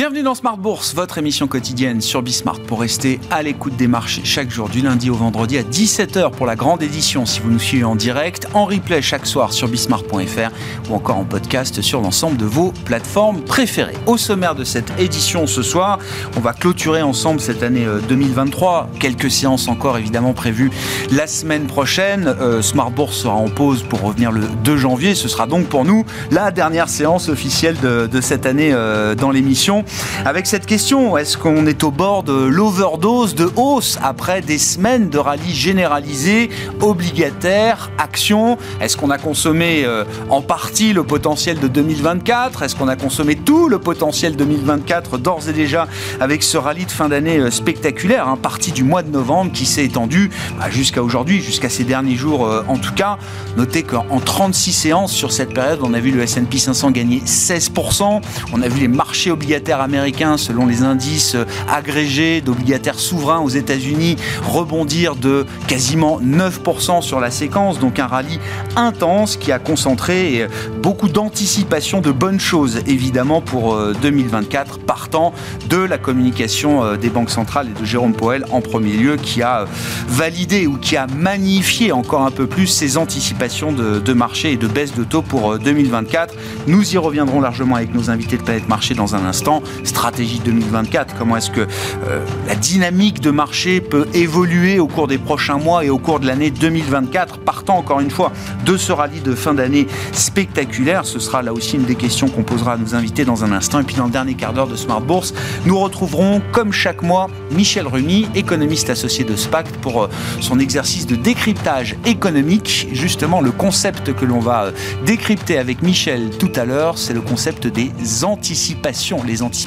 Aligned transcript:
Bienvenue 0.00 0.22
dans 0.22 0.34
Smart 0.34 0.56
Bourse, 0.56 0.94
votre 0.94 1.18
émission 1.18 1.46
quotidienne 1.46 2.00
sur 2.00 2.22
Bismart 2.22 2.58
pour 2.60 2.80
rester 2.80 3.20
à 3.30 3.42
l'écoute 3.42 3.76
des 3.76 3.86
marchés 3.86 4.22
chaque 4.24 4.50
jour 4.50 4.70
du 4.70 4.80
lundi 4.80 5.10
au 5.10 5.14
vendredi 5.14 5.58
à 5.58 5.62
17h 5.62 6.30
pour 6.30 6.46
la 6.46 6.56
grande 6.56 6.82
édition 6.82 7.26
si 7.26 7.40
vous 7.40 7.50
nous 7.50 7.58
suivez 7.58 7.84
en 7.84 7.96
direct, 7.96 8.48
en 8.54 8.64
replay 8.64 9.02
chaque 9.02 9.26
soir 9.26 9.52
sur 9.52 9.68
bismart.fr 9.68 10.88
ou 10.88 10.94
encore 10.94 11.18
en 11.18 11.26
podcast 11.26 11.82
sur 11.82 12.00
l'ensemble 12.00 12.38
de 12.38 12.46
vos 12.46 12.72
plateformes 12.86 13.42
préférées. 13.42 13.98
Au 14.06 14.16
sommaire 14.16 14.54
de 14.54 14.64
cette 14.64 14.90
édition 14.98 15.46
ce 15.46 15.60
soir, 15.60 15.98
on 16.34 16.40
va 16.40 16.54
clôturer 16.54 17.02
ensemble 17.02 17.38
cette 17.38 17.62
année 17.62 17.84
2023. 18.08 18.88
Euh, 18.94 18.98
Quelques 18.98 19.30
séances 19.30 19.68
encore 19.68 19.98
évidemment 19.98 20.32
prévues 20.32 20.70
la 21.12 21.26
semaine 21.26 21.66
prochaine. 21.66 22.34
Euh, 22.40 22.62
Smart 22.62 22.90
Bourse 22.90 23.18
sera 23.18 23.34
en 23.34 23.50
pause 23.50 23.82
pour 23.82 24.00
revenir 24.00 24.32
le 24.32 24.46
2 24.64 24.78
janvier. 24.78 25.14
Ce 25.14 25.28
sera 25.28 25.46
donc 25.46 25.66
pour 25.66 25.84
nous 25.84 26.06
la 26.30 26.52
dernière 26.52 26.88
séance 26.88 27.28
officielle 27.28 27.76
de, 27.82 28.20
cette 28.22 28.46
année 28.46 28.70
euh, 28.72 29.14
dans 29.14 29.30
l'émission 29.30 29.84
avec 30.24 30.46
cette 30.46 30.66
question. 30.66 31.16
Est-ce 31.16 31.36
qu'on 31.36 31.66
est 31.66 31.84
au 31.84 31.90
bord 31.90 32.22
de 32.22 32.32
l'overdose 32.32 33.34
de 33.34 33.50
hausse 33.56 33.98
après 34.02 34.40
des 34.40 34.58
semaines 34.58 35.08
de 35.08 35.18
rallye 35.18 35.54
généralisé, 35.54 36.50
obligataire, 36.80 37.90
action? 37.98 38.58
Est-ce 38.80 38.96
qu'on 38.96 39.10
a 39.10 39.18
consommé 39.18 39.82
euh, 39.84 40.04
en 40.28 40.42
partie 40.42 40.92
le 40.92 41.04
potentiel 41.04 41.58
de 41.58 41.68
2024 41.68 42.62
Est-ce 42.62 42.76
qu'on 42.76 42.88
a 42.88 42.96
consommé 42.96 43.36
tout 43.36 43.68
le 43.68 43.78
potentiel 43.78 44.36
2024 44.36 45.18
d'ores 45.18 45.48
et 45.48 45.52
déjà 45.52 45.88
avec 46.20 46.42
ce 46.42 46.56
rallye 46.56 46.86
de 46.86 46.90
fin 46.90 47.08
d'année 47.08 47.38
euh, 47.38 47.50
spectaculaire, 47.50 48.28
hein, 48.28 48.38
parti 48.40 48.72
du 48.72 48.84
mois 48.84 49.02
de 49.02 49.10
novembre 49.10 49.52
qui 49.52 49.66
s'est 49.66 49.84
étendu 49.84 50.30
bah, 50.58 50.70
jusqu'à 50.70 51.02
aujourd'hui, 51.02 51.40
jusqu'à 51.40 51.68
ces 51.68 51.84
derniers 51.84 52.16
jours 52.16 52.46
euh, 52.46 52.62
en 52.68 52.76
tout 52.76 52.94
cas. 52.94 53.18
Notez 53.56 53.82
qu'en 53.82 54.20
36 54.20 54.72
séances 54.72 55.12
sur 55.12 55.32
cette 55.32 55.54
période, 55.54 55.80
on 55.82 55.94
a 55.94 56.00
vu 56.00 56.10
le 56.10 56.22
S&P 56.22 56.58
500 56.58 56.90
gagner 56.90 57.22
16%, 57.26 58.20
on 58.52 58.62
a 58.62 58.68
vu 58.68 58.80
les 58.80 58.88
marchés 58.88 59.30
obligataires 59.30 59.79
américains, 59.80 60.36
selon 60.36 60.66
les 60.66 60.82
indices 60.82 61.36
agrégés 61.68 62.40
d'obligataires 62.40 62.98
souverains 62.98 63.40
aux 63.40 63.48
États-Unis, 63.48 64.16
rebondir 64.46 65.16
de 65.16 65.46
quasiment 65.66 66.20
9% 66.20 67.02
sur 67.02 67.20
la 67.20 67.30
séquence. 67.30 67.78
Donc 67.78 67.98
un 67.98 68.06
rallye 68.06 68.38
intense 68.76 69.36
qui 69.36 69.52
a 69.52 69.58
concentré 69.58 70.46
beaucoup 70.82 71.08
d'anticipation 71.08 72.00
de 72.00 72.10
bonnes 72.10 72.40
choses, 72.40 72.80
évidemment, 72.86 73.40
pour 73.40 73.76
2024, 74.02 74.74
euh, 74.74 74.82
partant 74.86 75.32
de 75.68 75.78
la 75.78 75.98
communication 75.98 76.84
euh, 76.84 76.96
des 76.96 77.10
banques 77.10 77.30
centrales 77.30 77.68
et 77.68 77.80
de 77.80 77.84
Jérôme 77.84 78.14
Powell 78.14 78.44
en 78.50 78.60
premier 78.60 78.92
lieu, 78.92 79.16
qui 79.16 79.42
a 79.42 79.66
validé 80.08 80.66
ou 80.66 80.76
qui 80.76 80.96
a 80.96 81.06
magnifié 81.06 81.92
encore 81.92 82.22
un 82.22 82.30
peu 82.30 82.46
plus 82.46 82.66
ses 82.66 82.96
anticipations 82.96 83.72
de, 83.72 84.12
marché 84.12 84.52
et 84.52 84.56
de 84.56 84.66
baisse 84.66 84.94
de 84.94 85.04
taux 85.04 85.22
pour 85.22 85.58
2024. 85.58 86.34
Euh, 86.34 86.36
Nous 86.66 86.94
y 86.94 86.98
reviendrons 86.98 87.40
largement 87.40 87.76
avec 87.76 87.94
nos 87.94 88.10
invités 88.10 88.36
de 88.36 88.42
Planète 88.42 88.68
Marché 88.68 88.94
dans 88.94 89.14
un 89.14 89.24
instant 89.24 89.62
stratégie 89.84 90.40
2024, 90.44 91.14
comment 91.18 91.36
est-ce 91.36 91.50
que 91.50 91.60
euh, 91.60 92.24
la 92.46 92.54
dynamique 92.54 93.20
de 93.20 93.30
marché 93.30 93.80
peut 93.80 94.06
évoluer 94.14 94.78
au 94.78 94.86
cours 94.86 95.06
des 95.06 95.18
prochains 95.18 95.58
mois 95.58 95.84
et 95.84 95.90
au 95.90 95.98
cours 95.98 96.20
de 96.20 96.26
l'année 96.26 96.50
2024, 96.50 97.38
partant 97.38 97.78
encore 97.78 98.00
une 98.00 98.10
fois 98.10 98.32
de 98.64 98.76
ce 98.76 98.92
rallye 98.92 99.20
de 99.20 99.34
fin 99.34 99.54
d'année 99.54 99.86
spectaculaire. 100.12 101.04
Ce 101.04 101.18
sera 101.18 101.42
là 101.42 101.52
aussi 101.52 101.76
une 101.76 101.84
des 101.84 101.94
questions 101.94 102.28
qu'on 102.28 102.42
posera 102.42 102.74
à 102.74 102.76
nos 102.76 102.94
invités 102.94 103.24
dans 103.24 103.44
un 103.44 103.52
instant. 103.52 103.80
Et 103.80 103.84
puis 103.84 103.96
dans 103.96 104.06
le 104.06 104.10
dernier 104.10 104.34
quart 104.34 104.52
d'heure 104.52 104.66
de 104.66 104.76
Smart 104.76 105.00
Bourse, 105.00 105.34
nous 105.66 105.78
retrouverons 105.78 106.40
comme 106.52 106.72
chaque 106.72 107.02
mois 107.02 107.28
Michel 107.50 107.86
Rumi, 107.86 108.28
économiste 108.34 108.90
associé 108.90 109.24
de 109.24 109.36
SPACT, 109.36 109.76
pour 109.76 110.04
euh, 110.04 110.08
son 110.40 110.58
exercice 110.58 111.06
de 111.06 111.16
décryptage 111.16 111.96
économique. 112.06 112.88
Justement, 112.92 113.40
le 113.40 113.50
concept 113.50 114.14
que 114.14 114.24
l'on 114.24 114.40
va 114.40 114.64
euh, 114.64 114.72
décrypter 115.04 115.58
avec 115.58 115.82
Michel 115.82 116.30
tout 116.38 116.52
à 116.56 116.64
l'heure, 116.64 116.98
c'est 116.98 117.14
le 117.14 117.20
concept 117.20 117.66
des 117.66 117.90
anticipations. 118.24 119.22
Les 119.22 119.42
anticipations 119.42 119.59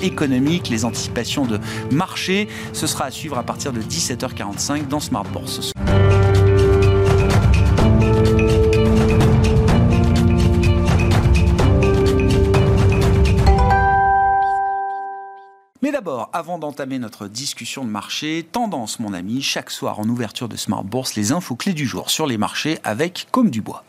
économiques, 0.00 0.68
les 0.68 0.84
anticipations 0.84 1.44
de 1.44 1.60
marché. 1.90 2.48
Ce 2.72 2.86
sera 2.86 3.06
à 3.06 3.10
suivre 3.10 3.38
à 3.38 3.42
partir 3.42 3.72
de 3.72 3.80
17h45 3.80 4.88
dans 4.88 5.00
Smart 5.00 5.24
Bourse. 5.24 5.72
Mais 15.82 15.92
d'abord, 15.92 16.30
avant 16.32 16.58
d'entamer 16.58 16.98
notre 16.98 17.28
discussion 17.28 17.84
de 17.84 17.90
marché, 17.90 18.44
tendance 18.50 18.98
mon 18.98 19.12
ami, 19.12 19.40
chaque 19.40 19.70
soir 19.70 20.00
en 20.00 20.08
ouverture 20.08 20.48
de 20.48 20.56
Smart 20.56 20.82
Bourse, 20.82 21.14
les 21.14 21.30
infos 21.30 21.54
clés 21.54 21.74
du 21.74 21.86
jour 21.86 22.10
sur 22.10 22.26
les 22.26 22.38
marchés 22.38 22.78
avec 22.82 23.28
Comme 23.30 23.50
du 23.50 23.60
Bois. 23.60 23.84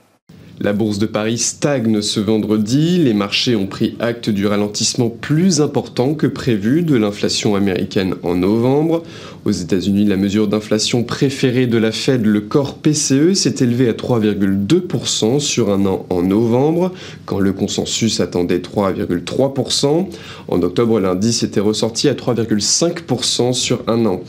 La 0.60 0.74
bourse 0.74 0.98
de 0.98 1.06
Paris 1.06 1.38
stagne 1.38 2.02
ce 2.02 2.20
vendredi. 2.20 2.98
Les 2.98 3.14
marchés 3.14 3.56
ont 3.56 3.68
pris 3.68 3.96
acte 4.00 4.32
du 4.32 4.48
ralentissement 4.48 5.10
plus 5.10 5.62
important 5.62 6.16
que 6.16 6.26
prévu 6.26 6.82
de 6.82 6.96
l'inflation 6.96 7.56
américaine 7.56 8.16
en 8.24 8.34
novembre. 8.34 9.04
Aux 9.46 9.52
États-Unis, 9.52 10.06
la 10.06 10.18
mesure 10.18 10.48
d'inflation 10.48 11.04
préférée 11.04 11.68
de 11.68 11.78
la 11.78 11.92
Fed, 11.92 12.26
le 12.26 12.42
corps 12.42 12.74
PCE, 12.80 13.36
s'est 13.36 13.56
élevé 13.60 13.88
à 13.88 13.94
3,2% 13.94 15.40
sur 15.40 15.70
un 15.70 15.86
an 15.86 16.08
en 16.10 16.24
novembre, 16.24 16.92
quand 17.28 17.40
le 17.40 17.54
consensus 17.54 18.20
attendait 18.20 18.58
3,3%. 18.58 20.08
En 20.48 20.62
octobre, 20.64 21.00
l'indice 21.00 21.44
était 21.44 21.60
ressorti 21.60 22.10
à 22.10 22.16
3,5% 22.16 23.54
sur 23.54 23.84
un 23.86 24.08
an. 24.08 24.24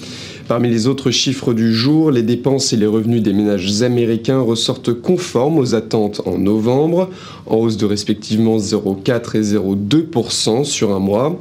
Parmi 0.48 0.70
les 0.70 0.86
autres 0.86 1.10
chiffres 1.10 1.52
du 1.52 1.74
jour, 1.74 2.10
les 2.10 2.22
dépenses 2.22 2.72
et 2.72 2.78
les 2.78 2.86
revenus 2.86 3.22
des 3.22 3.34
ménages 3.34 3.82
américains 3.82 4.40
ressortent 4.40 4.94
conformes 4.94 5.58
aux 5.58 5.74
attentes 5.74 6.22
en 6.24 6.38
novembre, 6.38 7.10
en 7.44 7.56
hausse 7.56 7.76
de 7.76 7.84
respectivement 7.84 8.56
0,4 8.56 9.36
et 9.36 9.42
0,2% 9.42 10.64
sur 10.64 10.94
un 10.94 11.00
mois. 11.00 11.38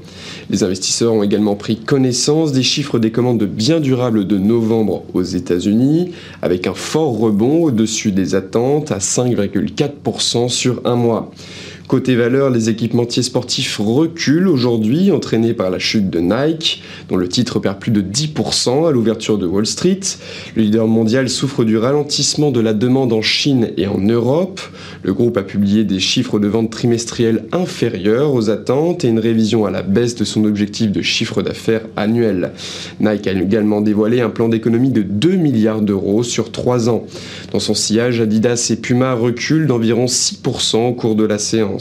Les 0.50 0.66
investisseurs 0.66 1.13
ont 1.13 1.23
également 1.23 1.56
pris 1.56 1.78
connaissance 1.78 2.51
des 2.51 2.63
chiffres 2.63 3.00
des 3.00 3.12
commandes 3.12 3.38
de 3.38 3.45
biens 3.45 3.79
durables 3.79 4.28
de 4.28 4.38
novembre 4.38 5.06
aux 5.13 5.24
États-Unis, 5.24 6.12
avec 6.41 6.68
un 6.68 6.74
fort 6.74 7.18
rebond 7.18 7.63
au-dessus 7.63 8.12
des 8.12 8.35
attentes 8.35 8.91
à 8.91 8.97
5,4% 8.97 10.50
sur 10.50 10.81
un 10.84 10.95
mois. 10.95 11.31
Côté 11.88 12.18
valeur, 12.18 12.50
les 12.50 12.68
équipementiers 12.68 13.24
sportifs 13.24 13.78
reculent 13.80 14.50
aujourd'hui, 14.50 15.09
entraînés 15.09 15.53
par 15.53 15.70
la 15.70 15.80
chute 15.80 16.09
de 16.09 16.20
Nike, 16.20 16.84
dont 17.08 17.16
le 17.16 17.30
titre 17.30 17.59
perd 17.59 17.80
plus 17.80 17.92
de 17.92 18.02
10% 18.02 18.90
à 18.90 18.92
l'ouverture 18.92 19.38
de 19.38 19.48
Wall 19.48 19.66
Street. 19.66 20.02
Le 20.58 20.64
leader 20.64 20.86
mondial 20.86 21.30
souffre 21.30 21.64
du 21.64 21.78
ralentissement 21.78 22.52
de 22.52 22.59
la 22.59 22.74
demande 22.74 23.14
en 23.14 23.22
Chine 23.22 23.70
et 23.78 23.88
en 23.88 24.00
Europe. 24.00 24.59
Le 25.03 25.14
groupe 25.14 25.38
a 25.38 25.44
publié 25.44 25.86
des 25.86 26.02
chiffres 26.02 26.40
de 26.40 26.48
vente 26.50 26.72
trimestriels 26.72 27.46
inférieurs 27.53 28.34
aux 28.34 28.50
attentes 28.50 29.06
et 29.06 29.08
une 29.08 29.19
révision 29.19 29.66
à 29.66 29.72
la 29.72 29.81
baisse 29.81 30.16
de 30.16 30.25
son 30.25 30.44
objectif 30.44 30.92
de 30.92 31.02
chiffre 31.02 31.42
d'affaires 31.42 31.86
annuel. 31.96 32.52
Nike 33.00 33.28
a 33.28 33.31
également 33.31 33.80
dévoilé 33.80 34.19
un 34.19 34.30
plan 34.30 34.50
d'économie 34.50 34.92
de 34.92 35.04
2 35.04 35.38
milliards 35.38 35.81
d'euros 35.81 36.24
sur 36.24 36.52
3 36.52 36.90
ans. 36.90 37.06
Dans 37.54 37.62
son 37.62 37.74
sillage, 37.74 38.19
Adidas 38.19 38.72
et 38.72 38.75
Puma 38.75 39.14
reculent 39.14 39.68
d'environ 39.68 40.08
6% 40.08 40.90
au 40.90 40.94
cours 40.94 41.16
de 41.16 41.24
la 41.24 41.38
séance. 41.38 41.76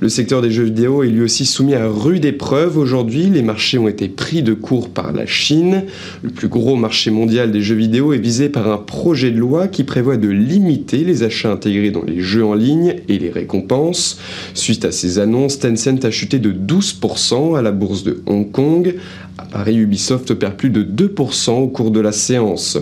Le 0.00 0.08
secteur 0.08 0.42
des 0.42 0.50
jeux 0.50 0.64
vidéo 0.64 1.02
est 1.02 1.08
lui 1.08 1.22
aussi 1.22 1.44
soumis 1.44 1.74
à 1.74 1.88
rude 1.88 2.24
épreuve 2.24 2.78
aujourd'hui. 2.78 3.24
Les 3.24 3.42
marchés 3.42 3.78
ont 3.78 3.88
été 3.88 4.08
pris 4.08 4.42
de 4.42 4.54
court 4.54 4.90
par 4.90 5.12
la 5.12 5.26
Chine. 5.26 5.84
Le 6.22 6.30
plus 6.30 6.48
gros 6.48 6.76
marché 6.76 7.10
mondial 7.10 7.50
des 7.50 7.62
jeux 7.62 7.74
vidéo 7.74 8.12
est 8.12 8.18
visé 8.18 8.48
par 8.48 8.70
un 8.70 8.78
projet 8.78 9.30
de 9.30 9.38
loi 9.38 9.66
qui 9.66 9.82
prévoit 9.82 10.16
de 10.16 10.28
limiter 10.28 10.98
les 10.98 11.24
achats 11.24 11.50
intégrés 11.50 11.90
dans 11.90 12.04
les 12.04 12.20
jeux 12.20 12.44
en 12.44 12.54
ligne 12.54 12.96
et 13.08 13.18
les 13.18 13.30
récompenses. 13.30 14.18
Suite 14.54 14.84
à 14.84 14.92
ces 14.92 15.18
annonces, 15.18 15.58
Tencent 15.58 16.04
a 16.04 16.10
chuté 16.10 16.38
de 16.38 16.52
12% 16.52 17.58
à 17.58 17.62
la 17.62 17.72
bourse 17.72 18.04
de 18.04 18.22
Hong 18.26 18.50
Kong. 18.52 18.94
À 19.38 19.44
Paris, 19.44 19.76
Ubisoft 19.76 20.34
perd 20.34 20.54
plus 20.54 20.70
de 20.70 20.82
2% 20.82 21.52
au 21.52 21.68
cours 21.68 21.92
de 21.92 22.00
la 22.00 22.10
séance. 22.10 22.76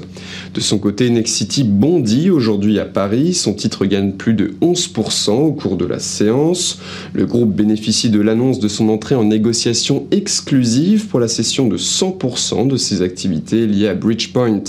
De 0.54 0.60
son 0.60 0.78
côté, 0.78 1.10
Nexity 1.10 1.64
bondit 1.64 2.30
aujourd'hui 2.30 2.78
à 2.78 2.86
Paris. 2.86 3.34
Son 3.34 3.52
titre 3.52 3.84
gagne 3.84 4.12
plus 4.12 4.32
de 4.32 4.54
11% 4.62 5.32
au 5.32 5.52
cours 5.52 5.76
de 5.76 5.84
la 5.84 5.98
séance. 5.98 6.78
Le 7.12 7.26
groupe 7.26 7.54
bénéficie 7.54 8.08
de 8.08 8.22
l'annonce 8.22 8.58
de 8.58 8.68
son 8.68 8.88
entrée 8.88 9.14
en 9.14 9.24
négociation 9.24 10.06
exclusive 10.10 11.08
pour 11.08 11.20
la 11.20 11.28
cession 11.28 11.68
de 11.68 11.76
100% 11.76 12.66
de 12.66 12.76
ses 12.78 13.02
activités 13.02 13.66
liées 13.66 13.88
à 13.88 13.94
Bridgepoint. 13.94 14.64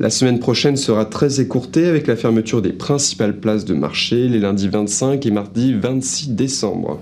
La 0.00 0.10
semaine 0.10 0.40
prochaine 0.40 0.76
sera 0.76 1.04
très 1.04 1.40
écourtée 1.40 1.86
avec 1.86 2.08
la 2.08 2.16
fermeture 2.16 2.60
des 2.60 2.72
principales 2.72 3.38
places 3.38 3.64
de 3.64 3.74
marché 3.74 4.28
les 4.28 4.40
lundis 4.40 4.66
25 4.66 5.24
et 5.24 5.30
mardi 5.30 5.74
26 5.74 6.30
décembre. 6.30 6.98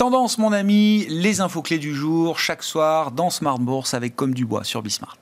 Tendance, 0.00 0.38
mon 0.38 0.50
ami, 0.54 1.04
les 1.10 1.42
infos 1.42 1.60
clés 1.60 1.76
du 1.76 1.94
jour, 1.94 2.38
chaque 2.38 2.62
soir 2.62 3.12
dans 3.12 3.28
Smart 3.28 3.58
Bourse 3.58 3.92
avec 3.92 4.16
Comme 4.16 4.32
du 4.32 4.46
Bois 4.46 4.64
sur 4.64 4.80
Bismart. 4.80 5.18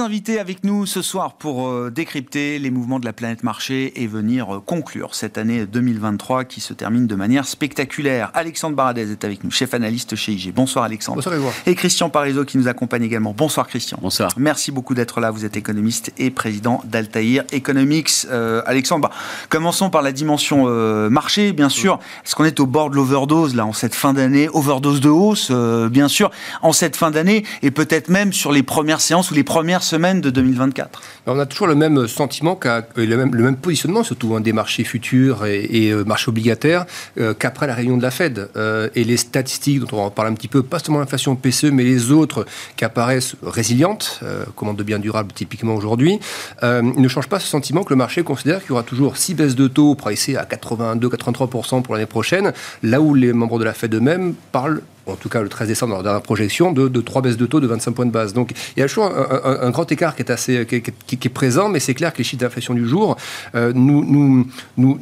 Invité 0.00 0.38
avec 0.38 0.64
nous 0.64 0.86
ce 0.86 1.02
soir 1.02 1.34
pour 1.34 1.68
euh, 1.68 1.90
décrypter 1.90 2.58
les 2.58 2.70
mouvements 2.70 2.98
de 2.98 3.04
la 3.04 3.12
planète 3.12 3.42
marché 3.42 4.02
et 4.02 4.06
venir 4.06 4.56
euh, 4.56 4.60
conclure 4.60 5.14
cette 5.14 5.38
année 5.38 5.66
2023 5.66 6.44
qui 6.44 6.60
se 6.60 6.72
termine 6.72 7.06
de 7.06 7.14
manière 7.14 7.46
spectaculaire. 7.46 8.30
Alexandre 8.34 8.76
Baradez 8.76 9.10
est 9.10 9.24
avec 9.24 9.44
nous, 9.44 9.50
chef 9.50 9.74
analyste 9.74 10.16
chez 10.16 10.32
IG. 10.32 10.52
Bonsoir 10.54 10.84
Alexandre. 10.84 11.22
Bonsoir. 11.22 11.52
Et 11.66 11.74
Christian 11.74 12.10
Parizeau 12.10 12.44
qui 12.44 12.58
nous 12.58 12.68
accompagne 12.68 13.02
également. 13.02 13.32
Bonsoir 13.32 13.68
Christian. 13.68 13.98
Bonsoir. 14.00 14.30
Merci 14.36 14.72
beaucoup 14.72 14.94
d'être 14.94 15.20
là. 15.20 15.30
Vous 15.30 15.44
êtes 15.44 15.56
économiste 15.56 16.12
et 16.18 16.30
président 16.30 16.82
d'Altaïr 16.84 17.44
Economics. 17.52 18.26
Euh, 18.30 18.62
Alexandre, 18.66 19.08
bah, 19.08 19.14
commençons 19.48 19.90
par 19.90 20.02
la 20.02 20.12
dimension 20.12 20.64
euh, 20.66 21.08
marché, 21.10 21.52
bien 21.52 21.68
sûr. 21.68 21.98
Est-ce 22.24 22.34
qu'on 22.34 22.44
est 22.44 22.60
au 22.60 22.66
bord 22.66 22.90
de 22.90 22.96
l'overdose 22.96 23.54
là 23.54 23.66
en 23.66 23.72
cette 23.72 23.94
fin 23.94 24.12
d'année? 24.12 24.48
Overdose 24.52 25.00
de 25.00 25.08
hausse, 25.08 25.48
euh, 25.50 25.88
bien 25.88 26.08
sûr, 26.08 26.30
en 26.62 26.72
cette 26.72 26.96
fin 26.96 27.10
d'année 27.10 27.44
et 27.62 27.70
peut-être 27.70 28.08
même 28.08 28.32
sur 28.32 28.50
les 28.50 28.62
premières 28.62 29.00
séances 29.00 29.30
ou 29.30 29.34
les 29.34 29.44
premières 29.44 29.83
semaines 29.84 30.20
de 30.20 30.30
2024 30.30 31.00
On 31.26 31.38
a 31.38 31.46
toujours 31.46 31.66
le 31.66 31.74
même 31.74 32.08
sentiment, 32.08 32.58
le, 32.96 33.16
même, 33.16 33.34
le 33.34 33.44
même 33.44 33.56
positionnement, 33.56 34.02
surtout 34.02 34.34
hein, 34.34 34.40
des 34.40 34.52
marchés 34.52 34.84
futurs 34.84 35.44
et, 35.46 35.90
euh, 35.90 36.04
marchés 36.04 36.28
obligataires, 36.28 36.86
euh, 37.20 37.34
qu'après 37.34 37.66
la 37.66 37.74
réunion 37.74 37.96
de 37.96 38.02
la 38.02 38.10
Fed. 38.10 38.48
Euh, 38.56 38.88
et 38.94 39.04
les 39.04 39.16
statistiques 39.16 39.80
dont 39.80 39.98
on 39.98 40.04
en 40.04 40.10
parler 40.10 40.30
un 40.30 40.34
petit 40.34 40.48
peu, 40.48 40.62
pas 40.62 40.78
seulement 40.78 41.00
l'inflation 41.00 41.36
PCE, 41.36 41.70
mais 41.70 41.84
les 41.84 42.10
autres 42.10 42.46
qui 42.76 42.84
apparaissent 42.84 43.36
résilientes, 43.42 44.20
commande 44.56 44.76
de 44.76 44.82
biens 44.82 44.98
durables 44.98 45.32
typiquement 45.32 45.74
aujourd'hui, 45.74 46.18
ne 46.62 47.08
changent 47.08 47.28
pas 47.28 47.40
ce 47.40 47.46
sentiment 47.46 47.84
que 47.84 47.90
le 47.90 47.96
marché 47.96 48.22
considère 48.22 48.60
qu'il 48.60 48.70
y 48.70 48.72
aura 48.72 48.82
toujours 48.82 49.16
6 49.16 49.34
baisses 49.34 49.54
de 49.54 49.68
taux 49.68 49.94
pricées 49.94 50.36
à 50.36 50.44
82-83% 50.44 51.82
pour 51.82 51.94
l'année 51.94 52.06
prochaine, 52.06 52.52
là 52.82 53.00
où 53.00 53.14
les 53.14 53.32
membres 53.32 53.58
de 53.58 53.64
la 53.64 53.74
Fed 53.74 53.94
eux-mêmes 53.94 54.34
parlent 54.52 54.82
en 55.06 55.16
tout 55.16 55.28
cas 55.28 55.42
le 55.42 55.48
13 55.48 55.68
décembre 55.68 56.02
dans 56.02 56.12
la 56.12 56.20
projection, 56.20 56.72
de, 56.72 56.88
de 56.88 57.00
3 57.00 57.22
baisses 57.22 57.36
de 57.36 57.46
taux 57.46 57.60
de 57.60 57.66
25 57.66 57.92
points 57.92 58.06
de 58.06 58.10
base. 58.10 58.32
Donc 58.32 58.52
il 58.76 58.80
y 58.80 58.82
a 58.82 58.88
toujours 58.88 59.06
un, 59.06 59.70
grand 59.70 59.90
écart 59.90 60.16
qui 60.16 60.22
est, 60.22 60.30
assez, 60.30 60.66
qui, 60.66 61.14
est 61.24 61.28
présent, 61.28 61.68
mais 61.68 61.80
c'est 61.80 61.94
clair 61.94 62.12
que 62.12 62.18
les 62.18 62.24
chiffres 62.24 62.40
d'inflation 62.40 62.74
du 62.74 62.88
jour 62.88 63.16
euh, 63.54 63.72
nous, 63.74 64.04
nous, 64.04 64.46
nous, 64.76 64.98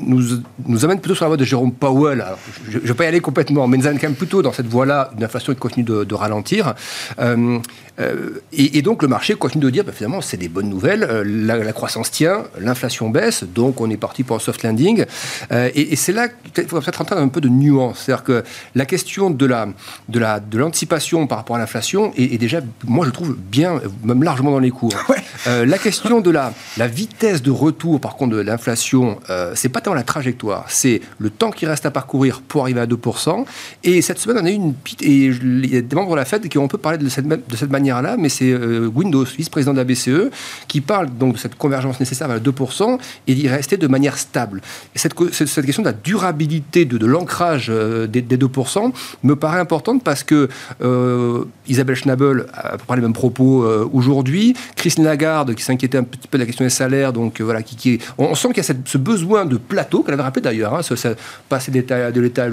nous, 0.66 0.84
amènent 0.84 1.00
plutôt 1.00 1.14
sur 1.14 1.24
la 1.24 1.28
voie 1.28 1.36
de 1.36 1.44
Jérôme 1.44 1.72
Powell. 1.72 2.24
Je 2.68 2.78
ne 2.78 2.82
vais 2.82 2.94
pas 2.94 3.04
y 3.04 3.06
aller 3.06 3.20
complètement, 3.20 3.66
mais 3.68 3.76
nous 3.76 3.86
amènent 3.86 4.00
quand 4.00 4.08
même 4.08 4.16
plutôt 4.16 4.42
dans 4.42 4.52
cette 4.52 4.66
voie-là 4.66 5.10
d'une 5.14 5.24
inflation 5.24 5.52
qui 5.52 5.58
continue 5.58 5.84
de, 5.84 6.04
de 6.04 6.14
ralentir. 6.14 6.74
Euh, 7.18 7.58
euh, 8.00 8.40
et, 8.52 8.78
et, 8.78 8.82
donc 8.82 9.02
le 9.02 9.08
marché 9.08 9.34
continue 9.34 9.64
de 9.64 9.70
dire, 9.70 9.84
bah, 9.84 9.92
finalement, 9.94 10.20
c'est 10.20 10.36
des 10.36 10.48
bonnes 10.48 10.68
nouvelles, 10.68 11.04
euh, 11.04 11.24
la, 11.26 11.58
la, 11.58 11.72
croissance 11.72 12.10
tient, 12.10 12.44
l'inflation 12.58 13.10
baisse, 13.10 13.44
donc 13.44 13.80
on 13.80 13.90
est 13.90 13.96
parti 13.96 14.22
pour 14.22 14.36
un 14.36 14.38
soft 14.38 14.62
landing. 14.62 15.04
Euh, 15.52 15.70
et, 15.74 15.92
et 15.92 15.96
c'est 15.96 16.12
là 16.12 16.28
qu'il 16.28 16.66
faut 16.66 16.80
peut-être 16.80 17.04
dans 17.04 17.16
un 17.16 17.28
peu 17.28 17.40
de 17.40 17.48
nuance. 17.48 18.02
C'est-à-dire 18.04 18.24
que 18.24 18.44
la 18.74 18.86
question 18.86 19.30
de 19.30 19.46
la 19.46 19.68
de 20.08 20.18
la 20.18 20.40
de 20.40 20.58
l'anticipation 20.58 21.26
par 21.26 21.38
rapport 21.38 21.56
à 21.56 21.58
l'inflation 21.58 22.12
est, 22.16 22.34
est, 22.34 22.38
déjà, 22.38 22.60
moi 22.84 23.04
je 23.04 23.10
trouve 23.10 23.36
bien, 23.36 23.80
même 24.04 24.22
largement 24.22 24.50
dans 24.50 24.58
les 24.58 24.70
cours. 24.70 24.92
Ouais. 25.08 25.66
La 25.66 25.78
question 25.78 26.20
de 26.20 26.30
la 26.30 26.54
la 26.78 26.86
vitesse 26.86 27.42
de 27.42 27.50
retour, 27.50 28.00
par 28.00 28.16
contre, 28.16 28.36
de 28.36 28.40
l'inflation, 28.40 29.18
c'est 29.54 29.68
pas 29.68 29.80
tant 29.80 29.92
la 29.92 30.04
trajectoire, 30.04 30.66
c'est 30.68 31.00
le 31.18 31.30
temps 31.30 31.50
qui 31.50 31.66
reste 31.66 31.84
à 31.84 31.90
parcourir 31.90 32.40
pour 32.46 32.62
arriver 32.62 32.80
à 32.80 32.86
2%. 32.86 33.44
Et 33.84 34.02
cette 34.02 34.18
semaine, 34.18 34.38
on 34.42 34.46
a 34.46 34.50
eu 34.50 34.54
une 34.54 34.74
et 35.00 35.26
il 35.26 35.74
y 35.74 35.76
a 35.76 35.80
des 35.80 35.96
membres 35.96 36.12
de 36.12 36.16
la 36.16 36.24
Fed 36.24 36.48
qui 36.48 36.58
ont 36.58 36.64
un 36.64 36.68
peu 36.68 36.78
parlé 36.78 36.98
de 36.98 37.08
cette 37.08 37.26
de 37.26 37.56
cette 37.56 37.70
manière-là, 37.82 38.16
mais 38.18 38.28
c'est 38.28 38.52
euh, 38.52 38.86
Windows, 38.86 39.24
vice-président 39.24 39.72
de 39.72 39.78
la 39.78 39.84
BCE, 39.84 40.30
qui 40.68 40.80
parle 40.80 41.08
donc 41.10 41.34
de 41.34 41.38
cette 41.38 41.56
convergence 41.56 41.98
nécessaire 42.00 42.28
vers 42.28 42.38
le 42.38 42.42
2% 42.42 42.98
et 43.26 43.34
d'y 43.34 43.48
rester 43.48 43.76
de 43.76 43.86
manière 43.86 44.16
stable. 44.18 44.60
Et 44.94 44.98
cette, 44.98 45.14
question 45.14 45.82
de 45.82 45.88
la 45.88 45.92
durabilité 45.92 46.84
de, 46.84 47.06
l'ancrage 47.06 47.66
euh, 47.70 48.06
des, 48.06 48.22
des, 48.22 48.38
2% 48.38 48.92
me 49.22 49.36
paraît 49.36 49.60
importante 49.60 50.02
parce 50.02 50.22
que 50.22 50.48
euh, 50.82 51.44
Isabelle 51.68 51.96
Schnabel 51.96 52.46
a 52.52 52.74
à 52.74 52.78
peu 52.78 52.84
près 52.86 52.96
les 52.96 53.02
mêmes 53.02 53.12
propos 53.12 53.64
euh, 53.64 53.88
aujourd'hui. 53.92 54.54
Christine 54.76 55.04
Lagarde, 55.04 55.54
qui 55.54 55.62
s'inquiétait 55.62 55.98
un 55.98 56.04
petit 56.04 56.28
peu 56.28 56.38
de 56.38 56.42
la 56.42 56.46
question 56.46 56.64
des 56.64 56.70
salaires, 56.70 57.12
donc 57.12 57.40
euh, 57.40 57.44
voilà, 57.44 57.62
qui, 57.62 57.94
est, 57.94 58.02
on, 58.18 58.34
sent 58.34 58.48
qu'il 58.48 58.64
y 58.64 58.70
a 58.70 58.74
ce 58.84 58.98
besoin 58.98 59.44
de 59.44 59.56
plateau, 59.56 60.02
qu'elle 60.02 60.14
avait 60.14 60.22
rappelé 60.22 60.42
d'ailleurs, 60.42 60.74
hein, 60.74 60.82
ce, 60.82 60.96
ce, 60.96 61.08
passer 61.48 61.70
de 61.70 62.20
l'état 62.20 62.48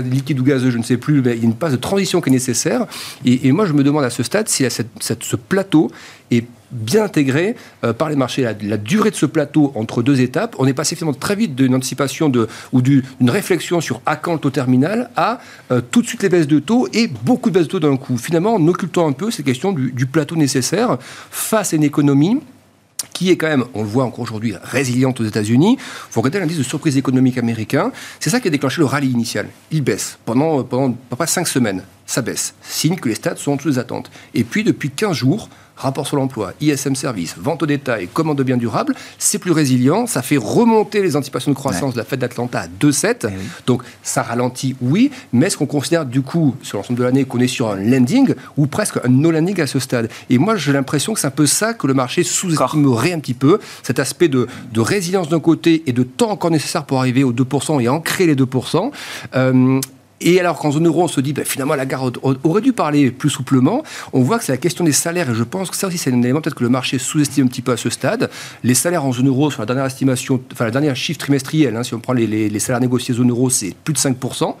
liquide 0.00 0.40
ou 0.40 0.44
gazeux, 0.44 0.70
je 0.70 0.78
ne 0.78 0.82
sais 0.82 0.96
plus, 0.96 1.22
mais 1.22 1.32
il 1.32 1.38
y 1.38 1.42
a 1.42 1.44
une 1.44 1.56
phase 1.56 1.72
de 1.72 1.76
transition 1.76 2.20
qui 2.20 2.30
est 2.30 2.32
nécessaire. 2.32 2.86
Et, 3.24 3.48
et 3.48 3.52
moi, 3.52 3.66
je 3.66 3.72
me 3.72 3.82
demande 3.82 4.04
à 4.04 4.10
ce 4.10 4.22
stade 4.22 4.31
si 4.46 4.64
ce 4.68 5.36
plateau 5.36 5.90
est 6.30 6.46
bien 6.72 7.04
intégré 7.04 7.54
euh, 7.84 7.92
par 7.92 8.08
les 8.08 8.16
marchés. 8.16 8.50
La, 8.62 8.76
durée 8.76 9.10
de 9.10 9.14
ce 9.14 9.26
plateau 9.26 9.72
entre 9.74 10.02
deux 10.02 10.20
étapes, 10.20 10.56
on 10.58 10.66
est 10.66 10.72
passé 10.72 10.96
finalement 10.96 11.18
très 11.18 11.36
vite 11.36 11.54
d'une 11.54 11.74
anticipation 11.74 12.32
ou 12.72 12.82
d'une 12.82 13.30
réflexion 13.30 13.80
sur 13.80 14.00
à 14.06 14.16
quand 14.16 14.32
le 14.32 14.38
taux 14.38 14.50
terminal 14.50 15.10
à 15.16 15.40
euh, 15.70 15.80
tout 15.80 16.02
de 16.02 16.06
suite 16.06 16.22
les 16.22 16.28
baisses 16.28 16.48
de 16.48 16.58
taux 16.58 16.88
et 16.92 17.06
beaucoup 17.06 17.50
de 17.50 17.54
baisses 17.54 17.68
de 17.68 17.72
taux 17.72 17.80
d'un 17.80 17.96
coup. 17.96 18.16
Finalement, 18.16 18.54
en 18.54 18.66
occultant 18.66 19.06
un 19.06 19.12
peu 19.12 19.30
cette 19.30 19.44
question 19.44 19.72
du, 19.72 20.06
plateau 20.06 20.36
nécessaire 20.36 20.98
face 21.30 21.72
à 21.72 21.76
une 21.76 21.84
économie 21.84 22.40
qui 23.12 23.30
est 23.30 23.36
quand 23.36 23.48
même, 23.48 23.64
on 23.74 23.82
le 23.82 23.88
voit 23.88 24.04
encore 24.04 24.20
aujourd'hui, 24.20 24.54
résiliente 24.62 25.20
aux 25.20 25.24
États-Unis. 25.24 25.76
Il 25.78 26.12
faut 26.12 26.20
regarder 26.20 26.40
l'indice 26.40 26.58
de 26.58 26.62
surprise 26.62 26.96
économique 26.96 27.36
américain. 27.38 27.92
C'est 28.20 28.30
ça 28.30 28.40
qui 28.40 28.48
a 28.48 28.50
déclenché 28.50 28.80
le 28.80 28.86
rallye 28.86 29.10
initial. 29.10 29.48
Il 29.70 29.82
baisse 29.82 30.18
pendant, 30.24 30.62
pendant 30.64 30.92
à 30.92 30.96
peu 31.10 31.16
près 31.16 31.26
5 31.26 31.46
semaines. 31.46 31.82
Ça 32.12 32.20
baisse. 32.20 32.52
Signe 32.60 32.96
que 32.96 33.08
les 33.08 33.14
stats 33.14 33.36
sont 33.36 33.52
en 33.52 33.56
dessous 33.56 33.70
des 33.70 33.78
attentes. 33.78 34.10
Et 34.34 34.44
puis, 34.44 34.64
depuis 34.64 34.90
15 34.90 35.16
jours, 35.16 35.48
rapport 35.76 36.06
sur 36.06 36.18
l'emploi, 36.18 36.52
ISM 36.60 36.94
service, 36.94 37.36
vente 37.38 37.62
au 37.62 37.66
détail, 37.66 38.06
commande 38.06 38.36
de 38.36 38.42
biens 38.42 38.58
durables, 38.58 38.94
c'est 39.18 39.38
plus 39.38 39.50
résilient, 39.52 40.06
ça 40.06 40.20
fait 40.20 40.36
remonter 40.36 41.00
les 41.00 41.16
anticipations 41.16 41.52
de 41.52 41.56
croissance 41.56 41.88
ouais. 41.88 41.92
de 41.92 41.96
la 41.96 42.04
Fed 42.04 42.20
d'Atlanta 42.20 42.60
à 42.60 42.66
2,7. 42.66 43.28
Oui. 43.28 43.32
Donc 43.66 43.82
ça 44.02 44.22
ralentit, 44.22 44.76
oui, 44.82 45.10
mais 45.32 45.46
est-ce 45.46 45.56
qu'on 45.56 45.64
considère 45.64 46.04
du 46.04 46.20
coup, 46.20 46.54
sur 46.60 46.76
l'ensemble 46.76 46.98
de 46.98 47.04
l'année, 47.04 47.24
qu'on 47.24 47.40
est 47.40 47.46
sur 47.46 47.70
un 47.70 47.76
landing 47.76 48.34
ou 48.58 48.66
presque 48.66 48.98
un 49.02 49.08
no 49.08 49.30
landing 49.30 49.58
à 49.62 49.66
ce 49.66 49.78
stade 49.78 50.10
Et 50.28 50.36
moi, 50.36 50.56
j'ai 50.56 50.74
l'impression 50.74 51.14
que 51.14 51.20
c'est 51.20 51.28
un 51.28 51.30
peu 51.30 51.46
ça 51.46 51.72
que 51.72 51.86
le 51.86 51.94
marché 51.94 52.24
sous-estimerait 52.24 53.14
un 53.14 53.20
petit 53.20 53.32
peu, 53.32 53.58
cet 53.82 53.98
aspect 53.98 54.28
de, 54.28 54.48
de 54.70 54.80
résilience 54.82 55.30
d'un 55.30 55.40
côté 55.40 55.82
et 55.86 55.94
de 55.94 56.02
temps 56.02 56.28
encore 56.28 56.50
nécessaire 56.50 56.84
pour 56.84 56.98
arriver 56.98 57.24
aux 57.24 57.32
2% 57.32 57.80
et 57.80 57.88
ancrer 57.88 58.26
les 58.26 58.36
2%. 58.36 58.90
Euh, 59.34 59.80
et 60.22 60.40
alors 60.40 60.58
qu'en 60.58 60.70
zone 60.70 60.86
euro, 60.86 61.04
on 61.04 61.08
se 61.08 61.20
dit, 61.20 61.32
ben, 61.32 61.44
finalement, 61.44 61.74
la 61.74 61.86
gare 61.86 62.10
aurait 62.22 62.60
dû 62.60 62.72
parler 62.72 63.10
plus 63.10 63.30
souplement, 63.30 63.82
on 64.12 64.22
voit 64.22 64.38
que 64.38 64.44
c'est 64.44 64.52
la 64.52 64.58
question 64.58 64.84
des 64.84 64.92
salaires, 64.92 65.30
et 65.30 65.34
je 65.34 65.42
pense 65.42 65.70
que 65.70 65.76
ça 65.76 65.88
aussi, 65.88 65.98
c'est 65.98 66.12
un 66.12 66.22
élément 66.22 66.40
peut-être 66.40 66.56
que 66.56 66.64
le 66.64 66.70
marché 66.70 66.98
sous-estime 66.98 67.46
un 67.46 67.48
petit 67.48 67.62
peu 67.62 67.72
à 67.72 67.76
ce 67.76 67.90
stade. 67.90 68.30
Les 68.62 68.74
salaires 68.74 69.04
en 69.04 69.12
zone 69.12 69.28
euro, 69.28 69.50
sur 69.50 69.60
la 69.60 69.66
dernière 69.66 69.86
estimation, 69.86 70.40
enfin, 70.52 70.64
la 70.64 70.70
dernière 70.70 70.96
chiffre 70.96 71.18
trimestriel, 71.18 71.76
hein, 71.76 71.82
si 71.82 71.94
on 71.94 72.00
prend 72.00 72.12
les, 72.12 72.26
les, 72.26 72.48
les, 72.48 72.58
salaires 72.58 72.80
négociés 72.80 73.14
zone 73.14 73.30
euro, 73.30 73.50
c'est 73.50 73.74
plus 73.84 73.94
de 73.94 73.98
5%. 73.98 74.54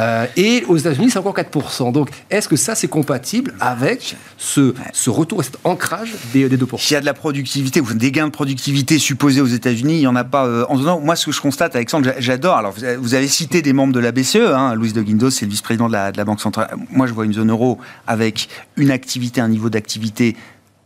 Euh, 0.00 0.26
et 0.36 0.64
aux 0.68 0.76
États-Unis, 0.76 1.10
c'est 1.10 1.18
encore 1.18 1.34
4%. 1.34 1.92
Donc, 1.92 2.10
est-ce 2.30 2.48
que 2.48 2.56
ça, 2.56 2.74
c'est 2.74 2.88
compatible 2.88 3.54
avec 3.60 4.16
ce, 4.36 4.74
ce 4.92 5.10
retour, 5.10 5.42
cet 5.42 5.58
ancrage 5.64 6.14
des, 6.32 6.48
des 6.48 6.56
2% 6.56 6.90
Il 6.90 6.92
y 6.92 6.96
a 6.96 7.00
de 7.00 7.06
la 7.06 7.14
productivité, 7.14 7.80
ou 7.80 7.94
des 7.94 8.12
gains 8.12 8.26
de 8.26 8.32
productivité 8.32 8.98
supposés 8.98 9.40
aux 9.40 9.46
États-Unis, 9.46 9.94
il 9.94 10.00
n'y 10.00 10.06
en 10.06 10.16
a 10.16 10.24
pas 10.24 10.46
euh, 10.46 10.64
en 10.68 10.76
zone 10.76 10.88
euro. 10.88 11.00
Moi, 11.00 11.16
ce 11.16 11.26
que 11.26 11.32
je 11.32 11.40
constate, 11.40 11.76
Alexandre, 11.76 12.12
j'adore. 12.18 12.56
Alors, 12.56 12.74
vous 12.98 13.14
avez 13.14 13.28
cité 13.28 13.62
des 13.62 13.72
membres 13.72 13.92
de 13.92 14.00
la 14.00 14.12
BCE, 14.12 14.36
hein, 14.36 14.74
Louis 14.74 14.92
de 14.98 15.02
Guindos, 15.02 15.30
c'est 15.30 15.46
le 15.46 15.50
vice-président 15.50 15.86
de 15.86 16.12
de 16.12 16.16
la, 16.16 16.24
Banque 16.24 16.40
centrale. 16.40 16.76
Moi, 16.90 17.06
je 17.06 17.12
vois 17.12 17.24
une 17.24 17.32
zone 17.32 17.50
euro 17.50 17.78
avec 18.06 18.48
une 18.76 18.90
activité, 18.90 19.40
un 19.40 19.48
niveau 19.48 19.70
d'activité 19.70 20.36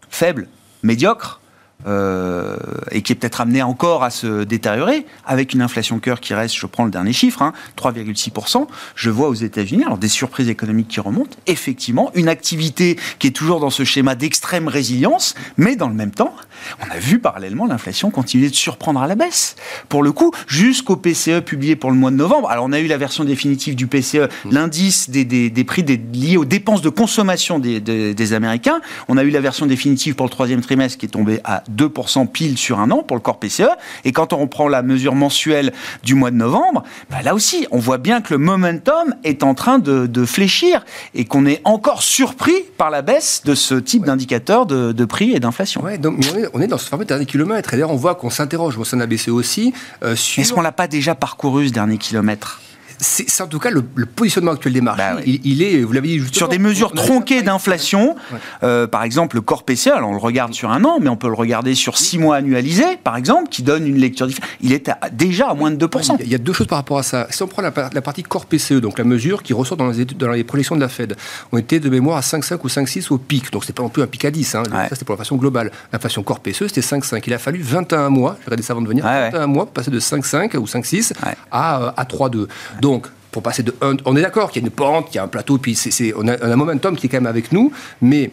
faible, 0.08 0.48
médiocre. 0.82 1.40
Euh, 1.86 2.56
et 2.90 3.02
qui 3.02 3.12
est 3.12 3.16
peut-être 3.16 3.40
amené 3.40 3.62
encore 3.62 4.04
à 4.04 4.10
se 4.10 4.44
détériorer, 4.44 5.06
avec 5.26 5.52
une 5.52 5.62
inflation 5.62 5.98
cœur 5.98 6.20
qui 6.20 6.34
reste, 6.34 6.54
je 6.54 6.66
prends 6.66 6.84
le 6.84 6.90
dernier 6.90 7.12
chiffre, 7.12 7.42
hein, 7.42 7.52
3,6%. 7.76 8.66
Je 8.94 9.10
vois 9.10 9.28
aux 9.28 9.34
États-Unis, 9.34 9.84
alors 9.84 9.98
des 9.98 10.08
surprises 10.08 10.48
économiques 10.48 10.88
qui 10.88 11.00
remontent, 11.00 11.36
effectivement, 11.46 12.10
une 12.14 12.28
activité 12.28 12.98
qui 13.18 13.28
est 13.28 13.32
toujours 13.32 13.60
dans 13.60 13.70
ce 13.70 13.84
schéma 13.84 14.14
d'extrême 14.14 14.68
résilience, 14.68 15.34
mais 15.56 15.76
dans 15.76 15.88
le 15.88 15.94
même 15.94 16.12
temps, 16.12 16.34
on 16.80 16.90
a 16.90 16.98
vu 16.98 17.18
parallèlement 17.18 17.66
l'inflation 17.66 18.10
continuer 18.10 18.48
de 18.48 18.54
surprendre 18.54 19.00
à 19.00 19.06
la 19.06 19.14
baisse. 19.14 19.56
Pour 19.88 20.02
le 20.02 20.12
coup, 20.12 20.32
jusqu'au 20.46 20.96
PCE 20.96 21.40
publié 21.40 21.76
pour 21.76 21.90
le 21.90 21.96
mois 21.96 22.10
de 22.10 22.16
novembre. 22.16 22.50
Alors, 22.50 22.64
on 22.64 22.72
a 22.72 22.78
eu 22.78 22.86
la 22.86 22.98
version 22.98 23.24
définitive 23.24 23.74
du 23.74 23.86
PCE, 23.86 24.28
l'indice 24.50 25.10
des, 25.10 25.24
des, 25.24 25.50
des, 25.50 25.64
prix 25.64 25.82
des, 25.82 25.96
liés 25.96 26.36
aux 26.36 26.44
dépenses 26.44 26.82
de 26.82 26.88
consommation 26.88 27.58
des, 27.58 27.80
des, 27.80 28.14
des 28.14 28.32
Américains. 28.32 28.80
On 29.08 29.16
a 29.16 29.24
eu 29.24 29.30
la 29.30 29.40
version 29.40 29.66
définitive 29.66 30.14
pour 30.14 30.26
le 30.26 30.30
troisième 30.30 30.60
trimestre 30.60 30.98
qui 30.98 31.06
est 31.06 31.10
tombée 31.10 31.40
à 31.44 31.64
2% 31.76 32.28
pile 32.28 32.58
sur 32.58 32.80
un 32.80 32.90
an 32.90 33.02
pour 33.02 33.16
le 33.16 33.22
corps 33.22 33.38
PCE. 33.38 33.68
Et 34.04 34.12
quand 34.12 34.32
on 34.32 34.38
reprend 34.38 34.68
la 34.68 34.82
mesure 34.82 35.14
mensuelle 35.14 35.72
du 36.02 36.14
mois 36.14 36.30
de 36.30 36.36
novembre, 36.36 36.82
bah 37.10 37.22
là 37.22 37.34
aussi, 37.34 37.66
on 37.70 37.78
voit 37.78 37.98
bien 37.98 38.20
que 38.20 38.32
le 38.34 38.38
momentum 38.38 39.14
est 39.24 39.42
en 39.42 39.54
train 39.54 39.78
de, 39.78 40.06
de 40.06 40.24
fléchir 40.24 40.84
et 41.14 41.24
qu'on 41.24 41.46
est 41.46 41.60
encore 41.64 42.02
surpris 42.02 42.62
par 42.76 42.90
la 42.90 43.02
baisse 43.02 43.42
de 43.44 43.54
ce 43.54 43.74
type 43.74 44.02
ouais. 44.02 44.06
d'indicateur 44.08 44.66
de, 44.66 44.92
de, 44.92 45.04
prix 45.04 45.32
et 45.32 45.40
d'inflation. 45.40 45.82
Ouais, 45.82 45.98
donc 45.98 46.18
on 46.18 46.38
est, 46.38 46.48
on 46.54 46.60
est, 46.60 46.66
dans 46.66 46.78
ce 46.78 46.88
fameux 46.88 47.04
dernier 47.04 47.26
kilomètre. 47.26 47.72
Et 47.72 47.76
d'ailleurs, 47.76 47.90
on 47.90 47.96
voit 47.96 48.14
qu'on 48.14 48.30
s'interroge 48.30 48.78
au 48.78 48.84
sein 48.84 48.96
de 48.96 49.02
la 49.02 49.06
BCE 49.06 49.28
aussi 49.28 49.72
euh, 50.02 50.16
sur... 50.16 50.40
Est-ce 50.40 50.52
qu'on 50.52 50.62
l'a 50.62 50.72
pas 50.72 50.88
déjà 50.88 51.14
parcouru 51.14 51.68
ce 51.68 51.72
dernier 51.72 51.98
kilomètre? 51.98 52.60
C'est 53.02 53.42
en 53.42 53.46
tout 53.46 53.58
cas 53.58 53.70
le, 53.70 53.82
positionnement 53.82 54.52
actuel 54.52 54.72
des 54.72 54.80
marchés. 54.80 55.02
Bah 55.02 55.20
il, 55.26 55.62
est, 55.62 55.80
vous 55.80 55.92
l'avez 55.92 56.08
dit 56.08 56.18
justement. 56.18 56.38
Sur 56.38 56.48
des 56.48 56.58
mesures 56.58 56.92
tronquées 56.92 57.42
d'inflation, 57.42 58.16
euh, 58.62 58.86
par 58.86 59.02
exemple, 59.02 59.36
le 59.36 59.42
corps 59.42 59.64
PCE, 59.64 59.88
alors 59.88 60.10
on 60.10 60.12
le 60.12 60.18
regarde 60.18 60.54
sur 60.54 60.70
un 60.70 60.84
an, 60.84 60.98
mais 61.00 61.08
on 61.08 61.16
peut 61.16 61.28
le 61.28 61.34
regarder 61.34 61.74
sur 61.74 61.98
six 61.98 62.18
mois 62.18 62.36
annualisés, 62.36 62.96
par 63.02 63.16
exemple, 63.16 63.48
qui 63.48 63.62
donne 63.62 63.86
une 63.86 63.98
lecture 63.98 64.26
différente. 64.26 64.50
Il 64.60 64.72
est 64.72 64.90
déjà 65.12 65.48
à 65.48 65.54
moins 65.54 65.70
de 65.70 65.86
2%. 65.86 66.16
il 66.20 66.28
y 66.28 66.34
a 66.34 66.38
deux 66.38 66.52
choses 66.52 66.66
par 66.66 66.78
rapport 66.78 66.98
à 66.98 67.02
ça. 67.02 67.26
Si 67.30 67.42
on 67.42 67.48
prend 67.48 67.62
la, 67.62 67.70
partie 67.70 68.22
corps 68.22 68.46
PCE, 68.46 68.74
donc 68.74 68.98
la 68.98 69.04
mesure 69.04 69.42
qui 69.42 69.52
ressort 69.52 69.76
dans 69.76 69.88
les, 69.88 70.04
dans 70.04 70.30
les 70.30 70.44
projections 70.44 70.76
de 70.76 70.80
la 70.80 70.88
Fed, 70.88 71.16
on 71.50 71.58
était 71.58 71.80
de 71.80 71.88
mémoire 71.88 72.16
à 72.16 72.20
5,5 72.20 72.58
ou 72.62 72.68
5,6 72.68 73.12
au 73.12 73.18
pic. 73.18 73.50
Donc 73.52 73.64
c'est 73.64 73.72
pas 73.72 73.82
non 73.82 73.88
plus 73.88 74.02
un 74.02 74.06
pic 74.06 74.24
à 74.24 74.30
10. 74.30 74.54
Hein. 74.54 74.62
Ça, 74.64 74.88
c'était 74.92 75.04
pour 75.04 75.14
l'inflation 75.14 75.36
globale. 75.36 75.70
L'inflation 75.92 76.22
corps 76.22 76.40
PCE, 76.40 76.68
c'était 76.68 76.80
5,5. 76.80 77.22
Il 77.26 77.34
a 77.34 77.38
fallu 77.38 77.60
21 77.62 78.10
mois, 78.10 78.36
j'ai 78.40 78.44
regardé 78.46 78.62
ça 78.62 78.72
avant 78.72 78.82
de 78.82 78.88
venir, 78.88 79.04
21 79.04 79.46
mois 79.46 79.64
pour 79.64 79.74
passer 79.74 79.90
de 79.90 80.00
5,5 80.00 80.56
ou 80.56 80.66
5,6 80.66 81.12
à, 81.50 81.94
à 81.96 82.04
3,2. 82.04 82.46
Donc, 82.80 82.91
pour 83.32 83.42
passer 83.42 83.62
de 83.62 83.74
1, 83.80 83.96
on 84.04 84.14
est 84.14 84.22
d'accord 84.22 84.50
qu'il 84.50 84.62
y 84.62 84.64
a 84.64 84.66
une 84.66 84.72
pente, 84.72 85.06
qu'il 85.06 85.16
y 85.16 85.18
a 85.18 85.24
un 85.24 85.28
plateau, 85.28 85.58
puis 85.58 85.74
c'est, 85.74 86.12
on, 86.16 86.28
a, 86.28 86.44
un 86.44 86.56
momentum 86.56 86.96
qui 86.96 87.06
est 87.06 87.08
quand 87.08 87.16
même 87.16 87.26
avec 87.26 87.50
nous, 87.50 87.72
mais 88.02 88.30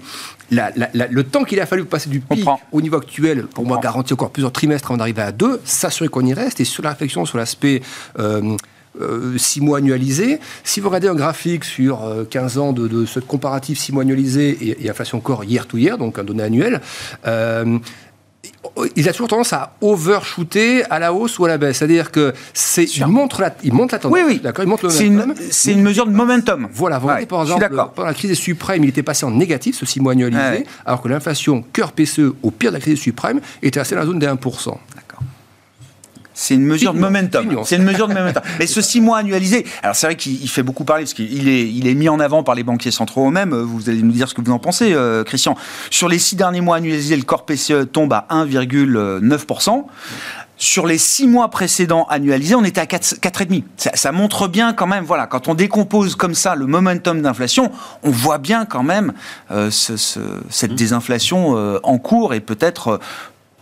le 0.52 1.22
temps 1.22 1.46
qu'il 1.46 1.60
a 1.62 1.66
fallu 1.66 1.86
passer 1.86 2.10
du 2.10 2.20
pic 2.20 2.46
au 2.72 2.82
niveau 2.82 2.98
actuel, 2.98 3.48
pour 3.48 3.66
moi, 3.66 3.80
garantir 3.82 4.16
encore 4.16 4.32
plusieurs 4.32 4.52
trimestres 4.52 4.92
avant 4.92 4.98
d'arriver 4.98 5.22
à 5.22 5.32
2, 5.32 5.62
s'assurer 5.64 6.10
qu'on 6.10 6.26
y 6.26 6.34
reste, 6.34 6.60
et 6.60 6.66
sur 6.66 6.84
la 6.84 6.92
réflexion 6.92 7.26
sur 7.26 7.38
l'aspect... 7.38 7.82
Euh, 8.20 8.56
euh, 9.00 9.38
mois 9.62 9.78
annualisés. 9.78 10.40
Si 10.64 10.80
vous 10.80 10.90
regardez 10.90 11.08
un 11.08 11.16
graphique 11.16 11.64
sur 11.64 12.02
15 12.30 12.58
euh, 12.58 12.62
ans 12.62 12.74
de, 12.74 13.06
ce 13.06 13.20
comparatif 13.20 13.78
six 13.78 13.94
mois 13.94 14.02
annualisé 14.02 14.82
et, 14.82 14.90
inflation 14.90 15.20
corps 15.20 15.44
year 15.44 15.68
to 15.68 15.78
year, 15.78 15.98
donc 15.98 16.18
un 16.18 16.24
donné 16.24 16.44
annuel, 16.44 16.82
il 18.96 19.08
a 19.08 19.12
toujours 19.12 19.28
tendance 19.28 19.54
à 19.54 19.74
overshooter 19.82 20.84
à 20.90 21.00
la 21.00 21.14
hausse 21.14 21.40
ou 21.40 21.46
à 21.46 21.48
la 21.48 21.58
baisse. 21.58 21.78
C'est-à-dire 21.78 22.12
que 22.12 22.34
c'est 22.54 22.84
il 22.84 23.06
montre 23.08 23.42
la, 23.42 23.56
il 23.64 23.74
monte 23.74 23.92
la 23.92 24.00
tendance. 24.00 24.18
Oui, 24.18 24.24
oui. 24.26 24.40
D'accord, 24.44 24.64
il 24.64 24.68
montre 24.68 24.88
le 24.88 24.94
momentum. 24.94 25.36
C'est 25.50 25.72
une, 25.72 25.82
mesure 25.82 26.06
de 26.06 26.12
momentum. 26.12 26.68
Voilà. 26.72 26.98
Vous 27.00 27.08
voyez, 27.08 27.26
par 27.26 27.42
exemple, 27.42 27.68
pendant 27.96 28.08
la 28.08 28.14
crise 28.14 28.30
des 28.30 28.36
suprêmes, 28.36 28.84
il 28.84 28.90
était 28.90 29.04
passé 29.04 29.26
en 29.26 29.32
négatif, 29.32 29.78
ce 29.78 29.86
6 29.86 30.00
mois 30.02 30.14
annualisé, 30.14 30.66
alors 30.86 31.02
que 31.02 31.08
l'inflation 31.08 31.64
cœur 31.74 31.92
PCE 31.92 32.34
au 32.44 32.52
pire 32.52 32.72
de 32.72 32.76
la 32.76 32.82
crise 32.82 32.96
des 32.96 33.02
suprêmes 33.02 33.42
était 33.62 33.80
assez 33.80 33.96
dans 33.96 34.02
la 34.02 34.08
zone 34.08 34.20
des 34.20 34.28
1%. 34.28 34.76
C'est 36.42 36.56
une 36.56 36.64
mesure 36.64 36.94
de 36.94 37.00
momentum. 37.00 37.60
C'est 37.66 37.76
une 37.76 37.84
mesure 37.84 38.08
de 38.08 38.14
momentum. 38.14 38.42
Mais 38.60 38.66
ce 38.66 38.80
six 38.80 39.02
mois 39.02 39.18
annualisé, 39.18 39.66
alors 39.84 39.94
c'est 39.94 40.08
vrai 40.08 40.16
qu'il 40.16 40.50
fait 40.50 40.64
beaucoup 40.64 40.86
parler 40.86 41.04
parce 41.04 41.14
qu'il 41.14 41.50
est, 41.50 41.70
il 41.70 41.86
est 41.86 41.94
mis 41.94 42.08
en 42.08 42.22
avant 42.22 42.44
par 42.44 42.56
les 42.56 42.64
banquiers 42.64 42.92
centraux 42.92 43.28
eux-mêmes. 43.28 43.54
Vous 43.54 43.90
allez 43.90 44.02
nous 44.02 44.14
dire 44.14 44.30
ce 44.30 44.34
que 44.34 44.42
vous 44.42 44.54
en 44.54 44.58
pensez, 44.58 44.94
euh, 44.94 45.26
Christian. 45.26 45.58
Sur 45.90 46.08
les 46.08 46.18
six 46.18 46.38
derniers 46.38 46.62
mois 46.62 46.78
annualisés, 46.78 47.18
le 47.18 47.24
corps 47.24 47.46
PCE 47.46 47.92
tombe 47.92 48.14
à 48.14 48.26
1,9%. 48.30 49.84
Sur 50.56 50.88
les 50.88 50.98
six 50.98 51.28
mois 51.28 51.50
précédents 51.50 52.06
annualisés, 52.10 52.56
on 52.56 52.64
était 52.64 52.82
à 52.82 52.86
4,5. 52.86 53.64
Ça, 53.76 53.92
ça 53.94 54.14
montre 54.14 54.48
bien 54.48 54.72
quand 54.72 54.88
même, 54.88 55.04
voilà, 55.04 55.28
quand 55.28 55.50
on 55.50 55.56
décompose 55.56 56.16
comme 56.16 56.36
ça 56.36 56.56
le 56.56 56.68
momentum 56.68 57.22
d'inflation, 57.22 57.70
on 58.04 58.12
voit 58.12 58.38
bien 58.38 58.64
quand 58.64 58.84
même 58.84 59.12
euh, 59.52 59.70
ce, 59.72 59.98
ce, 59.98 60.22
cette 60.50 60.72
mmh. 60.72 60.76
désinflation 60.76 61.58
euh, 61.58 61.80
en 61.84 61.98
cours 61.98 62.34
et 62.34 62.40
peut-être 62.40 63.02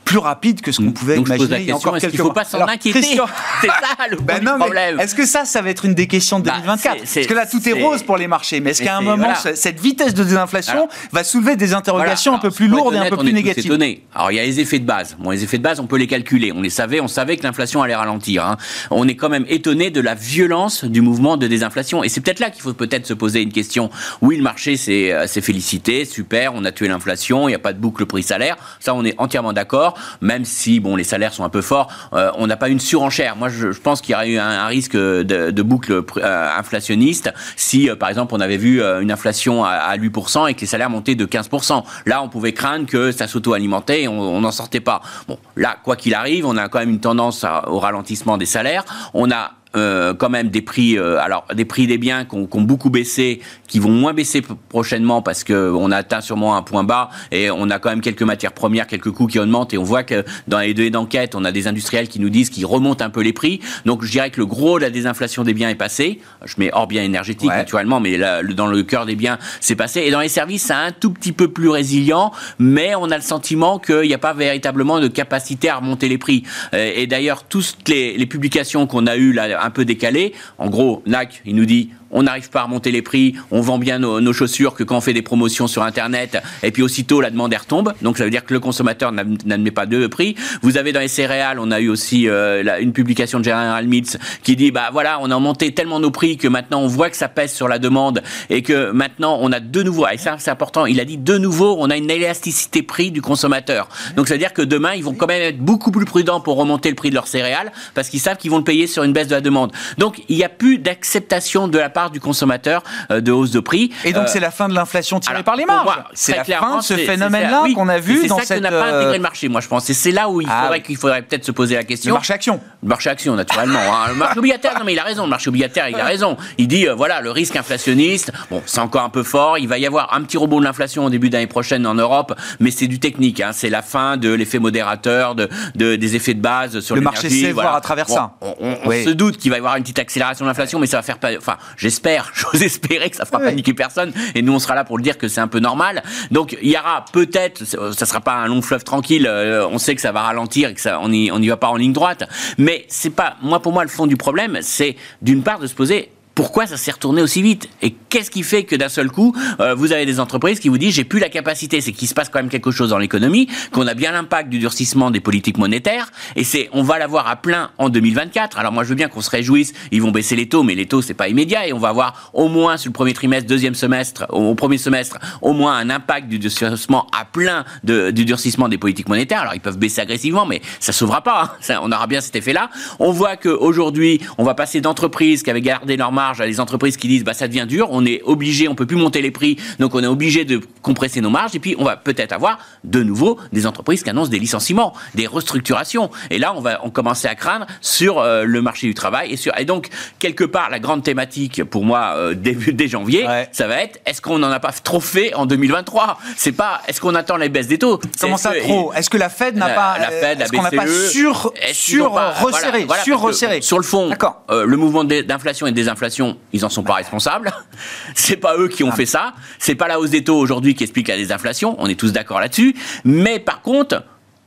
plus 0.08 0.18
rapide 0.20 0.62
que 0.62 0.72
ce 0.72 0.82
qu'on 0.82 0.92
pouvait 0.92 1.18
Donc 1.18 1.28
imaginer. 1.28 1.48
Je 1.48 1.50
pose 1.50 1.52
la 1.52 1.74
question, 1.74 1.96
est-ce 1.96 2.08
qu'il 2.08 2.20
ne 2.20 2.24
faut 2.24 2.32
pas 2.32 2.46
s'en 2.46 2.62
inquiéter 2.62 3.02
C'est 3.62 3.68
ça 3.68 4.08
le 4.10 4.18
ben 4.22 4.44
problème. 4.58 5.00
Est-ce 5.00 5.14
que 5.14 5.26
ça, 5.26 5.44
ça 5.44 5.62
va 5.62 5.70
être 5.70 5.84
une 5.84 5.94
des 5.94 6.08
questions 6.08 6.40
de 6.40 6.46
2024 6.46 6.96
bah, 6.96 7.04
Parce 7.14 7.28
que 7.28 7.34
là, 7.34 7.46
tout 7.46 7.68
est, 7.68 7.74
rose 7.74 8.04
pour 8.04 8.18
les 8.18 8.28
marchés. 8.28 8.62
Mais 8.62 8.72
est-ce 8.72 8.82
qu'à 8.82 8.98
un 8.98 9.02
moment, 9.02 9.34
cette 9.54 9.80
vitesse 9.80 10.14
de 10.14 10.24
désinflation 10.24 10.88
va 11.12 11.24
soulever 11.24 11.56
des 11.56 11.74
interrogations 11.74 12.36
un 12.36 12.40
peu 12.40 12.52
plus 12.52 12.68
lourdes 12.68 12.96
et 12.96 12.98
un 12.98 13.10
peu 13.10 13.18
plus 13.18 13.34
négatives 13.34 13.78
Alors, 14.16 14.32
il 14.32 14.36
y 14.36 14.40
a 14.40 14.44
les 14.44 14.60
effets 14.60 14.80
de 14.80 14.86
base. 14.86 15.18
Bon, 15.20 15.32
les 15.32 15.44
effets 15.44 15.58
de 15.58 15.64
base, 15.64 15.80
on 15.80 15.88
peut 15.88 15.98
les 15.98 16.08
calculer. 16.08 16.52
On 16.54 16.62
les 16.62 16.70
savait, 16.70 17.02
on 17.02 17.08
savait 17.08 17.36
que 17.36 17.44
l'inflation 17.44 17.82
allait 17.82 17.96
ralentir. 17.96 18.46
Hein. 18.46 18.58
On 18.92 19.08
est 19.08 19.16
quand 19.16 19.30
même 19.30 19.46
étonné 19.50 19.90
de 19.90 20.02
la 20.02 20.16
violence 20.16 20.86
du 20.86 21.02
mouvement 21.02 21.36
de 21.36 21.48
désinflation. 21.48 22.04
Et 22.04 22.10
c'est 22.10 22.22
peut-être 22.22 22.40
là 22.40 22.50
qu'il 22.50 22.62
faut 22.62 22.74
peut-être 22.74 23.06
se 23.06 23.14
poser 23.14 23.42
une 23.42 23.52
question. 23.52 23.90
Oui, 24.22 24.38
le 24.38 24.44
marché 24.44 24.78
s'est 24.78 25.12
euh, 25.12 25.28
félicité, 25.28 26.06
super, 26.06 26.54
on 26.56 26.66
a 26.66 26.72
tué 26.72 26.88
l'inflation, 26.88 27.48
il 27.48 27.52
n'y 27.52 27.56
a 27.56 27.60
pas 27.60 27.74
de 27.74 27.80
boucle 27.80 28.06
prix-salaire. 28.06 28.58
Ça, 28.80 28.94
on 28.94 29.06
est 29.06 29.16
entièrement 29.18 29.54
d'accord, 29.54 29.97
même 30.22 30.46
si 30.46 30.80
bon, 30.80 30.96
les 30.96 31.04
salaires 31.04 31.34
sont 31.34 31.44
un 31.44 31.50
peu 31.50 31.62
forts, 31.62 31.92
euh, 32.13 32.32
on 32.36 32.48
n'a 32.48 32.58
pas 32.58 32.70
une 32.70 32.80
surenchère. 32.80 33.36
Moi, 33.36 33.50
je, 33.50 33.68
pense 33.68 34.01
qu'il 34.01 34.13
y 34.13 34.16
aurait 34.16 34.30
eu 34.30 34.38
un, 34.38 34.66
risque 34.68 34.96
de, 34.96 35.62
boucle 35.62 36.04
euh, 36.18 36.58
inflationniste 36.58 37.32
si, 37.56 37.89
euh, 37.89 37.96
par 37.96 38.10
exemple, 38.10 38.34
on 38.36 38.39
avait 38.39 38.58
vu 38.58 38.82
une 38.82 39.12
inflation 39.12 39.63
à, 39.63 39.96
8% 39.98 40.50
et 40.50 40.54
que 40.54 40.62
les 40.62 40.68
salaires 40.68 40.89
montaient 40.89 41.16
de 41.16 41.25
15%. 41.25 41.84
Là, 42.06 42.22
on 42.22 42.30
pouvait 42.30 42.54
craindre 42.54 42.86
que 42.86 43.12
ça 43.12 43.27
s'auto-alimentait 43.27 44.04
et 44.04 44.08
on 44.08 44.42
n'en 44.42 44.51
sortait 44.51 44.80
pas. 44.80 45.01
Bon, 45.27 45.38
là, 45.56 45.77
quoi 45.84 45.96
qu'il 45.96 46.13
arrive, 46.13 46.46
on 46.46 46.58
a 46.58 46.70
quand 46.70 46.80
même 46.80 46.89
une 46.89 47.00
tendance 47.00 47.46
au 47.68 47.80
ralentissement 47.80 48.38
des 48.38 48.46
salaires. 48.46 48.84
On 49.13 49.32
a 49.32 49.51
euh, 49.77 50.13
quand 50.13 50.29
même 50.29 50.50
des 50.50 50.62
prix, 50.62 50.98
euh, 50.98 51.19
alors 51.19 51.46
des 51.53 51.65
prix 51.65 51.88
des 51.88 51.98
biens 51.98 52.25
qui 52.25 52.36
ont, 52.36 52.62
beaucoup 52.62 52.89
baissé, 52.89 53.41
qui 53.67 53.79
vont 53.79 53.91
moins 53.91 54.13
baisser 54.13 54.41
prochainement 54.69 55.22
parce 55.22 55.43
que 55.43 55.72
on 55.72 55.91
a 55.91 55.98
atteint 55.98 56.22
sûrement 56.22 56.55
un 56.55 56.62
point 56.62 56.84
bas 56.84 57.10
et 57.31 57.50
on 57.51 57.69
a 57.69 57.79
quand 57.79 57.89
même 57.89 58.01
quelques 58.01 58.24
matières 58.24 58.53
premières, 58.53 58.88
quelques 58.88 59.12
coûts 59.12 59.27
qui 59.27 59.39
augmentent 59.39 59.74
et 59.74 59.77
on 59.77 59.84
voit 59.84 60.03
que 60.03 60.25
dans 60.48 60.60
les 60.60 60.74
données 60.74 60.89
d'enquête, 60.89 61.36
on 61.36 61.46
a 61.46 61.51
des 61.51 61.67
industriels 61.67 62.07
qui 62.07 62.19
nous 62.19 62.29
disent 62.29 62.50
qu'ils 62.50 62.65
remontent 62.65 63.03
un 63.03 63.10
peu 63.10 63.22
les 63.22 63.34
prix. 63.34 63.62
Donc 63.86 64.03
je 64.03 64.12
dirais 64.12 64.29
que 64.31 64.39
le 64.39 64.46
gros 64.46 64.79
de 64.79 64.84
la 64.84 64.89
désinflation 64.89 65.43
des 65.43 65.53
biens 65.53 65.69
est 65.69 65.75
passé. 65.75 66.19
Je 66.46 66.55
mets 66.57 66.69
hors 66.74 66.88
biens 66.88 67.03
énergétiques 67.03 67.50
naturellement, 67.50 68.00
mais 68.00 68.17
là, 68.17 68.43
dans 68.43 68.67
le 68.67 68.84
cœur 68.84 69.05
des 69.05 69.15
biens, 69.15 69.38
c'est 69.62 69.75
passé. 69.75 70.01
Et 70.01 70.12
dans 70.12 70.19
les 70.19 70.29
services, 70.29 70.63
c'est 70.63 70.74
un 70.74 70.91
tout 70.91 71.12
petit 71.12 71.31
peu 71.31 71.48
plus 71.48 71.69
résilient, 71.69 72.31
mais 72.60 72.96
on 72.96 73.12
a 73.12 73.15
le 73.15 73.24
sentiment 73.24 73.79
qu'il 73.79 74.01
n'y 74.01 74.13
a 74.13 74.17
pas 74.19 74.34
véritablement 74.34 75.00
de 75.00 75.07
capacité 75.07 75.69
à 75.69 75.77
remonter 75.77 76.10
les 76.10 76.17
prix. 76.17 76.43
Euh, 76.74 76.91
et 76.96 77.07
d'ailleurs, 77.07 77.43
toutes 77.43 77.88
les, 77.88 78.17
les 78.17 78.25
publications 78.25 78.88
qu'on 78.88 79.07
a 79.07 79.15
eues 79.15 79.34
là 79.34 79.67
un 79.68 79.72
peu 79.72 79.86
décalé. 79.86 80.34
En 80.58 80.70
gros, 80.70 81.04
NAC, 81.06 81.42
il 81.46 81.56
nous 81.56 81.66
dit 81.66 81.92
on 82.12 82.24
n'arrive 82.24 82.50
pas 82.50 82.62
à 82.62 82.64
remonter 82.64 82.92
les 82.92 83.02
prix, 83.02 83.36
on 83.52 83.62
vend 83.62 83.78
bien 83.78 84.00
nos, 84.00 84.34
chaussures 84.34 84.76
que 84.76 84.84
quand 84.84 84.98
on 84.98 85.02
fait 85.02 85.14
des 85.14 85.22
promotions 85.22 85.68
sur 85.68 85.84
Internet, 85.84 86.38
et 86.64 86.72
puis 86.72 86.84
aussitôt 86.84 87.22
la 87.22 87.30
demande 87.30 87.54
retombe. 87.54 87.94
Donc 88.02 88.18
ça 88.18 88.24
veut 88.24 88.30
dire 88.30 88.46
que 88.46 88.54
le 88.54 88.60
consommateur 88.60 89.12
n'admet 89.12 89.72
pas 89.72 89.86
de 89.86 90.08
prix. 90.08 90.36
Vous 90.62 90.78
avez 90.78 90.92
dans 90.92 91.00
les 91.00 91.08
céréales, 91.08 91.60
on 91.60 91.72
a 91.72 91.80
eu 91.80 91.90
aussi 91.90 92.28
euh, 92.28 92.80
une 92.80 92.94
publication 92.94 93.40
de 93.40 93.46
General 93.46 93.86
Mills 93.88 94.18
qui 94.44 94.56
dit 94.56 94.72
bah 94.72 94.90
voilà, 94.92 95.20
on 95.22 95.32
a 95.32 95.40
monté 95.40 95.74
tellement 95.74 96.00
nos 96.00 96.12
prix 96.12 96.38
que 96.38 96.48
maintenant 96.48 96.82
on 96.82 96.88
voit 96.88 97.10
que 97.10 97.18
ça 97.18 97.28
pèse 97.28 97.54
sur 97.54 97.68
la 97.68 97.80
demande 97.80 98.22
et 98.50 98.62
que 98.62 98.92
maintenant 98.92 99.38
on 99.42 99.52
a 99.52 99.60
de 99.60 99.84
nouveau, 99.84 100.08
et 100.08 100.18
ça 100.18 100.36
c'est 100.40 100.52
important, 100.52 100.86
il 100.86 101.00
a 101.00 101.06
dit 101.06 101.18
de 101.18 101.38
nouveau, 101.38 101.76
on 101.80 101.90
a 101.90 101.98
une 101.98 102.12
élasticité 102.12 102.84
prix 102.84 103.12
du 103.12 103.22
consommateur. 103.22 103.90
Donc 104.16 104.28
ça 104.28 104.36
veut 104.36 104.40
dire 104.40 104.54
que 104.54 104.62
demain 104.62 104.94
ils 104.94 105.04
vont 105.04 105.14
quand 105.14 105.28
même 105.28 105.42
être 105.42 105.60
beaucoup 105.60 105.92
plus 105.92 106.06
prudents 106.06 106.40
pour 106.40 106.58
remonter 106.58 106.90
le 106.90 106.96
prix 106.96 107.10
de 107.10 107.16
leurs 107.16 107.28
céréales 107.28 107.72
parce 107.94 108.10
qu'ils 108.10 108.20
savent 108.20 108.38
qu'ils 108.38 108.52
vont 108.52 108.58
le 108.58 108.64
payer 108.64 108.88
sur 108.88 109.04
une 109.04 109.14
baisse 109.14 109.28
de 109.28 109.36
la 109.36 109.42
demande. 109.42 109.72
Donc 109.98 110.24
il 110.30 110.38
n'y 110.38 110.44
a 110.44 110.50
plus 110.50 110.78
d'acceptation 110.78 111.68
de 111.68 111.78
la 111.78 111.90
du 112.12 112.20
consommateur 112.20 112.84
euh, 113.12 113.22
de 113.22 113.32
hausse 113.32 113.51
de 113.51 113.60
prix. 113.60 113.92
Et 114.06 114.13
donc 114.13 114.24
euh, 114.24 114.27
c'est 114.27 114.39
la 114.39 114.51
fin 114.51 114.70
de 114.70 114.74
l'inflation 114.74 115.20
tirée 115.20 115.44
par 115.44 115.56
les 115.56 115.66
marges. 115.66 115.89
C'est 116.13 116.38
la 116.38 116.44
fin 116.44 116.77
de 116.77 116.84
ce 116.84 116.94
phénomène-là 116.94 117.63
qu'on 117.74 117.89
a 117.89 118.00
vu 118.00 118.27
dans 118.27 118.38
cette... 118.38 118.48
C'est 118.48 118.54
ça 118.54 118.60
que 118.60 118.63
n'a 118.63 118.70
pas 118.72 118.98
intégré 118.98 119.18
le 119.18 119.24
marché, 119.24 119.50
moi 119.50 119.62
je 119.62 119.68
pense. 119.68 119.89
Et 119.89 119.94
c'est 119.94 120.12
là 120.12 120.30
où 120.30 120.42
il 120.42 120.48
ah 120.50 120.63
faudrait 120.63 120.82
qu'il 120.82 120.98
faudrait 120.98 121.22
peut-être 121.22 121.46
se 121.46 121.51
poser 121.51 121.75
la 121.75 121.84
question. 121.84 122.12
Le 122.12 122.13
marché 122.13 122.34
action. 122.34 122.62
Le 122.84 122.89
marché 122.89 123.10
action, 123.10 123.36
naturellement. 123.36 123.80
Hein. 123.80 124.10
Le 124.10 124.16
marché 124.16 124.39
obligataire, 124.39 124.77
non 124.77 124.86
mais 124.86 124.94
il 124.94 125.00
a 125.00 125.04
raison. 125.04 125.24
Le 125.24 125.30
marché 125.30 125.50
obligataire, 125.50 125.89
il 125.89 125.96
a 125.96 126.06
raison. 126.06 126.38
Il 126.58 126.68
dit 126.68 126.88
euh, 126.88 126.96
voilà 126.96 127.22
le 127.22 127.32
risque 127.32 127.56
inflationniste. 127.56 128.32
Bon, 128.50 128.62
c'est 128.66 128.80
encore 128.80 129.04
un 129.04 129.10
peu 129.10 129.24
fort. 129.24 129.58
Il 129.58 129.68
va 129.68 129.77
y 129.77 129.86
avoir 129.86 130.13
un 130.13 130.22
petit 130.22 130.38
rebond 130.38 130.60
de 130.60 130.66
l'inflation 130.66 131.06
au 131.06 131.10
début 131.10 131.30
d'année 131.30 131.48
prochaine 131.48 131.86
en 131.88 131.96
Europe, 131.96 132.34
mais 132.60 132.72
c'est 132.72 132.88
du 132.88 133.00
technique. 133.00 133.42
Hein. 133.42 133.51
C'est 133.54 133.70
la 133.70 133.82
fin 133.82 134.18
de 134.18 134.32
l'effet 134.32 134.60
modérateur, 134.60 135.36
de, 135.36 135.48
des 135.75 136.16
effets 136.16 136.34
de 136.34 136.42
base 136.42 136.80
sur 136.80 136.96
le 136.96 137.01
marché 137.01 137.30
sait 137.30 137.51
voir 137.51 137.75
à 137.75 137.82
travers 137.82 138.10
ça. 138.10 138.34
On, 138.42 138.92
se 138.92 139.10
doute 139.10 139.38
qu'il 139.38 139.51
va 139.51 139.58
y 139.58 139.60
avoir 139.60 139.75
une 139.75 139.84
petite 139.84 140.00
accélération 140.00 140.46
de 140.46 140.50
l'inflation, 140.50 140.80
mais 140.80 140.88
ça 140.88 140.98
va 140.98 141.04
faire 141.04 141.20
pas. 141.20 141.30
Enfin, 141.38 141.58
j'espère. 141.88 142.32
J'ose 142.36 142.62
espérer 142.62 143.10
que 143.10 143.15
ça 143.15 143.25
fera 143.25 143.39
paniquer 143.39 143.74
personne. 143.74 144.12
Et 144.36 144.41
nous, 144.41 144.53
on 144.53 144.60
sera 144.60 144.75
là 144.75 144.84
pour 144.84 144.98
le 144.98 145.03
dire 145.03 145.17
que 145.17 145.27
c'est 145.27 145.39
un 145.39 145.48
peu 145.48 145.60
normal. 145.60 146.03
Donc, 146.32 146.58
il 146.62 146.70
y 146.70 146.77
aura 146.77 147.06
peut-être, 147.13 147.63
ça 147.65 148.06
sera 148.06 148.20
pas 148.20 148.34
un 148.34 148.48
long 148.48 148.62
fleuve 148.62 148.84
tranquille. 148.84 149.25
Euh, 149.27 149.67
on 149.70 149.77
sait 149.77 149.96
que 149.96 150.01
ça 150.01 150.12
va 150.12 150.22
ralentir 150.22 150.70
et 150.70 150.74
que 150.74 150.82
ça, 150.82 151.00
on 151.01 151.12
y, 151.12 151.32
on 151.32 151.41
y 151.41 151.48
va 151.48 151.58
pas 151.58 151.70
en 151.70 151.77
ligne 151.77 151.94
droite. 151.94 152.24
Mais 152.58 152.86
c'est 152.89 153.10
pas, 153.10 153.38
moi, 153.41 153.62
pour 153.62 153.72
moi, 153.72 153.84
le 153.84 153.89
fond 153.89 154.06
du 154.06 154.17
problème, 154.17 154.60
c'est 154.62 154.98
d'une 155.22 155.44
part 155.44 155.60
de 155.60 155.67
se 155.67 155.74
poser 155.74 156.12
pourquoi 156.38 156.67
ça 156.67 156.77
s'est 156.77 156.91
retourné 156.91 157.24
aussi 157.24 157.41
vite 157.41 157.67
Et 157.82 157.96
qu'est-ce 158.10 158.29
qui 158.29 158.44
fait 158.44 158.63
que 158.63 158.75
d'un 158.75 158.89
seul 158.89 159.10
coup, 159.10 159.36
euh, 159.60 159.74
vous 159.74 159.91
avez 159.91 160.06
des 160.06 160.20
entreprises 160.20 160.60
qui 160.60 160.70
vous 160.70 160.77
disent 160.77 160.94
j'ai 160.94 161.03
plus 161.03 161.20
la 161.20 161.29
capacité, 161.29 161.82
c'est 161.82 161.91
qu'il 161.91 162.08
se 162.08 162.13
passe 162.13 162.29
quand 162.29 162.38
même 162.38 162.50
quelque 162.50 162.70
chose 162.70 162.91
dans 162.91 163.00
l'économie, 163.00 163.50
qu'on 163.72 163.88
a 163.88 163.96
bien 163.96 164.12
l'impact 164.12 164.48
du 164.48 164.60
durcissement 164.60 165.10
des 165.10 165.20
politiques 165.20 165.58
monétaires, 165.58 166.12
et 166.36 166.44
c'est 166.44 166.70
on 166.74 166.84
va 166.84 167.00
l'avoir 167.00 167.27
à 167.27 167.38
plein 167.38 167.72
en 167.79 167.89
2024. 167.89 168.60
Alors 168.60 168.72
moi 168.72 168.84
je 168.84 168.89
veux 168.89 168.96
bien 168.96 169.08
qu'on 169.08 169.22
se 169.22 169.32
réjouisse, 169.32 169.74
ils 169.91 170.00
vont 170.00 170.12
baisser 170.12 170.36
les 170.36 170.48
taux, 170.48 170.62
mais 170.62 170.75
les 170.75 170.86
taux 170.86 171.01
c'est 171.01 171.15
pas 171.15 171.27
immédiat, 171.27 171.67
et 171.67 171.74
on 171.74 171.79
va 171.79 171.88
avoir 171.88 172.29
au 172.34 172.50
moins 172.50 172.77
sur 172.77 172.89
le 172.89 172.94
premier 172.94 173.13
trimestre, 173.13 173.50
deuxième 173.50 173.74
semestre, 173.74 174.27
au, 174.29 174.53
premier 174.53 174.77
semestre, 174.77 175.17
au 175.41 175.53
moins 175.53 175.75
un 175.75 175.89
impact 175.89 176.27
du 176.27 176.38
durcissement 176.38 177.08
à 177.20 177.25
plein 177.25 177.65
de, 177.84 178.12
du 178.12 178.25
durcissement 178.25 178.70
des 178.70 178.77
politiques 178.77 179.10
monétaires. 179.10 179.41
Alors 179.41 179.56
ils 179.56 179.60
peuvent 179.60 179.79
baisser 179.79 180.01
agressivement, 180.01 180.46
mais 180.46 180.62
ça 180.79 180.94
sauvera 180.94 181.24
pas. 181.24 181.58
Hein. 181.67 181.79
On 181.82 181.91
aura 181.91 182.06
bien 182.06 182.22
cet 182.22 182.36
effet-là. 182.36 182.70
On 183.00 183.12
voit 183.12 183.38
qu'aujourd'hui, 183.38 184.22
on 184.38 184.44
va 184.44 184.53
passer 184.53 184.82
d'entreprises 184.82 185.41
qui 185.41 185.50
avaient 185.50 185.62
gardé 185.62 185.98
leur 185.98 186.12
marge 186.12 186.26
marge 186.27 186.41
à 186.41 186.46
des 186.46 186.60
entreprises 186.60 186.98
qui 186.98 187.07
disent 187.07 187.24
bah 187.24 187.34
ça 187.34 187.48
devient 187.48 187.65
dur, 187.67 187.88
on 187.91 188.05
est 188.05 188.22
obligé, 188.24 188.67
on 188.67 188.75
peut 188.75 188.86
plus 188.86 188.98
monter 188.98 189.22
les 189.22 189.31
prix, 189.31 189.57
donc 189.79 189.96
on 189.96 190.03
est 190.03 190.07
obligé 190.07 190.43
de 190.43 190.60
compresser 190.81 191.22
nos 191.22 191.29
marges. 191.29 191.55
Et 191.55 191.60
puis 191.60 191.75
on 191.79 191.86
va 191.86 191.96
peut-être 191.96 192.34
avoir 192.34 192.60
de 192.84 193.01
nouveau 193.01 193.39
des 193.53 193.65
entreprises 193.65 194.03
qui 194.03 194.10
annoncent 194.10 194.29
des 194.29 194.39
licenciements, 194.39 194.93
des 195.15 195.27
restructurations. 195.27 196.10
Et 196.29 196.38
là, 196.38 196.53
on 196.55 196.62
va 196.62 196.81
on 196.84 196.89
commencer 196.89 197.27
à 197.27 197.36
craindre 197.36 197.65
sur 197.81 198.19
euh, 198.19 198.43
le 198.43 198.62
marché 198.62 198.88
du 198.88 198.93
travail 198.93 199.31
et 199.31 199.38
sur 199.38 199.57
et 199.57 199.65
donc 199.65 199.88
quelque 200.19 200.43
part 200.43 200.69
la 200.69 200.79
grande 200.79 201.03
thématique 201.03 201.63
pour 201.63 201.86
moi 201.86 202.13
euh, 202.17 202.34
début 202.34 202.74
dès 202.74 202.88
janvier, 202.88 203.25
ça 203.51 203.67
va 203.67 203.81
être 203.81 204.00
est-ce 204.05 204.22
qu'on 204.22 204.39
n'en 204.39 204.51
a 204.51 204.60
pas 204.60 204.72
trop 204.72 205.00
fait 205.00 205.34
en 205.34 205.46
2023 205.46 206.17
C'est 206.36 206.51
pas 206.51 206.81
est-ce 206.88 207.00
qu'on 207.00 207.15
attend 207.15 207.38
les 207.38 207.50
baisses 207.50 207.67
des 207.67 207.77
taux? 207.77 208.00
Comment 208.19 208.38
ça 208.38 208.51
trop? 208.53 208.91
Est-ce 208.93 209.10
que 209.10 209.17
la 209.17 209.29
Fed 209.29 209.55
n'a 209.55 209.69
pas 209.69 209.98
la 210.00 210.12
Fed, 210.12 210.51
qu'on 210.51 210.62
n'a 210.62 210.72
pas 210.72 210.88
sur 210.88 211.53
sur 211.72 212.12
resserré, 212.41 212.86
sur 213.03 213.19
resserré? 213.22 213.62
Sur 213.62 213.77
le 213.77 213.84
fond, 213.84 214.12
euh, 214.50 214.65
le 214.65 214.77
mouvement 214.77 215.03
d'inflation 215.05 215.67
et 215.67 215.72
de 215.72 215.75
désinflation, 215.75 216.17
ils 216.54 216.66
en 216.66 216.70
sont 216.70 216.84
pas 216.84 216.96
responsables. 216.96 217.52
c'est 218.16 218.38
pas 218.38 218.58
eux 218.58 218.68
qui 218.68 218.84
ont 218.84 218.92
ah. 218.92 218.96
fait 218.96 219.06
ça. 219.06 219.34
C'est 219.60 219.76
pas 219.76 219.88
la 219.88 220.00
hausse 220.00 220.10
des 220.10 220.24
taux 220.24 220.38
aujourd'hui 220.38 220.76
qui 220.76 220.84
explique 220.84 221.08
la 221.08 221.18
désinflation. 221.18 221.76
On 221.80 221.88
est 221.88 222.00
tous 222.00 222.12
d'accord 222.12 222.40
là-dessus. 222.40 222.76
Mais 223.04 223.40
par 223.40 223.62
contre, 223.62 224.04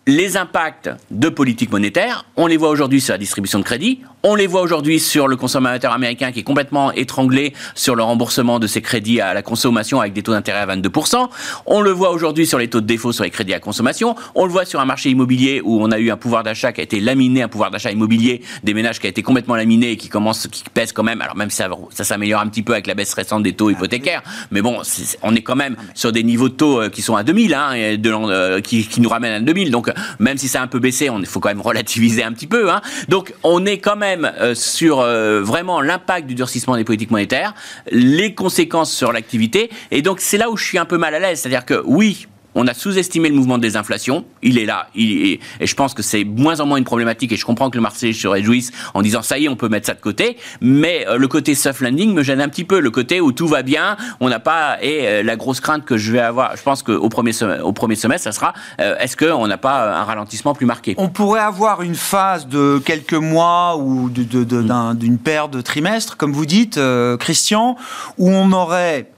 les 0.07 0.37
impacts 0.37 0.91
de 1.11 1.29
politique 1.29 1.71
monétaire, 1.71 2.25
on 2.37 2.47
les 2.47 2.57
voit 2.57 2.71
aujourd'hui 2.71 3.01
sur 3.01 3.13
la 3.13 3.19
distribution 3.19 3.59
de 3.59 3.65
crédit, 3.65 4.01
on 4.23 4.35
les 4.35 4.47
voit 4.47 4.61
aujourd'hui 4.61 4.99
sur 4.99 5.29
le 5.29 5.37
consommateur 5.37 5.93
américain 5.93 6.33
qui 6.33 6.41
est 6.41 6.45
complètement 6.45 6.93
étranglé 6.93 7.55
sur 7.75 7.95
le 7.95 8.03
remboursement 8.03 8.59
de 8.59 8.67
ses 8.67 8.83
crédits 8.83 9.21
à 9.21 9.35
la 9.35 9.43
consommation 9.43 10.01
avec 10.01 10.13
des 10.13 10.23
taux 10.23 10.33
d'intérêt 10.33 10.61
à 10.61 10.67
22%. 10.67 11.29
On 11.67 11.81
le 11.81 11.91
voit 11.91 12.11
aujourd'hui 12.11 12.47
sur 12.47 12.59
les 12.59 12.69
taux 12.69 12.81
de 12.81 12.87
défaut 12.87 13.13
sur 13.13 13.25
les 13.25 13.31
crédits 13.31 13.55
à 13.55 13.61
consommation. 13.61 14.17
On 14.35 14.45
le 14.45 14.53
voit 14.53 14.65
sur 14.65 14.81
un 14.81 14.85
marché 14.85 15.11
immobilier 15.11 15.61
où 15.65 15.83
on 15.83 15.91
a 15.91 15.99
eu 15.99 16.11
un 16.11 16.17
pouvoir 16.17 16.43
d'achat 16.43 16.73
qui 16.73 16.81
a 16.81 16.85
été 16.85 17.01
laminé, 17.01 17.43
un 17.43 17.49
pouvoir 17.49 17.71
d'achat 17.71 17.91
immobilier 17.91 18.43
des 18.63 18.75
ménages 18.75 19.01
qui 19.01 19.07
a 19.07 19.11
été 19.11 19.23
complètement 19.23 19.57
laminé 19.57 19.93
et 19.93 19.97
qui 19.97 20.09
commence, 20.09 20.49
qui 20.49 20.65
pèse 20.73 20.93
quand 20.93 21.03
même. 21.03 21.21
Alors 21.23 21.37
même 21.37 21.51
si 21.51 21.57
ça, 21.57 21.69
ça 21.91 22.05
s'améliore 22.05 22.41
un 22.41 22.49
petit 22.49 22.63
peu 22.63 22.73
avec 22.73 22.87
la 22.87 22.95
baisse 22.95 23.15
récente 23.15 23.43
des 23.43 23.53
taux 23.53 23.69
ah 23.69 23.73
hypothécaires, 23.73 24.23
mais 24.51 24.63
bon, 24.63 24.81
on 25.23 25.35
est 25.35 25.43
quand 25.43 25.57
même 25.57 25.77
sur 25.95 26.13
des 26.13 26.23
niveaux 26.23 26.49
de 26.49 26.55
taux 26.55 26.81
euh, 26.81 26.89
qui 26.89 27.03
sont 27.03 27.17
à 27.17 27.23
2000, 27.23 27.55
hein, 27.55 27.97
de, 27.97 28.11
euh, 28.11 28.61
qui, 28.61 28.87
qui 28.87 29.01
nous 29.01 29.09
ramènent 29.09 29.33
à 29.33 29.41
2000. 29.41 29.71
Donc 29.71 29.90
même 30.19 30.39
si 30.39 30.49
ça 30.49 30.61
a 30.61 30.65
un 30.65 30.67
peu 30.67 30.79
baissé, 30.79 31.09
il 31.17 31.27
faut 31.27 31.41
quand 31.41 31.49
même 31.49 31.61
relativiser 31.71 32.23
un 32.23 32.33
petit 32.33 32.47
peu. 32.47 32.71
Hein. 32.71 32.81
Donc 33.09 33.35
on 33.43 33.65
est 33.67 33.79
quand 33.79 33.97
même 33.97 34.31
euh, 34.41 34.55
sur 34.55 35.01
euh, 35.01 35.43
vraiment 35.43 35.81
l'impact 35.81 36.27
du 36.27 36.35
durcissement 36.35 36.77
des 36.77 36.85
politiques 36.85 37.11
monétaires, 37.11 37.55
les 37.91 38.35
conséquences 38.35 38.93
sur 38.93 39.13
l'activité. 39.13 39.71
Et 39.91 40.03
donc 40.03 40.21
c'est 40.21 40.39
là 40.39 40.51
où 40.51 40.57
je 40.57 40.65
suis 40.65 40.79
un 40.79 40.85
peu 40.85 40.99
mal 40.99 41.15
à 41.15 41.19
l'aise. 41.19 41.41
C'est-à-dire 41.41 41.65
que 41.65 41.83
oui, 41.85 42.27
on 42.55 42.67
a 42.67 42.75
sous-estimé 42.75 43.29
le 43.29 43.35
mouvement 43.35 43.59
de 43.59 43.63
désinflation. 43.63 44.25
Il 44.43 44.59
est 44.59 44.67
là. 44.67 44.89
Il 44.95 45.27
est, 45.27 45.41
et 45.61 45.67
je 45.67 45.75
pense 45.75 45.95
que 45.95 46.03
c'est 46.03 46.25
moins 46.25 46.61
en 46.61 46.67
moins 46.67 46.79
une 46.79 46.85
problématique. 46.85 47.33
Et 47.33 47.37
je 47.37 47.45
comprends 47.45 47.71
que 47.71 47.77
le 47.77 47.83
marché 47.83 48.13
se 48.13 48.29
réjouisse 48.29 48.73
en 48.95 49.03
disant 49.03 49.23
ça 49.23 49.39
y 49.39 49.45
est, 49.45 49.49
on 49.49 49.57
peut 49.57 49.69
mettre 49.69 49.87
ça 49.87 49.95
de 49.95 50.01
côté. 50.01 50.37
Mais 50.61 51.07
euh, 51.09 51.17
le 51.17 51.29
côté 51.29 51.55
soft 51.55 51.81
landing 51.81 52.15
me 52.15 52.23
gêne 52.23 52.41
un 52.41 52.49
petit 52.49 52.65
peu. 52.65 52.81
Le 52.81 52.91
côté 52.91 53.21
où 53.21 53.33
tout 53.33 53.47
va 53.47 53.63
bien, 53.63 53.97
on 54.21 54.29
n'a 54.29 54.41
pas. 54.41 54.83
Et 54.83 55.07
euh, 55.07 55.23
la 55.23 55.37
grosse 55.37 55.61
crainte 55.61 55.85
que 55.85 55.97
je 55.97 56.13
vais 56.13 56.21
avoir, 56.21 56.57
je 56.57 56.63
pense 56.63 56.83
qu'au 56.83 57.09
premier, 57.09 57.33
au 57.63 57.73
premier 57.73 57.95
semestre, 57.95 58.25
ça 58.25 58.33
sera 58.33 58.53
euh, 58.81 58.97
est-ce 58.99 59.17
qu'on 59.17 59.47
n'a 59.47 59.59
pas 59.59 60.01
un 60.01 60.05
ralentissement 60.05 60.55
plus 60.55 60.67
marqué? 60.67 60.95
On 60.99 61.09
pourrait 61.09 61.41
avoir 61.41 61.83
une 61.83 61.95
phase 61.95 62.47
de 62.47 62.81
quelques 62.85 63.13
mois 63.15 63.77
ou 63.77 64.11
d'une 64.11 65.19
paire 65.19 65.49
de 65.49 65.61
trimestres, 65.61 66.17
comme 66.17 66.33
vous 66.33 66.47
dites, 66.47 66.81
Christian, 67.19 67.77
où 68.19 68.31
on 68.31 68.53
aurait 68.53 69.09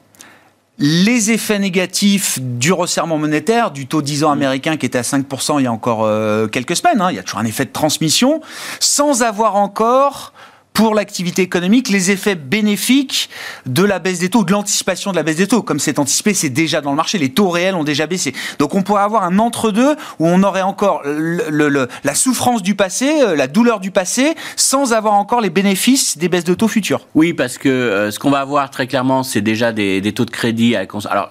les 0.84 1.30
effets 1.30 1.60
négatifs 1.60 2.40
du 2.40 2.72
resserrement 2.72 3.16
monétaire, 3.16 3.70
du 3.70 3.86
taux 3.86 4.02
10 4.02 4.24
ans 4.24 4.30
mm. 4.30 4.32
américain 4.32 4.76
qui 4.76 4.84
était 4.84 4.98
à 4.98 5.02
5% 5.02 5.60
il 5.60 5.62
y 5.62 5.66
a 5.68 5.72
encore 5.72 6.02
euh, 6.02 6.48
quelques 6.48 6.74
semaines, 6.74 7.00
hein. 7.00 7.10
il 7.10 7.14
y 7.14 7.18
a 7.20 7.22
toujours 7.22 7.38
un 7.38 7.44
effet 7.44 7.64
de 7.64 7.70
transmission, 7.70 8.40
sans 8.80 9.22
avoir 9.22 9.54
encore 9.54 10.32
pour 10.72 10.94
l'activité 10.94 11.42
économique 11.42 11.88
les 11.88 12.10
effets 12.10 12.34
bénéfiques 12.34 13.28
de 13.66 13.82
la 13.82 13.98
baisse 13.98 14.18
des 14.18 14.30
taux, 14.30 14.44
de 14.44 14.52
l'anticipation 14.52 15.10
de 15.10 15.16
la 15.16 15.22
baisse 15.22 15.36
des 15.36 15.46
taux. 15.46 15.62
Comme 15.62 15.78
c'est 15.78 15.98
anticipé, 15.98 16.34
c'est 16.34 16.50
déjà 16.50 16.80
dans 16.80 16.90
le 16.90 16.96
marché, 16.96 17.18
les 17.18 17.30
taux 17.30 17.50
réels 17.50 17.74
ont 17.74 17.84
déjà 17.84 18.06
baissé. 18.06 18.34
Donc 18.58 18.74
on 18.74 18.82
pourrait 18.82 19.02
avoir 19.02 19.24
un 19.24 19.38
entre-deux 19.38 19.96
où 20.18 20.26
on 20.26 20.42
aurait 20.42 20.62
encore 20.62 21.02
la 21.04 22.14
souffrance 22.14 22.62
du 22.62 22.74
passé, 22.74 23.22
euh, 23.22 23.36
la 23.36 23.46
douleur 23.46 23.80
du 23.80 23.90
passé, 23.90 24.34
sans 24.56 24.92
avoir 24.92 25.14
encore 25.14 25.40
les 25.40 25.50
bénéfices 25.50 26.18
des 26.18 26.28
baisses 26.28 26.44
de 26.44 26.54
taux 26.54 26.68
futures. 26.68 27.06
Oui, 27.14 27.32
parce 27.32 27.58
que 27.58 27.68
euh, 27.68 28.10
ce 28.10 28.18
qu'on 28.18 28.30
va 28.30 28.40
avoir 28.40 28.70
très 28.70 28.86
clairement, 28.86 29.22
c'est 29.22 29.40
déjà 29.40 29.72
des, 29.72 30.12
taux 30.14 30.24
de 30.24 30.30
crédit 30.30 30.76
à... 30.76 30.86
Alors, 31.08 31.30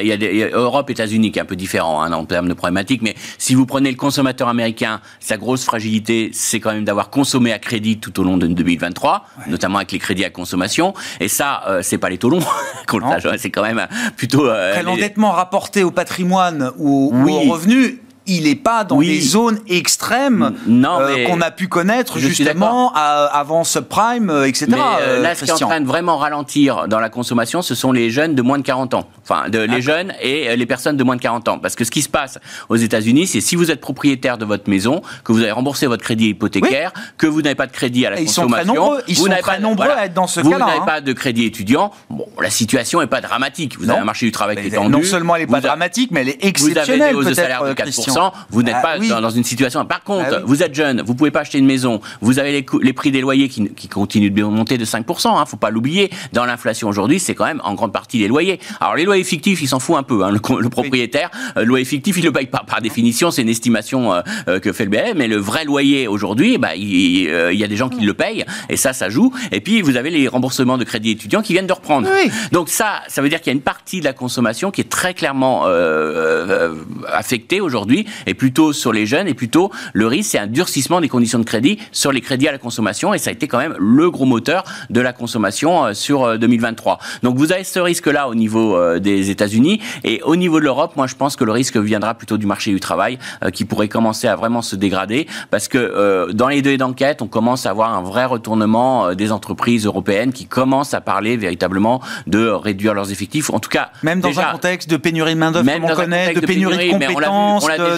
il 0.00 0.06
y 0.06 0.12
a, 0.12 0.16
des, 0.16 0.50
Europe, 0.52 0.90
États-Unis 0.90 1.32
qui 1.32 1.38
est 1.38 1.42
un 1.42 1.46
peu 1.46 1.56
différent 1.56 2.02
hein, 2.02 2.12
en 2.12 2.24
termes 2.24 2.48
de 2.48 2.54
problématiques, 2.54 3.02
mais 3.02 3.14
si 3.38 3.54
vous 3.54 3.66
prenez 3.66 3.90
le 3.90 3.96
consommateur 3.96 4.48
américain, 4.48 5.00
sa 5.20 5.36
grosse 5.36 5.64
fragilité, 5.64 6.30
c'est 6.32 6.60
quand 6.60 6.72
même 6.72 6.84
d'avoir 6.84 7.10
consommé 7.10 7.52
à 7.52 7.58
crédit 7.58 7.98
tout 7.98 8.18
au 8.20 8.24
long 8.24 8.36
de 8.36 8.46
2023, 8.46 9.26
notamment 9.48 9.78
avec 9.78 9.92
les 9.92 9.98
crédits 9.98 10.24
à 10.24 10.30
consommation. 10.30 10.94
Et 11.20 11.28
ça, 11.28 11.62
euh, 11.68 11.80
c'est 11.82 11.98
pas 11.98 12.10
les 12.10 12.18
taux 12.18 12.30
longs, 12.30 12.40
c'est 13.38 13.50
quand 13.50 13.62
même 13.62 13.86
plutôt. 14.16 14.46
Euh, 14.46 14.82
L'endettement 14.82 15.32
rapporté 15.32 15.82
au 15.84 15.90
patrimoine 15.90 16.72
ou, 16.76 17.12
ou 17.12 17.30
aux 17.30 17.52
revenus 17.52 17.96
il 18.26 18.44
n'est 18.44 18.54
pas 18.54 18.84
dans 18.84 19.00
les 19.00 19.20
zones 19.20 19.58
extrêmes 19.68 20.54
euh, 20.68 21.26
qu'on 21.26 21.40
a 21.40 21.50
pu 21.50 21.68
connaître 21.68 22.18
justement 22.18 22.92
avant 22.94 23.64
subprime, 23.64 24.30
euh, 24.30 24.46
etc. 24.46 24.66
Mais, 24.70 24.78
euh, 25.00 25.22
là, 25.22 25.34
ce 25.34 25.44
qui 25.44 25.50
est 25.50 25.64
en 25.64 25.68
train 25.68 25.80
de 25.80 25.86
vraiment 25.86 26.18
ralentir 26.18 26.88
dans 26.88 27.00
la 27.00 27.08
consommation, 27.08 27.62
ce 27.62 27.74
sont 27.74 27.92
les 27.92 28.10
jeunes 28.10 28.34
de 28.34 28.42
moins 28.42 28.58
de 28.58 28.62
40 28.62 28.94
ans. 28.94 29.08
Enfin, 29.22 29.48
de, 29.48 29.58
les 29.58 29.82
jeunes 29.82 30.12
et 30.20 30.56
les 30.56 30.66
personnes 30.66 30.96
de 30.96 31.04
moins 31.04 31.16
de 31.16 31.20
40 31.20 31.48
ans. 31.48 31.58
Parce 31.58 31.74
que 31.74 31.84
ce 31.84 31.90
qui 31.90 32.02
se 32.02 32.08
passe 32.08 32.38
aux 32.68 32.76
États-Unis, 32.76 33.26
c'est 33.26 33.40
si 33.40 33.56
vous 33.56 33.70
êtes 33.70 33.80
propriétaire 33.80 34.38
de 34.38 34.44
votre 34.44 34.68
maison, 34.68 35.02
que 35.24 35.32
vous 35.32 35.40
avez 35.40 35.52
remboursé 35.52 35.86
votre 35.86 36.02
crédit 36.02 36.28
hypothécaire, 36.28 36.92
que 37.18 37.26
vous 37.26 37.42
n'avez 37.42 37.54
pas 37.54 37.66
de 37.66 37.72
crédit 37.72 38.06
à 38.06 38.10
la 38.10 38.16
consommation. 38.18 38.62
Ils 38.62 38.66
sont 38.66 38.72
très 38.72 38.80
nombreux, 38.80 39.02
ils 39.08 39.16
sont 39.16 39.24
très 39.24 39.42
pas, 39.42 39.58
nombreux 39.58 39.90
à 39.90 40.06
être 40.06 40.14
dans 40.14 40.26
ce 40.26 40.40
cas-là. 40.40 40.52
Vous 40.52 40.58
n'avez 40.58 40.78
hein. 40.80 40.86
pas 40.86 41.00
de 41.00 41.12
crédit 41.12 41.44
étudiant. 41.44 41.90
Bon, 42.10 42.26
la 42.40 42.50
situation 42.50 43.00
n'est 43.00 43.06
pas 43.06 43.20
dramatique. 43.20 43.78
Vous 43.78 43.90
avez 43.90 44.00
un 44.00 44.04
marché 44.04 44.26
du 44.26 44.32
travail 44.32 44.56
qui 44.56 44.68
est 44.68 44.70
tendu. 44.70 44.90
Non 44.90 45.02
seulement 45.02 45.36
elle 45.36 45.42
n'est 45.42 45.52
pas 45.52 45.60
dramatique, 45.60 46.10
mais 46.12 46.22
elle 46.22 46.28
est 46.30 46.44
exceptionnelle. 46.44 46.84
Vous 46.96 47.02
avez 47.02 47.12
des 47.12 47.16
hausses 47.16 47.26
de 47.26 47.34
salaire 47.34 47.64
de 47.64 47.72
4% 47.72 48.11
vous 48.50 48.62
n'êtes 48.62 48.76
ah 48.78 48.98
pas 48.98 49.20
dans, 49.20 49.30
une 49.30 49.44
situation. 49.44 49.84
Par 49.84 50.02
contre, 50.02 50.38
ah 50.38 50.42
vous 50.44 50.62
êtes 50.62 50.74
jeune, 50.74 51.02
vous 51.02 51.14
pouvez 51.14 51.30
pas 51.30 51.40
acheter 51.40 51.58
une 51.58 51.66
maison, 51.66 52.00
vous 52.20 52.38
avez 52.38 52.52
les, 52.52 52.66
les 52.82 52.92
prix 52.92 53.10
des 53.10 53.20
loyers 53.20 53.48
qui, 53.48 53.68
qui, 53.70 53.88
continuent 53.88 54.32
de 54.32 54.42
monter 54.42 54.78
de 54.78 54.84
5%. 54.84 55.28
Hein, 55.28 55.44
faut 55.46 55.56
pas 55.56 55.70
l'oublier. 55.70 56.10
Dans 56.32 56.44
l'inflation 56.44 56.88
aujourd'hui, 56.88 57.20
c'est 57.20 57.34
quand 57.34 57.44
même 57.44 57.60
en 57.64 57.74
grande 57.74 57.92
partie 57.92 58.18
les 58.18 58.28
loyers. 58.28 58.60
Alors 58.80 58.96
les 58.96 59.04
loyers 59.04 59.24
fictifs, 59.24 59.62
il 59.62 59.68
s'en 59.68 59.78
fout 59.78 59.96
un 59.96 60.02
peu. 60.02 60.24
Hein, 60.24 60.30
le, 60.30 60.68
propriétaire, 60.68 61.30
euh, 61.56 61.60
le 61.60 61.66
loyer 61.66 61.84
fictif, 61.84 62.16
il 62.18 62.24
le 62.24 62.32
paye 62.32 62.46
pas 62.46 62.64
par 62.66 62.80
définition. 62.80 63.30
C'est 63.30 63.42
une 63.42 63.48
estimation 63.48 64.12
euh, 64.12 64.20
euh, 64.48 64.60
que 64.60 64.72
fait 64.72 64.84
le 64.84 64.90
BM. 64.90 65.16
Mais 65.16 65.28
le 65.28 65.36
vrai 65.36 65.64
loyer 65.64 66.08
aujourd'hui, 66.08 66.58
bah, 66.58 66.74
il, 66.76 66.82
il, 66.82 67.58
y 67.58 67.64
a 67.64 67.68
des 67.68 67.76
gens 67.76 67.88
qui 67.88 68.04
le 68.04 68.14
payent 68.14 68.44
et 68.68 68.76
ça, 68.76 68.92
ça 68.92 69.08
joue. 69.08 69.32
Et 69.50 69.60
puis 69.60 69.82
vous 69.82 69.96
avez 69.96 70.10
les 70.10 70.28
remboursements 70.28 70.78
de 70.78 70.84
crédit 70.84 71.10
étudiants 71.10 71.42
qui 71.42 71.52
viennent 71.52 71.66
de 71.66 71.72
reprendre. 71.72 72.08
Donc 72.50 72.68
ça, 72.68 73.02
ça 73.08 73.22
veut 73.22 73.28
dire 73.28 73.40
qu'il 73.40 73.48
y 73.48 73.54
a 73.54 73.56
une 73.56 73.62
partie 73.62 74.00
de 74.00 74.04
la 74.04 74.12
consommation 74.12 74.70
qui 74.70 74.80
est 74.80 74.88
très 74.88 75.14
clairement 75.14 75.62
euh, 75.66 76.74
affectée 77.12 77.60
aujourd'hui 77.60 78.01
et 78.26 78.34
plutôt 78.34 78.72
sur 78.72 78.92
les 78.92 79.06
jeunes 79.06 79.28
et 79.28 79.34
plutôt 79.34 79.70
le 79.92 80.06
risque 80.06 80.32
c'est 80.32 80.38
un 80.38 80.46
durcissement 80.46 81.00
des 81.00 81.08
conditions 81.08 81.38
de 81.38 81.44
crédit 81.44 81.78
sur 81.90 82.12
les 82.12 82.20
crédits 82.20 82.48
à 82.48 82.52
la 82.52 82.58
consommation 82.58 83.12
et 83.14 83.18
ça 83.18 83.30
a 83.30 83.32
été 83.32 83.48
quand 83.48 83.58
même 83.58 83.74
le 83.78 84.10
gros 84.10 84.24
moteur 84.24 84.64
de 84.90 85.00
la 85.00 85.12
consommation 85.12 85.86
euh, 85.86 85.94
sur 85.94 86.38
2023. 86.38 86.92
Euh, 86.92 87.18
Donc 87.22 87.36
vous 87.36 87.52
avez 87.52 87.64
ce 87.64 87.78
risque 87.78 88.06
là 88.06 88.28
au 88.28 88.34
niveau 88.34 88.76
euh, 88.76 88.98
des 88.98 89.30
États-Unis 89.30 89.80
et 90.04 90.22
au 90.22 90.36
niveau 90.36 90.58
de 90.60 90.64
l'Europe, 90.64 90.92
moi 90.96 91.06
je 91.06 91.14
pense 91.14 91.36
que 91.36 91.44
le 91.44 91.52
risque 91.52 91.76
viendra 91.76 92.14
plutôt 92.14 92.38
du 92.38 92.46
marché 92.46 92.70
du 92.70 92.80
travail 92.80 93.18
qui 93.52 93.64
pourrait 93.64 93.88
commencer 93.88 94.28
à 94.28 94.36
vraiment 94.36 94.62
se 94.62 94.76
dégrader 94.76 95.26
parce 95.50 95.68
que 95.68 96.30
dans 96.32 96.48
les 96.48 96.62
deux 96.62 96.76
d'enquête, 96.76 97.22
on 97.22 97.26
commence 97.26 97.66
à 97.66 97.70
avoir 97.70 97.94
un 97.94 98.02
vrai 98.02 98.24
retournement 98.24 99.14
des 99.14 99.32
entreprises 99.32 99.86
européennes 99.86 100.32
qui 100.32 100.46
commencent 100.46 100.94
à 100.94 101.00
parler 101.00 101.36
véritablement 101.36 102.00
de 102.26 102.48
réduire 102.48 102.94
leurs 102.94 103.10
effectifs. 103.10 103.50
En 103.50 103.60
tout 103.60 103.68
cas, 103.70 103.90
même 104.02 104.20
dans 104.20 104.38
un 104.38 104.52
contexte 104.52 104.88
de 104.90 104.96
pénurie 104.96 105.34
de 105.34 105.38
main 105.38 105.50
d'œuvre, 105.50 105.70
on 105.82 105.94
connaît, 105.94 106.34
de 106.34 106.40
pénurie 106.40 106.88
de, 106.88 106.92
compétences, 106.92 107.64
on 107.64 107.68
l'a 107.68 107.91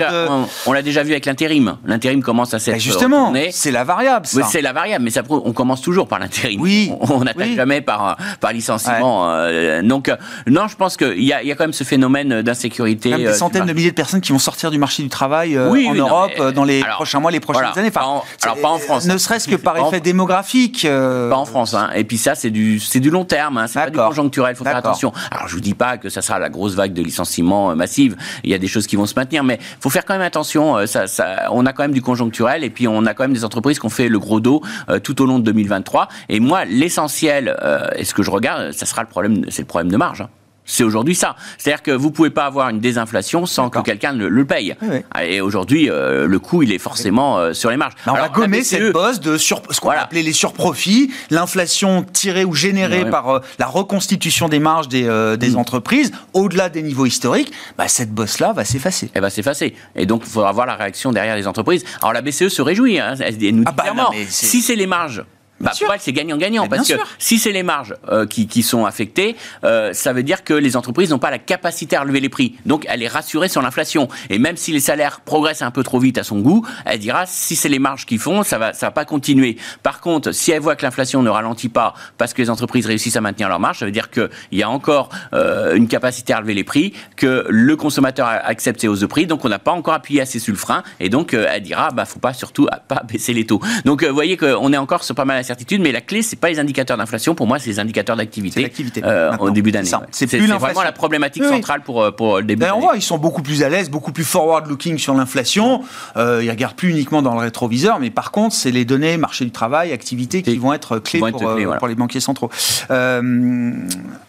déjà 0.82 1.02
vu 1.02 1.12
avec 1.12 1.26
l'intérim. 1.26 1.76
L'intérim 1.84 2.22
commence 2.22 2.54
à 2.54 2.58
s'être. 2.58 2.78
Justement, 2.78 3.32
c'est 3.50 3.70
la 3.70 3.84
variable. 3.84 4.26
Oui, 4.34 4.42
c'est 4.48 4.62
la 4.62 4.72
variable, 4.72 5.04
mais 5.04 5.10
ça, 5.10 5.22
on 5.28 5.52
commence 5.52 5.80
toujours 5.80 6.08
par 6.08 6.18
l'intérim. 6.18 6.60
Oui. 6.60 6.92
On 7.00 7.24
n'attaque 7.24 7.54
jamais 7.54 7.80
par, 7.80 8.16
par 8.40 8.52
licenciement. 8.52 9.30
Euh, 9.30 9.82
donc, 9.82 10.08
euh, 10.08 10.16
non, 10.46 10.68
je 10.68 10.76
pense 10.76 10.96
qu'il 10.96 11.22
y 11.22 11.32
a, 11.32 11.42
y 11.42 11.50
a 11.50 11.54
quand 11.54 11.64
même 11.64 11.72
ce 11.72 11.84
phénomène 11.84 12.42
d'insécurité. 12.42 13.14
Des 13.14 13.26
euh, 13.26 13.32
centaines 13.32 13.66
de 13.66 13.72
milliers 13.72 13.90
de 13.90 13.94
personnes 13.94 14.20
qui 14.20 14.32
vont 14.32 14.38
sortir 14.38 14.70
du 14.70 14.78
marché 14.78 15.02
du 15.02 15.08
travail 15.08 15.58
en 15.58 15.94
Europe 15.94 16.52
dans 16.54 16.64
les 16.64 16.82
prochains 16.82 17.20
mois, 17.20 17.30
les 17.30 17.40
prochaines 17.40 17.66
années. 17.76 17.92
alors, 17.94 18.24
pas 18.60 18.68
en 18.68 18.78
France. 18.78 19.06
Ne 19.06 19.18
serait-ce 19.18 19.48
que 19.48 19.56
par 19.56 19.76
effet 19.76 20.00
démographique. 20.00 20.86
Pas 20.86 21.36
en 21.36 21.44
France. 21.44 21.74
Hein. 21.74 21.90
Et 21.94 22.04
puis 22.04 22.18
ça, 22.18 22.34
c'est 22.34 22.50
du, 22.50 22.78
du 22.78 23.10
long 23.10 23.24
terme. 23.24 23.58
Hein. 23.58 23.66
C'est 23.66 23.80
pas 23.80 23.90
du 23.90 23.98
conjoncturel. 23.98 24.54
Il 24.54 24.56
faut 24.56 24.64
faire 24.64 24.76
attention. 24.76 25.12
Alors, 25.30 25.48
je 25.48 25.54
vous 25.54 25.60
dis 25.60 25.74
pas 25.74 25.96
que 25.96 26.08
ça 26.08 26.22
sera 26.22 26.38
la 26.38 26.48
grosse 26.48 26.74
vague 26.74 26.92
de 26.92 27.02
licenciements 27.02 27.74
massives. 27.74 28.16
Il 28.42 28.50
y 28.50 28.54
a 28.54 28.58
des 28.58 28.68
choses 28.68 28.86
qui 28.86 28.96
vont 28.96 29.06
se 29.06 29.14
maintenir, 29.16 29.44
mais 29.44 29.58
faut 29.84 29.90
faire 29.90 30.06
quand 30.06 30.14
même 30.14 30.22
attention. 30.22 30.78
Euh, 30.78 30.86
ça, 30.86 31.06
ça, 31.06 31.48
on 31.50 31.66
a 31.66 31.74
quand 31.74 31.82
même 31.82 31.92
du 31.92 32.00
conjoncturel 32.00 32.64
et 32.64 32.70
puis 32.70 32.88
on 32.88 33.04
a 33.04 33.12
quand 33.12 33.24
même 33.24 33.34
des 33.34 33.44
entreprises 33.44 33.78
qui 33.78 33.84
ont 33.84 33.90
fait 33.90 34.08
le 34.08 34.18
gros 34.18 34.40
dos 34.40 34.62
euh, 34.88 34.98
tout 34.98 35.20
au 35.20 35.26
long 35.26 35.38
de 35.38 35.44
2023. 35.44 36.08
Et 36.30 36.40
moi, 36.40 36.64
l'essentiel, 36.64 37.54
euh, 37.62 37.86
et 37.94 38.04
ce 38.04 38.14
que 38.14 38.22
je 38.22 38.30
regarde, 38.30 38.72
ça 38.72 38.86
sera 38.86 39.02
le 39.02 39.08
problème, 39.08 39.44
c'est 39.50 39.60
le 39.60 39.66
problème 39.66 39.92
de 39.92 39.98
marge. 39.98 40.22
Hein. 40.22 40.30
C'est 40.64 40.84
aujourd'hui 40.84 41.14
ça. 41.14 41.36
C'est-à-dire 41.58 41.82
que 41.82 41.90
vous 41.90 42.10
pouvez 42.10 42.30
pas 42.30 42.46
avoir 42.46 42.70
une 42.70 42.80
désinflation 42.80 43.44
sans 43.46 43.68
que 43.70 43.80
quelqu'un 43.80 44.12
le, 44.12 44.28
le, 44.28 44.44
paye. 44.44 44.74
Oui, 44.80 44.88
oui. 44.92 45.24
Et 45.28 45.40
aujourd'hui, 45.40 45.90
euh, 45.90 46.26
le 46.26 46.38
coût, 46.38 46.62
il 46.62 46.72
est 46.72 46.78
forcément 46.78 47.38
euh, 47.38 47.52
sur 47.52 47.70
les 47.70 47.76
marges. 47.76 47.94
Bah, 48.06 48.12
on 48.12 48.14
Alors, 48.14 48.28
va 48.28 48.32
gommer 48.32 48.60
BCE 48.60 48.64
cette 48.68 48.92
bosse 48.92 49.20
de 49.20 49.36
sur, 49.36 49.60
ce 49.70 49.80
qu'on 49.80 49.88
Voilà. 49.88 50.02
appelait 50.02 50.22
les 50.22 50.32
surprofits, 50.32 51.10
l'inflation 51.30 52.02
tirée 52.02 52.44
ou 52.44 52.54
générée 52.54 53.08
par 53.10 53.28
euh, 53.28 53.40
la 53.58 53.66
reconstitution 53.66 54.48
des 54.48 54.58
marges 54.58 54.88
des, 54.88 55.36
des 55.38 55.56
entreprises, 55.56 56.12
au-delà 56.32 56.68
des 56.68 56.82
niveaux 56.82 57.06
historiques, 57.06 57.52
bah, 57.76 57.88
cette 57.88 58.12
bosse-là 58.12 58.52
va 58.52 58.64
s'effacer. 58.64 59.10
elle 59.14 59.22
va 59.22 59.30
s'effacer. 59.30 59.74
Et 59.96 60.06
donc, 60.06 60.22
il 60.24 60.30
faudra 60.30 60.52
voir 60.52 60.66
la 60.66 60.76
réaction 60.76 61.12
derrière 61.12 61.36
les 61.36 61.46
entreprises. 61.46 61.84
Alors, 62.00 62.12
la 62.14 62.22
BCE 62.22 62.48
se 62.48 62.62
réjouit. 62.62 62.98
Hein. 62.98 63.14
Elle 63.20 63.34
nous 63.54 63.64
dit 63.64 63.64
Ah 63.66 63.72
bah, 63.72 63.84
non, 63.94 64.10
si 64.28 64.62
c'est 64.62 64.76
les 64.76 64.86
marges, 64.86 65.24
bah, 65.60 65.72
pour 65.78 65.92
elle, 65.92 66.00
c'est 66.00 66.12
gagnant-gagnant. 66.12 66.68
Parce 66.68 66.82
que 66.82 66.94
sûr. 66.94 67.06
si 67.18 67.38
c'est 67.38 67.52
les 67.52 67.62
marges 67.62 67.94
euh, 68.10 68.26
qui, 68.26 68.46
qui 68.46 68.62
sont 68.62 68.84
affectées, 68.84 69.36
euh, 69.64 69.92
ça 69.92 70.12
veut 70.12 70.22
dire 70.22 70.44
que 70.44 70.54
les 70.54 70.76
entreprises 70.76 71.10
n'ont 71.10 71.18
pas 71.18 71.30
la 71.30 71.38
capacité 71.38 71.96
à 71.96 72.00
relever 72.02 72.20
les 72.20 72.28
prix. 72.28 72.56
Donc, 72.66 72.84
elle 72.88 73.02
est 73.02 73.08
rassurée 73.08 73.48
sur 73.48 73.62
l'inflation. 73.62 74.08
Et 74.30 74.38
même 74.38 74.56
si 74.56 74.72
les 74.72 74.80
salaires 74.80 75.20
progressent 75.20 75.62
un 75.62 75.70
peu 75.70 75.82
trop 75.82 75.98
vite 75.98 76.18
à 76.18 76.24
son 76.24 76.40
goût, 76.40 76.66
elle 76.84 76.98
dira, 76.98 77.24
si 77.26 77.56
c'est 77.56 77.68
les 77.68 77.78
marges 77.78 78.06
qui 78.06 78.18
font, 78.18 78.42
ça 78.42 78.58
va, 78.58 78.72
ça 78.72 78.86
va 78.86 78.90
pas 78.90 79.04
continuer. 79.04 79.56
Par 79.82 80.00
contre, 80.00 80.32
si 80.32 80.50
elle 80.50 80.60
voit 80.60 80.76
que 80.76 80.84
l'inflation 80.84 81.22
ne 81.22 81.30
ralentit 81.30 81.68
pas 81.68 81.94
parce 82.18 82.34
que 82.34 82.42
les 82.42 82.50
entreprises 82.50 82.86
réussissent 82.86 83.16
à 83.16 83.20
maintenir 83.20 83.48
leurs 83.48 83.60
marges, 83.60 83.78
ça 83.78 83.84
veut 83.86 83.92
dire 83.92 84.10
qu'il 84.10 84.28
y 84.52 84.62
a 84.62 84.68
encore 84.70 85.08
euh, 85.32 85.74
une 85.76 85.88
capacité 85.88 86.32
à 86.32 86.38
relever 86.38 86.54
les 86.54 86.64
prix, 86.64 86.92
que 87.16 87.46
le 87.48 87.76
consommateur 87.76 88.26
a- 88.26 88.32
accepte 88.32 88.80
ces 88.80 88.88
hausses 88.88 89.00
de 89.00 89.06
prix, 89.06 89.26
donc 89.26 89.44
on 89.44 89.48
n'a 89.48 89.58
pas 89.58 89.72
encore 89.72 89.94
appuyé 89.94 90.20
assez 90.20 90.38
sur 90.38 90.52
le 90.52 90.58
frein, 90.58 90.82
et 91.00 91.08
donc 91.08 91.34
elle 91.34 91.62
dira, 91.62 91.90
bah 91.90 92.04
faut 92.04 92.18
pas 92.18 92.32
surtout 92.32 92.68
pas 92.88 93.02
baisser 93.10 93.32
les 93.32 93.46
taux. 93.46 93.60
Donc 93.84 94.04
vous 94.04 94.14
voyez 94.14 94.36
qu'on 94.36 94.72
est 94.72 94.76
encore 94.76 95.04
sur 95.04 95.14
pas 95.14 95.24
mal 95.24 95.43
d'incertitudes, 95.44 95.80
mais 95.80 95.92
la 95.92 96.00
clé 96.00 96.22
c'est 96.22 96.36
pas 96.36 96.48
les 96.48 96.58
indicateurs 96.58 96.96
d'inflation, 96.96 97.34
pour 97.34 97.46
moi 97.46 97.58
c'est 97.58 97.70
les 97.70 97.78
indicateurs 97.78 98.16
d'activité 98.16 98.70
euh, 99.04 99.36
au 99.38 99.50
début 99.50 99.72
d'année. 99.72 99.90
C'est 100.10 100.32
ouais. 100.32 100.46
Vraiment 100.46 100.82
la 100.82 100.92
problématique 100.92 101.42
Oui, 101.42 101.48
centrale 101.48 101.82
pour, 101.82 102.02
euh, 102.02 102.10
pour 102.10 102.38
le 102.38 102.44
début 102.44 102.60
Ben, 102.60 102.72
on 102.74 102.80
voit, 102.80 102.96
ils 102.96 103.02
sont 103.02 103.18
beaucoup 103.18 103.42
plus 103.42 103.62
à 103.62 103.68
l'aise, 103.68 103.90
beaucoup 103.90 104.12
plus 104.12 104.24
forward-looking 104.24 104.98
sur 104.98 105.14
l'inflation. 105.14 105.82
Euh, 106.16 106.42
ils 106.42 106.50
regardent 106.50 106.76
plus 106.76 106.90
uniquement 106.90 107.22
dans 107.22 107.34
le 107.34 107.40
rétroviseur, 107.40 107.98
mais 108.00 108.10
par 108.10 108.30
contre, 108.30 108.54
c'est 108.54 108.70
les 108.70 108.84
données 108.84 109.16
marché 109.16 109.44
du 109.44 109.50
travail, 109.50 109.92
activité 109.92 110.42
qui 110.42 110.56
vont 110.56 110.72
être 110.72 110.98
clés 110.98 111.20
vont 111.20 111.30
pour, 111.30 111.42
être 111.42 111.54
clés, 111.54 111.62
euh, 111.62 111.66
voilà. 111.66 111.78
pour 111.78 111.88
les 111.88 111.94
banquiers 111.94 112.20
centraux. 112.20 112.50
Euh, 112.90 113.72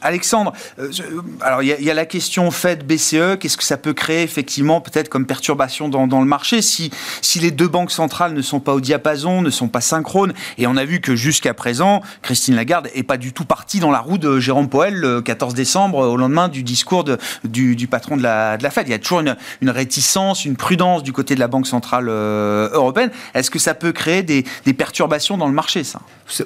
Alexandre, 0.02 0.54
euh, 0.80 0.92
alors 1.42 1.64
il 1.64 1.76
y, 1.80 1.84
y 1.84 1.92
a 1.92 1.94
la 1.94 2.06
question 2.06 2.52
Fed 2.52 2.86
BCE. 2.86 3.38
Qu'est-ce 3.40 3.58
que 3.58 3.64
ça 3.64 3.78
peut 3.78 3.94
créer 3.94 4.24
effectivement 4.24 4.82
peut-être 4.82 5.10
comme 5.10 5.26
perturbation 5.26 5.90
dans, 5.90 6.08
dans 6.08 6.22
le 6.22 6.28
marché 6.28 6.62
si 6.62 6.92
si 7.22 7.40
les 7.40 7.52
deux 7.52 7.68
banques 7.68 7.92
centrales 7.92 8.34
ne 8.34 8.42
sont 8.42 8.60
pas 8.60 8.74
au 8.74 8.82
diapason, 8.82 9.42
ne 9.42 9.50
sont 9.50 9.68
pas 9.68 9.82
synchrones 9.82 10.34
Et 10.58 10.68
on 10.68 10.78
a 10.78 10.86
vu 10.86 11.02
que 11.02 11.05
jusqu'à 11.14 11.54
présent, 11.54 12.02
Christine 12.22 12.56
Lagarde 12.56 12.90
est 12.96 13.04
pas 13.04 13.18
du 13.18 13.34
tout 13.34 13.46
partie 13.46 13.80
dans 13.80 13.92
la 13.92 14.00
roue 14.00 14.18
de 14.18 14.40
Jérôme 14.40 14.70
Powell 14.70 14.96
le 14.96 15.22
14 15.22 15.54
décembre 15.54 16.00
au 16.00 16.18
lendemain 16.18 16.48
du 16.48 16.64
discours 16.64 17.04
du, 17.44 17.88
patron 17.88 18.18
de 18.18 18.24
la, 18.24 18.58
Fed. 18.72 18.88
Il 18.88 18.92
y 18.92 18.94
a 18.94 19.00
toujours 19.00 19.22
une, 19.22 19.70
réticence, 19.70 20.46
une 20.46 20.56
prudence 20.56 21.04
du 21.04 21.14
côté 21.14 21.36
de 21.36 21.40
la 21.40 21.48
Banque 21.48 21.68
centrale 21.68 22.08
euh, 22.10 22.70
européenne. 22.72 23.12
Est-ce 23.34 23.52
que 23.52 23.60
ça 23.60 23.74
peut 23.74 23.92
créer 23.92 24.24
des, 24.24 24.46
des 24.66 24.74
perturbations 24.74 25.38
dans 25.38 25.48
le 25.48 25.54
marché, 25.54 25.84
ça? 25.84 26.00
Sur 26.28 26.46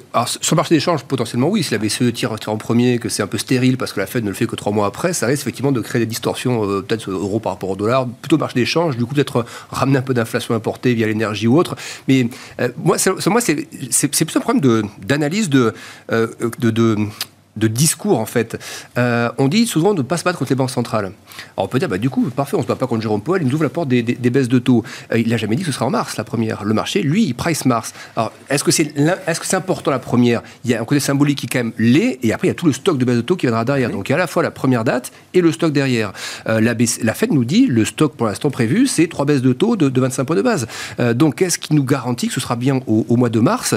le 0.50 0.56
marché 0.56 0.74
d'échange, 0.74 1.04
potentiellement 1.04 1.48
oui. 1.48 1.62
Si 1.62 1.72
la 1.72 1.78
BCE 1.78 2.12
tire, 2.12 2.32
en 2.46 2.56
premier, 2.56 2.98
que 2.98 3.08
c'est 3.08 3.22
un 3.22 3.26
peu 3.26 3.38
stérile 3.38 3.78
parce 3.78 3.92
que 3.92 4.00
la 4.00 4.06
Fed 4.06 4.24
ne 4.24 4.28
le 4.28 4.34
fait 4.34 4.46
que 4.46 4.56
trois 4.56 4.72
mois 4.72 4.86
après, 4.86 5.12
ça 5.12 5.26
risque 5.26 5.42
effectivement 5.42 5.72
de 5.72 5.80
créer 5.80 6.00
des 6.00 6.06
distorsions, 6.06 6.64
euh, 6.68 6.82
peut-être 6.82 7.10
euro 7.10 7.40
par 7.40 7.52
rapport 7.52 7.70
au 7.70 7.76
dollar, 7.76 8.06
plutôt 8.06 8.36
marché 8.36 8.60
d'échange, 8.60 8.96
du 8.96 9.06
coup 9.06 9.14
peut-être 9.14 9.46
ramener 9.70 9.98
un 9.98 10.02
peu 10.02 10.12
d'inflation 10.12 10.54
importée 10.54 10.94
via 10.94 11.06
l'énergie 11.06 11.46
ou 11.46 11.58
autre. 11.58 11.76
Mais 12.08 12.28
euh, 12.60 12.68
moi, 12.76 12.96
moi, 13.26 13.40
c'est, 13.40 14.36
un 14.36 14.40
d'analyse 14.54 15.48
de, 15.50 15.72
euh, 16.12 16.28
de 16.58 16.96
de 17.56 17.66
discours 17.68 18.18
en 18.18 18.26
fait. 18.26 18.58
Euh, 18.98 19.30
on 19.38 19.48
dit 19.48 19.66
souvent 19.66 19.92
de 19.94 19.98
ne 19.98 20.06
pas 20.06 20.16
se 20.16 20.24
battre 20.24 20.38
contre 20.38 20.50
les 20.52 20.56
banques 20.56 20.70
centrales. 20.70 21.12
Alors 21.56 21.64
on 21.64 21.68
peut 21.68 21.78
dire, 21.78 21.88
bah, 21.88 21.98
du 21.98 22.10
coup, 22.10 22.22
parfait, 22.30 22.54
on 22.54 22.58
ne 22.58 22.62
se 22.62 22.68
bat 22.68 22.76
pas 22.76 22.86
contre 22.86 23.02
Jérôme 23.02 23.22
Powell, 23.22 23.42
il 23.42 23.48
nous 23.48 23.54
ouvre 23.54 23.64
la 23.64 23.70
porte 23.70 23.88
des, 23.88 24.02
des- 24.02 24.14
des 24.14 24.30
baisses 24.30 24.48
de 24.48 24.58
taux. 24.58 24.84
Euh, 25.12 25.18
il 25.18 25.28
n'a 25.28 25.36
jamais 25.36 25.56
dit 25.56 25.62
que 25.62 25.66
ce 25.68 25.72
sera 25.72 25.86
en 25.86 25.90
mars, 25.90 26.16
la 26.16 26.24
première. 26.24 26.64
Le 26.64 26.74
marché, 26.74 27.02
lui, 27.02 27.24
il 27.24 27.34
price 27.34 27.64
mars. 27.64 27.92
Alors, 28.16 28.32
est-ce 28.48 28.62
que 28.64 28.70
c'est 28.70 28.84
que 28.86 29.46
c'est 29.46 29.56
important 29.56 29.90
la 29.90 29.98
première? 29.98 30.42
Il 30.64 30.70
y 30.70 30.74
a 30.74 30.80
un 30.80 30.84
côté 30.84 31.00
symbolique 31.00 31.38
qui 31.38 31.46
quand 31.46 31.58
même 31.60 31.72
l'est, 31.78 32.18
et 32.22 32.32
après, 32.32 32.48
il 32.48 32.50
y 32.50 32.52
a 32.52 32.54
tout 32.54 32.66
le 32.66 32.72
stock 32.72 32.98
de 32.98 33.04
baisse 33.04 33.16
de 33.16 33.20
taux 33.22 33.36
qui 33.36 33.46
viendra 33.46 33.64
derrière. 33.64 33.90
Donc, 33.90 34.08
il 34.08 34.12
y 34.12 34.14
a 34.14 34.16
à 34.16 34.20
la 34.20 34.26
fois 34.26 34.42
la 34.42 34.50
première 34.50 34.84
date 34.84 35.12
et 35.34 35.40
le 35.40 35.50
stock 35.52 35.72
derrière. 35.72 36.12
Euh, 36.48 36.60
la, 36.60 36.74
la 37.02 37.14
Fed 37.14 37.32
nous 37.32 37.44
dit, 37.44 37.66
le 37.66 37.84
stock 37.84 38.14
pour 38.16 38.26
l'instant 38.26 38.50
prévu, 38.50 38.86
c'est 38.86 39.06
trois 39.08 39.24
baisses 39.24 39.42
de 39.42 39.52
taux 39.52 39.76
de, 39.76 39.88
de 39.88 40.00
25 40.00 40.24
points 40.24 40.36
de 40.36 40.42
base. 40.42 40.66
Donc, 41.14 41.36
qu'est-ce 41.36 41.58
qui 41.58 41.74
nous 41.74 41.84
garantit 41.84 42.28
que 42.28 42.34
ce 42.34 42.40
sera 42.40 42.56
bien 42.56 42.80
au, 42.86 43.06
au 43.08 43.16
mois 43.16 43.30
de 43.30 43.40
mars? 43.40 43.74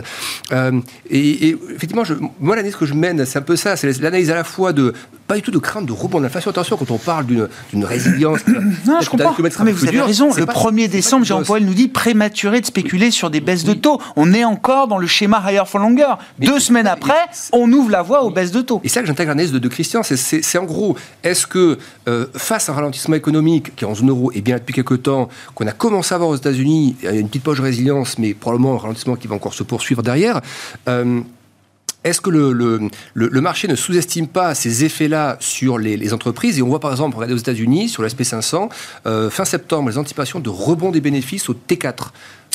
Et, 1.09 1.47
et 1.49 1.57
effectivement, 1.75 2.03
je, 2.03 2.13
moi, 2.39 2.55
l'analyse 2.55 2.75
que 2.75 2.85
je 2.85 2.93
mène, 2.93 3.25
c'est 3.25 3.39
un 3.39 3.43
peu 3.43 3.55
ça. 3.63 3.75
C'est 3.75 3.99
l'analyse 3.99 4.29
à 4.29 4.35
la 4.35 4.43
fois 4.43 4.73
de, 4.73 4.93
pas 5.27 5.35
du 5.35 5.41
tout 5.41 5.51
de 5.51 5.57
crainte 5.57 5.85
de 5.85 5.91
rebond 5.91 6.19
de 6.19 6.23
l'inflation. 6.23 6.51
Attention, 6.51 6.77
quand 6.77 6.91
on 6.91 6.97
parle 6.97 7.25
d'une 7.25 7.85
résilience. 7.85 8.39
Non, 8.85 8.99
je 9.01 9.09
comprends. 9.09 9.35
mais 9.63 9.71
vous 9.71 9.87
avez 9.87 10.01
raison. 10.01 10.33
Le 10.33 10.45
1er 10.45 10.87
décembre, 10.89 11.43
Powell 11.43 11.65
nous 11.65 11.73
dit 11.73 11.87
prématuré 11.87 12.59
de 12.61 12.65
spéculer 12.65 13.11
sur 13.11 13.29
des 13.29 13.39
baisses 13.41 13.63
de 13.63 13.73
taux. 13.73 13.99
On 14.15 14.33
est 14.33 14.43
encore 14.43 14.87
dans 14.87 14.97
le 14.97 15.07
schéma 15.07 15.41
higher 15.47 15.63
for 15.65 15.79
longer. 15.79 16.05
Mais- 16.39 16.45
Deux 16.45 16.59
semaines 16.59 16.87
après, 16.87 17.13
on 17.53 17.71
ouvre 17.71 17.89
la 17.89 18.01
voie 18.01 18.23
aux 18.23 18.29
baisses 18.29 18.51
de 18.51 18.61
taux. 18.61 18.81
Et 18.83 18.89
c'est 18.89 18.99
là 18.99 19.01
que 19.03 19.07
j'intègre 19.07 19.29
l'analyse 19.29 19.51
de, 19.51 19.59
de 19.59 19.67
Christian, 19.69 20.03
c'est- 20.03 20.57
en 20.57 20.65
gros, 20.65 20.95
est-ce 21.23 21.47
que 21.47 21.77
euh, 22.07 22.25
face 22.35 22.69
à 22.69 22.73
un 22.73 22.75
ralentissement 22.75 23.15
économique 23.15 23.75
qui 23.75 23.85
est 23.85 23.87
en 23.87 23.95
zone 23.95 24.09
euro 24.09 24.31
et 24.33 24.41
bien 24.41 24.55
là 24.55 24.59
depuis 24.59 24.73
quelques 24.73 25.03
temps, 25.03 25.29
qu'on 25.55 25.65
a 25.67 25.71
commencé 25.71 26.13
à 26.13 26.17
voir 26.17 26.29
aux 26.29 26.35
États-Unis, 26.35 26.95
il 27.01 27.05
y 27.05 27.07
a 27.07 27.11
une 27.13 27.27
petite 27.27 27.43
poche 27.43 27.57
de 27.57 27.63
résilience, 27.63 28.17
mais 28.19 28.33
probablement 28.33 28.75
un 28.75 28.77
ralentissement 28.79 29.15
qui 29.15 29.27
va 29.27 29.35
encore 29.35 29.53
se 29.53 29.63
poursuivre 29.63 30.03
derrière. 30.03 30.41
euh, 30.89 31.21
est-ce 32.03 32.21
que 32.21 32.29
le, 32.29 33.41
marché 33.41 33.67
ne 33.67 33.75
sous-estime 33.75 34.27
pas 34.27 34.55
ces 34.55 34.83
effets-là 34.83 35.37
sur 35.39 35.77
les, 35.77 35.97
les 35.97 36.13
entreprises? 36.13 36.59
Et 36.59 36.61
on 36.61 36.67
voit 36.67 36.79
par 36.79 36.91
exemple, 36.91 37.15
regardez 37.15 37.33
aux 37.33 37.37
États-Unis, 37.37 37.89
sur 37.89 38.03
l'SP500, 38.03 38.69
euh, 39.05 39.29
fin 39.29 39.45
septembre, 39.45 39.89
les 39.89 39.97
anticipations 39.97 40.39
de 40.39 40.49
rebond 40.49 40.91
des 40.91 41.01
bénéfices 41.01 41.49
au 41.49 41.53
T4. 41.53 42.11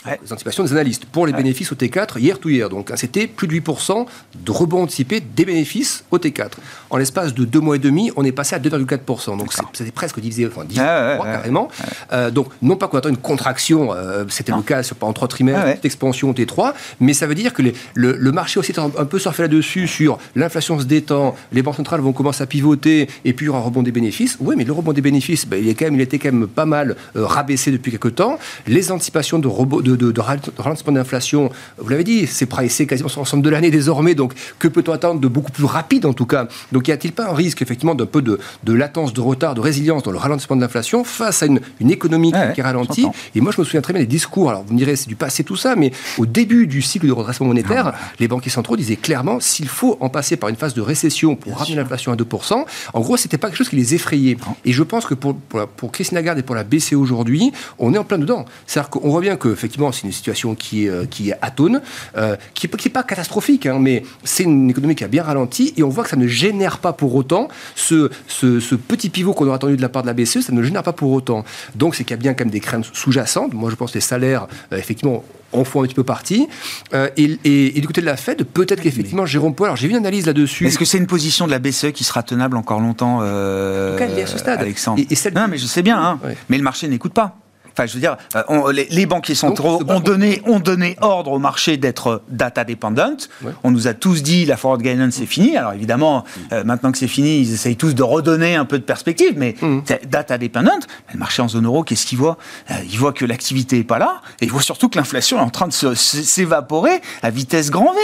Ouais. 0.07 0.19
Les 0.25 0.33
anticipations 0.33 0.63
des 0.63 0.73
analystes 0.73 1.07
pour 1.07 1.27
les 1.27 1.33
bénéfices 1.33 1.73
au 1.73 1.75
T4 1.75 2.21
year 2.21 2.39
to 2.39 2.49
year. 2.49 2.69
Donc 2.69 2.91
hein, 2.91 2.95
c'était 2.97 3.27
plus 3.27 3.49
de 3.49 3.55
8% 3.55 4.07
de 4.45 4.51
rebond 4.53 4.83
anticipé 4.85 5.21
des 5.21 5.45
bénéfices 5.45 6.05
au 6.13 6.19
T4. 6.19 6.51
En 6.91 6.97
l'espace 6.99 7.35
de 7.35 7.45
deux 7.45 7.59
mois 7.59 7.77
et 7.77 7.79
demi, 7.81 8.13
on 8.17 8.25
est 8.25 8.31
passé 8.33 8.55
à 8.55 8.61
2,4%. 8.61 9.37
Donc 9.37 9.53
c'était 9.73 9.91
presque 9.91 10.21
divisé, 10.21 10.47
enfin 10.47 10.63
divisé 10.65 10.83
Ouais, 10.83 11.19
ouais, 11.19 11.25
carrément. 11.25 11.69
Euh, 12.13 12.31
donc 12.31 12.49
non 12.63 12.77
pas 12.77 12.87
qu'on 12.87 12.99
attend 12.99 13.09
une 13.09 13.17
contraction, 13.17 13.93
euh, 13.93 14.25
c'était 14.29 14.53
le 14.53 14.63
cas 14.63 14.83
sur, 14.85 14.95
pendant 14.97 15.13
trois 15.13 15.27
trimestres, 15.29 15.65
petite 15.73 15.85
expansion 15.87 16.31
au 16.31 16.33
T3, 16.33 16.75
mais 17.01 17.13
ça 17.13 17.27
veut 17.27 17.35
dire 17.35 17.53
que 17.53 17.63
les- 17.63 17.75
le, 17.95 18.13
le 18.13 18.33
marché 18.33 18.61
aussi 18.61 18.71
est 18.73 18.79
un, 18.79 18.91
un 18.97 19.05
peu 19.05 19.19
surfé 19.19 19.43
là-dessus 19.43 19.89
sur 19.89 20.19
l'inflation 20.37 20.79
se 20.79 20.85
détend, 20.85 21.35
les 21.53 21.63
banques 21.63 21.77
centrales 21.77 22.01
vont 22.01 22.13
commencer 22.13 22.43
à 22.43 22.47
pivoter 22.47 23.09
et 23.25 23.33
puis 23.33 23.45
il 23.45 23.49
y 23.49 23.51
aura 23.51 23.59
un 23.59 23.63
rebond 23.63 23.83
des 23.83 23.93
bénéfices. 23.93 24.37
Oui, 24.41 24.55
mais 24.57 24.65
le 24.65 24.73
rebond 24.73 24.93
des 24.93 25.01
bénéfices, 25.01 25.47
ben, 25.47 25.61
il, 25.63 25.69
est 25.69 25.75
quand 25.75 25.87
même, 25.87 25.97
il 25.97 26.01
était 26.01 26.19
quand 26.21 26.31
même 26.33 26.47
pas 26.47 26.67
mal 26.67 26.95
euh, 27.17 27.27
rabaissé 27.27 27.71
depuis 27.73 27.91
quelques 27.91 28.15
temps. 28.15 28.39
Les 28.69 28.93
anticipations 28.93 29.39
de, 29.41 29.49
rebond- 29.49 29.83
de, 29.89 29.97
de, 29.97 30.13
de 30.13 30.21
ral- 30.21 30.41
de 30.41 30.63
ralentissement 30.63 30.93
d'inflation, 30.93 31.51
vous 31.79 31.89
l'avez 31.89 32.05
dit, 32.05 32.27
c'est 32.27 32.47
pricé 32.47 32.87
quasiment 32.87 33.09
sur 33.09 33.21
l'ensemble 33.21 33.43
de 33.43 33.51
l'année 33.51 33.71
désormais, 33.71 34.15
donc 34.15 34.33
que 34.59 34.69
peut-on 34.69 34.93
attendre 34.93 35.21
de 35.21 35.29
beaucoup 35.29 35.53
plus 35.53 35.65
rapide 35.65 36.07
en 36.07 36.13
tout 36.13 36.27
cas? 36.27 36.49
Donc 36.73 36.89
y 36.89 36.93
a-t-il 36.93 37.13
pas 37.13 37.29
un 37.31 37.35
risque 37.35 37.63
effectivement 37.63 37.95
d'un 37.95 38.07
peu 38.07 38.23
de, 38.23 38.39
de 38.65 38.73
latence, 38.73 39.13
de 39.13 39.21
retard, 39.21 39.55
de 39.55 39.61
résilience 39.61 40.03
dans 40.03 40.11
le 40.11 40.19
ralentissement 40.19 40.57
de 40.57 40.61
l'inflation 40.61 41.05
face 41.05 41.43
à 41.43 41.47
une, 41.47 41.61
une 41.81 41.91
économie 41.91 42.33
Ouais, 42.33 42.53
qui 42.55 42.63
ralentit 42.63 43.07
et 43.35 43.41
moi, 43.41 43.53
je 43.55 43.61
me 43.61 43.65
souviens 43.65 43.81
très 43.81 43.93
bien 43.93 44.03
des 44.03 44.07
discours. 44.09 44.51
Alors, 44.51 44.65
vous 44.65 44.73
me 44.75 44.79
direz, 44.79 44.97
c'est 44.97 45.09
du 45.09 45.17
passé 45.17 45.45
tout 45.45 45.57
ça, 45.57 45.77
mais 45.77 45.93
au 46.19 46.27
début 46.27 46.67
du 46.67 46.83
cycle 46.83 47.07
de 47.07 47.13
redressement 47.13 47.47
monétaire, 47.47 47.87
Ah, 47.89 47.95
les 48.19 48.29
banquiers 48.29 48.51
centraux 48.51 48.77
disaient 48.77 48.97
clairement 48.97 49.41
s'il 49.41 49.69
faut 49.69 49.97
en 50.01 50.09
passer 50.09 50.37
par 50.37 50.49
une 50.49 50.57
phase 50.57 50.75
de 50.75 50.81
récession 50.83 51.37
pour 51.37 51.57
ramener 51.59 51.77
l'inflation 51.77 52.13
à 52.13 52.17
2%, 52.17 52.65
en 52.93 53.01
gros, 53.01 53.17
c'était 53.17 53.39
pas 53.39 53.49
quelque 53.49 53.59
chose 53.59 53.69
qui 53.69 53.77
les 53.77 53.95
effrayait. 53.95 54.37
Et 54.65 54.73
je 54.73 54.83
pense 54.83 55.07
que 55.07 55.15
pour, 55.15 55.35
pour, 55.37 55.61
la- 55.61 55.67
pour 55.67 55.93
Christine 55.93 56.17
Lagarde 56.17 56.39
et 56.39 56.43
pour 56.43 56.55
la 56.55 56.65
BCE 56.65 56.95
aujourd'hui, 56.95 57.53
on 57.79 57.95
est 57.95 57.99
en 57.99 58.05
plein 58.05 58.19
dedans. 58.19 58.45
C'est-à-dire 58.67 58.91
qu'on 58.91 59.19
bien 59.21 59.37
que, 59.37 59.49
effectivement, 59.49 59.78
c'est 59.93 60.03
une 60.07 60.13
situation 60.13 60.55
qui 60.55 60.85
est, 60.87 60.89
euh, 60.89 61.05
qui 61.07 61.31
est 61.31 61.35
atone, 61.43 61.81
euh, 62.17 62.37
qui 62.55 62.69
n'est 62.69 62.91
pas 62.91 63.03
catastrophique, 63.03 63.67
hein, 63.67 63.79
mais 63.81 64.03
c'est 64.25 64.43
une 64.45 64.71
économie 64.71 64.95
qui 64.95 65.05
a 65.05 65.09
bien 65.09 65.23
ralenti 65.23 65.73
et 65.77 65.83
on 65.83 65.89
voit 65.89 66.05
que 66.05 66.11
ça 66.11 66.17
ne 66.17 66.27
génère 66.27 66.79
pas 66.79 66.93
pour 66.93 67.15
autant 67.15 67.49
ce, 67.75 68.11
ce, 68.27 68.61
ce 68.61 68.75
petit 68.75 69.09
pivot 69.11 69.33
qu'on 69.33 69.47
aurait 69.47 69.57
attendu 69.57 69.77
de 69.77 69.83
la 69.83 69.89
part 69.89 70.03
de 70.03 70.07
la 70.09 70.15
BCE, 70.15 70.41
ça 70.41 70.53
ne 70.53 70.63
génère 70.63 70.83
pas 70.83 70.93
pour 70.93 71.13
autant. 71.13 71.45
Donc, 71.75 71.95
c'est 71.95 72.05
qu'il 72.05 72.13
y 72.13 72.19
a 72.19 72.23
bien 72.23 72.35
quand 72.35 72.45
même 72.45 72.51
des 72.53 72.61
craintes 72.61 72.87
sous-jacentes. 72.93 73.55
Moi, 73.55 73.71
je 73.71 73.77
pense 73.77 73.91
que 73.93 73.97
les 73.99 74.01
salaires, 74.03 74.47
euh, 74.73 74.77
effectivement, 74.77 75.25
en 75.53 75.65
font 75.65 75.83
un 75.83 75.87
petit 75.87 75.95
peu 75.95 76.05
partie. 76.05 76.47
Euh, 76.93 77.09
et, 77.17 77.39
et- 77.45 77.79
et 77.79 77.81
du 77.81 77.87
côté 77.87 78.01
de 78.03 78.07
la 78.07 78.17
Fed, 78.19 78.45
peut-être 78.45 78.83
qu'effectivement, 78.83 79.25
Jérôme 79.25 79.55
Powell, 79.55 79.69
alors 79.69 79.77
j'ai 79.77 79.87
vu 79.89 79.93
une 79.93 79.99
analyse 79.99 80.27
là-dessus. 80.27 80.67
Est-ce 80.67 80.79
que 80.79 80.85
c'est 80.85 80.99
une 80.99 81.07
position 81.07 81.47
de 81.47 81.51
la 81.53 81.59
BCE 81.59 81.93
qui 81.93 82.05
sera 82.05 82.23
tenable 82.23 82.57
encore 82.57 82.81
longtemps, 82.81 83.21
euh, 83.23 83.99
il 84.13 84.19
est 84.19 84.23
à 84.23 84.27
ce 84.27 84.37
stade. 84.39 84.61
Alexandre? 84.61 85.01
Et- 85.01 85.07
et 85.13 85.15
celle- 85.15 85.33
Non, 85.35 85.47
mais 85.49 85.57
je 85.59 85.67
sais 85.67 85.83
bien, 85.83 85.99
hein. 85.99 86.19
Ouais. 86.25 86.37
mais 86.51 86.59
le 86.59 86.65
marché 86.65 86.87
n'écoute 86.89 87.15
pas. 87.15 87.37
Enfin, 87.79 87.87
je 87.87 87.95
veux 87.95 88.01
dire, 88.01 88.17
euh, 88.35 88.73
les, 88.73 89.07
banquiers 89.07 89.37
centraux 89.37 89.81
ont 89.87 90.01
donné, 90.01 90.43
ont 90.47 90.59
donné 90.59 90.97
ordre 91.01 91.31
au 91.31 91.39
marché 91.39 91.77
d'être 91.77 92.23
data 92.29 92.65
dependent. 92.65 93.29
On 93.63 93.71
nous 93.71 93.87
a 93.87 93.95
tous 93.95 94.25
dit 94.25 94.47
la 94.47 94.57
forward 94.57 94.83
guidance 94.83 95.15
c'est 95.15 95.27
fini. 95.27 95.57
Alors 95.57 95.75
évidemment, 95.75 96.25
euh, 96.51 96.65
maintenant 96.65 96.91
que 96.91 96.99
c'est 96.99 97.07
fini, 97.07 97.39
ils 97.39 97.55
essayent 97.55 97.77
tous 97.77 97.95
de 97.95 98.03
redonner 98.03 98.57
un 98.57 98.65
peu 98.65 98.81
de 98.81 98.83
perspective, 98.83 99.35
mais 99.37 99.55
mm. 99.61 99.83
data 100.09 100.39
dependent. 100.39 100.87
le 101.13 101.21
marché 101.21 101.41
en 101.41 101.47
zone 101.47 101.67
euro, 101.67 101.85
qu'est-ce 101.85 102.05
qu'il 102.05 102.19
voit? 102.19 102.37
Euh, 102.73 102.75
Il 102.91 102.99
voit 102.99 103.13
que 103.13 103.25
l'activité 103.25 103.79
est 103.79 103.85
pas 103.85 104.01
là, 104.01 104.23
et 104.41 104.47
il 104.47 104.51
voit 104.51 104.63
surtout 104.63 104.89
que 104.89 104.99
l'inflation 104.99 105.39
est 105.39 105.43
en 105.43 105.51
train 105.51 105.69
de 105.69 105.73
s'évaporer 105.73 107.01
à 107.23 107.31
vitesse 107.31 107.71
grand 107.71 107.95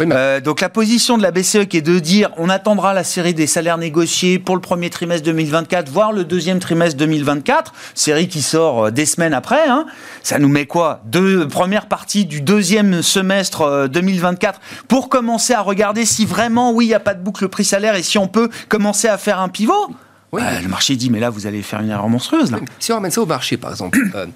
V. 0.00 0.40
donc 0.40 0.60
la 0.60 0.68
position 0.68 1.16
de 1.16 1.22
la 1.22 1.30
BCE 1.30 1.66
qui 1.68 1.76
est 1.76 1.82
de 1.82 2.00
dire 2.00 2.30
on 2.38 2.48
attendra 2.48 2.92
la 2.92 3.04
série 3.04 3.34
des 3.34 3.46
salaires 3.46 3.78
négociés 3.78 4.40
pour 4.40 4.56
le 4.56 4.60
premier 4.60 4.90
trimestre 4.90 5.24
2024, 5.26 5.90
voire 5.90 6.10
le 6.10 6.24
deuxième 6.24 6.58
trimestre 6.58 6.96
2024, 6.96 7.72
série 7.94 8.26
qui 8.26 8.42
sort 8.42 8.90
des 8.96 9.06
semaines 9.06 9.34
après. 9.34 9.68
Hein. 9.68 9.86
Ça 10.24 10.40
nous 10.40 10.48
met 10.48 10.66
quoi? 10.66 11.02
Deux 11.04 11.46
premières 11.46 11.86
parties 11.86 12.24
du 12.24 12.40
deuxième 12.40 13.02
semestre 13.02 13.88
2024 13.88 14.56
euh, 14.58 14.84
pour 14.88 15.08
commencer 15.08 15.52
à 15.52 15.60
regarder 15.60 16.04
si 16.04 16.26
vraiment, 16.26 16.72
oui, 16.72 16.86
il 16.86 16.88
n'y 16.88 16.94
a 16.94 17.00
pas 17.00 17.14
de 17.14 17.22
boucle 17.22 17.46
prix-salaire 17.48 17.94
et 17.94 18.02
si 18.02 18.18
on 18.18 18.26
peut 18.26 18.50
commencer 18.68 19.06
à 19.06 19.18
faire 19.18 19.38
un 19.38 19.48
pivot? 19.48 19.94
Oui. 20.32 20.42
Bah, 20.42 20.60
le 20.60 20.68
marché 20.68 20.96
dit, 20.96 21.08
mais 21.08 21.20
là, 21.20 21.30
vous 21.30 21.46
allez 21.46 21.62
faire 21.62 21.80
une 21.80 21.90
erreur 21.90 22.08
monstrueuse. 22.08 22.50
Là. 22.50 22.58
Si 22.80 22.90
on 22.90 22.96
ramène 22.96 23.12
ça 23.12 23.20
au 23.20 23.26
marché, 23.26 23.56
par 23.56 23.70
exemple, 23.70 24.00
euh, 24.16 24.26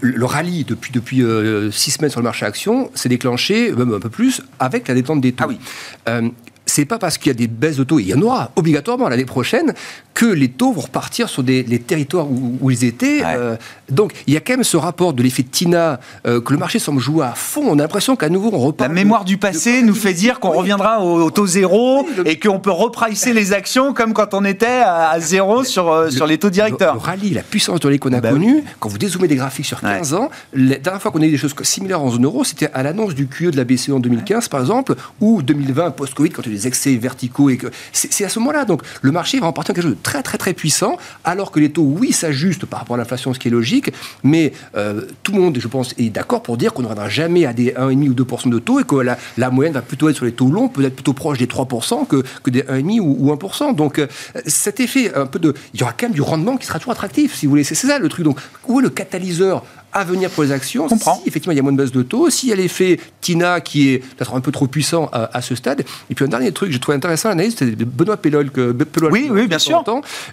le, 0.00 0.24
rallye 0.24 0.64
depuis, 0.64 0.92
depuis 0.92 1.22
euh, 1.22 1.72
six 1.72 1.90
semaines 1.90 2.10
sur 2.10 2.20
le 2.20 2.24
marché 2.24 2.46
action 2.46 2.90
s'est 2.94 3.08
déclenché, 3.08 3.72
même 3.72 3.92
un 3.92 4.00
peu 4.00 4.10
plus, 4.10 4.42
avec 4.60 4.86
la 4.86 4.94
détente 4.94 5.20
des 5.20 5.32
taux. 5.32 5.44
Ah 5.44 5.48
oui 5.48 6.32
c'est 6.72 6.86
pas 6.86 6.98
parce 6.98 7.18
qu'il 7.18 7.28
y 7.28 7.30
a 7.30 7.34
des 7.34 7.48
baisses 7.48 7.76
de 7.76 7.84
taux, 7.84 7.98
il 7.98 8.06
y 8.06 8.14
en 8.14 8.22
aura 8.22 8.50
obligatoirement 8.56 9.08
l'année 9.10 9.26
prochaine, 9.26 9.74
que 10.14 10.24
les 10.24 10.48
taux 10.48 10.72
vont 10.72 10.80
repartir 10.80 11.28
sur 11.28 11.42
des, 11.42 11.62
les 11.62 11.78
territoires 11.78 12.26
où, 12.30 12.70
ils 12.70 12.84
étaient. 12.84 13.22
Euh, 13.24 13.56
donc 13.90 14.14
il 14.26 14.32
y 14.32 14.36
a 14.36 14.40
quand 14.40 14.54
même 14.54 14.64
ce 14.64 14.78
rapport 14.78 15.12
de 15.12 15.22
l'effet 15.22 15.42
Tina 15.42 16.00
euh, 16.26 16.40
que 16.40 16.52
le 16.52 16.58
marché 16.58 16.78
semble 16.78 17.00
jouer 17.00 17.26
à 17.26 17.34
fond. 17.34 17.64
On 17.66 17.78
a 17.78 17.82
l'impression 17.82 18.16
qu'à 18.16 18.30
nouveau 18.30 18.50
on 18.52 18.58
repart. 18.58 18.88
La 18.88 18.94
mémoire 18.94 19.24
du 19.24 19.36
passé 19.36 19.82
nous 19.82 19.94
fait 19.94 20.14
dire 20.14 20.40
qu'on 20.40 20.52
reviendra 20.52 21.02
au, 21.02 21.30
taux 21.30 21.46
zéro 21.46 22.06
et 22.24 22.38
qu'on 22.38 22.58
peut 22.58 22.70
repricer 22.70 23.34
les 23.34 23.52
actions 23.52 23.92
comme 23.92 24.14
quand 24.14 24.32
on 24.32 24.44
était 24.44 24.66
à, 24.66 25.20
zéro 25.20 25.64
sur, 25.64 25.90
euh, 25.90 26.08
sur 26.08 26.26
les 26.26 26.38
taux 26.38 26.50
directeurs. 26.50 26.94
Le, 26.94 27.00
rallye, 27.00 27.30
la 27.30 27.42
puissance 27.42 27.80
de 27.80 27.96
qu'on 27.96 28.12
a 28.14 28.20
bah 28.20 28.30
connue, 28.30 28.64
quand 28.80 28.88
vous 28.88 28.98
dézoomez 28.98 29.28
des 29.28 29.36
graphiques 29.36 29.66
sur 29.66 29.80
15 29.80 30.14
ans, 30.14 30.30
la 30.54 30.76
dernière 30.76 31.02
fois 31.02 31.10
qu'on 31.10 31.20
a 31.20 31.26
eu 31.26 31.30
des 31.30 31.36
choses 31.36 31.54
similaires 31.62 32.00
en 32.00 32.10
zone 32.10 32.24
euro, 32.24 32.44
c'était 32.44 32.70
à 32.72 32.82
l'annonce 32.82 33.14
du 33.14 33.26
QE 33.26 33.50
de 33.50 33.56
la 33.58 33.64
BCE 33.64 33.90
en 33.90 34.00
2015 34.00 34.48
par 34.48 34.60
exemple, 34.60 34.94
ou 35.20 35.42
2020 35.42 35.90
post-Covid 35.90 36.30
quand 36.30 36.42
il 36.46 36.52
y 36.52 36.54
a 36.54 36.61
des 36.62 36.68
excès 36.68 36.96
verticaux 36.96 37.50
et 37.50 37.56
que 37.56 37.68
c'est 37.92 38.24
à 38.24 38.28
ce 38.28 38.38
moment-là. 38.38 38.64
Donc 38.64 38.82
le 39.00 39.12
marché 39.12 39.38
va 39.40 39.46
remporter 39.46 39.72
quelque 39.72 39.84
chose 39.84 39.92
de 39.92 40.02
très 40.02 40.22
très 40.22 40.38
très 40.38 40.54
puissant, 40.54 40.96
alors 41.24 41.50
que 41.50 41.60
les 41.60 41.70
taux, 41.70 41.82
oui, 41.82 42.12
s'ajustent 42.12 42.66
par 42.66 42.80
rapport 42.80 42.96
à 42.96 42.98
l'inflation, 42.98 43.34
ce 43.34 43.38
qui 43.38 43.48
est 43.48 43.50
logique, 43.50 43.92
mais 44.22 44.52
euh, 44.76 45.02
tout 45.22 45.32
le 45.32 45.40
monde, 45.40 45.58
je 45.58 45.68
pense, 45.68 45.94
est 45.98 46.10
d'accord 46.10 46.42
pour 46.42 46.56
dire 46.56 46.72
qu'on 46.72 46.82
ne 46.82 46.88
reviendra 46.88 47.08
jamais 47.08 47.46
à 47.46 47.52
des 47.52 47.72
1,5 47.72 48.08
ou 48.08 48.14
2% 48.14 48.50
de 48.50 48.58
taux 48.58 48.80
et 48.80 48.84
que 48.84 48.96
la, 48.96 49.18
la, 49.36 49.50
moyenne 49.50 49.74
va 49.74 49.82
plutôt 49.82 50.08
être 50.08 50.16
sur 50.16 50.24
les 50.24 50.32
taux 50.32 50.50
longs, 50.50 50.68
peut-être 50.68 50.94
plutôt 50.94 51.12
proche 51.12 51.38
des 51.38 51.46
3% 51.46 52.06
que, 52.06 52.22
que 52.42 52.50
des 52.50 52.62
1,5 52.62 53.00
ou, 53.00 53.30
ou 53.30 53.34
1%. 53.34 53.74
Donc 53.74 53.98
euh, 53.98 54.06
cet 54.46 54.80
effet 54.80 55.14
un 55.14 55.26
peu 55.26 55.38
de... 55.38 55.54
Il 55.74 55.80
y 55.80 55.82
aura 55.82 55.92
quand 55.92 56.06
même 56.06 56.14
du 56.14 56.22
rendement 56.22 56.56
qui 56.56 56.66
sera 56.66 56.78
toujours 56.78 56.92
attractif, 56.92 57.34
si 57.34 57.46
vous 57.46 57.50
voulez. 57.50 57.64
C'est 57.64 57.74
ça 57.74 57.98
le 57.98 58.08
truc. 58.08 58.24
Donc 58.24 58.38
où 58.66 58.80
est 58.80 58.82
le 58.82 58.90
catalyseur 58.90 59.64
à 59.92 60.04
venir 60.04 60.30
pour 60.30 60.42
les 60.42 60.52
actions. 60.52 60.88
Si 60.88 61.08
effectivement 61.26 61.52
il 61.52 61.56
y 61.56 61.60
a 61.60 61.62
moins 61.62 61.72
de 61.72 61.78
baisse 61.78 61.92
de 61.92 62.02
taux, 62.02 62.30
s'il 62.30 62.48
y 62.48 62.52
a 62.52 62.56
l'effet 62.56 62.98
Tina 63.20 63.60
qui 63.60 63.90
est 63.90 63.98
peut-être 63.98 64.34
un 64.34 64.40
peu 64.40 64.52
trop 64.52 64.66
puissant 64.66 65.10
à, 65.12 65.42
ce 65.42 65.54
stade. 65.54 65.84
Et 66.10 66.14
puis 66.14 66.24
un 66.24 66.28
dernier 66.28 66.52
truc, 66.52 66.72
j'ai 66.72 66.78
trouvé 66.78 66.96
intéressant 66.96 67.28
l'analyse, 67.28 67.54
c'est 67.58 67.74
Benoît 67.76 68.16
Pellol 68.16 68.50
que 68.50 68.74
oui, 69.10 69.28
oui, 69.30 69.46
bien 69.46 69.58
sûr. 69.58 69.84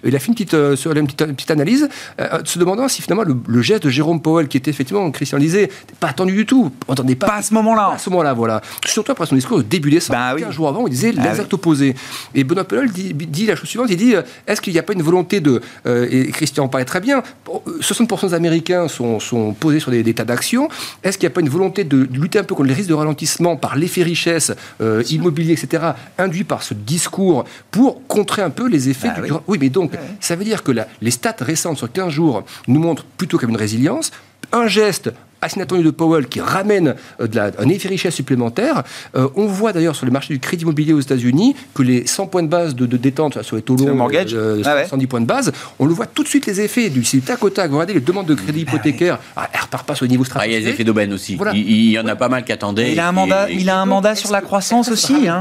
il 0.04 0.14
a 0.14 0.18
fait 0.18 0.28
une 0.28 0.34
petite, 0.34 0.54
euh, 0.54 0.76
sur 0.76 0.92
une 0.92 1.06
petite, 1.06 1.24
petite 1.34 1.50
analyse, 1.50 1.88
euh, 2.20 2.40
se 2.44 2.58
demandant 2.58 2.88
si 2.88 3.02
finalement 3.02 3.24
le, 3.24 3.62
geste 3.62 3.84
de 3.84 3.90
Jérôme 3.90 4.20
Powell, 4.20 4.48
qui 4.48 4.56
était 4.56 4.70
effectivement, 4.70 5.10
Christian 5.10 5.38
disait, 5.38 5.70
pas 5.98 6.08
attendu 6.08 6.32
du 6.32 6.46
tout. 6.46 6.70
On 6.88 6.94
pas. 6.94 7.26
Pas 7.26 7.36
à 7.36 7.42
ce 7.42 7.54
moment-là. 7.54 7.92
à 7.94 7.98
ce 7.98 8.10
moment-là, 8.10 8.32
voilà. 8.32 8.60
Surtout 8.86 9.12
après 9.12 9.26
son 9.26 9.34
discours 9.34 9.58
au 9.58 9.62
début 9.62 9.90
décembre, 9.90 10.18
bah, 10.18 10.32
oui. 10.34 10.44
un 10.44 10.50
jour 10.50 10.68
avant, 10.68 10.86
il 10.86 10.90
disait 10.90 11.12
bah 11.12 11.24
l'exact 11.24 11.52
opposé. 11.52 11.94
Et 12.34 12.44
Benoît 12.44 12.64
Pellol 12.64 12.90
dit, 12.90 13.46
la 13.46 13.56
chose 13.56 13.68
suivante, 13.68 13.88
il 13.90 13.96
dit, 13.96 14.14
euh, 14.14 14.22
est-ce 14.46 14.60
qu'il 14.60 14.72
n'y 14.72 14.78
a 14.78 14.82
pas 14.82 14.92
une 14.92 15.02
volonté 15.02 15.40
de, 15.40 15.60
et 15.86 16.30
Christian 16.32 16.64
en 16.64 16.68
parlait 16.68 16.84
très 16.84 17.00
bien, 17.00 17.22
60% 17.80 18.28
des 18.28 18.34
Américains 18.34 18.88
sont, 18.88 19.20
sont 19.20 19.49
posés 19.52 19.80
sur 19.80 19.90
des, 19.90 20.02
des 20.02 20.14
tas 20.14 20.24
d'action. 20.24 20.68
Est-ce 21.02 21.18
qu'il 21.18 21.26
n'y 21.26 21.32
a 21.32 21.34
pas 21.34 21.40
une 21.40 21.48
volonté 21.48 21.84
de, 21.84 22.08
lutter 22.12 22.38
un 22.38 22.44
peu 22.44 22.54
contre 22.54 22.68
les 22.68 22.74
risques 22.74 22.88
de 22.88 22.94
ralentissement 22.94 23.56
par 23.56 23.76
l'effet 23.76 24.02
richesse 24.02 24.52
euh, 24.80 25.02
immobilier, 25.10 25.52
etc., 25.52 25.92
induit 26.18 26.44
par 26.44 26.62
ce 26.62 26.74
discours 26.74 27.44
pour 27.70 28.06
contrer 28.06 28.42
un 28.42 28.50
peu 28.50 28.68
les 28.68 28.88
effets 28.88 29.08
bah 29.08 29.22
du... 29.22 29.32
Oui. 29.46 29.58
mais 29.60 29.68
donc, 29.68 29.92
ça 30.20 30.36
veut 30.36 30.44
dire 30.44 30.62
que 30.62 30.72
les 31.00 31.10
stats 31.10 31.36
récentes 31.40 31.78
sur 31.78 31.90
15 31.90 32.10
jours 32.10 32.44
nous 32.68 32.80
montrent 32.80 33.04
plutôt 33.04 33.38
comme 33.38 33.50
une 33.50 33.56
résilience. 33.56 34.10
Un 34.52 34.66
geste 34.66 35.12
assez 35.42 35.56
inattendu 35.56 35.82
de 35.82 35.90
Powell 35.90 36.26
qui 36.26 36.40
ramène 36.40 36.94
euh, 37.20 37.26
de 37.26 37.36
la, 37.36 37.50
un 37.58 37.68
effet 37.68 37.88
richesse 37.88 38.14
supplémentaire. 38.14 38.82
Euh, 39.16 39.28
on 39.36 39.46
voit 39.46 39.72
d'ailleurs 39.72 39.96
sur 39.96 40.06
le 40.06 40.12
marché 40.12 40.34
du 40.34 40.40
crédit 40.40 40.62
immobilier 40.62 40.92
aux 40.92 41.00
États-Unis 41.00 41.56
que 41.74 41.82
les 41.82 42.06
100 42.06 42.26
points 42.26 42.42
de 42.42 42.48
base 42.48 42.74
de, 42.74 42.86
détente 42.96 43.42
sur 43.42 43.56
les 43.56 43.62
taux 43.62 43.76
longs, 43.76 44.08
euh, 44.12 44.62
110 44.62 44.64
ah 44.66 45.06
points 45.08 45.20
de 45.20 45.26
base, 45.26 45.52
on 45.78 45.86
le 45.86 45.94
voit 45.94 46.06
tout 46.06 46.22
de 46.22 46.28
suite 46.28 46.46
les 46.46 46.60
effets 46.60 46.90
du 46.90 47.04
site 47.04 47.24
tac 47.24 47.42
au 47.42 47.50
tac. 47.50 47.70
Vous 47.70 47.76
regardez 47.76 47.94
les 47.94 48.00
demandes 48.00 48.26
de 48.26 48.34
crédit 48.34 48.64
ah 48.66 48.70
hypothécaire, 48.70 49.18
ah, 49.36 49.48
elles 49.52 49.60
repartent 49.60 49.86
pas 49.86 49.94
sur 49.94 50.04
le 50.04 50.10
niveau 50.10 50.24
stratégique. 50.24 50.54
Ah, 50.54 50.58
il 50.58 50.62
y 50.62 50.64
a 50.64 50.68
les 50.68 50.74
effets 50.74 50.84
d'aubaine 50.84 51.12
aussi. 51.12 51.38
Il, 51.54 51.90
y 51.90 51.98
en 51.98 52.06
a 52.06 52.16
pas 52.16 52.28
mal 52.28 52.44
qui 52.44 52.52
attendaient. 52.52 52.92
Il 52.92 53.00
a 53.00 53.08
un 53.08 53.12
mandat, 53.12 53.50
il 53.50 53.68
a 53.70 53.80
un 53.80 53.86
mandat 53.86 54.14
sur 54.14 54.30
la 54.30 54.40
croissance 54.40 54.88
aussi. 54.90 55.28
Hein. 55.28 55.40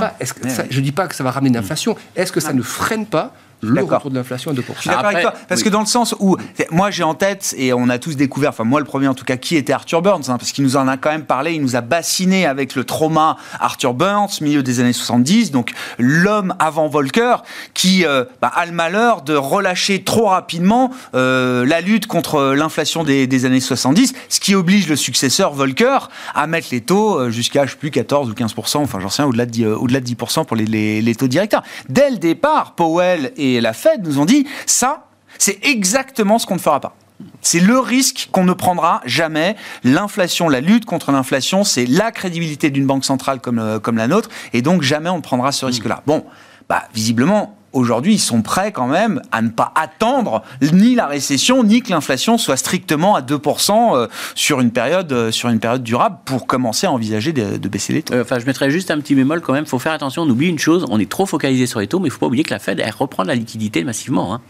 je 0.69 0.77
ne 0.77 0.83
dis 0.83 0.91
pas 0.91 1.07
que 1.07 1.15
ça 1.15 1.23
va 1.23 1.31
ramener 1.31 1.55
l'inflation. 1.55 1.95
Est-ce 2.15 2.31
que 2.31 2.39
ça 2.39 2.53
ne 2.53 2.61
freine 2.61 3.05
pas 3.05 3.33
le 3.61 3.83
retour 3.83 4.09
de 4.09 4.15
l'inflation 4.15 4.51
à 4.51 4.53
2%. 4.53 4.63
Je 4.75 4.81
suis 4.81 4.89
d'accord 4.89 5.05
avec 5.05 5.21
toi, 5.21 5.33
parce 5.47 5.63
que 5.63 5.69
dans 5.69 5.81
le 5.81 5.85
sens 5.85 6.15
où, 6.19 6.37
moi 6.71 6.91
j'ai 6.91 7.03
en 7.03 7.13
tête, 7.13 7.53
et 7.57 7.73
on 7.73 7.89
a 7.89 7.99
tous 7.99 8.15
découvert, 8.15 8.49
enfin 8.49 8.63
moi 8.63 8.79
le 8.79 8.85
premier 8.85 9.07
en 9.07 9.13
tout 9.13 9.25
cas, 9.25 9.37
qui 9.37 9.55
était 9.55 9.73
Arthur 9.73 10.01
Burns, 10.01 10.23
hein, 10.29 10.37
parce 10.37 10.51
qu'il 10.51 10.63
nous 10.63 10.77
en 10.77 10.87
a 10.87 10.97
quand 10.97 11.09
même 11.09 11.25
parlé, 11.25 11.53
il 11.53 11.61
nous 11.61 11.75
a 11.75 11.81
bassiné 11.81 12.45
avec 12.45 12.75
le 12.75 12.83
trauma 12.83 13.37
Arthur 13.59 13.93
Burns, 13.93 14.29
milieu 14.41 14.63
des 14.63 14.79
années 14.79 14.93
70, 14.93 15.51
donc 15.51 15.71
l'homme 15.97 16.55
avant 16.59 16.87
Volcker, 16.87 17.37
qui 17.73 18.05
euh, 18.05 18.23
bah, 18.41 18.51
a 18.53 18.65
le 18.65 18.71
malheur 18.71 19.21
de 19.21 19.35
relâcher 19.35 20.03
trop 20.03 20.27
rapidement 20.27 20.91
euh, 21.15 21.65
la 21.65 21.81
lutte 21.81 22.07
contre 22.07 22.53
l'inflation 22.53 23.03
des, 23.03 23.45
années 23.45 23.59
70, 23.59 24.13
ce 24.29 24.39
qui 24.39 24.55
oblige 24.55 24.87
le 24.87 24.95
successeur 24.95 25.53
Volcker 25.53 25.99
à 26.35 26.47
mettre 26.47 26.67
les 26.71 26.81
taux 26.81 27.19
euh, 27.19 27.29
jusqu'à, 27.29 27.65
je 27.65 27.71
sais 27.71 27.77
plus, 27.77 27.91
14 27.91 28.29
ou 28.29 28.33
15%, 28.33 28.77
enfin 28.77 28.99
j'en 28.99 29.09
sais 29.09 29.21
rien, 29.21 29.29
au-delà 29.29 29.45
de, 29.45 29.51
10, 29.51 29.65
au-delà 29.65 29.99
de 30.01 30.07
10% 30.07 30.45
pour 30.45 30.55
les, 30.55 30.65
les, 30.65 31.01
les 31.01 31.15
taux 31.15 31.27
directeurs. 31.27 31.63
Dès 31.87 32.09
le 32.09 32.17
départ, 32.17 32.73
Powell 32.75 33.31
et 33.37 33.48
et 33.55 33.61
la 33.61 33.73
Fed 33.73 34.05
nous 34.05 34.19
ont 34.19 34.25
dit 34.25 34.47
ça, 34.65 35.07
c'est 35.37 35.65
exactement 35.65 36.39
ce 36.39 36.45
qu'on 36.45 36.55
ne 36.55 36.59
fera 36.59 36.79
pas. 36.79 36.95
C'est 37.41 37.59
le 37.59 37.79
risque 37.79 38.29
qu'on 38.31 38.43
ne 38.45 38.53
prendra 38.53 39.01
jamais. 39.05 39.55
L'inflation, 39.83 40.47
la 40.47 40.61
lutte 40.61 40.85
contre 40.85 41.11
l'inflation, 41.11 41.63
c'est 41.63 41.85
la 41.85 42.11
crédibilité 42.11 42.69
d'une 42.69 42.85
banque 42.85 43.03
centrale 43.03 43.41
comme, 43.41 43.59
euh, 43.59 43.79
comme 43.79 43.97
la 43.97 44.07
nôtre, 44.07 44.29
et 44.53 44.61
donc 44.61 44.81
jamais 44.81 45.09
on 45.09 45.17
ne 45.17 45.21
prendra 45.21 45.51
ce 45.51 45.65
risque-là. 45.65 46.01
Bon, 46.05 46.25
bah, 46.69 46.83
visiblement, 46.93 47.58
aujourd'hui, 47.73 48.13
ils 48.13 48.19
sont 48.19 48.41
prêts 48.41 48.71
quand 48.71 48.87
même 48.87 49.21
à 49.31 49.41
ne 49.41 49.49
pas 49.49 49.71
attendre 49.75 50.43
ni 50.61 50.95
la 50.95 51.07
récession, 51.07 51.63
ni 51.63 51.81
que 51.81 51.91
l'inflation 51.91 52.37
soit 52.37 52.57
strictement 52.57 53.15
à 53.15 53.21
2% 53.21 53.95
euh, 53.95 54.07
sur 54.35 54.59
une 54.59 54.71
période, 54.71 55.11
euh, 55.11 55.31
sur 55.31 55.49
une 55.49 55.59
période 55.59 55.83
durable 55.83 56.17
pour 56.25 56.47
commencer 56.47 56.87
à 56.87 56.91
envisager 56.91 57.33
de, 57.33 57.67
baisser 57.67 57.93
les 57.93 58.03
taux. 58.03 58.19
enfin, 58.19 58.39
je 58.39 58.45
mettrais 58.45 58.71
juste 58.71 58.91
un 58.91 58.99
petit 58.99 59.15
bémol 59.15 59.41
quand 59.41 59.53
même. 59.53 59.63
Il 59.65 59.69
faut 59.69 59.79
faire 59.79 59.93
attention. 59.93 60.23
On 60.23 60.29
oublie 60.29 60.47
une 60.47 60.59
chose. 60.59 60.85
On 60.89 60.99
est 60.99 61.09
trop 61.09 61.25
focalisé 61.25 61.67
sur 61.67 61.79
les 61.79 61.87
taux, 61.87 61.99
mais 61.99 62.07
il 62.07 62.09
ne 62.09 62.13
faut 62.13 62.19
pas 62.19 62.27
oublier 62.27 62.43
que 62.43 62.53
la 62.53 62.59
Fed, 62.59 62.79
elle 62.79 62.93
reprend 62.97 63.23
la 63.23 63.35
liquidité 63.35 63.83
massivement. 63.83 64.33
Hein 64.33 64.41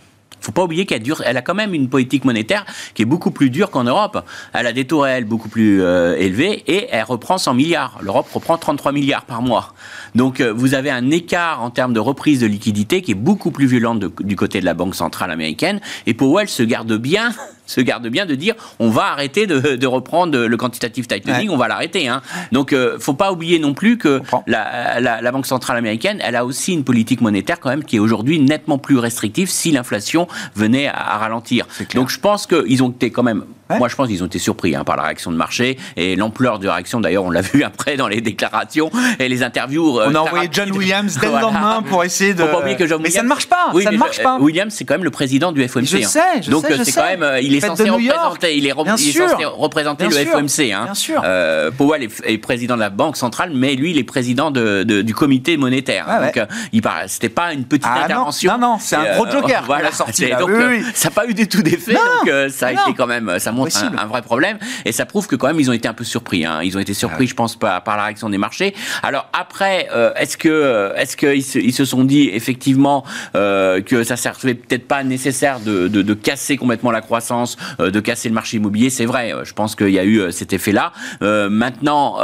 faut 0.41 0.51
pas 0.51 0.63
oublier 0.63 0.85
qu'elle 0.85 1.03
elle 1.25 1.37
a 1.37 1.41
quand 1.41 1.55
même 1.55 1.73
une 1.73 1.89
politique 1.89 2.25
monétaire 2.25 2.65
qui 2.93 3.01
est 3.01 3.05
beaucoup 3.05 3.31
plus 3.31 3.49
dure 3.49 3.69
qu'en 3.71 3.83
Europe. 3.83 4.23
Elle 4.53 4.67
a 4.67 4.73
des 4.73 4.85
taux 4.85 5.01
réels 5.01 5.25
beaucoup 5.25 5.49
plus 5.49 5.81
euh, 5.81 6.15
élevés 6.17 6.63
et 6.67 6.87
elle 6.91 7.03
reprend 7.03 7.37
100 7.37 7.53
milliards. 7.53 7.99
L'Europe 8.01 8.27
reprend 8.33 8.57
33 8.57 8.91
milliards 8.91 9.25
par 9.25 9.41
mois. 9.41 9.73
Donc 10.15 10.39
euh, 10.39 10.51
vous 10.53 10.73
avez 10.73 10.91
un 10.91 11.11
écart 11.11 11.61
en 11.61 11.69
termes 11.69 11.93
de 11.93 11.99
reprise 11.99 12.39
de 12.39 12.47
liquidité 12.47 13.01
qui 13.01 13.11
est 13.11 13.15
beaucoup 13.15 13.51
plus 13.51 13.67
violent 13.67 13.95
du 13.95 14.35
côté 14.35 14.59
de 14.59 14.65
la 14.65 14.73
Banque 14.73 14.95
centrale 14.95 15.31
américaine. 15.31 15.81
Et 16.05 16.13
Powell 16.13 16.47
se 16.47 16.63
garde 16.63 16.93
bien 16.97 17.31
se 17.69 17.82
garde 17.82 18.08
bien 18.08 18.25
de 18.25 18.36
dire 18.36 18.55
on 18.79 18.89
va 18.89 19.12
arrêter 19.12 19.47
de, 19.47 19.88
reprendre 19.88 20.38
le 20.38 20.58
quantitative 20.58 21.08
tightening, 21.08 21.49
on 21.49 21.58
va 21.58 21.67
l'arrêter. 21.67 22.08
Hein. 22.08 22.21
Donc, 22.51 22.73
euh, 22.73 22.99
faut 22.99 23.13
pas 23.13 23.32
oublier 23.32 23.60
non 23.60 23.73
plus 23.73 23.97
que 23.97 24.21
la, 24.47 25.32
Banque 25.32 25.45
centrale 25.45 25.77
américaine, 25.77 26.19
elle 26.23 26.36
a 26.36 26.43
aussi 26.43 26.73
une 26.73 26.84
politique 26.84 27.21
monétaire 27.21 27.60
quand 27.60 27.69
même 27.69 27.84
qui 27.84 27.97
est 27.97 27.99
aujourd'hui 27.99 28.39
nettement 28.39 28.79
plus 28.79 28.97
restrictive 28.97 29.49
si 29.49 29.71
l'inflation 29.71 30.27
venait 30.55 30.88
à, 30.88 31.17
ralentir. 31.17 31.67
Donc, 31.93 32.10
je 32.10 32.19
pense 32.19 32.47
qu'ils 32.47 32.82
ont 32.84 32.89
été 32.89 33.12
quand 33.12 33.23
même 33.23 33.43
moi, 33.77 33.88
je 33.88 33.95
pense 33.95 34.08
qu'ils 34.08 34.23
ont 34.23 34.27
été 34.27 34.39
surpris 34.39 34.75
hein, 34.75 34.84
par 34.84 34.95
la 34.95 35.03
réaction 35.03 35.32
de 35.32 35.38
marché 35.38 35.77
et 35.95 36.15
l'ampleur 36.15 36.60
de 36.60 36.65
la 36.65 36.73
réaction. 36.73 36.99
D'ailleurs, 36.99 37.25
on 37.25 37.29
l'a 37.29 37.41
vu 37.41 37.63
après 37.63 37.97
dans 37.97 38.08
les 38.08 38.21
déclarations 38.21 38.89
et 39.19 39.29
les 39.29 39.43
interviews. 39.43 39.99
Euh, 39.99 40.08
on 40.10 40.15
a 40.15 40.19
envoyé 40.19 40.49
John 40.51 40.71
Williams 40.71 41.17
dès 41.19 41.27
le 41.27 41.39
lendemain 41.39 41.84
pour 41.84 42.03
essayer 42.03 42.34
de. 42.34 42.43
Pas 42.43 42.75
que 42.75 42.88
John 42.88 43.01
mais 43.01 43.10
ça 43.10 43.23
ne 43.23 43.27
marche 43.27 43.47
pas. 43.47 43.71
ça 43.84 43.91
ne 43.91 43.97
marche 43.97 44.21
pas. 44.21 44.38
Williams, 44.39 44.73
c'est 44.73 44.86
quand 44.86 44.95
même 44.95 45.03
le 45.03 45.12
président 45.12 45.51
du 45.51 45.67
FOMC. 45.67 45.86
Je 45.86 45.97
hein. 45.97 46.01
sais. 46.03 46.41
Je 46.41 46.51
Donc, 46.51 46.65
euh, 46.69 46.77
c'est 46.84 46.91
quand 46.91 47.03
même. 47.03 47.25
Il 47.41 47.55
est 47.55 47.60
censé 47.60 47.89
représenter. 47.89 48.58
Il 48.58 48.65
est, 48.65 48.71
censé 48.71 49.45
représenter 49.45 50.05
le 50.05 50.12
FOMC. 50.12 50.71
Hein. 50.71 50.86
Bien 50.86 50.93
sûr. 50.93 51.21
Euh, 51.23 51.71
Powell 51.71 52.03
est, 52.03 52.38
président 52.38 52.75
de 52.75 52.79
la 52.79 52.89
banque 52.89 53.17
centrale, 53.17 53.51
mais 53.53 53.75
lui, 53.75 53.91
il 53.91 53.97
est 53.97 54.03
président 54.03 54.49
de, 54.49 54.84
du 54.84 55.13
comité 55.13 55.58
monétaire. 55.58 56.05
Ah 56.08 56.25
Donc, 56.25 56.39
il 56.73 56.82
C'était 57.08 57.29
pas 57.29 57.53
une 57.53 57.65
petite 57.65 57.86
ah 57.88 58.03
intervention. 58.05 58.53
Non, 58.53 58.60
non, 58.60 58.77
c'est 58.79 58.95
un 58.95 59.15
gros 59.15 59.29
joker. 59.29 59.63
Voilà. 59.69 59.91
Sorti, 59.91 60.25
donc, 60.39 60.49
ça 60.95 61.10
n'a 61.10 61.13
pas 61.13 61.27
eu 61.27 61.34
du 61.34 61.47
tout 61.47 61.62
d'effet. 61.62 61.93
Donc, 61.93 62.32
ça 62.49 62.67
a 62.67 62.71
été 62.71 62.93
quand 62.97 63.08
même. 63.08 63.38
Ça 63.39 63.51
montre 63.60 63.84
un, 63.84 64.06
vrai 64.06 64.22
problème. 64.22 64.58
Et 64.86 64.91
ça 64.91 65.06
prouve 65.06 65.28
que 65.28 65.36
quand 65.36 65.48
même, 65.48 65.60
ils 65.60 65.69
ont 65.69 65.74
été 65.74 65.88
un 65.88 65.93
peu 65.93 66.04
surpris. 66.04 66.45
Hein. 66.45 66.62
Ils 66.63 66.78
ont 66.78 66.80
été 66.80 66.93
surpris, 66.93 67.28
je 67.28 67.36
pense, 67.36 67.56
par, 67.56 67.84
par, 67.84 67.98
la 67.98 68.06
réaction 68.06 68.30
des 68.30 68.38
marchés. 68.38 68.74
Alors 69.04 69.28
après, 69.34 69.88
euh, 69.93 70.13
est-ce 70.15 70.38
que 70.38 70.93
est-ce 70.95 71.17
qu'ils 71.17 71.43
se, 71.43 71.60
ils 71.60 71.74
se 71.74 71.86
sont 71.86 72.04
dit 72.04 72.30
effectivement 72.34 73.04
euh, 73.36 73.82
que 73.82 74.04
ça 74.04 74.15
servait 74.15 74.54
peut-être 74.54 74.88
pas 74.88 75.04
nécessaire 75.04 75.60
de, 75.60 75.88
de, 75.88 76.02
de, 76.02 76.13
casser 76.13 76.58
complètement 76.58 76.91
la 76.91 77.02
croissance, 77.02 77.58
euh, 77.80 77.91
de 77.91 78.00
casser 78.00 78.30
le 78.30 78.36
marché 78.36 78.58
immobilier? 78.58 78.89
C'est 78.89 79.06
vrai. 79.06 79.34
Je 79.43 79.54
pense 79.54 79.76
qu'il 79.76 79.89
y 79.89 80.00
a 80.00 80.06
eu 80.06 80.32
cet 80.32 80.54
effet-là. 80.54 80.91
maintenant, 81.22 82.17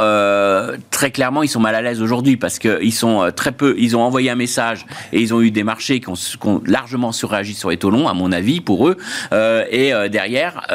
très 0.90 1.10
clairement, 1.10 1.42
ils 1.42 1.48
sont 1.48 1.60
mal 1.60 1.74
à 1.74 1.82
l'aise 1.82 2.00
aujourd'hui 2.00 2.36
parce 2.36 2.58
qu'ils 2.58 2.94
sont 2.94 3.30
très 3.34 3.52
peu. 3.52 3.74
Ils 3.78 3.96
ont 3.96 4.02
envoyé 4.02 4.30
un 4.30 4.34
message 4.34 4.86
et 5.12 5.20
ils 5.20 5.34
ont 5.34 5.40
eu 5.40 5.50
des 5.50 5.62
marchés 5.62 6.00
qui 6.00 6.08
ont, 6.08 6.14
qui 6.14 6.46
ont 6.46 6.62
largement 6.66 7.12
surréagi 7.12 7.54
sur 7.54 7.70
les 7.70 7.76
taux 7.76 7.90
longs, 7.90 8.08
à 8.08 8.14
mon 8.14 8.32
avis, 8.32 8.60
pour 8.60 8.88
eux. 8.88 8.96
et 9.32 9.92
derrière, 10.10 10.66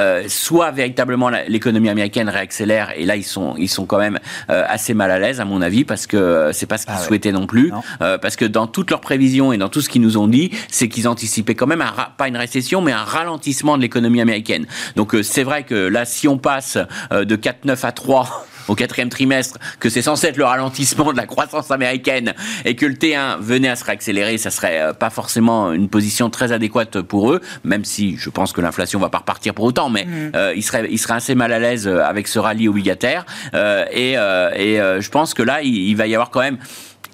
soit 0.51 0.71
véritablement 0.71 1.29
l'économie 1.47 1.87
américaine 1.87 2.27
réaccélère 2.27 2.91
et 2.97 3.05
là 3.05 3.15
ils 3.15 3.23
sont 3.23 3.55
ils 3.57 3.69
sont 3.69 3.85
quand 3.85 3.99
même 3.99 4.19
assez 4.49 4.93
mal 4.93 5.09
à 5.11 5.17
l'aise 5.17 5.39
à 5.39 5.45
mon 5.45 5.61
avis 5.61 5.85
parce 5.85 6.07
que 6.07 6.51
c'est 6.51 6.65
pas 6.65 6.77
ce 6.77 6.85
qu'ils 6.85 6.95
ah 6.97 7.03
souhaitaient 7.03 7.31
non 7.31 7.47
plus. 7.47 7.71
Euh, 8.01 8.17
parce 8.17 8.35
que 8.35 8.45
dans 8.45 8.67
toutes 8.67 8.89
leurs 8.91 9.01
prévisions 9.01 9.53
et 9.53 9.57
dans 9.57 9.69
tout 9.69 9.81
ce 9.81 9.89
qu'ils 9.89 10.01
nous 10.01 10.17
ont 10.17 10.27
dit 10.27 10.51
c'est 10.69 10.89
qu'ils 10.89 11.07
anticipaient 11.07 11.55
quand 11.55 11.67
même 11.67 11.81
un, 11.81 11.93
pas 12.17 12.27
une 12.27 12.37
récession 12.37 12.81
mais 12.81 12.91
un 12.91 13.03
ralentissement 13.03 13.77
de 13.77 13.81
l'économie 13.81 14.21
américaine. 14.21 14.65
Donc 14.95 15.15
euh, 15.15 15.23
c'est 15.23 15.43
vrai 15.43 15.63
que 15.63 15.75
là 15.75 16.05
si 16.05 16.27
on 16.27 16.37
passe 16.37 16.77
euh, 17.11 17.25
de 17.25 17.35
4,9 17.35 17.85
à 17.85 17.91
3 17.91 18.45
au 18.67 18.75
quatrième 18.75 19.09
trimestre 19.09 19.57
que 19.79 19.89
c'est 19.89 20.01
censé 20.01 20.27
être 20.27 20.37
le 20.37 20.45
ralentissement 20.45 21.11
de 21.11 21.17
la 21.17 21.25
croissance 21.25 21.71
américaine 21.71 22.33
et 22.65 22.75
que 22.75 22.85
le 22.85 22.95
T1 22.95 23.39
venait 23.39 23.69
à 23.69 23.75
se 23.75 23.83
réaccélérer, 23.83 24.37
ça 24.37 24.51
serait 24.51 24.81
euh, 24.81 24.93
pas 24.93 25.09
forcément 25.09 25.71
une 25.71 25.89
position 25.89 26.29
très 26.29 26.51
adéquate 26.51 27.01
pour 27.01 27.31
eux, 27.31 27.41
même 27.63 27.85
si 27.85 28.17
je 28.17 28.29
pense 28.29 28.53
que 28.53 28.61
l'inflation 28.61 28.99
va 28.99 29.09
pas 29.09 29.19
repartir 29.19 29.53
pour 29.53 29.65
autant, 29.65 29.89
mais 29.89 30.05
mm. 30.05 30.31
euh, 30.35 30.53
ils, 30.55 30.63
seraient, 30.63 30.87
ils 30.89 30.97
seraient 30.97 31.15
assez 31.15 31.35
mal 31.35 31.51
à 31.53 31.59
l'aise 31.59 31.87
euh, 31.87 32.03
avec 32.03 32.27
ce 32.27 32.39
rallye 32.39 32.67
obligataire. 32.67 33.25
et, 33.53 34.13
et 34.13 34.77
je 34.77 35.09
pense 35.09 35.33
que 35.33 35.43
là, 35.43 35.61
il 35.61 35.95
va 35.95 36.07
y 36.07 36.15
avoir 36.15 36.29
quand 36.29 36.41
même 36.41 36.57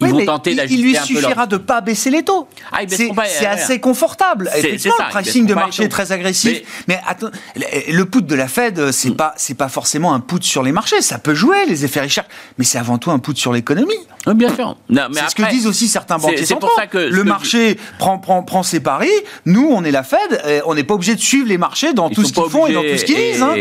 ils 0.02 0.08
vont 0.08 0.26
tenter 0.26 0.56
Il 0.70 0.82
lui 0.82 0.96
suffira 0.96 1.48
de 1.48 1.56
ne 1.56 1.62
pas 1.62 1.82
baisser 1.82 2.10
les 2.10 2.24
taux. 2.24 2.48
Ah, 2.72 2.80
c'est 2.88 3.46
assez 3.46 3.80
confortable. 3.80 4.50
Effectivement, 4.56 4.96
le 5.00 5.12
pricing 5.12 5.46
de 5.46 5.54
marché 5.54 5.84
est 5.84 5.90
très 5.90 6.12
agressif. 6.12 6.62
Mais, 6.88 7.00
attends, 7.06 7.30
le 7.56 8.04
put 8.04 8.22
de 8.22 8.36
la 8.36 8.48
Fed, 8.48 8.92
c'est 8.92 9.10
mm. 9.10 9.16
pas 9.16 9.34
c'est 9.38 9.56
pas 9.56 9.70
forcément 9.70 10.14
un 10.14 10.20
put 10.20 10.42
sur 10.42 10.64
les 10.64 10.72
marchés. 10.72 11.02
Ça 11.02 11.20
peut 11.20 11.36
jouer 11.36 11.66
les 11.66 11.86
effets 11.86 12.02
Richard, 12.02 12.26
mais 12.58 12.66
c'est 12.66 12.78
avant 12.78 12.98
tout 12.98 13.12
un 13.12 13.20
put 13.20 13.36
sur 13.36 13.54
l'économie. 13.54 13.94
Oui, 14.26 14.34
bien 14.34 14.54
sûr. 14.54 14.76
C'est 14.90 15.30
ce 15.30 15.36
que 15.36 15.50
disent 15.50 15.68
aussi 15.68 15.88
certains 15.88 16.18
banquiers 16.18 16.46
C'est 16.46 16.56
pour 16.56 16.72
ça 16.76 16.88
que 16.88 16.98
le 16.98 17.24
marché 17.24 17.78
prend, 17.98 18.20
prend, 18.20 18.44
prend 18.44 18.64
ses 18.64 18.80
paris. 18.80 19.10
Nous, 19.46 19.70
on 19.72 19.84
est 19.84 19.92
la 19.92 20.04
Fed. 20.04 20.42
On 20.66 20.76
n'est 20.76 20.84
pas 20.84 20.96
obligé 20.96 21.16
de 21.16 21.22
suivre 21.22 21.48
les 21.48 21.58
marchés 21.58 21.94
dans 21.94 22.10
tout 22.10 22.24
ce 22.24 22.34
qu'ils 22.34 22.50
font 22.50 22.68
et 22.68 22.74
dans 22.74 22.82
tout 22.82 22.98
ce 22.98 23.06
qu'ils 23.06 23.16
disent. 23.16 23.42
Hein. 23.42 23.56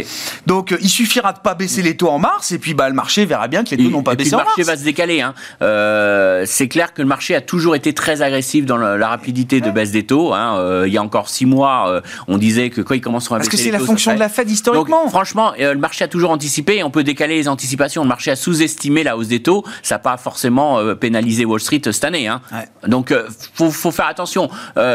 Donc, 0.46 0.74
il 0.80 0.88
suffira 0.88 1.32
de 1.32 1.38
pas 1.38 1.54
baisser 1.54 1.82
les 1.82 1.96
taux 1.96 2.08
en 2.08 2.18
mars 2.18 2.52
et 2.52 2.58
puis 2.58 2.74
bah, 2.74 2.88
le 2.88 2.94
marché 2.94 3.24
verra 3.26 3.48
bien 3.48 3.64
que 3.64 3.70
les 3.74 3.84
taux 3.84 3.90
n'ont 3.90 4.02
pas 4.02 4.14
baissé 4.14 4.34
en 4.34 4.38
mars. 4.38 4.50
Le 4.56 4.62
marché 4.62 4.72
va 4.74 4.78
se 4.78 4.84
décaler. 4.84 5.20
Hein. 5.20 5.34
Euh, 5.62 6.25
euh, 6.26 6.44
c'est 6.46 6.68
clair 6.68 6.92
que 6.92 7.02
le 7.02 7.08
marché 7.08 7.34
a 7.34 7.40
toujours 7.40 7.74
été 7.76 7.92
très 7.92 8.22
agressif 8.22 8.66
dans 8.66 8.76
la 8.76 9.08
rapidité 9.08 9.60
de 9.60 9.70
baisse 9.70 9.92
des 9.92 10.04
taux. 10.04 10.34
Hein. 10.34 10.58
Euh, 10.58 10.84
il 10.86 10.92
y 10.92 10.98
a 10.98 11.02
encore 11.02 11.28
six 11.28 11.46
mois, 11.46 11.88
euh, 11.88 12.00
on 12.28 12.38
disait 12.38 12.70
que 12.70 12.80
quand 12.80 12.94
ils 12.94 13.00
commenceront 13.00 13.36
à 13.36 13.38
baisser 13.38 13.50
Parce 13.50 13.62
que 13.62 13.64
c'est 13.64 13.70
la 13.70 13.78
fonction 13.78 14.14
de 14.14 14.18
la 14.18 14.28
Fed 14.28 14.50
historiquement. 14.50 15.08
franchement, 15.08 15.52
le 15.58 15.74
marché 15.74 16.04
a 16.04 16.08
toujours 16.08 16.30
anticipé. 16.30 16.82
On 16.82 16.90
peut 16.90 17.04
décaler 17.04 17.36
les 17.36 17.48
anticipations. 17.48 18.02
Le 18.02 18.08
marché 18.08 18.30
a 18.30 18.36
sous-estimé 18.36 19.02
la 19.02 19.16
hausse 19.16 19.28
des 19.28 19.42
taux. 19.42 19.64
Ça 19.82 19.96
n'a 19.96 19.98
pas 20.00 20.16
forcément 20.16 20.94
pénalisé 20.94 21.44
Wall 21.44 21.60
Street 21.60 21.80
cette 21.84 22.04
année. 22.04 22.28
Hein. 22.28 22.40
Donc, 22.86 23.14
faut, 23.54 23.70
faut 23.70 23.90
faire 23.90 24.06
attention. 24.06 24.50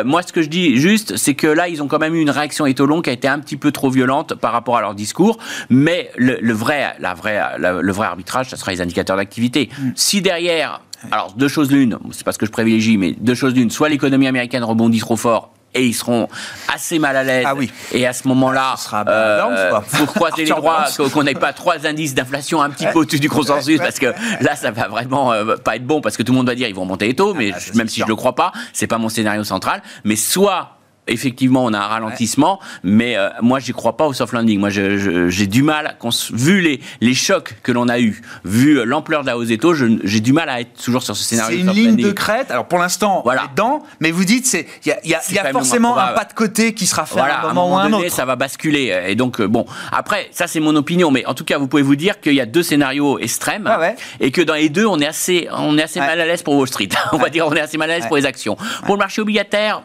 moi, 0.05 0.21
ce 0.23 0.33
que 0.33 0.41
je 0.41 0.49
dis 0.49 0.77
juste, 0.77 1.17
c'est 1.17 1.33
que 1.33 1.47
là, 1.47 1.67
ils 1.67 1.81
ont 1.81 1.87
quand 1.87 1.99
même 1.99 2.15
eu 2.15 2.21
une 2.21 2.29
réaction 2.29 2.65
étolon 2.65 3.01
qui 3.01 3.09
a 3.09 3.13
été 3.13 3.27
un 3.27 3.39
petit 3.39 3.57
peu 3.57 3.71
trop 3.71 3.89
violente 3.89 4.35
par 4.35 4.51
rapport 4.51 4.77
à 4.77 4.81
leur 4.81 4.95
discours. 4.95 5.37
Mais 5.69 6.11
le, 6.17 6.53
vrai, 6.53 6.95
la 6.99 7.13
vraie, 7.13 7.41
le 7.57 7.91
vrai 7.91 8.07
arbitrage, 8.07 8.49
ça 8.49 8.57
sera 8.57 8.71
les 8.71 8.81
indicateurs 8.81 9.17
d'activité. 9.17 9.69
Mm. 9.77 9.91
Si 9.95 10.21
derrière 10.21 10.81
alors, 11.09 11.33
deux 11.33 11.47
choses 11.47 11.71
l'une, 11.71 11.97
c'est 12.11 12.23
pas 12.23 12.31
ce 12.31 12.37
que 12.37 12.45
je 12.45 12.51
privilégie, 12.51 12.97
mais 12.97 13.13
deux 13.13 13.35
choses 13.35 13.53
l'une. 13.53 13.71
Soit 13.71 13.89
l'économie 13.89 14.27
américaine 14.27 14.63
rebondit 14.63 14.99
trop 14.99 15.15
fort 15.15 15.51
et 15.73 15.85
ils 15.85 15.93
seront 15.93 16.27
assez 16.67 16.99
mal 16.99 17.15
à 17.15 17.23
l'aise. 17.23 17.45
Ah 17.47 17.55
oui. 17.55 17.71
Et 17.93 18.05
à 18.05 18.13
ce 18.13 18.27
moment-là, 18.27 18.75
il 18.91 19.09
euh, 19.09 19.81
faut 19.81 20.05
croiser 20.05 20.43
les 20.43 20.51
droits 20.51 20.85
qu'on 21.13 21.23
n'ait 21.23 21.33
pas 21.33 21.53
trois 21.53 21.87
indices 21.87 22.13
d'inflation 22.13 22.61
un 22.61 22.69
petit 22.69 22.87
peu 22.87 22.99
au-dessus 22.99 23.19
du 23.19 23.29
consensus, 23.29 23.79
parce 23.79 23.99
que 23.99 24.13
là, 24.41 24.55
ça 24.55 24.71
va 24.71 24.87
vraiment 24.87 25.31
euh, 25.31 25.55
pas 25.55 25.77
être 25.77 25.85
bon, 25.85 26.01
parce 26.01 26.17
que 26.17 26.23
tout 26.23 26.33
le 26.33 26.37
monde 26.37 26.47
va 26.47 26.55
dire 26.55 26.67
ils 26.67 26.75
vont 26.75 26.85
monter 26.85 27.07
les 27.07 27.15
taux, 27.15 27.33
mais 27.33 27.51
ah, 27.53 27.59
même 27.75 27.87
si 27.87 28.01
je 28.01 28.05
le 28.05 28.15
crois 28.15 28.35
pas, 28.35 28.51
c'est 28.73 28.87
pas 28.87 28.97
mon 28.97 29.09
scénario 29.09 29.43
central. 29.43 29.81
Mais 30.03 30.15
soit 30.15 30.80
effectivement, 31.07 31.65
on 31.65 31.73
a 31.73 31.79
un 31.79 31.87
ralentissement, 31.87 32.59
mais 32.83 33.17
euh, 33.17 33.29
moi, 33.41 33.59
j'y 33.59 33.73
crois 33.73 33.97
pas 33.97 34.05
au 34.05 34.13
soft 34.13 34.33
landing. 34.33 34.59
Moi, 34.59 34.69
j'ai 34.69 35.47
du 35.47 35.63
mal, 35.63 35.97
vu 36.31 36.61
les, 36.61 36.79
les 37.01 37.13
chocs 37.13 37.55
que 37.63 37.71
l'on 37.71 37.87
a 37.87 37.99
eu, 37.99 38.21
vu 38.45 38.85
l'ampleur 38.85 39.21
de 39.21 39.27
la 39.27 39.37
hausse 39.37 39.47
des 39.47 39.57
taux, 39.57 39.73
j'ai 39.73 40.19
du 40.19 40.33
mal 40.33 40.49
à 40.49 40.61
être 40.61 40.81
toujours 40.81 41.03
sur 41.03 41.15
ce 41.15 41.23
scénario. 41.23 41.57
C'est 41.57 41.63
une 41.63 41.71
ligne 41.71 41.95
de 41.95 42.11
crête. 42.11 42.51
Alors, 42.51 42.67
pour 42.67 42.79
l'instant, 42.79 43.21
voilà. 43.23 43.47
dedans, 43.51 43.83
mais 43.99 44.11
vous 44.11 44.25
dites, 44.25 44.51
il 44.85 44.89
y 44.89 44.91
a, 44.91 44.99
y 45.05 45.39
a, 45.39 45.51
forcément 45.51 45.97
un 45.97 46.13
pas 46.13 46.25
de 46.25 46.33
côté 46.33 46.73
qui 46.73 46.85
sera 46.85 47.05
fait 47.05 47.19
à 47.19 47.41
un 47.41 47.47
moment, 47.47 47.73
ou 47.73 47.77
un 47.77 47.91
autre. 47.93 48.09
Ça 48.11 48.25
va 48.25 48.35
basculer. 48.35 49.05
Et 49.07 49.15
donc, 49.15 49.39
euh, 49.39 49.47
bon, 49.47 49.65
après, 49.91 50.29
ça, 50.31 50.47
c'est 50.47 50.59
mon 50.59 50.75
opinion, 50.75 51.11
mais 51.11 51.25
en 51.25 51.33
tout 51.33 51.45
cas, 51.45 51.57
vous 51.57 51.67
pouvez 51.67 51.83
vous 51.83 51.95
dire 51.95 52.19
qu'il 52.19 52.33
y 52.33 52.41
a 52.41 52.45
deux 52.45 52.63
scénarios 52.63 53.19
extrêmes 53.19 53.67
ah 53.67 53.93
et 54.19 54.31
que 54.31 54.41
dans 54.41 54.53
les 54.53 54.69
deux, 54.69 54.85
on 54.85 54.99
est 54.99 55.07
assez, 55.07 55.47
on 55.51 55.77
est 55.77 55.83
assez 55.83 55.99
mal 55.99 56.19
à 56.19 56.25
l'aise 56.25 56.43
pour 56.43 56.55
Wall 56.55 56.67
Street. 56.67 56.89
on 57.11 57.17
va 57.17 57.29
dire, 57.29 57.47
on 57.47 57.53
est 57.53 57.61
assez 57.61 57.77
mal 57.77 57.89
à 57.89 57.97
l'aise 57.97 58.07
pour 58.07 58.17
les 58.17 58.25
actions. 58.25 58.57
Pour 58.85 58.95
le 58.95 58.99
marché 58.99 59.21
obligataire, 59.21 59.83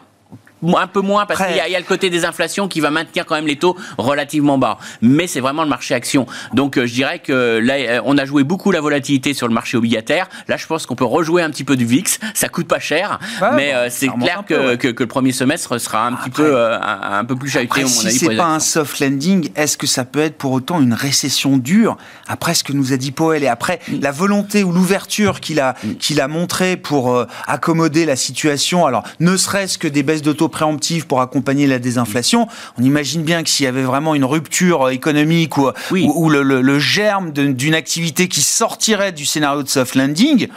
un 0.63 0.87
peu 0.87 1.01
moins 1.01 1.25
parce 1.25 1.45
qu'il 1.45 1.55
y, 1.55 1.75
a 1.75 1.79
le 1.79 1.85
côté 1.85 2.09
des 2.09 2.25
inflations 2.25 2.67
qui 2.67 2.79
va 2.79 2.89
maintenir 2.89 3.25
quand 3.25 3.35
même 3.35 3.47
les 3.47 3.57
taux 3.57 3.75
relativement 3.97 4.57
bas. 4.57 4.77
Mais 5.01 5.27
c'est 5.27 5.39
vraiment 5.39 5.63
le 5.63 5.69
marché 5.69 5.93
action. 5.93 6.25
Donc 6.53 6.77
euh, 6.77 6.85
je 6.85 6.93
dirais 6.93 7.19
que 7.19 7.59
là, 7.59 7.75
euh, 7.75 8.01
on 8.05 8.17
a 8.17 8.25
joué 8.25 8.43
beaucoup 8.43 8.71
la 8.71 8.81
volatilité 8.81 9.33
sur 9.33 9.47
le 9.47 9.53
marché 9.53 9.77
obligataire. 9.77 10.27
Là, 10.47 10.57
je 10.57 10.65
pense 10.65 10.85
qu'on 10.85 10.95
peut 10.95 11.05
rejouer 11.05 11.41
un 11.41 11.49
petit 11.49 11.63
peu 11.63 11.75
du 11.75 11.85
VIX. 11.85 12.19
Ça 12.33 12.49
coûte 12.49 12.67
pas 12.67 12.79
cher, 12.79 13.19
mais 13.55 13.73
euh, 13.73 13.87
c'est 13.89 14.07
clair 14.07 14.43
que, 14.47 14.75
que, 14.75 14.87
le 14.87 15.07
premier 15.07 15.31
semestre 15.31 15.79
sera 15.79 16.07
un 16.07 16.13
petit 16.13 16.29
peu 16.29 16.57
un, 16.59 17.23
peu 17.25 17.35
plus 17.35 17.49
chahuté. 17.49 17.81
Après, 17.81 17.85
si 17.85 18.11
c'est 18.11 18.35
pas 18.35 18.47
un 18.47 18.59
soft 18.59 18.99
landing, 18.99 19.49
est-ce 19.55 19.77
que 19.77 19.87
ça 19.87 20.05
peut 20.05 20.19
être 20.19 20.37
pour 20.37 20.51
autant 20.51 20.81
une 20.81 20.93
récession 20.93 21.57
dure? 21.57 21.97
Après 22.27 22.53
ce 22.53 22.63
que 22.63 22.73
nous 22.73 22.93
a 22.93 22.97
dit 22.97 23.11
Powell 23.11 23.43
et 23.43 23.47
après 23.47 23.79
mm. 23.87 23.99
la 24.01 24.11
volonté 24.11 24.63
ou 24.63 24.71
l'ouverture 24.71 25.39
qu'il 25.39 25.59
a 25.59 25.75
mm. 25.83 25.95
qu'il 25.95 26.19
a 26.19 26.27
montré 26.27 26.77
pour 26.77 27.25
accommoder 27.47 28.05
la 28.05 28.15
situation. 28.15 28.85
Alors 28.85 29.03
ne 29.19 29.37
serait-ce 29.37 29.77
que 29.77 29.87
des 29.87 30.03
baisses 30.03 30.21
de 30.21 30.33
taux 30.33 30.46
préemptive 30.49 31.07
pour 31.07 31.21
accompagner 31.21 31.67
la 31.67 31.79
désinflation. 31.79 32.47
On 32.77 32.83
imagine 32.83 33.23
bien 33.23 33.43
que 33.43 33.49
s'il 33.49 33.65
y 33.65 33.67
avait 33.67 33.83
vraiment 33.83 34.15
une 34.15 34.25
rupture 34.25 34.89
économique 34.89 35.57
ou, 35.57 35.71
ou, 35.91 36.29
le, 36.29 36.79
germe 36.79 37.31
d'une 37.31 37.73
activité 37.73 38.27
qui 38.27 38.41
sortirait 38.41 39.11
du 39.11 39.25
scénario 39.25 39.63
de 39.63 39.67
soft 39.67 39.95
landing, 39.95 40.47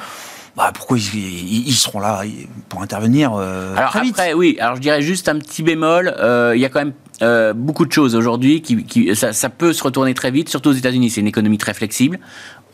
bah, 0.57 0.72
pourquoi 0.74 0.98
ils, 0.98 1.72
seront 1.72 2.00
là 2.00 2.22
pour 2.68 2.83
intervenir 2.83 3.33
euh, 3.35 3.74
alors 3.76 3.90
très 3.90 4.09
après, 4.09 4.33
oui. 4.35 4.57
Alors 4.61 4.76
je 4.76 4.81
dirais 4.81 5.00
juste 5.00 5.29
un 5.29 5.38
petit 5.38 5.62
bémol. 5.62 6.14
Euh, 6.18 6.53
il 6.55 6.61
y 6.61 6.64
a 6.64 6.68
quand 6.68 6.81
même 6.81 6.92
euh, 7.22 7.53
beaucoup 7.53 7.87
de 7.87 7.92
choses 7.92 8.14
aujourd'hui 8.14 8.61
qui, 8.61 8.85
qui 8.85 9.14
ça, 9.14 9.33
ça, 9.33 9.48
peut 9.48 9.72
se 9.72 9.83
retourner 9.83 10.12
très 10.12 10.31
vite, 10.31 10.48
surtout 10.48 10.70
aux 10.70 10.74
États-Unis. 10.74 11.11
C'est 11.11 11.20
une 11.20 11.29
économie 11.29 11.59
très 11.59 11.72
flexible 11.72 12.18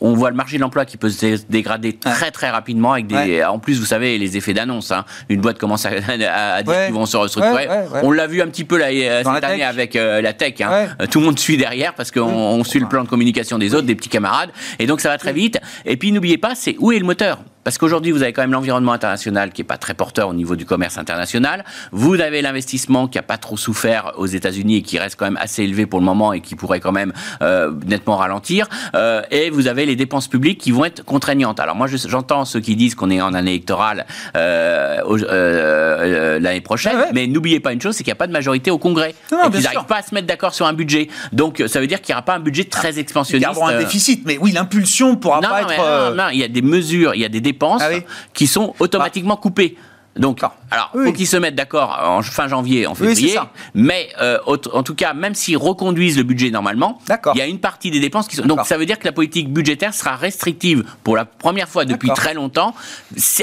on 0.01 0.13
voit 0.13 0.29
le 0.29 0.35
marché 0.35 0.57
de 0.57 0.61
l'emploi 0.61 0.85
qui 0.85 0.97
peut 0.97 1.09
se 1.09 1.37
dégrader 1.49 1.93
très 1.93 2.31
très 2.31 2.49
rapidement 2.49 2.93
avec 2.93 3.07
des. 3.07 3.43
En 3.43 3.59
plus, 3.59 3.79
vous 3.79 3.85
savez 3.85 4.17
les 4.17 4.37
effets 4.37 4.53
d'annonce. 4.53 4.91
Hein. 4.91 5.05
Une 5.29 5.41
boîte 5.41 5.57
commence 5.57 5.85
à, 5.85 5.89
à, 6.55 6.63
dire 6.63 6.85
qu'ils 6.85 6.93
vont 6.93 7.05
se 7.05 7.17
restructurer. 7.17 7.67
on 8.03 8.11
l'a 8.11 8.27
vu 8.27 8.41
un 8.41 8.47
petit 8.47 8.63
peu 8.63 8.77
là, 8.77 8.87
euh, 8.87 9.23
cette 9.23 9.43
année 9.43 9.63
avec 9.63 9.95
euh, 9.95 10.21
la 10.21 10.33
tech. 10.33 10.55
Hein. 10.61 10.87
Tout 11.09 11.19
le 11.19 11.25
monde 11.25 11.39
suit 11.39 11.57
derrière 11.57 11.93
parce 11.93 12.11
qu'on 12.11 12.63
suit 12.63 12.79
le 12.79 12.87
plan 12.87 13.03
de 13.03 13.09
communication 13.09 13.57
des 13.57 13.73
autres, 13.73 13.87
des 13.87 13.95
petits 13.95 14.09
camarades, 14.09 14.51
et 14.79 14.87
donc 14.87 15.01
ça 15.01 15.09
va 15.09 15.17
très 15.17 15.33
vite. 15.33 15.59
Et 15.85 15.97
puis 15.97 16.11
n'oubliez 16.11 16.37
pas, 16.37 16.55
c'est 16.55 16.75
où 16.79 16.91
est 16.91 16.99
le 16.99 17.05
moteur? 17.05 17.39
Parce 17.67 17.77
qu'aujourd'hui, 17.77 18.13
vous 18.13 18.23
avez 18.23 18.31
quand 18.31 18.43
même 18.43 18.53
l'environnement 18.53 18.93
international 18.93 19.51
qui 19.51 19.59
n'est 19.59 19.67
pas 19.67 19.75
très 19.75 19.93
porteur 19.93 20.29
au 20.29 20.33
niveau 20.33 20.55
du 20.55 20.65
commerce 20.65 20.97
international. 20.97 21.65
Vous 21.91 22.21
avez 22.21 22.41
l'investissement 22.41 23.09
qui 23.09 23.17
n'a 23.17 23.23
pas 23.23 23.37
trop 23.37 23.57
souffert 23.57 24.13
aux 24.15 24.25
États-Unis 24.25 24.77
et 24.77 24.81
qui 24.83 24.97
reste 24.97 25.17
quand 25.17 25.25
même 25.25 25.37
assez 25.41 25.63
élevé 25.63 25.85
pour 25.85 25.99
le 25.99 26.05
moment 26.05 26.31
et 26.31 26.39
qui 26.39 26.55
pourrait 26.55 26.79
quand 26.79 26.93
même 26.93 27.11
euh, 27.41 27.73
nettement 27.85 28.15
ralentir. 28.15 28.69
Euh, 28.95 29.21
et 29.31 29.49
vous 29.49 29.67
avez 29.67 29.85
les 29.85 29.97
dépenses 29.97 30.29
publiques 30.29 30.61
qui 30.61 30.71
vont 30.71 30.85
être 30.85 31.03
contraignantes. 31.03 31.59
Alors 31.59 31.75
moi, 31.75 31.87
j'entends 31.87 32.45
ceux 32.45 32.61
qui 32.61 32.77
disent 32.77 32.95
qu'on 32.95 33.09
est 33.09 33.19
en 33.19 33.33
année 33.33 33.51
électorale 33.51 34.05
euh, 34.37 36.39
l'année 36.39 36.61
prochaine, 36.61 36.95
mais 37.13 37.27
n'oubliez 37.27 37.59
pas 37.59 37.73
une 37.73 37.81
chose, 37.81 37.97
c'est 37.97 38.05
qu'il 38.05 38.11
n'y 38.11 38.15
a 38.15 38.15
pas 38.15 38.27
de 38.27 38.31
majorité 38.31 38.71
au 38.71 38.77
Congrès. 38.77 39.13
Non, 39.29 39.51
et 39.51 39.61
n'arrivent 39.61 39.87
pas 39.89 39.97
à 39.97 40.03
se 40.03 40.15
mettre 40.15 40.27
d'accord 40.27 40.53
sur 40.53 40.67
un 40.67 40.73
budget. 40.73 41.09
Donc 41.33 41.61
ça 41.67 41.81
veut 41.81 41.87
dire 41.87 41.99
qu'il 41.99 42.13
n'y 42.13 42.15
aura 42.15 42.23
pas 42.23 42.35
un 42.35 42.39
budget 42.39 42.63
très 42.63 42.97
expansionniste. 42.97 43.49
Il 43.51 43.57
y 43.57 43.61
aura 43.61 43.73
un 43.73 43.77
déficit, 43.77 44.23
mais 44.25 44.37
oui, 44.37 44.53
l'impulsion 44.53 45.17
pourra 45.17 45.41
pas 45.41 45.63
être... 45.63 46.15
Non, 46.15 46.15
non, 46.15 46.29
il 46.31 46.39
y 46.39 46.45
a 46.45 46.47
des 46.47 46.61
mesures, 46.61 47.13
il 47.13 47.19
y 47.19 47.25
a 47.25 47.29
des 47.29 47.41
dépenses 47.41 47.56
ah 47.81 47.89
qui 48.33 48.47
sont 48.47 48.73
automatiquement 48.79 49.35
bah. 49.35 49.41
coupées. 49.41 49.77
Donc, 50.17 50.41
alors, 50.71 50.91
faut 50.91 51.13
qu'ils 51.13 51.27
se 51.27 51.37
mettent 51.37 51.55
d'accord 51.55 51.97
en 52.03 52.21
fin 52.21 52.47
janvier, 52.47 52.87
en 52.87 52.95
février. 52.95 53.37
mais 53.75 54.09
euh, 54.19 54.39
en 54.45 54.83
tout 54.83 54.95
cas, 54.95 55.13
même 55.13 55.35
s'ils 55.35 55.57
reconduisent 55.57 56.17
le 56.17 56.23
budget 56.23 56.49
normalement, 56.49 56.99
il 57.33 57.37
y 57.37 57.41
a 57.41 57.45
une 57.45 57.59
partie 57.59 57.91
des 57.91 57.99
dépenses 57.99 58.27
qui 58.27 58.35
sont. 58.35 58.45
Donc, 58.45 58.65
ça 58.65 58.77
veut 58.77 58.85
dire 58.85 58.99
que 58.99 59.05
la 59.05 59.11
politique 59.11 59.51
budgétaire 59.51 59.93
sera 59.93 60.15
restrictive 60.15 60.83
pour 61.03 61.15
la 61.15 61.25
première 61.25 61.69
fois 61.69 61.85
depuis 61.85 62.09
très 62.09 62.33
longtemps, 62.33 62.73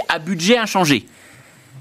à 0.08 0.18
budget 0.18 0.58
inchangé. 0.58 1.06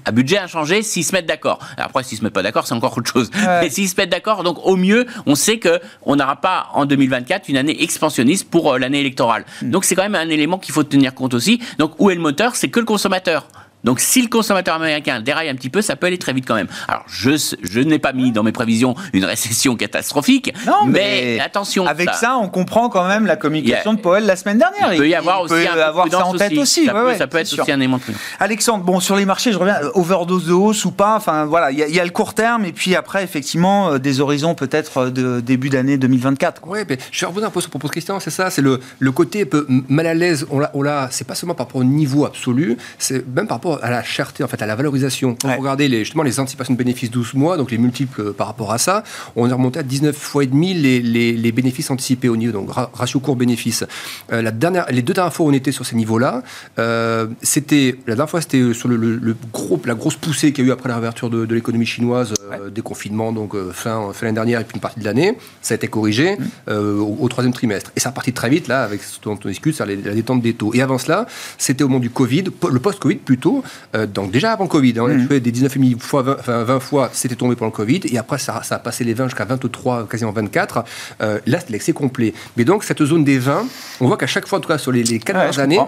À 0.04 0.12
budget 0.12 0.38
inchangé 0.38 0.82
s'ils 0.82 1.04
se 1.04 1.12
mettent 1.12 1.26
d'accord. 1.26 1.58
Après, 1.76 2.02
s'ils 2.02 2.18
se 2.18 2.24
mettent 2.24 2.32
pas 2.32 2.42
d'accord, 2.42 2.66
c'est 2.66 2.74
encore 2.74 2.96
autre 2.96 3.10
chose. 3.10 3.30
Mais 3.34 3.70
s'ils 3.70 3.88
se 3.88 3.96
mettent 3.96 4.10
d'accord, 4.10 4.42
donc 4.42 4.58
au 4.64 4.76
mieux, 4.76 5.06
on 5.26 5.34
sait 5.34 5.58
que 5.58 5.80
on 6.02 6.16
n'aura 6.16 6.36
pas 6.36 6.68
en 6.74 6.86
2024 6.86 7.48
une 7.48 7.56
année 7.56 7.82
expansionniste 7.82 8.50
pour 8.50 8.72
euh, 8.72 8.78
l'année 8.78 9.00
électorale. 9.00 9.44
Hmm. 9.62 9.70
Donc 9.70 9.84
c'est 9.84 9.94
quand 9.94 10.02
même 10.02 10.14
un 10.14 10.28
élément 10.28 10.58
qu'il 10.58 10.74
faut 10.74 10.84
tenir 10.84 11.14
compte 11.14 11.34
aussi. 11.34 11.60
Donc 11.78 11.94
où 11.98 12.10
est 12.10 12.14
le 12.14 12.20
moteur? 12.20 12.56
C'est 12.56 12.68
que 12.68 12.80
le 12.80 12.86
consommateur. 12.86 13.46
Donc 13.84 14.00
si 14.00 14.22
le 14.22 14.28
consommateur 14.28 14.74
américain 14.74 15.20
déraille 15.20 15.48
un 15.48 15.54
petit 15.54 15.70
peu, 15.70 15.82
ça 15.82 15.96
peut 15.96 16.06
aller 16.06 16.18
très 16.18 16.32
vite 16.32 16.46
quand 16.46 16.54
même. 16.54 16.68
Alors 16.88 17.04
je, 17.06 17.30
je 17.62 17.80
n'ai 17.80 17.98
pas 17.98 18.12
mis 18.12 18.32
dans 18.32 18.42
mes 18.42 18.52
prévisions 18.52 18.94
une 19.12 19.24
récession 19.24 19.76
catastrophique, 19.76 20.52
non, 20.66 20.86
mais, 20.86 21.38
attention. 21.40 21.86
Avec 21.86 22.10
ça. 22.10 22.36
on 22.36 22.48
comprend 22.48 22.88
quand 22.88 23.06
même 23.06 23.26
la 23.26 23.36
communication 23.36 23.94
de 23.94 24.00
Powell 24.00 24.24
la 24.24 24.36
semaine 24.36 24.58
dernière. 24.58 24.92
Il 24.92 24.98
peut 24.98 25.08
y 25.08 25.14
avoir 25.14 25.42
aussi 25.42 25.66
avoir 25.66 26.10
ça 26.10 26.26
en 26.26 26.34
tête 26.34 26.56
aussi. 26.56 26.86
Ça, 26.86 27.26
peut, 27.26 27.38
être 27.38 27.60
aussi 27.60 27.72
un 27.72 27.78
élément 27.78 27.98
de 27.98 28.02
Alexandre, 28.40 28.84
bon 28.84 29.00
sur 29.00 29.16
les 29.16 29.24
marchés, 29.24 29.52
je 29.52 29.58
reviens, 29.58 29.76
euh, 29.82 29.90
overdose 29.94 30.46
de 30.46 30.52
hausse 30.52 30.84
ou 30.84 30.90
pas, 30.90 31.16
enfin 31.16 31.44
voilà, 31.44 31.70
il 31.70 31.78
y, 31.78 32.00
a 32.00 32.04
le 32.04 32.10
court 32.10 32.34
terme 32.34 32.64
et 32.64 32.72
puis 32.72 32.94
après 32.94 33.22
effectivement 33.22 33.92
euh, 33.92 33.98
des 33.98 34.20
horizons 34.20 34.54
peut-être 34.54 34.98
euh, 34.98 35.10
de 35.10 35.40
début 35.40 35.68
d'année 35.68 35.96
2024. 35.96 36.62
Oui, 36.66 36.80
mais 36.88 36.98
je 37.10 37.26
revenir 37.26 37.48
un 37.48 37.50
peu 37.50 37.60
sur 37.60 37.70
propos 37.70 37.88
Christian, 37.88 38.20
c'est 38.20 38.30
ça, 38.30 38.50
c'est 38.50 38.62
le, 38.62 38.80
le 38.98 39.12
côté 39.12 39.42
un 39.42 39.46
peu 39.46 39.66
mal 39.88 40.06
à 40.06 40.14
l'aise, 40.14 40.46
on 40.50 40.82
l'a, 40.82 41.08
c'est 41.10 41.26
pas 41.26 41.34
seulement 41.34 41.54
par 41.54 41.66
rapport 41.66 41.80
au 41.80 41.84
niveau 41.84 42.24
absolu, 42.24 42.76
c'est 42.98 43.26
même 43.34 43.46
par 43.46 43.58
rapport 43.58 43.73
à 43.82 43.90
la 43.90 44.02
cherté, 44.02 44.44
en 44.44 44.48
fait, 44.48 44.60
à 44.62 44.66
la 44.66 44.76
valorisation. 44.76 45.36
Quand 45.40 45.54
vous 45.54 45.60
regardez 45.60 45.88
les, 45.88 46.00
justement 46.00 46.22
les 46.22 46.40
anticipations 46.40 46.74
de 46.74 46.78
bénéfices 46.78 47.10
12 47.10 47.34
mois, 47.34 47.56
donc 47.56 47.70
les 47.70 47.78
multiples 47.78 48.20
euh, 48.20 48.32
par 48.32 48.46
rapport 48.46 48.72
à 48.72 48.78
ça, 48.78 49.02
on 49.36 49.48
est 49.48 49.52
remonté 49.52 49.78
à 49.78 49.82
19 49.82 50.16
fois 50.16 50.44
et 50.44 50.46
demi 50.46 50.74
les, 50.74 51.00
les, 51.00 51.52
bénéfices 51.52 51.90
anticipés 51.90 52.28
au 52.28 52.36
niveau, 52.36 52.52
donc 52.52 52.70
ratio 52.72 53.20
court-bénéfice. 53.20 53.84
Euh, 54.32 54.42
la 54.42 54.50
dernière, 54.50 54.86
les 54.90 55.02
deux 55.02 55.12
dernières 55.12 55.32
fois 55.32 55.46
où 55.46 55.48
on 55.50 55.52
était 55.52 55.72
sur 55.72 55.86
ces 55.86 55.96
niveaux-là, 55.96 56.42
euh, 56.78 57.26
c'était 57.42 57.96
la 58.06 58.14
dernière 58.14 58.30
fois 58.30 58.40
c'était 58.40 58.74
sur 58.74 58.88
le, 58.88 58.96
le, 58.96 59.36
gros, 59.52 59.80
la 59.84 59.94
grosse 59.94 60.16
poussée 60.16 60.52
qu'il 60.52 60.64
y 60.64 60.66
a 60.66 60.70
eu 60.70 60.72
après 60.72 60.88
la 60.88 60.96
réouverture 60.96 61.30
de, 61.30 61.54
l'économie 61.54 61.86
chinoise, 61.86 62.34
déconfinement 62.72 63.32
donc 63.32 63.54
fin, 63.72 64.12
fin 64.12 64.26
l'année 64.26 64.34
dernière 64.34 64.60
et 64.60 64.64
puis 64.64 64.74
une 64.74 64.80
partie 64.80 65.00
de 65.00 65.04
l'année, 65.04 65.36
ça 65.62 65.74
a 65.74 65.76
été 65.76 65.86
corrigé 65.86 66.36
mmh. 66.36 66.72
au, 67.00 67.28
troisième 67.28 67.52
trimestre. 67.52 67.92
Et 67.96 68.00
ça 68.00 68.10
a 68.10 68.12
parti 68.12 68.32
très 68.32 68.48
vite 68.48 68.68
là 68.68 68.82
avec 68.82 69.02
ce 69.02 69.20
dont 69.22 69.38
on 69.44 69.48
discute, 69.48 69.76
c'est 69.76 69.86
la 69.86 70.14
détente 70.14 70.42
des 70.42 70.54
taux. 70.54 70.72
Et 70.74 70.82
avant 70.82 70.98
cela, 70.98 71.26
c'était 71.58 71.84
au 71.84 71.88
moment 71.88 72.00
du 72.00 72.10
Covid, 72.10 72.44
le 72.70 72.78
post-Covid 72.78 73.16
plutôt, 73.16 73.63
donc 74.08 74.30
déjà 74.30 74.52
avant 74.52 74.64
le 74.64 74.70
Covid, 74.70 74.94
hein, 74.98 75.02
on 75.02 75.10
a 75.10 75.14
mmh. 75.14 75.28
fait 75.28 75.40
des 75.40 75.52
19,5 75.52 75.98
fois 75.98 76.22
20, 76.22 76.36
enfin 76.38 76.64
20 76.64 76.80
fois, 76.80 77.10
c'était 77.12 77.36
tombé 77.36 77.56
pendant 77.56 77.70
le 77.70 77.76
Covid, 77.76 78.00
et 78.04 78.18
après 78.18 78.38
ça, 78.38 78.62
ça 78.62 78.76
a 78.76 78.78
passé 78.78 79.04
les 79.04 79.14
20 79.14 79.26
jusqu'à 79.26 79.44
23, 79.44 80.08
quasiment 80.08 80.32
24. 80.32 80.84
Euh, 81.20 81.38
là, 81.46 81.58
c'est 81.60 81.70
l'excès 81.70 81.92
complet. 81.92 82.34
Mais 82.56 82.64
donc 82.64 82.84
cette 82.84 83.04
zone 83.04 83.24
des 83.24 83.38
20, 83.38 83.66
on 84.00 84.06
voit 84.06 84.16
qu'à 84.16 84.26
chaque 84.26 84.46
fois, 84.46 84.58
en 84.58 84.60
tout 84.60 84.68
cas 84.68 84.78
sur 84.78 84.92
les, 84.92 85.02
les 85.02 85.18
4 85.18 85.36
dernières 85.36 85.58
années, 85.58 85.80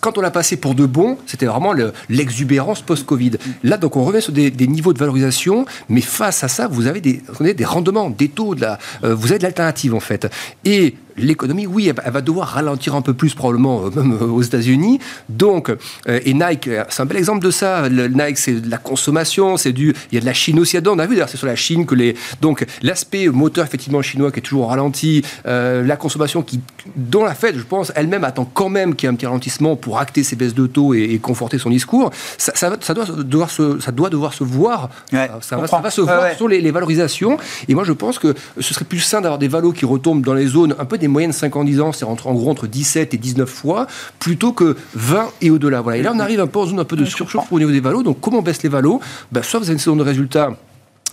quand 0.00 0.18
on 0.18 0.20
l'a 0.20 0.30
passé 0.30 0.56
pour 0.56 0.74
de 0.74 0.86
bon, 0.86 1.18
c'était 1.26 1.46
vraiment 1.46 1.74
l'exubérance 2.08 2.82
post-Covid. 2.82 3.32
Là, 3.62 3.76
donc 3.76 3.96
on 3.96 4.04
revient 4.04 4.22
sur 4.22 4.32
des, 4.32 4.50
niveaux 4.66 4.92
de 4.92 4.98
valorisation, 4.98 5.66
mais 5.88 6.00
face 6.00 6.44
à 6.44 6.48
ça, 6.48 6.68
vous 6.68 6.86
avez 6.86 7.00
des, 7.00 7.22
des 7.40 7.64
rendements, 7.64 8.10
des 8.10 8.28
taux, 8.28 8.54
de 8.54 8.62
la, 8.62 8.78
euh, 9.04 9.14
vous 9.14 9.28
avez 9.32 9.38
de 9.38 9.44
l'alternative 9.44 9.94
en 9.94 10.00
fait. 10.00 10.28
Et 10.64 10.94
l'économie, 11.16 11.66
oui, 11.66 11.88
elle, 11.88 12.12
va 12.12 12.20
devoir 12.20 12.48
ralentir 12.48 12.94
un 12.94 13.02
peu 13.02 13.14
plus 13.14 13.34
probablement, 13.34 13.86
euh, 13.86 13.90
même 13.94 14.18
euh, 14.20 14.26
aux 14.26 14.42
États-Unis. 14.42 14.98
Donc, 15.28 15.70
euh, 15.70 16.20
et 16.24 16.34
Nike, 16.34 16.68
c'est 16.88 17.02
un 17.02 17.06
bel 17.06 17.16
exemple 17.16 17.44
de 17.44 17.50
ça. 17.50 17.88
Le 17.88 18.08
Nike, 18.08 18.38
c'est 18.38 18.60
de 18.60 18.70
la 18.70 18.78
consommation, 18.78 19.56
c'est 19.56 19.72
du, 19.72 19.94
il 20.10 20.14
y 20.14 20.18
a 20.18 20.20
de 20.20 20.26
la 20.26 20.32
Chine 20.32 20.58
aussi 20.58 20.76
dedans. 20.76 20.92
On 20.94 20.98
a 20.98 21.06
vu 21.06 21.14
d'ailleurs, 21.14 21.28
c'est 21.28 21.36
sur 21.36 21.46
la 21.46 21.56
Chine 21.56 21.86
que 21.86 21.94
les, 21.94 22.16
donc 22.40 22.66
l'aspect 22.82 23.28
moteur 23.28 23.64
effectivement 23.64 24.02
chinois 24.02 24.30
qui 24.32 24.40
est 24.40 24.42
toujours 24.42 24.68
ralenti, 24.68 25.22
la 25.44 25.96
consommation 25.96 26.42
qui, 26.42 26.60
dont 26.96 27.24
la 27.24 27.34
Fed, 27.34 27.56
je 27.56 27.62
pense, 27.62 27.92
elle-même 27.94 28.24
attend 28.24 28.44
quand 28.44 28.68
même 28.68 28.94
qu'il 28.94 29.06
y 29.06 29.10
ait 29.10 29.12
un 29.12 29.16
petit 29.16 29.26
ralentissement 29.26 29.76
pour 29.76 29.98
acter 29.98 30.22
ses 30.22 30.36
baisses 30.36 30.54
de 30.54 30.66
taux 30.66 30.94
et, 30.94 31.18
conforter 31.20 31.58
son 31.58 31.70
discours. 31.70 32.10
Ça, 32.38 32.52
ça, 32.54 32.94
doit 32.94 33.04
devoir 33.04 33.50
se, 33.50 33.78
ça 33.80 33.92
doit 33.92 34.10
devoir 34.10 34.32
se 34.32 34.44
voir. 34.44 34.90
ça, 35.10 35.56
va, 35.56 35.90
se 35.90 36.00
voir 36.00 36.32
sur 36.36 36.48
les, 36.48 36.60
les, 36.60 36.70
valorisations. 36.70 37.38
Et 37.68 37.74
moi, 37.74 37.84
je 37.84 37.92
pense 37.92 38.18
que 38.18 38.34
ce 38.58 38.74
serait 38.74 38.84
plus 38.84 39.00
sain 39.00 39.20
d'avoir 39.20 39.38
des 39.38 39.48
valos 39.48 39.72
qui 39.72 39.84
retombent 39.84 40.24
dans 40.24 40.34
les 40.34 40.46
zones 40.46 40.74
un 40.78 40.84
peu 40.84 40.98
des 41.00 41.08
moyenne 41.08 41.32
5 41.32 41.56
ans 41.56 41.64
10 41.64 41.80
ans, 41.80 41.92
c'est 41.92 42.04
en 42.04 42.14
gros 42.14 42.50
entre 42.50 42.66
17 42.66 43.14
et 43.14 43.18
19 43.18 43.48
fois, 43.48 43.86
plutôt 44.18 44.52
que 44.52 44.76
20 44.94 45.28
et 45.42 45.50
au-delà. 45.50 45.80
Voilà. 45.80 45.98
Et 45.98 46.02
là, 46.02 46.12
on 46.14 46.20
arrive 46.20 46.40
un 46.40 46.46
peu 46.46 46.60
en 46.60 46.66
zone 46.66 46.80
un 46.80 46.84
peu 46.84 46.96
de 46.96 47.04
surchauffe 47.04 47.50
au 47.50 47.58
niveau 47.58 47.72
des 47.72 47.80
valos. 47.80 48.02
Donc, 48.02 48.20
comment 48.20 48.38
on 48.38 48.42
baisse 48.42 48.62
les 48.62 48.68
valos? 48.68 49.00
Ben, 49.32 49.42
Soit 49.42 49.58
vous 49.60 49.66
avez 49.66 49.74
une 49.74 49.78
saison 49.78 49.96
de 49.96 50.02
résultats 50.02 50.56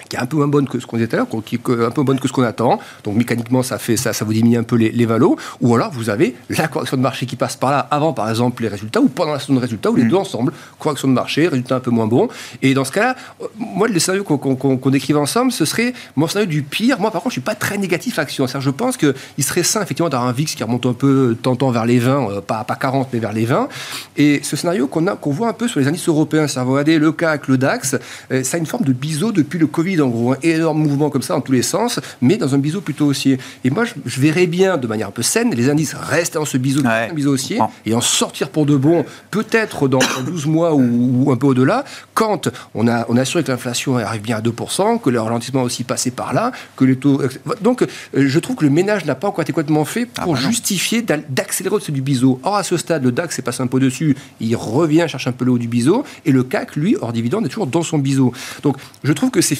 qui 0.09 0.15
est 0.15 0.19
un 0.19 0.25
peu 0.25 0.37
moins 0.37 0.47
bonne 0.47 0.67
que 0.67 0.79
ce 0.79 0.85
qu'on 0.85 0.97
disait 0.97 1.07
tout 1.07 1.15
à 1.15 1.19
l'heure, 1.19 1.43
qui 1.45 1.55
est 1.55 1.69
un 1.69 1.91
peu 1.91 2.03
bonne 2.03 2.19
que 2.19 2.27
ce 2.27 2.33
qu'on 2.33 2.43
attend. 2.43 2.79
Donc 3.03 3.15
mécaniquement, 3.15 3.63
ça 3.63 3.77
fait 3.77 3.97
ça, 3.97 4.13
ça 4.13 4.25
vous 4.25 4.33
diminue 4.33 4.57
un 4.57 4.63
peu 4.63 4.75
les, 4.75 4.91
les 4.91 5.05
valos. 5.05 5.37
Ou 5.61 5.75
alors 5.75 5.91
vous 5.91 6.09
avez 6.09 6.35
la 6.49 6.67
correction 6.67 6.97
de 6.97 7.01
marché 7.01 7.25
qui 7.25 7.35
passe 7.35 7.55
par 7.55 7.71
là 7.71 7.87
avant, 7.91 8.13
par 8.13 8.29
exemple, 8.29 8.61
les 8.61 8.69
résultats, 8.69 9.01
ou 9.01 9.07
pendant 9.07 9.33
la 9.33 9.39
saison 9.39 9.55
de 9.55 9.59
résultats, 9.59 9.91
ou 9.91 9.95
les 9.95 10.03
mm. 10.03 10.09
deux 10.09 10.15
ensemble, 10.15 10.53
correction 10.79 11.07
de 11.07 11.13
marché, 11.13 11.47
résultat 11.47 11.75
un 11.75 11.79
peu 11.79 11.91
moins 11.91 12.07
bon. 12.07 12.27
Et 12.61 12.73
dans 12.73 12.85
ce 12.85 12.91
cas-là, 12.91 13.15
moi, 13.57 13.87
le 13.87 13.99
scénario 13.99 14.23
qu'on 14.23 14.89
décrive 14.89 15.17
ensemble, 15.17 15.51
ce 15.51 15.65
serait 15.65 15.93
mon 16.15 16.27
scénario 16.27 16.49
du 16.49 16.63
pire. 16.63 16.99
Moi, 16.99 17.11
par 17.11 17.21
contre, 17.21 17.33
je 17.33 17.39
suis 17.39 17.41
pas 17.41 17.55
très 17.55 17.77
négatif 17.77 18.19
action. 18.19 18.45
Je 18.47 18.69
pense 18.69 18.97
qu'il 18.97 19.13
serait 19.39 19.63
sain 19.63 19.81
effectivement 19.81 20.09
d'avoir 20.09 20.29
un 20.29 20.33
VIX 20.33 20.55
qui 20.55 20.63
remonte 20.63 20.85
un 20.85 20.93
peu 20.93 21.37
tentant 21.41 21.71
vers 21.71 21.85
les 21.85 21.99
20, 21.99 22.31
euh, 22.31 22.41
pas, 22.41 22.63
pas 22.63 22.75
40, 22.75 23.09
mais 23.13 23.19
vers 23.19 23.33
les 23.33 23.45
20. 23.45 23.67
Et 24.17 24.41
ce 24.43 24.55
scénario 24.55 24.87
qu'on 24.87 25.05
qu'on 25.15 25.31
voit 25.31 25.47
un 25.47 25.53
peu 25.53 25.67
sur 25.67 25.79
les 25.79 25.87
indices 25.87 26.07
européens, 26.07 26.47
ça 26.47 26.63
va 26.63 26.83
le 26.83 27.11
CAC, 27.11 27.47
le 27.47 27.57
DAX, 27.57 27.95
euh, 28.31 28.43
ça 28.43 28.57
a 28.57 28.59
une 28.59 28.65
forme 28.65 28.83
de 28.83 28.93
biseau 28.93 29.31
depuis 29.31 29.59
le 29.59 29.67
Covid 29.67 29.86
en 30.01 30.07
gros, 30.07 30.33
un 30.33 30.37
énorme 30.41 30.81
mouvement 30.81 31.09
comme 31.09 31.21
ça 31.21 31.33
dans 31.33 31.41
tous 31.41 31.51
les 31.51 31.61
sens, 31.61 31.99
mais 32.21 32.37
dans 32.37 32.53
un 32.53 32.57
biseau 32.57 32.81
plutôt 32.81 33.05
haussier. 33.05 33.37
Et 33.63 33.69
moi, 33.69 33.85
je, 33.85 34.19
verrais 34.19 34.47
bien, 34.47 34.77
de 34.77 34.87
manière 34.87 35.07
un 35.07 35.11
peu 35.11 35.21
saine, 35.21 35.53
les 35.53 35.69
indices 35.69 35.93
rester 35.93 36.37
dans 36.37 36.45
ce 36.45 36.57
biseau, 36.57 36.81
un 36.85 37.13
biseau 37.13 37.33
haussier 37.33 37.59
et 37.85 37.93
en 37.93 38.01
sortir 38.01 38.49
pour 38.49 38.65
de 38.65 38.75
bon, 38.75 39.05
peut-être 39.31 39.87
dans 39.87 39.99
12 40.25 40.45
mois 40.47 40.73
ou, 40.73 41.31
un 41.31 41.37
peu 41.37 41.47
au-delà, 41.47 41.85
quand 42.13 42.49
on 42.75 42.87
a, 42.87 43.05
on 43.09 43.17
assuré 43.17 43.43
que 43.43 43.51
l'inflation 43.51 43.97
arrive 43.97 44.21
bien 44.21 44.37
à 44.37 44.41
2%, 44.41 44.99
que 44.99 45.09
le 45.09 45.21
ralentissement 45.21 45.61
a 45.61 45.63
aussi 45.63 45.83
passé 45.83 46.11
par 46.11 46.33
là, 46.33 46.51
que 46.75 46.85
les 46.85 46.95
taux. 46.95 47.21
Donc, 47.61 47.83
euh, 47.83 47.87
je 48.13 48.39
trouve 48.39 48.55
que 48.55 48.65
le 48.65 48.71
ménage 48.71 49.05
n'a 49.05 49.15
pas 49.15 49.27
encore 49.27 49.41
été 49.41 49.53
complètement 49.53 49.85
fait 49.85 50.05
pour 50.05 50.35
ah 50.35 50.39
bah 50.39 50.47
justifier 50.47 51.01
d'accélérer 51.01 51.75
au-dessus 51.75 51.91
du 51.91 52.01
biseau. 52.01 52.39
Or, 52.43 52.55
à 52.55 52.63
ce 52.63 52.77
stade, 52.77 53.03
le 53.03 53.11
DAX 53.11 53.39
est 53.39 53.41
passé 53.41 53.61
un 53.61 53.67
peu 53.67 53.79
dessus, 53.79 54.15
il 54.39 54.55
revient 54.55 55.05
chercher 55.07 55.29
un 55.29 55.33
peu 55.33 55.45
le 55.45 55.51
haut 55.51 55.57
du 55.57 55.67
biseau, 55.67 56.03
et 56.25 56.31
le 56.31 56.43
CAC, 56.43 56.75
lui, 56.75 56.97
hors 56.99 57.13
dividende, 57.13 57.45
est 57.45 57.49
toujours 57.49 57.67
dans 57.67 57.83
son 57.83 57.97
biseau. 57.97 58.33
Donc, 58.63 58.77
je 59.03 59.13
trouve 59.13 59.31
que 59.31 59.41
ces 59.41 59.55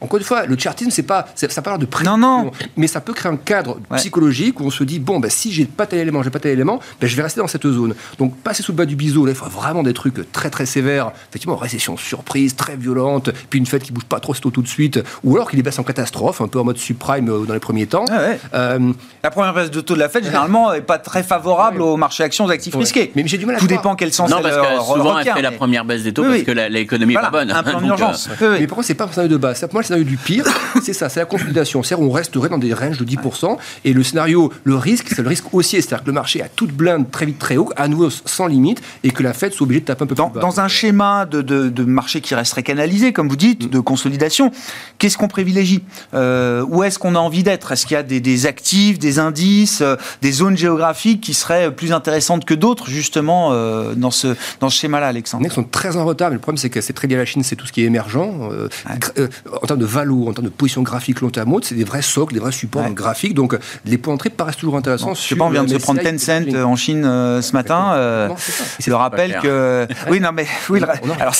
encore 0.00 0.18
une 0.18 0.24
fois, 0.24 0.46
le 0.46 0.58
chartisme, 0.58 0.90
c'est 0.90 1.02
pas, 1.02 1.26
ça 1.34 1.62
parle 1.62 1.78
de 1.78 1.86
prédiction, 1.86 2.02
non, 2.18 2.44
non. 2.44 2.50
mais 2.76 2.86
ça 2.86 3.00
peut 3.00 3.12
créer 3.12 3.30
un 3.30 3.36
cadre 3.36 3.78
psychologique 3.96 4.60
où 4.60 4.64
on 4.64 4.70
se 4.70 4.84
dit 4.84 4.98
bon, 4.98 5.20
ben, 5.20 5.30
si 5.30 5.52
j'ai 5.52 5.64
pas 5.64 5.86
tel 5.86 6.00
élément, 6.00 6.22
j'ai 6.22 6.30
pas 6.30 6.40
tel 6.40 6.52
élément, 6.52 6.80
ben, 7.00 7.06
je 7.06 7.16
vais 7.16 7.22
rester 7.22 7.40
dans 7.40 7.46
cette 7.46 7.66
zone. 7.66 7.94
Donc 8.18 8.36
passer 8.38 8.62
sous 8.62 8.72
le 8.72 8.76
bas 8.76 8.86
du 8.86 8.96
biseau, 8.96 9.24
là, 9.24 9.32
il 9.32 9.36
faut 9.36 9.46
vraiment 9.46 9.82
des 9.82 9.94
trucs 9.94 10.30
très 10.32 10.50
très 10.50 10.66
sévères. 10.66 11.12
Effectivement, 11.30 11.56
récession 11.56 11.96
surprise, 11.96 12.56
très 12.56 12.76
violente, 12.76 13.30
puis 13.50 13.58
une 13.58 13.66
fête 13.66 13.82
qui 13.82 13.92
bouge 13.92 14.04
pas 14.04 14.20
trop 14.20 14.34
tôt 14.34 14.50
tout 14.50 14.62
de 14.62 14.68
suite, 14.68 15.00
ou 15.24 15.36
alors 15.36 15.50
qu'il 15.50 15.58
est 15.58 15.62
baisse 15.62 15.78
en 15.78 15.84
catastrophe, 15.84 16.40
un 16.40 16.48
peu 16.48 16.58
en 16.58 16.64
mode 16.64 16.78
subprime 16.78 17.28
euh, 17.28 17.44
dans 17.46 17.54
les 17.54 17.60
premiers 17.60 17.86
temps. 17.86 18.04
Ah 18.10 18.20
euh, 18.54 18.92
la 19.22 19.30
première 19.30 19.54
baisse 19.54 19.70
de 19.70 19.80
taux 19.80 19.94
de 19.94 20.00
la 20.00 20.08
fête, 20.08 20.24
généralement, 20.24 20.72
n'est 20.72 20.80
pas 20.80 20.98
très 20.98 21.22
favorable 21.22 21.82
au 21.82 21.96
marché 21.96 22.24
actions 22.24 22.48
actifs 22.48 22.74
risqués. 22.74 23.12
Mais 23.14 23.22
j'ai 23.26 23.38
du 23.38 23.46
mal 23.46 23.56
à 23.56 23.58
Tout 23.58 23.66
dépend 23.66 23.94
quel 23.94 24.12
sens 24.12 24.30
non, 24.30 24.40
parce 24.42 24.56
que 24.56 24.84
souvent 24.84 25.18
elle 25.18 25.32
fait 25.32 25.42
la 25.42 25.52
première 25.52 25.84
baisse 25.84 26.02
des 26.02 26.12
taux 26.12 26.24
parce 26.24 26.42
que 26.42 26.52
l'économie 26.52 27.14
n'est 27.14 27.20
pas 27.20 27.30
bonne. 27.30 27.50
Un 27.50 27.62
peu 27.62 27.74
en 27.74 27.84
urgence. 27.86 28.28
Euh, 28.40 28.56
mais 28.58 28.66
par 28.66 28.76
contre, 28.76 28.86
c'est 28.86 28.94
pas 28.94 29.04
un 29.04 29.08
scénario 29.08 29.28
de 29.28 29.36
base. 29.42 29.62
Moi, 29.72 29.82
le 29.82 29.86
scénario 29.86 30.04
du 30.04 30.16
pire, 30.16 30.46
c'est 30.82 30.92
ça, 30.92 31.08
c'est 31.08 31.20
la 31.20 31.26
consolidation. 31.26 31.82
C'est-à-dire 31.82 32.06
on 32.06 32.10
resterait 32.10 32.48
dans 32.48 32.58
des 32.58 32.72
ranges 32.72 32.98
de 32.98 33.04
10%. 33.04 33.58
Et 33.84 33.92
le 33.92 34.02
scénario, 34.02 34.52
le 34.64 34.76
risque, 34.76 35.08
c'est 35.14 35.22
le 35.22 35.28
risque 35.28 35.52
haussier. 35.52 35.82
C'est-à-dire 35.82 36.04
que 36.04 36.08
le 36.08 36.14
marché 36.14 36.42
a 36.42 36.48
toute 36.48 36.72
blinde 36.72 37.10
très 37.10 37.26
vite 37.26 37.38
très 37.38 37.56
haut, 37.56 37.70
à 37.76 37.88
nouveau 37.88 38.08
sans 38.10 38.46
limite, 38.46 38.80
et 39.04 39.10
que 39.10 39.22
la 39.22 39.32
Fed 39.32 39.52
soit 39.52 39.64
obligée 39.64 39.80
de 39.80 39.86
taper 39.86 40.04
un 40.04 40.06
peu 40.06 40.14
dans, 40.14 40.30
plus 40.30 40.40
bas. 40.40 40.40
Dans 40.40 40.60
un 40.60 40.68
schéma 40.68 41.26
de, 41.26 41.42
de, 41.42 41.84
marché 41.84 42.20
qui 42.20 42.34
resterait 42.34 42.62
canalisé, 42.62 43.12
comme 43.12 43.28
vous 43.28 43.36
dites, 43.36 43.68
de 43.68 43.80
consolidation, 43.80 44.50
qu'est-ce 44.98 45.18
qu'on 45.18 45.28
privilégie? 45.28 45.82
Euh, 46.14 46.64
Où 46.68 46.84
est-ce 46.84 46.98
qu'on 46.98 47.14
a 47.14 47.18
envie 47.18 47.42
d'être? 47.42 47.72
Est-ce 47.72 47.86
qu'il 47.86 47.94
y 47.94 47.98
a 47.98 48.02
des, 48.02 48.46
actifs, 48.46 48.98
des 48.98 49.18
indices, 49.18 49.80
euh, 49.82 49.96
des 50.22 50.32
zones 50.32 50.56
géographiques 50.56 51.20
qui 51.20 51.34
seraient 51.34 51.74
plus 51.74 51.92
intéressantes 51.92 52.44
que 52.44 52.54
d'autres, 52.54 52.88
justement, 52.88 53.50
euh, 53.52 53.94
dans, 53.94 54.10
ce, 54.10 54.36
dans 54.60 54.70
ce 54.70 54.78
schéma-là, 54.78 55.08
Alexandre? 55.08 55.44
Ils 55.44 55.52
sont 55.52 55.64
très 55.64 55.96
en 55.96 56.04
retard, 56.04 56.30
mais 56.30 56.36
le 56.36 56.40
problème, 56.40 56.58
c'est 56.58 56.70
que 56.70 56.80
c'est 56.80 56.92
très 56.92 57.08
lié 57.08 57.16
à 57.16 57.18
la 57.18 57.24
Chine, 57.24 57.42
c'est 57.42 57.56
tout 57.56 57.66
ce 57.66 57.72
qui 57.72 57.82
est 57.82 57.86
émergent. 57.86 58.30
En 59.62 59.66
termes 59.66 59.80
de 59.80 59.86
valeur, 59.86 60.28
en 60.28 60.32
termes 60.32 60.46
de 60.46 60.52
position 60.52 60.82
graphique 60.82 61.20
long 61.20 61.30
terme, 61.30 61.52
c'est 61.62 61.74
des 61.74 61.84
vrais 61.84 62.02
socles, 62.02 62.34
des 62.34 62.40
vrais 62.40 62.52
supports 62.52 62.88
graphiques. 62.90 63.34
Donc 63.34 63.56
les 63.84 63.98
points 63.98 64.14
d'entrée 64.14 64.30
paraissent 64.30 64.56
toujours 64.56 64.76
intéressants. 64.76 65.14
je 65.14 65.20
sais 65.20 65.36
pas, 65.36 65.44
on 65.44 65.50
vient 65.50 65.64
de 65.64 65.70
se 65.70 65.78
prendre 65.78 66.00
Tencent 66.00 66.54
euh, 66.54 66.64
en 66.64 66.76
Chine 66.76 67.04
euh, 67.04 67.42
ce 67.42 67.52
matin. 67.52 67.92
Euh, 67.94 68.28
c'est 68.78 68.90
le 68.90 68.96
rappel 68.96 69.38
que. 69.42 69.86
Oui, 70.10 70.20
non, 70.20 70.30
mais. 70.32 70.46
Oui, 70.68 70.80
alors, 71.20 71.34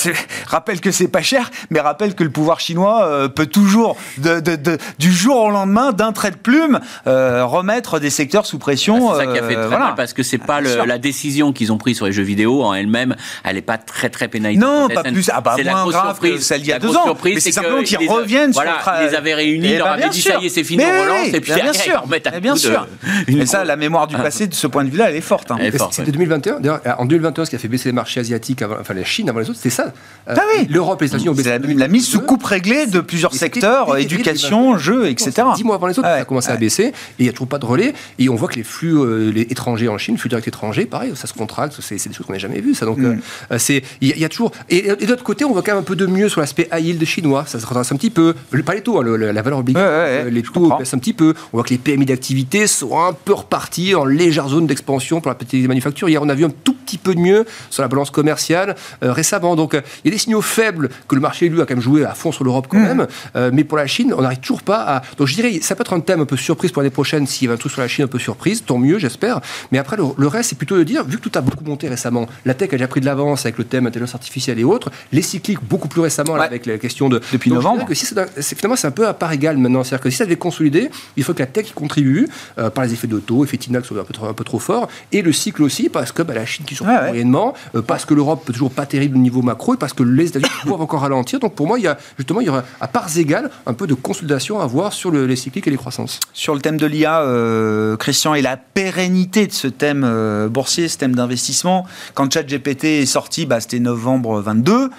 rappelle 0.47 0.79
que 0.79 0.91
c'est 0.91 1.07
pas 1.07 1.21
cher, 1.21 1.51
mais 1.69 1.79
rappelle 1.79 2.15
que 2.15 2.23
le 2.23 2.29
pouvoir 2.29 2.59
chinois 2.59 3.29
peut 3.35 3.45
toujours, 3.45 3.97
de, 4.17 4.39
de, 4.39 4.77
du 4.99 5.11
jour 5.11 5.37
au 5.37 5.49
lendemain, 5.49 5.91
d'un 5.91 6.11
trait 6.11 6.31
de 6.31 6.37
plume, 6.37 6.79
remettre 7.05 7.99
des 7.99 8.09
secteurs 8.09 8.45
sous 8.45 8.57
pression. 8.57 9.09
Bah, 9.09 9.15
c'est 9.19 9.25
ça 9.25 9.31
qui 9.31 9.39
a 9.39 9.43
fait 9.43 9.55
très 9.55 9.77
mal, 9.77 9.95
parce 9.95 10.13
que 10.13 10.23
c'est 10.23 10.37
pas 10.37 10.61
la 10.61 10.97
décision 10.97 11.53
qu'ils 11.53 11.71
ont 11.71 11.77
prise 11.77 11.97
sur 11.97 12.05
les 12.05 12.13
jeux 12.13 12.23
vidéo 12.23 12.63
en 12.63 12.73
elle-même, 12.73 13.15
elle 13.43 13.57
est 13.57 13.61
pas 13.61 13.77
très 13.77 14.09
très 14.09 14.27
pénalisante. 14.27 14.63
Non, 14.63 14.87
pas 14.93 15.03
plus. 15.03 15.29
Ah 15.33 15.41
bah, 15.41 15.55
moins 15.63 15.87
grave 15.87 16.19
que 16.19 16.37
celle 16.37 16.61
d'il 16.61 16.69
y 16.69 16.73
a 16.73 16.79
deux 16.79 16.95
ans. 16.95 17.15
c'est 17.39 17.51
que 17.51 17.72
compte, 17.77 17.91
ils 17.91 18.09
reviennent 18.09 18.51
voilà, 18.51 18.81
sur 18.81 18.91
le 18.91 18.97
Ils 19.05 19.09
les 19.09 19.15
avaient 19.15 19.33
réunis, 19.33 19.67
Eh 19.67 19.71
ils 19.73 19.77
leur 19.77 19.87
ben, 19.87 19.93
avaient 19.93 20.01
bien 20.03 20.09
dit 20.11 20.21
sûr. 20.21 20.33
ça 20.33 20.39
y 20.41 20.45
est, 20.45 20.49
c'est 20.49 20.63
fini, 20.63 20.83
Mais 20.83 20.91
on 20.91 21.01
relance, 21.03 21.27
et 21.33 21.41
puis 21.41 21.53
bien 21.53 21.73
sûr. 21.73 22.03
Mais 22.09 22.21
bien 22.41 22.55
sûr. 22.55 22.87
Et 23.27 23.45
ça, 23.45 23.63
la 23.65 23.75
mémoire 23.75 24.07
du 24.07 24.15
passé, 24.15 24.47
de 24.47 24.53
ce 24.53 24.67
point 24.67 24.83
de 24.83 24.89
vue-là, 24.89 25.09
elle 25.09 25.15
est 25.15 25.21
forte. 25.21 25.51
hein. 25.51 25.57
C'était 25.91 26.01
ouais. 26.03 26.11
2021. 26.11 26.59
D'ailleurs, 26.59 26.81
en 26.97 27.05
2021, 27.05 27.45
ce 27.45 27.49
qui 27.49 27.55
a 27.55 27.59
fait 27.59 27.67
baisser 27.67 27.89
les 27.89 27.93
marchés 27.93 28.19
asiatiques, 28.19 28.61
avant- 28.61 28.77
enfin 28.79 28.93
la 28.93 29.03
Chine 29.03 29.29
avant 29.29 29.39
les 29.39 29.49
autres, 29.49 29.57
c'était 29.57 29.69
ça. 29.69 29.93
Euh, 30.29 30.35
Ah 30.37 30.41
oui. 30.57 30.67
L'Europe 30.69 31.01
et 31.01 31.05
les 31.05 31.09
États-Unis 31.09 31.29
ont 31.29 31.33
baissé. 31.33 31.49
C'est 31.49 31.73
la, 31.75 31.87
mise 31.87 32.05
sous 32.05 32.17
2022. 32.19 32.25
coupe 32.27 32.43
réglée 32.45 32.85
de 32.87 32.99
plusieurs 33.01 33.33
secteurs, 33.33 33.97
éducation, 33.97 34.73
2021. 34.73 34.77
jeux, 34.77 35.07
etc. 35.09 35.31
Dix 35.55 35.63
mois 35.63 35.75
avant 35.75 35.87
les 35.87 35.97
autres, 35.99 36.07
ça 36.07 36.13
a 36.15 36.25
commencé 36.25 36.49
à 36.51 36.55
baisser 36.55 36.83
et 36.85 36.93
il 37.19 37.23
n'y 37.23 37.29
a 37.29 37.33
toujours 37.33 37.47
pas 37.47 37.59
de 37.59 37.65
relais. 37.65 37.93
Et 38.19 38.29
on 38.29 38.35
voit 38.35 38.47
que 38.49 38.55
les 38.55 38.63
flux 38.63 38.95
euh, 38.97 39.31
étrangers 39.49 39.87
en 39.87 39.97
Chine, 39.97 40.17
flux 40.17 40.29
directs 40.29 40.47
étrangers, 40.47 40.85
pareil, 40.85 41.11
ça 41.15 41.27
se 41.27 41.33
contracte, 41.33 41.75
c'est 41.81 41.95
des 41.95 42.13
choses 42.13 42.25
qu'on 42.25 42.33
n'a 42.33 42.39
jamais 42.39 42.59
vues. 42.61 42.75
Ça. 42.75 42.85
Donc, 42.85 42.97
Mm. 42.97 43.19
euh, 43.51 43.57
c'est, 43.57 43.83
il 44.01 44.17
y, 44.17 44.25
a- 44.25 44.29
toujours. 44.29 44.51
Et, 44.69 44.87
et 44.87 44.95
de 44.95 45.07
l'autre 45.07 45.23
côté, 45.23 45.43
on 45.45 45.51
voit 45.51 45.61
quand 45.61 45.71
même 45.73 45.81
un 45.81 45.83
peu 45.83 45.95
de 45.95 46.05
mieux 46.05 46.29
sur 46.29 46.41
l'aspect 46.41 46.67
high 46.71 46.85
yield 46.85 47.03
chinois. 47.05 47.43
Ça 47.47 47.59
redresse 47.65 47.91
un 47.91 47.95
petit 47.95 48.09
peu. 48.09 48.33
Pas 48.65 48.73
les 48.75 48.81
taux, 48.81 48.99
hein, 48.99 49.03
le- 49.03 49.17
la 49.31 49.41
valeur 49.41 49.59
obligatoire. 49.59 49.91
Ouais, 49.91 49.97
ouais, 49.97 50.17
ouais, 50.21 50.27
euh, 50.27 50.29
les 50.29 50.41
taux 50.41 50.73
baissent 50.77 50.93
un 50.93 50.97
petit 50.99 51.13
peu. 51.13 51.33
On 51.51 51.57
voit 51.57 51.63
que 51.63 51.69
les 51.71 51.77
PMI 51.77 52.05
d'activité 52.05 52.67
sont 52.67 52.97
un 52.99 53.13
peu 53.13 53.33
repartis 53.33 53.95
en 53.95 54.05
légère 54.05 54.47
zone 54.49 54.67
d'expansion 54.67 55.19
pour 55.21 55.29
la 55.29 55.35
petite 55.35 55.67
manufacture. 55.67 56.07
Hier, 56.09 56.21
on 56.21 56.29
a 56.29 56.33
vu 56.35 56.45
un 56.45 56.49
tout 56.49 56.73
petit 56.73 56.97
peu 56.97 57.13
de 57.15 57.19
mieux 57.19 57.45
sur 57.69 57.81
la 57.81 57.87
balance 57.87 58.09
commerciale 58.11 58.75
euh, 59.03 59.11
récemment. 59.13 59.55
Donc, 59.55 59.73
euh, 59.73 59.81
il 60.03 60.09
y 60.09 60.11
a 60.11 60.15
des 60.15 60.19
signaux 60.19 60.41
faibles 60.41 60.89
que 61.07 61.15
le 61.15 61.21
marché, 61.21 61.49
lui, 61.49 61.61
a 61.61 61.65
quand 61.65 61.73
même 61.75 61.83
joué 61.83 62.05
à 62.05 62.13
fond 62.13 62.31
sur 62.31 62.43
l'Europe 62.43 62.67
quand 62.69 62.77
Mm. 62.79 62.83
même. 62.83 63.07
Euh, 63.35 63.51
mais 63.53 63.63
pour 63.63 63.77
la 63.77 63.87
Chine, 63.87 64.13
on 64.17 64.21
n'arrive 64.21 64.39
toujours 64.39 64.63
pas 64.63 64.81
à. 64.83 65.01
Donc, 65.17 65.27
je 65.27 65.35
dirais, 65.35 65.59
ça 65.61 65.75
peut 65.75 65.81
être 65.81 65.93
un 65.93 65.99
thème 65.99 66.21
un 66.21 66.25
peu 66.25 66.37
surprise 66.37 66.71
pour 66.71 66.81
l'année 66.81 66.91
prochaine 66.91 67.27
s'il 67.27 67.47
y 67.47 67.51
a 67.51 67.53
un 67.53 67.57
truc 67.57 67.71
sur 67.71 67.81
la 67.81 67.87
Chine 67.87 68.05
un 68.05 68.07
peu 68.07 68.19
surprise. 68.19 68.63
Tant 68.65 68.77
mieux, 68.77 68.97
j'espère. 68.99 69.41
Mais 69.71 69.77
après, 69.77 69.97
le, 69.97 70.03
le 70.17 70.27
reste, 70.27 70.49
c'est 70.49 70.57
plutôt 70.57 70.77
de 70.77 70.83
dire, 70.83 71.03
vu 71.05 71.17
que 71.17 71.21
tout 71.27 71.37
a 71.37 71.41
beaucoup 71.41 71.63
monté 71.63 71.87
récemment, 71.89 72.27
la 72.45 72.53
tech 72.53 72.69
a 72.69 72.71
déjà 72.73 72.87
pris 72.87 73.01
de 73.01 73.05
l'avance 73.05 73.45
avec 73.45 73.57
le 73.57 73.63
thème 73.63 73.87
intelligence 73.87 74.15
artificielle 74.15 74.59
et 74.59 74.63
autres, 74.63 74.89
les 75.11 75.21
cycliques 75.21 75.59
beaucoup 75.63 75.87
plus 75.87 76.01
récemment 76.01 76.33
Ouais. 76.33 76.41
avec 76.45 76.65
la 76.65 76.77
question 76.77 77.09
de. 77.09 77.21
Depuis 77.31 77.49
novembre. 77.55 77.85
que 77.85 77.93
si 77.93 78.05
ça 78.05 78.15
doit- 78.15 78.41
finalement, 78.41 78.75
c'est 78.75 78.87
un 78.87 78.91
peu 78.91 79.07
à 79.07 79.13
part 79.13 79.31
égale 79.31 79.57
maintenant. 79.57 79.83
C'est-à-dire 79.83 80.03
que 80.03 80.09
si 80.09 80.17
ça 80.17 80.25
devait 80.25 80.35
consolider, 80.35 80.89
il 81.17 81.23
faut 81.23 81.33
que 81.33 81.39
la 81.39 81.45
tech 81.47 81.69
y 81.69 81.73
contribue 81.73 82.27
euh, 82.57 82.69
par 82.69 82.83
les 82.85 82.93
effets 82.93 83.07
de 83.07 83.19
taux, 83.19 83.43
effets 83.43 83.57
TINA 83.57 83.81
qui 83.81 83.87
sont 83.87 83.97
un 83.97 84.03
peu 84.03 84.13
trop, 84.13 84.25
un 84.27 84.33
peu 84.33 84.43
trop 84.43 84.59
forts, 84.59 84.87
et 85.11 85.21
le 85.21 85.31
cycle 85.33 85.63
aussi, 85.63 85.89
parce 85.89 86.11
que 86.11 86.21
bah, 86.21 86.33
la 86.33 86.45
Chine 86.45 86.65
qui 86.65 86.75
surprend 86.75 86.93
Ouais, 86.93 86.99
ouais. 87.01 87.07
moyennement, 87.09 87.53
euh, 87.75 87.81
parce 87.81 88.05
que 88.05 88.13
l'Europe 88.13 88.43
peut 88.45 88.53
toujours 88.53 88.71
pas 88.71 88.85
terrible 88.85 89.15
au 89.17 89.21
niveau 89.21 89.41
macro, 89.41 89.73
et 89.73 89.77
parce 89.77 89.93
que 89.93 90.03
les 90.03 90.27
États-Unis 90.27 90.49
doivent 90.65 90.81
encore 90.81 91.01
ralentir. 91.01 91.39
Donc 91.39 91.55
pour 91.55 91.67
moi, 91.67 91.79
il 91.79 91.83
y 91.83 91.87
a 91.87 91.97
justement, 92.17 92.41
il 92.41 92.47
y 92.47 92.49
aura 92.49 92.63
à 92.81 92.87
parts 92.87 93.17
égales 93.17 93.49
un 93.65 93.73
peu 93.73 93.87
de 93.87 93.93
consolidation 93.93 94.59
à 94.59 94.65
voir 94.67 94.93
sur 94.93 95.11
le- 95.11 95.25
les 95.25 95.35
cycliques 95.35 95.67
et 95.67 95.71
les 95.71 95.77
croissances. 95.77 96.19
Sur 96.33 96.53
le 96.55 96.61
thème 96.61 96.77
de 96.77 96.85
l'IA, 96.85 97.21
euh, 97.21 97.95
Christian, 97.97 98.33
et 98.33 98.41
la 98.41 98.57
pérennité 98.57 99.47
de 99.47 99.51
ce 99.53 99.67
thème 99.67 100.03
euh, 100.05 100.47
boursier, 100.49 100.87
ce 100.87 100.97
thème 100.97 101.15
d'investissement, 101.15 101.85
quand 102.13 102.31
ChatGPT 102.31 102.85
est 103.01 103.05
sorti, 103.05 103.45
bah, 103.45 103.59
c'était 103.59 103.79
novembre 103.79 104.41
22. 104.41 104.89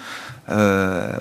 euh, 0.49 1.11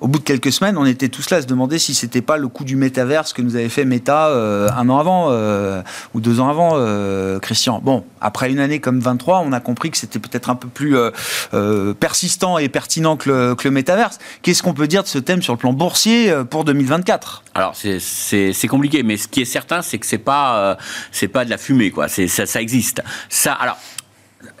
au 0.00 0.06
bout 0.06 0.20
de 0.20 0.24
quelques 0.24 0.52
semaines, 0.52 0.77
on 0.78 0.86
était 0.86 1.08
tous 1.08 1.30
là 1.30 1.38
à 1.38 1.42
se 1.42 1.46
demander 1.46 1.78
si 1.78 1.94
c'était 1.94 2.22
pas 2.22 2.36
le 2.36 2.48
coup 2.48 2.64
du 2.64 2.76
métaverse 2.76 3.32
que 3.32 3.42
nous 3.42 3.56
avait 3.56 3.68
fait 3.68 3.84
Meta 3.84 4.28
euh, 4.28 4.68
un 4.76 4.88
an 4.88 4.98
avant 4.98 5.28
euh, 5.30 5.82
ou 6.14 6.20
deux 6.20 6.40
ans 6.40 6.48
avant, 6.48 6.72
euh, 6.74 7.38
Christian. 7.38 7.80
Bon, 7.82 8.04
après 8.20 8.50
une 8.50 8.60
année 8.60 8.80
comme 8.80 9.00
23, 9.00 9.42
on 9.44 9.52
a 9.52 9.60
compris 9.60 9.90
que 9.90 9.96
c'était 9.96 10.18
peut-être 10.18 10.50
un 10.50 10.54
peu 10.54 10.68
plus 10.68 10.96
persistant 12.00 12.58
et 12.58 12.68
pertinent 12.68 13.16
que 13.16 13.30
le, 13.30 13.54
que 13.54 13.68
métaverse. 13.68 14.18
Qu'est-ce 14.42 14.62
qu'on 14.62 14.74
peut 14.74 14.86
dire 14.86 15.02
de 15.02 15.08
ce 15.08 15.18
thème 15.18 15.42
sur 15.42 15.52
le 15.52 15.58
plan 15.58 15.72
boursier 15.72 16.32
pour 16.50 16.64
2024 16.64 17.42
Alors 17.54 17.74
c'est- 17.74 18.68
compliqué, 18.68 19.02
mais 19.02 19.16
ce 19.16 19.28
qui 19.28 19.40
est 19.42 19.46
certain, 19.46 19.82
c'est 19.82 19.98
que 19.98 20.06
c'est 20.06 20.18
pas 20.18 20.76
c'est 21.10 21.28
pas 21.28 21.44
de 21.44 21.50
la 21.50 21.58
fumée, 21.58 21.90
quoi. 21.90 22.08
Ça, 22.08 22.46
ça 22.46 22.60
existe. 22.60 23.02
Ça, 23.28 23.52
alors. 23.52 23.78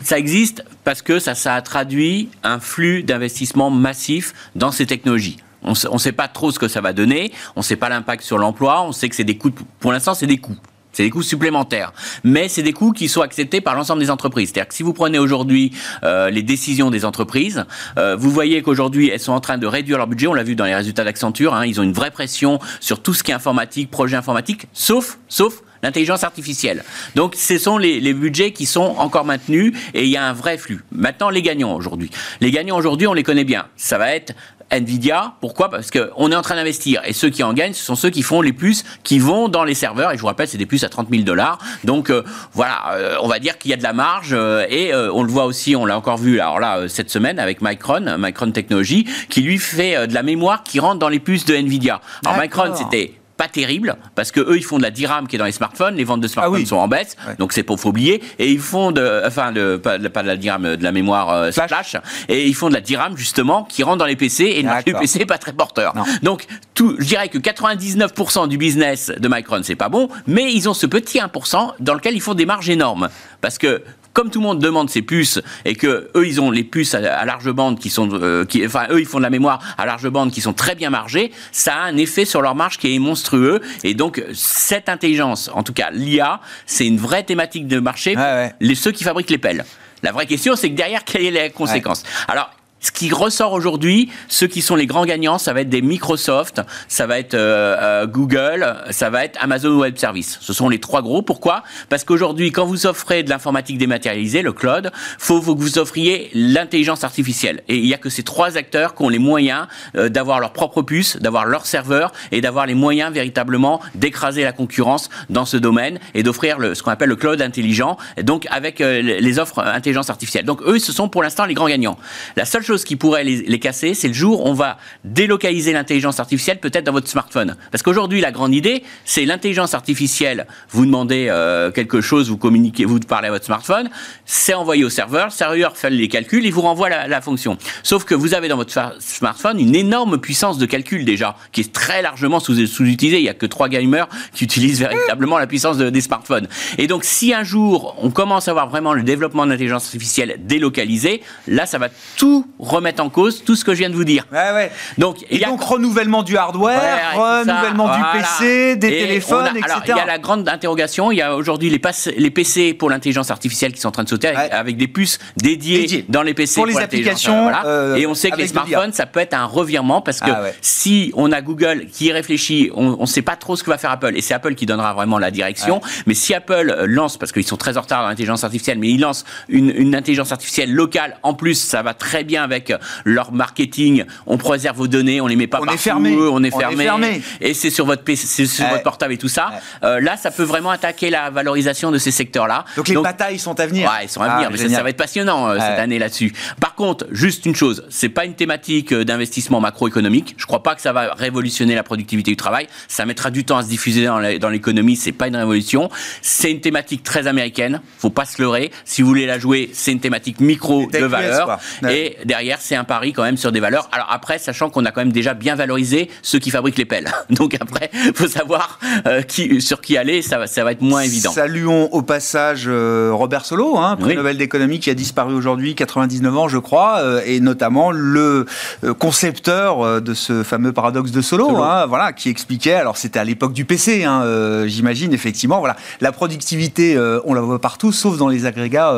Ça 0.02 0.18
existe 0.18 0.64
parce 0.82 1.02
que 1.02 1.20
ça, 1.20 1.36
ça 1.36 1.54
a 1.54 1.62
traduit 1.62 2.30
un 2.42 2.58
flux 2.58 3.04
d'investissement 3.04 3.70
massif 3.70 4.34
dans 4.56 4.72
ces 4.72 4.86
technologies. 4.86 5.38
On 5.68 5.94
ne 5.94 5.98
sait 5.98 6.12
pas 6.12 6.28
trop 6.28 6.50
ce 6.50 6.58
que 6.58 6.68
ça 6.68 6.80
va 6.80 6.92
donner, 6.92 7.32
on 7.56 7.60
ne 7.60 7.64
sait 7.64 7.76
pas 7.76 7.88
l'impact 7.88 8.22
sur 8.24 8.38
l'emploi, 8.38 8.82
on 8.82 8.92
sait 8.92 9.08
que 9.08 9.14
c'est 9.14 9.24
des 9.24 9.36
coûts, 9.36 9.52
pour 9.80 9.92
l'instant 9.92 10.14
c'est 10.14 10.26
des 10.26 10.38
coûts. 10.38 10.56
C'est 10.92 11.04
des 11.04 11.10
coûts 11.10 11.22
supplémentaires. 11.22 11.92
Mais 12.24 12.48
c'est 12.48 12.62
des 12.62 12.72
coûts 12.72 12.90
qui 12.90 13.08
sont 13.08 13.20
acceptés 13.20 13.60
par 13.60 13.76
l'ensemble 13.76 14.00
des 14.00 14.10
entreprises. 14.10 14.50
C'est-à-dire 14.50 14.68
que 14.68 14.74
si 14.74 14.82
vous 14.82 14.92
prenez 14.92 15.18
aujourd'hui 15.18 15.70
euh, 16.02 16.28
les 16.30 16.42
décisions 16.42 16.90
des 16.90 17.04
entreprises, 17.04 17.66
euh, 17.98 18.16
vous 18.16 18.30
voyez 18.30 18.62
qu'aujourd'hui, 18.62 19.08
elles 19.08 19.20
sont 19.20 19.32
en 19.32 19.40
train 19.40 19.58
de 19.58 19.66
réduire 19.68 19.98
leur 19.98 20.08
budget. 20.08 20.26
On 20.26 20.34
l'a 20.34 20.42
vu 20.42 20.56
dans 20.56 20.64
les 20.64 20.74
résultats 20.74 21.04
d'Accenture. 21.04 21.54
Hein, 21.54 21.66
ils 21.66 21.78
ont 21.78 21.84
une 21.84 21.92
vraie 21.92 22.10
pression 22.10 22.58
sur 22.80 23.00
tout 23.00 23.14
ce 23.14 23.22
qui 23.22 23.30
est 23.30 23.34
informatique, 23.34 23.92
projet 23.92 24.16
informatique, 24.16 24.66
sauf, 24.72 25.18
sauf 25.28 25.62
l'intelligence 25.84 26.24
artificielle. 26.24 26.82
Donc, 27.14 27.36
ce 27.36 27.58
sont 27.58 27.78
les, 27.78 28.00
les 28.00 28.12
budgets 28.12 28.52
qui 28.52 28.66
sont 28.66 28.96
encore 28.98 29.24
maintenus 29.24 29.74
et 29.94 30.02
il 30.02 30.08
y 30.08 30.16
a 30.16 30.24
un 30.24 30.32
vrai 30.32 30.58
flux. 30.58 30.82
Maintenant, 30.90 31.30
les 31.30 31.42
gagnants 31.42 31.76
aujourd'hui. 31.76 32.10
Les 32.40 32.50
gagnants 32.50 32.76
aujourd'hui, 32.76 33.06
on 33.06 33.14
les 33.14 33.22
connaît 33.22 33.44
bien. 33.44 33.66
Ça 33.76 33.98
va 33.98 34.12
être 34.12 34.34
Nvidia, 34.70 35.34
pourquoi? 35.40 35.70
Parce 35.70 35.90
qu'on 35.90 36.30
est 36.30 36.36
en 36.36 36.42
train 36.42 36.56
d'investir 36.56 37.00
et 37.04 37.12
ceux 37.12 37.30
qui 37.30 37.42
en 37.42 37.52
gagnent, 37.52 37.72
ce 37.72 37.84
sont 37.84 37.94
ceux 37.94 38.10
qui 38.10 38.22
font 38.22 38.42
les 38.42 38.52
puces 38.52 38.84
qui 39.02 39.18
vont 39.18 39.48
dans 39.48 39.64
les 39.64 39.74
serveurs. 39.74 40.12
Et 40.12 40.16
je 40.16 40.20
vous 40.20 40.26
rappelle, 40.26 40.48
c'est 40.48 40.58
des 40.58 40.66
puces 40.66 40.84
à 40.84 40.88
30 40.88 41.08
000 41.10 41.22
dollars. 41.22 41.58
Donc 41.84 42.10
euh, 42.10 42.22
voilà, 42.52 42.92
euh, 42.92 43.16
on 43.22 43.28
va 43.28 43.38
dire 43.38 43.58
qu'il 43.58 43.70
y 43.70 43.74
a 43.74 43.76
de 43.76 43.82
la 43.82 43.92
marge 43.92 44.30
euh, 44.32 44.66
et 44.68 44.92
euh, 44.92 45.10
on 45.12 45.22
le 45.22 45.30
voit 45.30 45.44
aussi, 45.44 45.74
on 45.74 45.86
l'a 45.86 45.96
encore 45.96 46.18
vu 46.18 46.40
alors 46.40 46.60
là 46.60 46.78
euh, 46.78 46.88
cette 46.88 47.10
semaine 47.10 47.38
avec 47.38 47.62
Micron, 47.62 48.16
Micron 48.18 48.50
Technology, 48.50 49.06
qui 49.28 49.40
lui 49.42 49.58
fait 49.58 49.96
euh, 49.96 50.06
de 50.06 50.14
la 50.14 50.22
mémoire 50.22 50.62
qui 50.62 50.80
rentre 50.80 50.98
dans 50.98 51.08
les 51.08 51.20
puces 51.20 51.44
de 51.44 51.54
Nvidia. 51.54 52.00
Alors 52.24 52.40
Micron, 52.40 52.74
c'était 52.74 53.14
pas 53.38 53.48
terrible 53.48 53.96
parce 54.14 54.30
que 54.32 54.40
eux 54.40 54.56
ils 54.58 54.62
font 54.64 54.76
de 54.76 54.82
la 54.82 54.90
DRAM 54.90 55.26
qui 55.28 55.36
est 55.36 55.38
dans 55.38 55.46
les 55.46 55.52
smartphones, 55.52 55.94
les 55.94 56.04
ventes 56.04 56.20
de 56.20 56.28
smartphones 56.28 56.56
Ah 56.56 56.60
oui. 56.60 56.66
sont 56.66 56.76
en 56.76 56.88
baisse, 56.88 57.16
Ouais. 57.26 57.36
donc 57.38 57.54
c'est 57.54 57.62
pour 57.62 57.80
faut 57.80 57.88
oublier 57.88 58.22
et 58.38 58.50
ils 58.50 58.58
font 58.58 58.92
de 58.92 59.22
enfin 59.24 59.52
de 59.52 59.76
pas, 59.76 59.96
de- 59.96 60.08
pas 60.08 60.22
de 60.22 60.26
la 60.28 60.36
DRAM 60.36 60.76
de 60.76 60.82
la 60.82 60.92
mémoire 60.92 61.30
euh, 61.30 61.50
Flash. 61.52 61.68
flash. 61.68 61.96
et 62.28 62.46
ils 62.46 62.54
font 62.54 62.68
de 62.68 62.74
la 62.74 62.80
DRAM 62.82 63.16
justement 63.16 63.64
qui 63.64 63.82
rentre 63.82 63.98
dans 63.98 64.04
les 64.06 64.16
PC 64.16 64.44
et 64.44 64.62
le 64.62 64.68
marché 64.68 64.82
du 64.84 64.90
D'accord. 64.92 65.00
PC 65.02 65.20
est 65.20 65.26
pas 65.26 65.38
très 65.38 65.52
porteur. 65.54 65.94
Non. 65.96 66.04
Donc 66.22 66.44
tout 66.74 66.96
je 66.98 67.06
dirais 67.06 67.28
que 67.28 67.38
99% 67.38 68.48
du 68.48 68.58
business 68.58 69.10
de 69.16 69.28
Micron 69.28 69.60
c'est 69.62 69.76
pas 69.76 69.88
bon, 69.88 70.08
mais 70.26 70.52
ils 70.52 70.68
ont 70.68 70.74
ce 70.74 70.86
petit 70.86 71.18
1% 71.20 71.74
dans 71.80 71.94
lequel 71.94 72.14
ils 72.14 72.20
font 72.20 72.34
des 72.34 72.44
marges 72.46 72.68
énormes 72.68 73.08
parce 73.40 73.56
que 73.56 73.82
comme 74.18 74.30
tout 74.30 74.40
le 74.40 74.46
monde 74.46 74.58
demande 74.58 74.90
ces 74.90 75.02
puces 75.02 75.40
et 75.64 75.76
que 75.76 76.10
eux 76.16 76.26
ils 76.26 76.40
ont 76.40 76.50
les 76.50 76.64
puces 76.64 76.92
à, 76.92 76.98
à 76.98 77.24
large 77.24 77.52
bande 77.52 77.78
qui 77.78 77.88
sont 77.88 78.08
euh, 78.12 78.44
qui 78.44 78.66
enfin 78.66 78.88
eux 78.90 78.98
ils 78.98 79.06
font 79.06 79.18
de 79.18 79.22
la 79.22 79.30
mémoire 79.30 79.60
à 79.78 79.86
large 79.86 80.08
bande 80.08 80.32
qui 80.32 80.40
sont 80.40 80.52
très 80.52 80.74
bien 80.74 80.90
margées 80.90 81.30
ça 81.52 81.74
a 81.76 81.82
un 81.82 81.96
effet 81.96 82.24
sur 82.24 82.42
leur 82.42 82.56
marge 82.56 82.78
qui 82.78 82.92
est 82.92 82.98
monstrueux. 82.98 83.60
Et 83.84 83.94
donc 83.94 84.20
cette 84.34 84.88
intelligence 84.88 85.48
en 85.54 85.62
tout 85.62 85.72
cas 85.72 85.90
l'IA 85.92 86.40
c'est 86.66 86.84
une 86.84 86.98
vraie 86.98 87.22
thématique 87.22 87.68
de 87.68 87.78
marché. 87.78 88.16
Ouais, 88.16 88.22
ouais. 88.22 88.52
les 88.58 88.74
ceux 88.74 88.90
qui 88.90 89.04
fabriquent 89.04 89.30
les 89.30 89.38
pelles. 89.38 89.64
La 90.02 90.10
vraie 90.10 90.26
question 90.26 90.56
c'est 90.56 90.68
que 90.68 90.74
derrière 90.74 91.04
quelle 91.04 91.24
est 91.24 91.30
la 91.30 91.48
conséquence? 91.50 92.02
Alors 92.26 92.50
ce 92.80 92.92
qui 92.92 93.10
ressort 93.10 93.52
aujourd'hui, 93.52 94.08
ceux 94.28 94.46
qui 94.46 94.62
sont 94.62 94.76
les 94.76 94.86
grands 94.86 95.04
gagnants, 95.04 95.38
ça 95.38 95.52
va 95.52 95.62
être 95.62 95.68
des 95.68 95.82
Microsoft, 95.82 96.60
ça 96.86 97.06
va 97.06 97.18
être 97.18 97.34
euh, 97.34 97.76
euh, 97.80 98.06
Google, 98.06 98.76
ça 98.90 99.10
va 99.10 99.24
être 99.24 99.36
Amazon 99.42 99.76
Web 99.76 99.96
Services. 99.96 100.38
Ce 100.40 100.52
sont 100.52 100.68
les 100.68 100.78
trois 100.78 101.02
gros. 101.02 101.22
Pourquoi? 101.22 101.64
Parce 101.88 102.04
qu'aujourd'hui, 102.04 102.52
quand 102.52 102.66
vous 102.66 102.86
offrez 102.86 103.22
de 103.22 103.30
l'informatique 103.30 103.78
dématérialisée, 103.78 104.42
le 104.42 104.52
cloud, 104.52 104.92
faut, 105.18 105.40
que 105.40 105.60
vous 105.60 105.78
offriez 105.78 106.30
l'intelligence 106.34 107.02
artificielle. 107.02 107.62
Et 107.68 107.78
il 107.78 107.84
n'y 107.84 107.94
a 107.94 107.98
que 107.98 108.10
ces 108.10 108.22
trois 108.22 108.56
acteurs 108.56 108.94
qui 108.94 109.02
ont 109.02 109.08
les 109.08 109.18
moyens 109.18 109.66
euh, 109.96 110.08
d'avoir 110.08 110.38
leur 110.38 110.52
propre 110.52 110.82
puce, 110.82 111.16
d'avoir 111.16 111.46
leur 111.46 111.66
serveur 111.66 112.12
et 112.30 112.40
d'avoir 112.40 112.66
les 112.66 112.74
moyens 112.74 113.12
véritablement 113.12 113.80
d'écraser 113.96 114.44
la 114.44 114.52
concurrence 114.52 115.08
dans 115.30 115.44
ce 115.44 115.56
domaine 115.56 115.98
et 116.14 116.22
d'offrir 116.22 116.58
ce 116.74 116.82
qu'on 116.82 116.90
appelle 116.90 117.08
le 117.08 117.16
cloud 117.16 117.42
intelligent, 117.42 117.96
donc 118.22 118.46
avec 118.50 118.78
les 118.78 119.38
offres 119.38 119.60
intelligence 119.60 120.10
artificielle. 120.10 120.44
Donc 120.44 120.62
eux, 120.62 120.78
ce 120.78 120.92
sont 120.92 121.08
pour 121.08 121.22
l'instant 121.22 121.44
les 121.44 121.54
grands 121.54 121.68
gagnants. 121.68 121.98
La 122.36 122.44
seule 122.44 122.62
chose 122.68 122.84
qui 122.84 122.96
pourrait 122.96 123.24
les, 123.24 123.58
casser, 123.58 123.94
c'est 123.94 124.08
le 124.08 124.14
jour 124.14 124.44
où 124.44 124.48
on 124.48 124.54
va 124.54 124.78
délocaliser 125.04 125.72
l'intelligence 125.72 126.20
artificielle 126.20 126.60
peut-être 126.60 126.84
dans 126.84 126.92
votre 126.92 127.08
smartphone. 127.08 127.56
Parce 127.72 127.82
qu'aujourd'hui, 127.82 128.20
la 128.20 128.30
grande 128.30 128.54
idée, 128.54 128.84
c'est 129.04 129.24
l'intelligence 129.24 129.74
artificielle. 129.74 130.46
Vous 130.70 130.86
demandez 130.86 131.26
euh, 131.28 131.70
quelque 131.70 132.00
chose, 132.00 132.28
vous 132.28 132.36
communiquez, 132.36 132.84
vous 132.84 133.00
parlez 133.00 133.28
à 133.28 133.30
votre 133.30 133.44
smartphone, 133.46 133.90
c'est 134.26 134.54
envoyé 134.54 134.84
au 134.84 134.90
serveur, 134.90 135.26
le 135.26 135.30
serveur 135.32 135.76
fait 135.76 135.90
les 135.90 136.08
calculs 136.08 136.46
et 136.46 136.50
vous 136.50 136.60
renvoie 136.60 136.88
la, 136.88 137.20
fonction. 137.20 137.58
Sauf 137.82 138.04
que 138.04 138.14
vous 138.14 138.34
avez 138.34 138.48
dans 138.48 138.56
votre 138.56 138.72
smartphone 139.00 139.58
une 139.58 139.74
énorme 139.74 140.18
puissance 140.18 140.58
de 140.58 140.66
calcul 140.66 141.04
déjà, 141.04 141.36
qui 141.52 141.62
est 141.62 141.72
très 141.72 142.02
largement 142.02 142.38
sous- 142.38 142.66
sous-utilisée. 142.66 143.18
Il 143.18 143.22
n'y 143.24 143.28
a 143.28 143.34
que 143.34 143.46
trois 143.46 143.68
gamers 143.68 144.08
qui 144.34 144.44
utilisent 144.44 144.78
véritablement 144.80 145.38
la 145.38 145.46
puissance 145.46 145.78
de- 145.78 145.90
des 145.90 146.00
smartphones. 146.00 146.46
Et 146.76 146.86
donc, 146.86 147.04
si 147.04 147.34
un 147.34 147.42
jour 147.42 147.96
on 148.00 148.10
commence 148.10 148.46
à 148.48 148.52
voir 148.52 148.68
vraiment 148.68 148.92
le 148.92 149.02
développement 149.02 149.44
de 149.46 149.50
l'intelligence 149.50 149.86
artificielle 149.86 150.36
délocalisé, 150.44 151.22
là, 151.46 151.66
ça 151.66 151.78
va 151.78 151.88
tout 152.16 152.46
remettre 152.58 153.02
en 153.02 153.08
cause, 153.10 153.42
tout 153.44 153.54
ce 153.56 153.64
que 153.64 153.72
je 153.74 153.78
viens 153.78 153.90
de 153.90 153.94
vous 153.94 154.04
dire. 154.04 154.24
Ouais, 154.32 154.52
ouais. 154.52 154.72
Donc, 154.98 155.18
il 155.30 155.36
Et 155.36 155.40
y 155.40 155.44
a 155.44 155.48
donc 155.48 155.62
renouvellement 155.62 156.22
du 156.22 156.36
hardware, 156.36 156.80
Ouais, 156.80 157.14
ça, 157.14 157.20
renouvellement 157.20 157.86
voilà. 157.86 158.12
du 158.12 158.18
PC, 158.18 158.76
des 158.76 158.88
Et 158.88 158.90
téléphones, 159.06 159.46
a- 159.46 159.50
etc. 159.50 159.64
Alors, 159.64 159.82
il 159.86 159.96
y 159.96 160.00
a 160.00 160.06
la 160.06 160.18
grande 160.18 160.48
interrogation. 160.48 161.12
Il 161.12 161.16
y 161.18 161.22
a 161.22 161.34
aujourd'hui 161.36 161.70
les, 161.70 162.30
PC 162.30 162.74
pour 162.74 162.90
l'intelligence 162.90 163.30
artificielle 163.30 163.72
qui 163.72 163.80
sont 163.80 163.88
en 163.88 163.92
train 163.92 164.04
de 164.04 164.08
sauter 164.08 164.28
avec, 164.28 164.76
des 164.76 164.88
puces 164.88 165.18
dédiées 165.36 166.04
dans 166.08 166.22
les 166.22 166.34
PC 166.34 166.56
Pour 166.56 166.66
les 166.66 166.76
applications, 166.78 167.42
voilà. 167.44 167.64
euh, 167.66 167.96
et 167.96 168.06
on 168.06 168.14
sait 168.14 168.30
que 168.30 168.36
les 168.38 168.48
smartphones, 168.48 168.92
ça 168.92 169.06
peut 169.06 169.20
être 169.20 169.34
un 169.34 169.44
revirement 169.46 170.00
parce 170.00 170.20
que 170.20 170.30
Ah 170.30 170.42
si 170.60 171.12
on 171.14 171.32
a 171.32 171.40
Google 171.40 171.86
qui 171.92 172.06
y 172.06 172.12
réfléchit, 172.12 172.70
on 172.74 172.96
ne 173.00 173.06
sait 173.06 173.22
pas 173.22 173.36
trop 173.36 173.56
ce 173.56 173.62
que 173.62 173.70
va 173.70 173.78
faire 173.78 173.90
Apple. 173.90 174.12
Et 174.16 174.20
c'est 174.20 174.34
Apple 174.34 174.54
qui 174.54 174.66
donnera 174.66 174.94
vraiment 174.94 175.18
la 175.18 175.30
direction. 175.30 175.80
Mais 176.06 176.14
si 176.14 176.34
Apple 176.34 176.74
euh, 176.76 176.86
lance, 176.86 177.16
parce 177.16 177.32
qu'ils 177.32 177.44
sont 177.46 177.56
très 177.56 177.76
en 177.76 177.82
retard 177.82 178.02
dans 178.02 178.08
l'intelligence 178.08 178.44
artificielle, 178.44 178.78
mais 178.78 178.88
ils 178.88 179.00
lancent 179.00 179.24
une, 179.48 179.70
une 179.70 179.94
intelligence 179.94 180.32
artificielle 180.32 180.72
locale, 180.72 181.18
en 181.22 181.34
plus, 181.34 181.54
ça 181.54 181.82
va 181.82 181.94
très 181.94 182.24
bien 182.24 182.47
avec 182.52 182.72
leur 183.04 183.32
marketing. 183.32 184.04
On 184.26 184.38
préserve 184.38 184.76
vos 184.76 184.88
données, 184.88 185.20
on 185.20 185.26
les 185.26 185.36
met 185.36 185.46
pas 185.46 185.58
on 185.60 185.64
partout, 185.64 185.78
est 185.78 185.82
fermé. 185.82 186.16
on 186.16 186.42
est 186.42 186.50
fermé, 186.50 187.22
et 187.40 187.54
c'est 187.54 187.70
sur 187.70 187.86
votre 187.86 188.02
PC, 188.02 188.46
sur 188.46 188.64
Ouais. 188.64 188.70
votre 188.70 188.82
portable 188.82 189.12
et 189.14 189.18
tout 189.18 189.28
ça. 189.28 189.50
Euh, 189.82 190.00
là, 190.00 190.16
ça 190.16 190.30
peut 190.30 190.42
vraiment 190.42 190.70
attaquer 190.70 191.10
la 191.10 191.30
valorisation 191.30 191.90
de 191.90 191.98
ces 191.98 192.10
secteurs-là. 192.10 192.64
Donc 192.76 192.88
les 192.88 192.96
batailles 192.96 193.38
sont 193.38 193.58
à 193.60 193.66
venir. 193.66 193.88
Ouais, 193.88 194.04
ils 194.04 194.08
sont 194.08 194.20
à 194.20 194.34
venir, 194.36 194.48
Ah, 194.48 194.50
mais 194.50 194.68
ça, 194.68 194.82
va 194.82 194.90
être 194.90 194.96
passionnant 194.96 195.48
euh, 195.48 195.58
cette 195.58 195.78
année 195.78 195.98
là-dessus. 195.98 196.32
Par 196.60 196.74
contre, 196.74 197.06
juste 197.10 197.46
une 197.46 197.54
chose, 197.54 197.84
c'est 197.90 198.08
pas 198.08 198.24
une 198.24 198.34
thématique 198.34 198.92
euh, 198.92 199.04
d'investissement 199.04 199.60
macroéconomique. 199.60 200.34
Je 200.38 200.46
crois 200.46 200.62
pas 200.62 200.74
que 200.74 200.80
ça 200.80 200.92
va 200.92 201.14
révolutionner 201.14 201.74
la 201.74 201.82
productivité 201.82 202.30
du 202.30 202.36
travail. 202.36 202.68
Ça 202.88 203.06
mettra 203.06 203.30
du 203.30 203.44
temps 203.44 203.58
à 203.58 203.62
se 203.62 203.68
diffuser 203.68 204.04
dans 204.04 204.48
l'économie. 204.50 204.96
C'est 204.96 205.12
pas 205.12 205.28
une 205.28 205.36
révolution. 205.36 205.88
C'est 206.22 206.50
une 206.50 206.60
thématique 206.60 207.02
très 207.02 207.26
américaine. 207.26 207.80
Faut 207.98 208.10
pas 208.10 208.24
se 208.24 208.40
leurrer. 208.40 208.70
Si 208.84 209.02
vous 209.02 209.08
voulez 209.08 209.26
la 209.26 209.38
jouer, 209.38 209.70
c'est 209.72 209.92
une 209.92 210.00
thématique 210.00 210.40
micro 210.40 210.86
de 210.86 210.98
valeur. 211.04 211.58
Et 211.88 212.16
derrière, 212.24 212.37
c'est 212.60 212.76
un 212.76 212.84
pari 212.84 213.12
quand 213.12 213.22
même 213.22 213.36
sur 213.36 213.52
des 213.52 213.60
valeurs. 213.60 213.88
Alors 213.92 214.08
après, 214.10 214.38
sachant 214.38 214.70
qu'on 214.70 214.84
a 214.84 214.90
quand 214.90 215.00
même 215.00 215.12
déjà 215.12 215.34
bien 215.34 215.54
valorisé 215.54 216.10
ceux 216.22 216.38
qui 216.38 216.50
fabriquent 216.50 216.78
les 216.78 216.84
pelles. 216.84 217.10
Donc 217.30 217.56
après, 217.60 217.90
faut 218.14 218.26
savoir 218.28 218.78
euh, 219.06 219.22
qui, 219.22 219.60
sur 219.60 219.80
qui 219.80 219.96
aller. 219.96 220.22
Ça, 220.22 220.38
va- 220.38 220.46
ça 220.46 220.64
va 220.64 220.72
être 220.72 220.82
moins 220.82 221.02
évident. 221.02 221.32
Saluons 221.32 221.88
au 221.92 222.02
passage 222.02 222.64
euh, 222.66 223.10
Robert 223.12 223.44
Solo, 223.44 223.76
hein, 223.78 223.96
prix 223.96 224.10
Oui. 224.10 224.16
Nobel 224.16 224.36
d'économie 224.38 224.78
qui 224.80 224.90
a 224.90 224.94
disparu 224.94 225.34
aujourd'hui, 225.34 225.74
99 225.74 226.36
ans 226.36 226.48
je 226.48 226.58
crois, 226.58 226.98
euh, 226.98 227.20
et 227.26 227.40
notamment 227.40 227.90
le 227.90 228.46
euh, 228.84 228.94
concepteur 228.94 229.82
euh, 229.84 230.00
de 230.00 230.14
ce 230.14 230.42
fameux 230.42 230.72
paradoxe 230.72 231.10
de 231.10 231.20
Solo, 231.20 231.46
Solo. 231.48 231.62
hein, 231.62 231.86
voilà, 231.86 232.12
qui 232.12 232.28
expliquait, 232.28 232.74
alors 232.74 232.96
c'était 232.96 233.18
à 233.18 233.24
l'époque 233.24 233.52
du 233.52 233.64
PC, 233.64 234.04
hein, 234.04 234.24
j'imagine 234.66 235.12
effectivement, 235.12 235.58
voilà, 235.58 235.76
la 236.00 236.12
productivité, 236.12 236.98
on 237.24 237.34
la 237.34 237.40
voit 237.40 237.60
partout, 237.60 237.92
sauf 237.92 238.16
dans 238.18 238.28
les 238.28 238.46
agrégats 238.46 238.94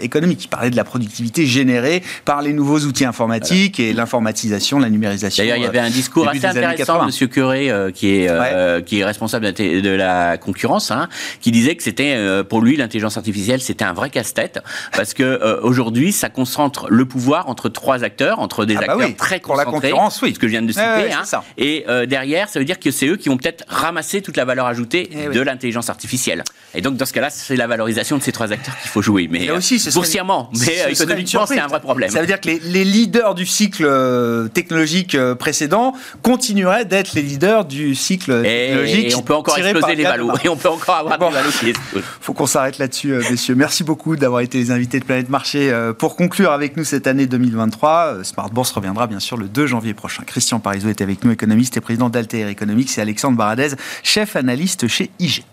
économiques. 0.00 0.44
Il 0.44 0.48
parlait 0.48 0.70
de 0.70 0.76
la 0.76 0.84
productivité 0.84 1.46
générée 1.46 2.02
par 2.24 2.42
les 2.42 2.52
nouveaux 2.52 2.78
outils 2.86 3.04
informatiques 3.04 3.80
et 3.80 3.92
l'informatisation, 3.92 4.78
la 4.78 4.90
numérisation. 4.90 5.42
D'ailleurs, 5.42 5.56
il 5.56 5.62
y 5.62 5.66
avait 5.66 5.78
un 5.78 5.90
discours 5.90 6.28
euh, 6.28 6.32
début 6.32 6.44
assez 6.46 6.58
intéressant 6.58 6.76
80. 6.94 7.00
de 7.00 7.06
Monsieur 7.06 7.26
Curé, 7.26 7.70
euh, 7.70 7.90
qui 7.90 8.16
est 8.16 8.28
euh, 8.28 8.80
qui 8.80 9.00
est 9.00 9.04
responsable 9.04 9.52
de 9.52 9.88
la 9.90 10.36
concurrence, 10.38 10.90
hein, 10.90 11.08
qui 11.40 11.50
disait 11.50 11.76
que 11.76 11.82
c'était 11.82 12.14
euh, 12.16 12.44
pour 12.44 12.60
lui 12.60 12.76
l'intelligence 12.76 13.16
artificielle, 13.16 13.60
c'était 13.60 13.84
un 13.84 13.92
vrai 13.92 14.10
casse-tête 14.10 14.60
parce 14.96 15.14
que 15.14 15.60
aujourd'hui, 15.62 16.12
ça 16.12 16.28
concentre 16.28 16.86
le 16.90 17.04
pouvoir 17.04 17.48
entre 17.48 17.68
trois 17.68 18.04
acteurs, 18.04 18.38
entre 18.40 18.64
des 18.64 18.76
Ah 18.76 18.80
bah 18.86 18.92
acteurs 18.92 19.08
oui, 19.08 19.14
très 19.14 19.40
pour 19.40 19.56
la 19.56 19.64
concentrés, 19.64 19.90
concurrence, 19.90 20.22
oui. 20.22 20.34
ce 20.34 20.38
que 20.38 20.46
je 20.46 20.52
viens 20.52 20.62
de 20.62 20.68
citer. 20.72 20.82
Ouais, 20.84 21.04
ouais, 21.04 21.12
hein. 21.12 21.24
ça. 21.24 21.44
et 21.56 21.84
derrière, 22.06 22.48
ça 22.48 22.58
veut 22.58 22.64
dire 22.64 22.78
que 22.78 22.90
c'est 22.90 23.06
eux 23.06 23.16
qui 23.16 23.28
vont 23.28 23.36
peut-être 23.36 23.64
ramasser 23.68 24.22
toute 24.22 24.36
la 24.36 24.44
valeur 24.44 24.66
ajoutée 24.66 25.08
Eh 25.12 25.28
oui. 25.28 25.34
de 25.34 25.40
l'intelligence 25.40 25.90
artificielle. 25.90 26.44
Et 26.74 26.80
donc 26.80 26.96
dans 26.96 27.06
ce 27.06 27.12
cas-là, 27.12 27.30
c'est 27.30 27.56
la 27.56 27.66
valorisation 27.66 28.16
de 28.18 28.22
ces 28.22 28.32
trois 28.32 28.52
acteurs 28.52 28.76
qu'il 28.80 28.90
faut 28.90 29.02
jouer. 29.02 29.28
Mais 29.30 29.46
Là 29.46 29.54
aussi, 29.54 29.82
boursièrement, 29.92 30.50
mais 30.58 30.92
économiquement, 30.92 31.46
c'est 31.46 31.60
un 31.60 31.66
vrai 31.66 31.80
problème. 31.80 32.10
Ça 32.10 32.20
veut 32.20 32.26
dire 32.26 32.40
que 32.40 32.48
les, 32.48 32.58
les 32.72 32.84
leaders 32.84 33.34
du 33.34 33.46
cycle 33.46 33.84
euh, 33.86 34.48
technologique 34.48 35.14
euh, 35.14 35.34
précédent 35.34 35.94
continueraient 36.22 36.84
d'être 36.84 37.12
les 37.14 37.22
leaders 37.22 37.64
du 37.64 37.94
cycle 37.94 38.42
technologique. 38.42 39.12
Et, 39.12 39.14
on 39.14 39.22
peut 39.22 39.34
encore 39.34 39.58
exploser 39.58 39.94
les 39.94 40.02
marques. 40.02 40.44
Et 40.44 40.48
on 40.48 40.56
peut 40.56 40.68
encore 40.68 40.96
avoir 40.96 41.18
Bon. 41.18 41.28
des 41.28 41.34
valos 41.34 41.50
qui 41.50 41.68
explosent. 41.70 42.02
faut 42.20 42.32
qu'on 42.32 42.46
s'arrête 42.46 42.78
là-dessus, 42.78 43.12
euh, 43.12 43.22
messieurs. 43.30 43.54
Merci 43.54 43.84
beaucoup 43.84 44.16
d'avoir 44.16 44.40
été 44.40 44.58
les 44.58 44.70
invités 44.70 44.98
de 44.98 45.04
Planète 45.04 45.28
Marché 45.28 45.72
pour 45.98 46.16
conclure 46.16 46.52
avec 46.52 46.76
nous 46.76 46.84
cette 46.84 47.06
année 47.06 47.26
2023. 47.26 47.90
Euh, 47.90 48.22
Smart 48.24 48.50
Bourse 48.50 48.72
reviendra 48.72 49.06
bien 49.06 49.20
sûr 49.20 49.36
le 49.36 49.48
2 49.48 49.66
janvier 49.66 49.94
prochain. 49.94 50.22
Christian 50.24 50.60
Parizeau 50.60 50.88
est 50.88 51.00
avec 51.00 51.24
nous, 51.24 51.32
économiste 51.32 51.76
et 51.76 51.80
président 51.80 52.08
d'Altair 52.08 52.48
Economics, 52.48 52.96
et 52.96 53.00
Alexandre 53.00 53.36
Baradez, 53.36 53.70
chef 54.02 54.36
analyste 54.36 54.88
chez 54.88 55.10
IG. 55.18 55.44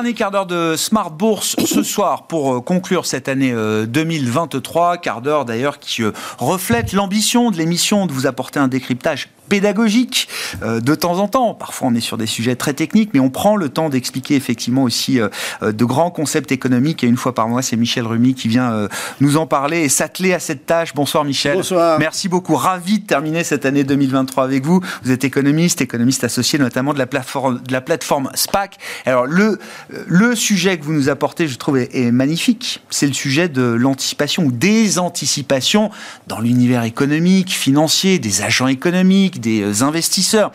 Dernier 0.00 0.14
quart 0.14 0.30
d'heure 0.30 0.46
de 0.46 0.76
Smart 0.78 1.10
Bourse 1.10 1.56
ce 1.66 1.82
soir 1.82 2.26
pour 2.26 2.54
euh, 2.54 2.60
conclure 2.62 3.04
cette 3.04 3.28
année 3.28 3.52
euh, 3.52 3.84
2023. 3.84 4.96
Quart 4.96 5.20
d'heure 5.20 5.44
d'ailleurs 5.44 5.78
qui 5.78 6.02
euh, 6.02 6.12
reflète 6.38 6.94
l'ambition 6.94 7.50
de 7.50 7.58
l'émission 7.58 8.06
de 8.06 8.12
vous 8.12 8.26
apporter 8.26 8.58
un 8.58 8.68
décryptage 8.68 9.28
pédagogique 9.50 10.28
euh, 10.62 10.80
de 10.80 10.94
temps 10.94 11.18
en 11.18 11.28
temps. 11.28 11.54
Parfois 11.54 11.88
on 11.88 11.94
est 11.94 12.00
sur 12.00 12.16
des 12.16 12.26
sujets 12.26 12.56
très 12.56 12.72
techniques, 12.72 13.10
mais 13.12 13.20
on 13.20 13.28
prend 13.28 13.56
le 13.56 13.68
temps 13.68 13.90
d'expliquer 13.90 14.36
effectivement 14.36 14.84
aussi 14.84 15.20
euh, 15.20 15.28
euh, 15.62 15.72
de 15.72 15.84
grands 15.84 16.10
concepts 16.10 16.52
économiques. 16.52 17.04
Et 17.04 17.06
une 17.06 17.16
fois 17.16 17.34
par 17.34 17.48
mois, 17.48 17.62
c'est 17.62 17.76
Michel 17.76 18.06
Rumi 18.06 18.34
qui 18.34 18.48
vient 18.48 18.72
euh, 18.72 18.88
nous 19.20 19.36
en 19.36 19.46
parler 19.46 19.80
et 19.80 19.88
s'atteler 19.88 20.32
à 20.32 20.38
cette 20.38 20.66
tâche. 20.66 20.94
Bonsoir 20.94 21.24
Michel. 21.24 21.56
Bonsoir. 21.56 21.98
Merci 21.98 22.28
beaucoup. 22.28 22.54
Ravi 22.54 23.00
de 23.00 23.06
terminer 23.06 23.44
cette 23.44 23.66
année 23.66 23.84
2023 23.84 24.44
avec 24.44 24.64
vous. 24.64 24.80
Vous 25.02 25.10
êtes 25.10 25.24
économiste, 25.24 25.80
économiste 25.80 26.24
associé 26.24 26.58
notamment 26.58 26.94
de 26.94 26.98
la 26.98 27.06
plateforme, 27.06 27.60
de 27.60 27.72
la 27.72 27.80
plateforme 27.80 28.30
SPAC. 28.34 28.78
Alors 29.04 29.26
le, 29.26 29.58
le 30.06 30.36
sujet 30.36 30.78
que 30.78 30.84
vous 30.84 30.92
nous 30.92 31.08
apportez, 31.08 31.48
je 31.48 31.58
trouve, 31.58 31.78
est, 31.78 31.90
est 31.94 32.12
magnifique. 32.12 32.80
C'est 32.90 33.06
le 33.06 33.12
sujet 33.12 33.48
de 33.48 33.62
l'anticipation 33.62 34.44
ou 34.44 34.52
des 34.52 34.98
anticipations 34.98 35.90
dans 36.28 36.40
l'univers 36.40 36.84
économique, 36.84 37.50
financier, 37.50 38.18
des 38.18 38.42
agents 38.42 38.68
économiques, 38.68 39.39
des 39.40 39.62
euh, 39.62 39.84
investisseurs. 39.84 40.52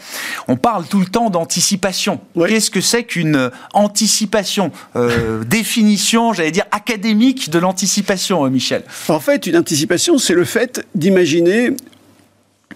On 0.48 0.56
parle 0.56 0.86
tout 0.86 1.00
le 1.00 1.08
temps 1.08 1.30
d'anticipation. 1.30 2.22
Oui. 2.36 2.50
Qu'est-ce 2.50 2.72
que 2.72 2.82
c'est 2.82 3.04
qu'une 3.04 3.36
euh, 3.36 3.50
anticipation 3.74 4.72
Euh, 4.96 5.44
Définition, 5.46 6.34
j'allais 6.34 6.52
dire, 6.52 6.66
académique 6.72 7.50
de 7.50 7.60
l'anticipation, 7.60 8.50
Michel? 8.50 8.84
En 9.10 9.20
fait, 9.20 9.48
une 9.48 9.58
anticipation, 9.58 10.18
c'est 10.18 10.34
le 10.34 10.46
fait 10.46 10.86
d'imaginer 10.96 11.72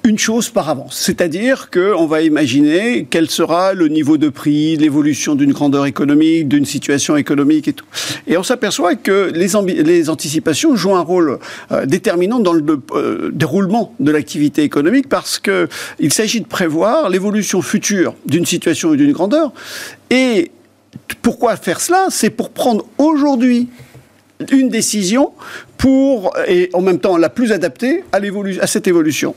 une 0.04 0.18
chose 0.18 0.50
par 0.50 0.70
avance. 0.70 0.98
C'est-à-dire 0.98 1.70
qu'on 1.70 2.06
va 2.06 2.22
imaginer 2.22 3.08
quel 3.10 3.30
sera 3.30 3.74
le 3.74 3.88
niveau 3.88 4.18
de 4.18 4.30
prix, 4.30 4.78
l'évolution 4.78 5.36
d'une 5.36 5.52
grandeur 5.52 5.86
économique, 5.86 6.48
d'une 6.48 6.66
situation 6.66 7.18
économique 7.18 7.68
et 7.68 7.74
tout. 7.74 7.86
Et 8.28 8.38
on 8.38 8.44
s'aperçoit 8.44 8.96
que 8.96 9.32
les, 9.34 10.10
anticipations 10.10 10.76
jouent 10.76 10.96
un 10.96 11.02
rôle 11.02 11.40
euh, 11.72 11.86
déterminant 11.86 12.40
dans 12.40 12.54
le 12.54 12.64
euh, 12.94 13.30
déroulement 13.34 13.94
de 14.00 14.12
l'activité 14.12 14.64
économique 14.64 15.10
parce 15.10 15.40
qu'il 15.40 16.14
s'agit 16.14 16.42
de 16.42 16.48
prévoir 16.48 17.10
l'évolution 17.10 17.62
future 17.62 18.16
d'une 18.26 18.46
situation 18.46 18.90
ou 18.90 18.96
d'une 18.96 19.12
grandeur. 19.12 19.52
Et 20.10 20.52
pourquoi 21.22 21.56
faire 21.58 21.82
cela? 21.82 22.08
C'est 22.10 22.30
pour 22.30 22.50
prendre 22.50 22.86
aujourd'hui 22.98 23.68
une 24.52 24.70
décision 24.70 25.34
pour, 25.78 26.34
et 26.48 26.70
en 26.74 26.82
même 26.82 27.00
temps 27.00 27.18
la 27.18 27.30
plus 27.30 27.52
adaptée 27.52 28.04
à, 28.12 28.18
à 28.62 28.68
cette 28.68 28.88
évolution. 28.88 29.36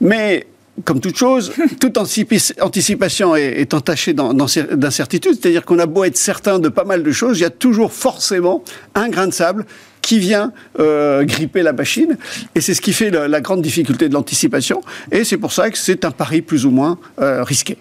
Mais 0.00 0.46
comme 0.84 1.00
toute 1.00 1.16
chose, 1.16 1.52
toute 1.80 1.98
anticipation 1.98 3.36
est, 3.36 3.60
est 3.60 3.74
entachée 3.74 4.12
d'in- 4.12 4.34
d'incer- 4.34 4.76
d'incertitude, 4.76 5.34
c'est-à-dire 5.40 5.64
qu'on 5.64 5.78
a 5.78 5.86
beau 5.86 6.04
être 6.04 6.16
certain 6.16 6.58
de 6.58 6.68
pas 6.68 6.84
mal 6.84 7.02
de 7.02 7.12
choses, 7.12 7.38
il 7.38 7.42
y 7.42 7.46
a 7.46 7.50
toujours 7.50 7.92
forcément 7.92 8.64
un 8.94 9.08
grain 9.08 9.26
de 9.28 9.32
sable 9.32 9.66
qui 10.02 10.18
vient 10.18 10.52
euh, 10.80 11.24
gripper 11.24 11.62
la 11.62 11.72
machine, 11.72 12.16
et 12.54 12.60
c'est 12.60 12.74
ce 12.74 12.80
qui 12.80 12.92
fait 12.92 13.10
la, 13.10 13.26
la 13.28 13.40
grande 13.40 13.62
difficulté 13.62 14.08
de 14.08 14.14
l'anticipation, 14.14 14.82
et 15.12 15.24
c'est 15.24 15.38
pour 15.38 15.52
ça 15.52 15.70
que 15.70 15.78
c'est 15.78 16.04
un 16.04 16.10
pari 16.10 16.42
plus 16.42 16.66
ou 16.66 16.70
moins 16.70 16.98
euh, 17.20 17.42
risqué. 17.44 17.78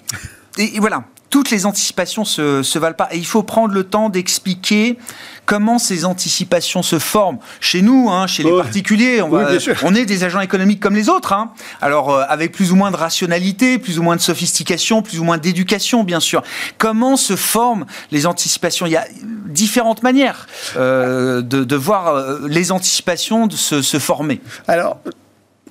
et 0.58 0.80
voilà, 0.80 1.04
toutes 1.34 1.50
les 1.50 1.66
anticipations 1.66 2.26
se, 2.26 2.62
se 2.62 2.78
valent 2.78 2.94
pas. 2.96 3.10
Et 3.12 3.18
il 3.18 3.26
faut 3.26 3.42
prendre 3.42 3.74
le 3.74 3.84
temps 3.84 4.10
d'expliquer 4.10 5.00
comment 5.48 5.80
ces 5.80 6.06
anticipations 6.06 6.84
se 6.84 7.00
forment. 7.00 7.40
Chez 7.60 7.82
nous, 7.82 8.12
hein, 8.12 8.28
chez 8.28 8.44
les 8.44 8.52
particuliers, 8.56 9.20
on, 9.24 9.30
va- 9.30 9.52
est 9.96 10.06
des 10.06 10.24
agents 10.24 10.42
économiques 10.42 10.80
comme 10.80 10.94
les 10.96 11.10
autres. 11.10 11.34
hein. 11.34 11.52
Alors, 11.82 12.12
euh, 12.12 12.24
avec 12.30 12.52
plus 12.52 12.72
ou 12.72 12.76
moins 12.76 12.92
de 12.92 12.98
rationalité, 12.98 13.80
plus 13.80 13.98
ou 13.98 14.04
moins 14.04 14.16
de 14.16 14.22
sophistication, 14.22 15.02
plus 15.02 15.20
ou 15.20 15.24
moins 15.24 15.40
d'éducation, 15.40 16.04
bien 16.04 16.20
sûr. 16.20 16.44
Comment 16.78 17.18
se 17.18 17.36
forment 17.36 17.88
les 18.12 18.28
anticipations? 18.28 18.86
Il 18.86 18.92
y 18.92 18.96
a 18.98 19.08
différentes 19.48 20.04
manières 20.04 20.46
euh, 20.78 21.42
de, 21.42 21.64
de 21.64 21.76
voir 21.76 22.10
euh, 22.10 22.42
les 22.48 22.72
anticipations 22.72 23.48
de 23.48 23.56
se, 23.56 23.82
se 23.82 23.98
former. 23.98 24.40
Alors, 24.68 25.00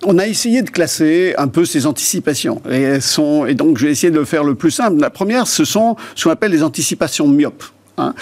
on 0.05 0.19
a 0.19 0.27
essayé 0.27 0.63
de 0.63 0.71
classer 0.71 1.35
un 1.39 1.49
peu 1.49 1.65
ces 1.65 1.87
anticipations. 1.87 2.61
Et, 2.71 2.83
elles 2.83 3.03
sont, 3.03 3.47
et 3.47 3.55
donc, 3.55 3.79
je 3.79 3.87
vais 3.87 3.93
essayer 3.93 4.11
de 4.11 4.19
le 4.19 4.25
faire 4.25 4.45
le 4.45 4.55
plus 4.55 4.71
simple. 4.71 5.01
La 5.01 5.11
première, 5.11 5.47
ce 5.47 5.65
sont 5.65 5.97
ce 6.15 6.25
qu'on 6.25 6.31
appelle 6.31 6.53
les 6.53 6.63
anticipations 6.63 7.29
myopes. 7.29 7.65
hein. 7.99 8.15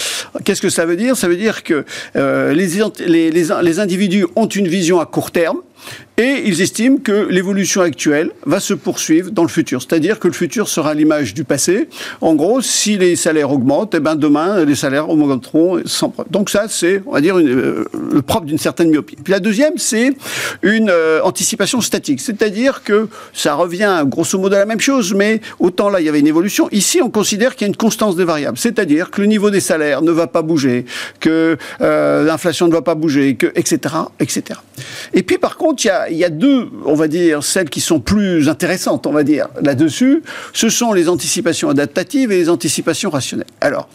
Qu'est-ce 0.44 0.62
que 0.62 0.70
ça 0.70 0.86
veut 0.86 0.96
dire? 0.96 1.16
Ça 1.16 1.28
veut 1.28 1.36
dire 1.36 1.62
que 1.62 1.84
euh, 2.16 2.52
les, 2.52 3.80
individus 3.80 4.26
ont 4.36 4.46
une 4.48 4.68
vision 4.68 5.00
à 5.00 5.06
court 5.06 5.30
terme 5.30 5.58
et 6.20 6.42
ils 6.44 6.60
estiment 6.60 6.98
que 6.98 7.28
l'évolution 7.30 7.80
actuelle 7.80 8.30
va 8.44 8.60
se 8.60 8.74
poursuivre 8.74 9.30
dans 9.30 9.40
le 9.42 9.48
futur. 9.48 9.80
C'est-à-dire 9.80 10.18
que 10.18 10.28
le 10.28 10.34
futur 10.34 10.68
sera 10.68 10.92
l'image 10.92 11.32
du 11.32 11.44
passé. 11.44 11.88
En 12.20 12.34
gros, 12.34 12.60
si 12.60 12.98
les 12.98 13.16
salaires 13.16 13.50
augmentent, 13.50 13.94
eh 13.94 14.00
ben 14.00 14.16
demain, 14.16 14.66
les 14.66 14.74
salaires 14.74 15.08
augmenteront 15.08 15.80
sans 15.86 16.10
problème. 16.10 16.30
Donc 16.30 16.50
ça, 16.50 16.66
c'est, 16.68 17.02
on 17.06 17.18
dire, 17.20 17.38
euh, 17.38 17.86
le 18.12 18.20
propre 18.20 18.44
d'une 18.44 18.58
certaine 18.58 18.90
myopie. 18.90 19.16
Puis 19.16 19.32
la 19.32 19.40
deuxième, 19.40 19.78
c'est 19.78 20.12
une 20.62 20.90
euh, 20.90 21.22
anticipation 21.22 21.80
statique. 21.80 22.20
C'est-à-dire 22.20 22.82
que 22.82 23.08
ça 23.32 23.54
revient 23.54 24.02
grosso 24.04 24.38
modo 24.38 24.56
à 24.56 24.58
la 24.58 24.66
même 24.66 24.80
chose, 24.80 25.14
mais 25.14 25.40
autant 25.58 25.88
là, 25.88 26.00
il 26.00 26.04
y 26.04 26.10
avait 26.10 26.20
une 26.20 26.26
évolution. 26.26 26.68
Ici, 26.70 27.00
on 27.00 27.08
considère 27.08 27.56
qu'il 27.56 27.66
y 27.66 27.68
a 27.68 27.68
une 27.68 27.76
constance 27.76 28.14
des 28.14 28.24
variables. 28.24 28.58
C'est-à-dire 28.58 29.10
que 29.10 29.22
le 29.22 29.26
niveau 29.26 29.48
des 29.48 29.60
salaires 29.60 30.02
ne 30.02 30.10
va 30.10 30.26
pas 30.26 30.42
bouger, 30.42 30.84
que 31.18 31.56
euh, 31.80 32.24
l'inflation 32.24 32.68
ne 32.68 32.72
va 32.72 32.82
pas 32.82 32.94
bouger, 32.94 33.36
que, 33.36 33.46
etc., 33.54 33.94
etc. 34.18 34.60
Et 35.14 35.22
puis, 35.22 35.38
par 35.38 35.56
contre, 35.56 35.84
il 35.84 35.88
y, 35.88 35.90
a, 35.90 36.09
il 36.10 36.16
y 36.16 36.24
a 36.24 36.30
deux, 36.30 36.68
on 36.84 36.94
va 36.94 37.08
dire, 37.08 37.42
celles 37.42 37.70
qui 37.70 37.80
sont 37.80 38.00
plus 38.00 38.48
intéressantes, 38.48 39.06
on 39.06 39.12
va 39.12 39.22
dire, 39.22 39.48
là-dessus. 39.62 40.22
Ce 40.52 40.68
sont 40.68 40.92
les 40.92 41.08
anticipations 41.08 41.70
adaptatives 41.70 42.32
et 42.32 42.36
les 42.36 42.48
anticipations 42.48 43.10
rationnelles. 43.10 43.46
Alors, 43.60 43.88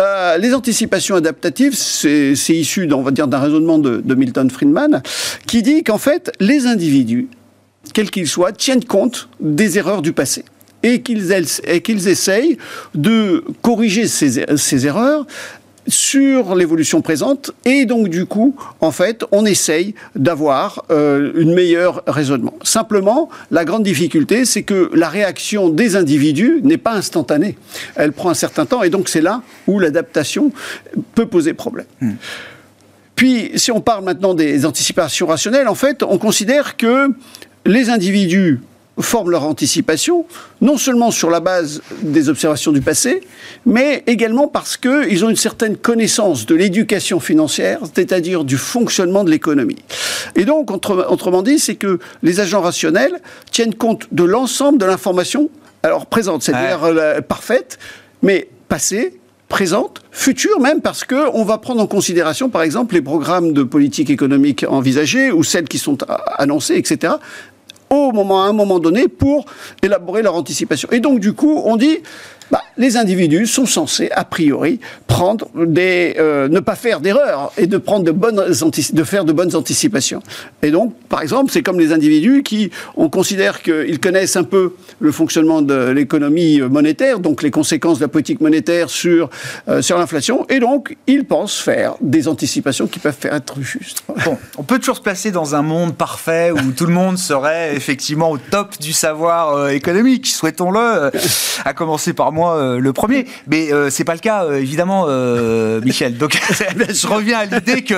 euh, 0.00 0.38
les 0.38 0.54
anticipations 0.54 1.16
adaptatives, 1.16 1.74
c'est 1.74 2.34
issu, 2.48 2.90
on 2.92 3.02
va 3.02 3.10
dire, 3.10 3.28
d'un 3.28 3.38
raisonnement 3.38 3.78
de, 3.78 4.14
Milton 4.14 4.50
Friedman, 4.50 5.02
qui 5.46 5.62
dit 5.62 5.84
qu'en 5.84 5.98
fait, 5.98 6.32
les 6.40 6.66
individus, 6.66 7.28
quels 7.92 8.10
qu'ils 8.10 8.28
soient, 8.28 8.52
tiennent 8.52 8.84
compte 8.84 9.28
des 9.40 9.78
erreurs 9.78 10.02
du 10.02 10.12
passé 10.12 10.44
et 10.82 11.02
qu'ils 11.02 11.32
essayent 12.08 12.56
de 12.94 13.44
corriger 13.60 14.06
ces 14.06 14.86
erreurs 14.86 15.26
sur 15.90 16.54
l'évolution 16.54 17.02
présente 17.02 17.52
et 17.64 17.84
donc 17.84 18.08
du 18.08 18.26
coup 18.26 18.56
en 18.80 18.90
fait 18.90 19.24
on 19.32 19.44
essaye 19.44 19.94
d'avoir 20.14 20.84
euh, 20.90 21.32
une 21.36 21.54
meilleure 21.54 22.02
raisonnement. 22.06 22.54
Simplement 22.62 23.28
la 23.50 23.64
grande 23.64 23.82
difficulté 23.82 24.44
c'est 24.44 24.62
que 24.62 24.90
la 24.94 25.08
réaction 25.08 25.68
des 25.68 25.96
individus 25.96 26.60
n'est 26.62 26.78
pas 26.78 26.92
instantanée. 26.92 27.56
Elle 27.96 28.12
prend 28.12 28.30
un 28.30 28.34
certain 28.34 28.66
temps 28.66 28.82
et 28.82 28.90
donc 28.90 29.08
c'est 29.08 29.20
là 29.20 29.42
où 29.66 29.78
l'adaptation 29.78 30.52
peut 31.14 31.26
poser 31.26 31.52
problème. 31.52 31.86
Hmm. 32.00 32.12
Puis 33.16 33.50
si 33.56 33.70
on 33.70 33.80
parle 33.80 34.04
maintenant 34.04 34.34
des 34.34 34.64
anticipations 34.64 35.26
rationnelles 35.26 35.68
en 35.68 35.74
fait 35.74 36.02
on 36.02 36.18
considère 36.18 36.76
que 36.76 37.08
les 37.66 37.90
individus 37.90 38.60
forment 39.02 39.30
leur 39.30 39.44
anticipation, 39.44 40.26
non 40.60 40.76
seulement 40.76 41.10
sur 41.10 41.30
la 41.30 41.40
base 41.40 41.82
des 42.02 42.28
observations 42.28 42.72
du 42.72 42.80
passé, 42.80 43.22
mais 43.66 44.02
également 44.06 44.48
parce 44.48 44.76
qu'ils 44.76 45.24
ont 45.24 45.28
une 45.28 45.36
certaine 45.36 45.76
connaissance 45.76 46.46
de 46.46 46.54
l'éducation 46.54 47.20
financière, 47.20 47.80
c'est-à-dire 47.94 48.44
du 48.44 48.56
fonctionnement 48.56 49.24
de 49.24 49.30
l'économie. 49.30 49.82
Et 50.36 50.44
donc, 50.44 50.70
autrement 50.70 51.42
dit, 51.42 51.58
c'est 51.58 51.76
que 51.76 51.98
les 52.22 52.40
agents 52.40 52.60
rationnels 52.60 53.20
tiennent 53.50 53.74
compte 53.74 54.06
de 54.12 54.24
l'ensemble 54.24 54.78
de 54.78 54.86
l'information, 54.86 55.50
alors 55.82 56.06
présente, 56.06 56.42
c'est-à-dire 56.42 56.84
euh, 56.84 57.20
parfaite, 57.20 57.78
mais 58.22 58.48
passée, 58.68 59.18
présente, 59.48 60.00
future 60.12 60.60
même, 60.60 60.80
parce 60.80 61.04
qu'on 61.04 61.44
va 61.44 61.58
prendre 61.58 61.82
en 61.82 61.86
considération, 61.86 62.48
par 62.50 62.62
exemple, 62.62 62.94
les 62.94 63.02
programmes 63.02 63.52
de 63.52 63.62
politique 63.62 64.08
économique 64.08 64.64
envisagés 64.68 65.32
ou 65.32 65.42
celles 65.42 65.68
qui 65.68 65.78
sont 65.78 65.98
annoncées, 66.38 66.76
etc 66.76 67.14
au 67.90 68.12
moment, 68.12 68.44
à 68.44 68.46
un 68.46 68.52
moment 68.52 68.78
donné 68.78 69.08
pour 69.08 69.44
élaborer 69.82 70.22
leur 70.22 70.34
anticipation. 70.34 70.88
Et 70.92 71.00
donc, 71.00 71.20
du 71.20 71.32
coup, 71.32 71.60
on 71.64 71.76
dit, 71.76 71.98
bah, 72.50 72.62
les 72.76 72.96
individus 72.96 73.46
sont 73.46 73.66
censés, 73.66 74.10
a 74.12 74.24
priori, 74.24 74.80
euh, 75.20 76.48
ne 76.48 76.60
pas 76.60 76.76
faire 76.76 77.00
d'erreurs 77.00 77.52
et 77.58 77.66
de 77.66 77.78
faire 77.78 79.24
de 79.24 79.32
bonnes 79.32 79.56
anticipations. 79.56 80.22
Et 80.62 80.70
donc, 80.70 80.94
par 81.08 81.20
exemple, 81.20 81.50
c'est 81.52 81.62
comme 81.62 81.78
les 81.78 81.92
individus 81.92 82.42
qui, 82.42 82.70
on 82.96 83.10
considère 83.10 83.60
qu'ils 83.60 84.00
connaissent 84.00 84.36
un 84.36 84.44
peu 84.44 84.74
le 84.98 85.12
fonctionnement 85.12 85.60
de 85.60 85.90
l'économie 85.90 86.60
monétaire, 86.62 87.18
donc 87.20 87.42
les 87.42 87.50
conséquences 87.50 87.98
de 87.98 88.04
la 88.04 88.08
politique 88.08 88.40
monétaire 88.40 88.88
sur 88.88 89.28
euh, 89.68 89.82
sur 89.82 89.98
l'inflation, 89.98 90.46
et 90.48 90.58
donc 90.58 90.96
ils 91.06 91.24
pensent 91.24 91.58
faire 91.60 91.94
des 92.00 92.28
anticipations 92.28 92.86
qui 92.86 92.98
peuvent 92.98 93.16
faire 93.18 93.34
être 93.34 93.60
justes. 93.60 94.02
Bon, 94.24 94.38
on 94.56 94.62
peut 94.62 94.78
toujours 94.78 94.96
se 94.96 95.02
placer 95.02 95.30
dans 95.30 95.54
un 95.54 95.62
monde 95.62 95.94
parfait 95.94 96.50
où 96.50 96.72
tout 96.72 96.86
le 96.86 96.94
monde 96.94 97.18
serait 97.18 97.74
effectivement 97.76 98.30
au 98.30 98.38
top 98.38 98.78
du 98.80 98.92
savoir 98.92 99.54
euh, 99.54 99.68
économique, 99.68 100.26
souhaitons-le, 100.26 101.10
à 101.64 101.74
commencer 101.74 102.14
par 102.14 102.32
moi 102.32 102.39
euh, 102.48 102.78
le 102.78 102.92
premier. 102.92 103.26
Mais 103.46 103.72
euh, 103.72 103.90
c'est 103.90 104.04
pas 104.04 104.14
le 104.14 104.20
cas, 104.20 104.44
euh, 104.44 104.60
évidemment, 104.60 105.06
Michel. 105.84 106.16
Donc, 106.16 106.32
je 106.60 107.06
reviens 107.06 107.38
à 107.38 107.44
l'idée 107.44 107.82
que, 107.82 107.94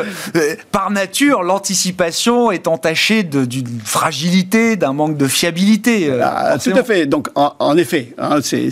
par 0.71 0.91
nature, 0.91 1.43
l'anticipation 1.43 2.51
est 2.51 2.67
entachée 2.69 3.23
d'une 3.23 3.81
fragilité, 3.85 4.77
d'un 4.77 4.93
manque 4.93 5.17
de 5.17 5.27
fiabilité. 5.27 6.11
Ah, 6.23 6.57
tout 6.63 6.71
à 6.71 6.83
fait. 6.83 7.07
Donc, 7.07 7.29
en, 7.35 7.77
effet, 7.77 8.15
hein, 8.19 8.39
c'est 8.43 8.71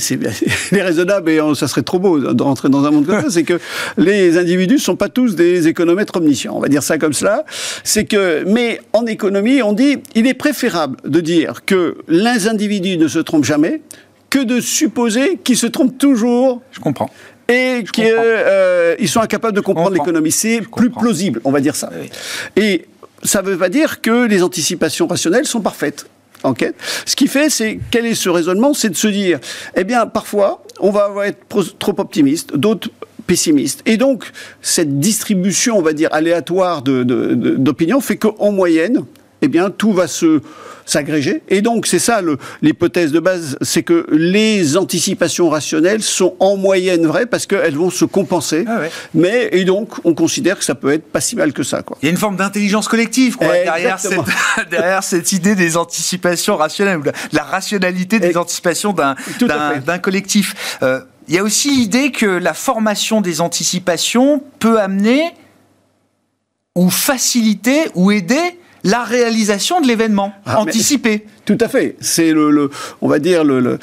raisonnable 0.72 1.30
et 1.30 1.40
ça 1.54 1.68
serait 1.68 1.82
trop 1.82 1.98
beau 1.98 2.18
de 2.18 2.42
rentrer 2.42 2.68
dans 2.68 2.84
un 2.84 2.90
monde 2.90 3.06
comme 3.06 3.22
ça. 3.22 3.30
C'est 3.30 3.44
que 3.44 3.58
les 3.96 4.38
individus 4.38 4.78
sont 4.78 4.96
pas 4.96 5.08
tous 5.08 5.34
des 5.34 5.68
économètres 5.68 6.16
omniscients. 6.16 6.54
On 6.56 6.60
va 6.60 6.68
dire 6.68 6.82
ça 6.82 6.98
comme 6.98 7.12
cela. 7.12 7.44
C'est 7.84 8.04
que, 8.04 8.44
mais 8.46 8.80
en 8.92 9.06
économie, 9.06 9.62
on 9.62 9.72
dit, 9.72 9.98
il 10.14 10.26
est 10.26 10.34
préférable 10.34 10.96
de 11.04 11.20
dire 11.20 11.64
que 11.64 11.96
les 12.08 12.48
individus 12.48 12.98
ne 12.98 13.08
se 13.08 13.18
trompent 13.18 13.44
jamais 13.44 13.80
que 14.30 14.38
de 14.38 14.60
supposer 14.60 15.38
qu'ils 15.42 15.56
se 15.56 15.66
trompent 15.66 15.98
toujours. 15.98 16.62
Je 16.70 16.80
comprends. 16.80 17.10
Et 17.48 17.84
qu'ils 17.92 18.06
euh, 18.06 19.06
sont 19.06 19.20
incapables 19.20 19.56
de 19.56 19.60
comprendre 19.60 19.90
l'économie. 19.90 20.30
C'est 20.30 20.60
plus 20.60 20.90
plausible, 20.90 21.40
on 21.44 21.50
va 21.50 21.60
dire 21.60 21.74
ça. 21.74 21.90
Et 22.56 22.86
ça 23.24 23.42
ne 23.42 23.48
veut 23.48 23.58
pas 23.58 23.68
dire 23.68 24.00
que 24.00 24.26
les 24.26 24.42
anticipations 24.42 25.08
rationnelles 25.08 25.46
sont 25.46 25.60
parfaites. 25.60 26.06
Enquête. 26.42 26.74
Ce 27.04 27.16
qui 27.16 27.26
fait, 27.26 27.50
c'est 27.50 27.80
quel 27.90 28.06
est 28.06 28.14
ce 28.14 28.30
raisonnement? 28.30 28.72
C'est 28.72 28.88
de 28.88 28.96
se 28.96 29.08
dire, 29.08 29.40
eh 29.76 29.84
bien, 29.84 30.06
parfois, 30.06 30.64
on 30.78 30.90
va 30.90 31.26
être 31.26 31.38
trop 31.78 31.94
optimiste, 31.98 32.56
d'autres 32.56 32.88
pessimistes. 33.26 33.82
Et 33.84 33.98
donc, 33.98 34.24
cette 34.62 34.98
distribution, 34.98 35.76
on 35.76 35.82
va 35.82 35.92
dire, 35.92 36.08
aléatoire 36.12 36.82
d'opinion 36.82 37.98
de, 37.98 38.02
fait 38.02 38.16
qu'en 38.16 38.52
moyenne, 38.52 39.04
eh 39.42 39.48
bien, 39.48 39.70
tout 39.70 39.92
va 39.92 40.06
se 40.06 40.40
s'agréger. 40.90 41.42
Et 41.48 41.62
donc, 41.62 41.86
c'est 41.86 41.98
ça 41.98 42.20
l'hypothèse 42.62 43.12
de 43.12 43.20
base, 43.20 43.56
c'est 43.62 43.82
que 43.82 44.06
les 44.10 44.76
anticipations 44.76 45.48
rationnelles 45.48 46.02
sont 46.02 46.34
en 46.40 46.56
moyenne 46.56 47.06
vraies 47.06 47.26
parce 47.26 47.46
qu'elles 47.46 47.76
vont 47.76 47.90
se 47.90 48.04
compenser. 48.04 48.64
Ah 48.66 48.80
Mais, 49.14 49.48
et 49.52 49.64
donc, 49.64 49.94
on 50.04 50.14
considère 50.14 50.58
que 50.58 50.64
ça 50.64 50.74
peut 50.74 50.92
être 50.92 51.04
pas 51.10 51.20
si 51.20 51.36
mal 51.36 51.52
que 51.52 51.62
ça. 51.62 51.82
Quoi. 51.82 51.96
Il 52.02 52.06
y 52.06 52.08
a 52.08 52.10
une 52.10 52.18
forme 52.18 52.36
d'intelligence 52.36 52.88
collective 52.88 53.38
derrière, 53.38 53.98
cette, 53.98 54.18
derrière 54.70 55.02
cette 55.02 55.32
idée 55.32 55.54
des 55.54 55.76
anticipations 55.76 56.56
rationnelles, 56.56 56.98
ou 56.98 57.04
la 57.32 57.44
rationalité 57.44 58.18
des 58.18 58.36
anticipations 58.36 58.92
d'un 58.92 59.98
collectif. 59.98 60.78
Euh, 60.82 61.00
il 61.28 61.34
y 61.34 61.38
a 61.38 61.44
aussi 61.44 61.70
l'idée 61.70 62.10
que 62.10 62.26
la 62.26 62.54
formation 62.54 63.20
des 63.20 63.40
anticipations 63.40 64.42
peut 64.58 64.80
amener 64.80 65.22
ou 66.74 66.90
faciliter 66.90 67.88
ou 67.94 68.10
aider 68.10 68.58
la 68.84 69.04
réalisation 69.04 69.80
de 69.80 69.86
l'événement 69.86 70.32
ah, 70.46 70.60
anticipé. 70.60 71.26
Tout 71.44 71.58
à 71.60 71.68
fait. 71.68 71.96
C'est 72.00 72.32
le, 72.32 72.70
on 73.00 73.08
va 73.08 73.18
dire 73.18 73.44
le, 73.44 73.60
le, 73.60 73.78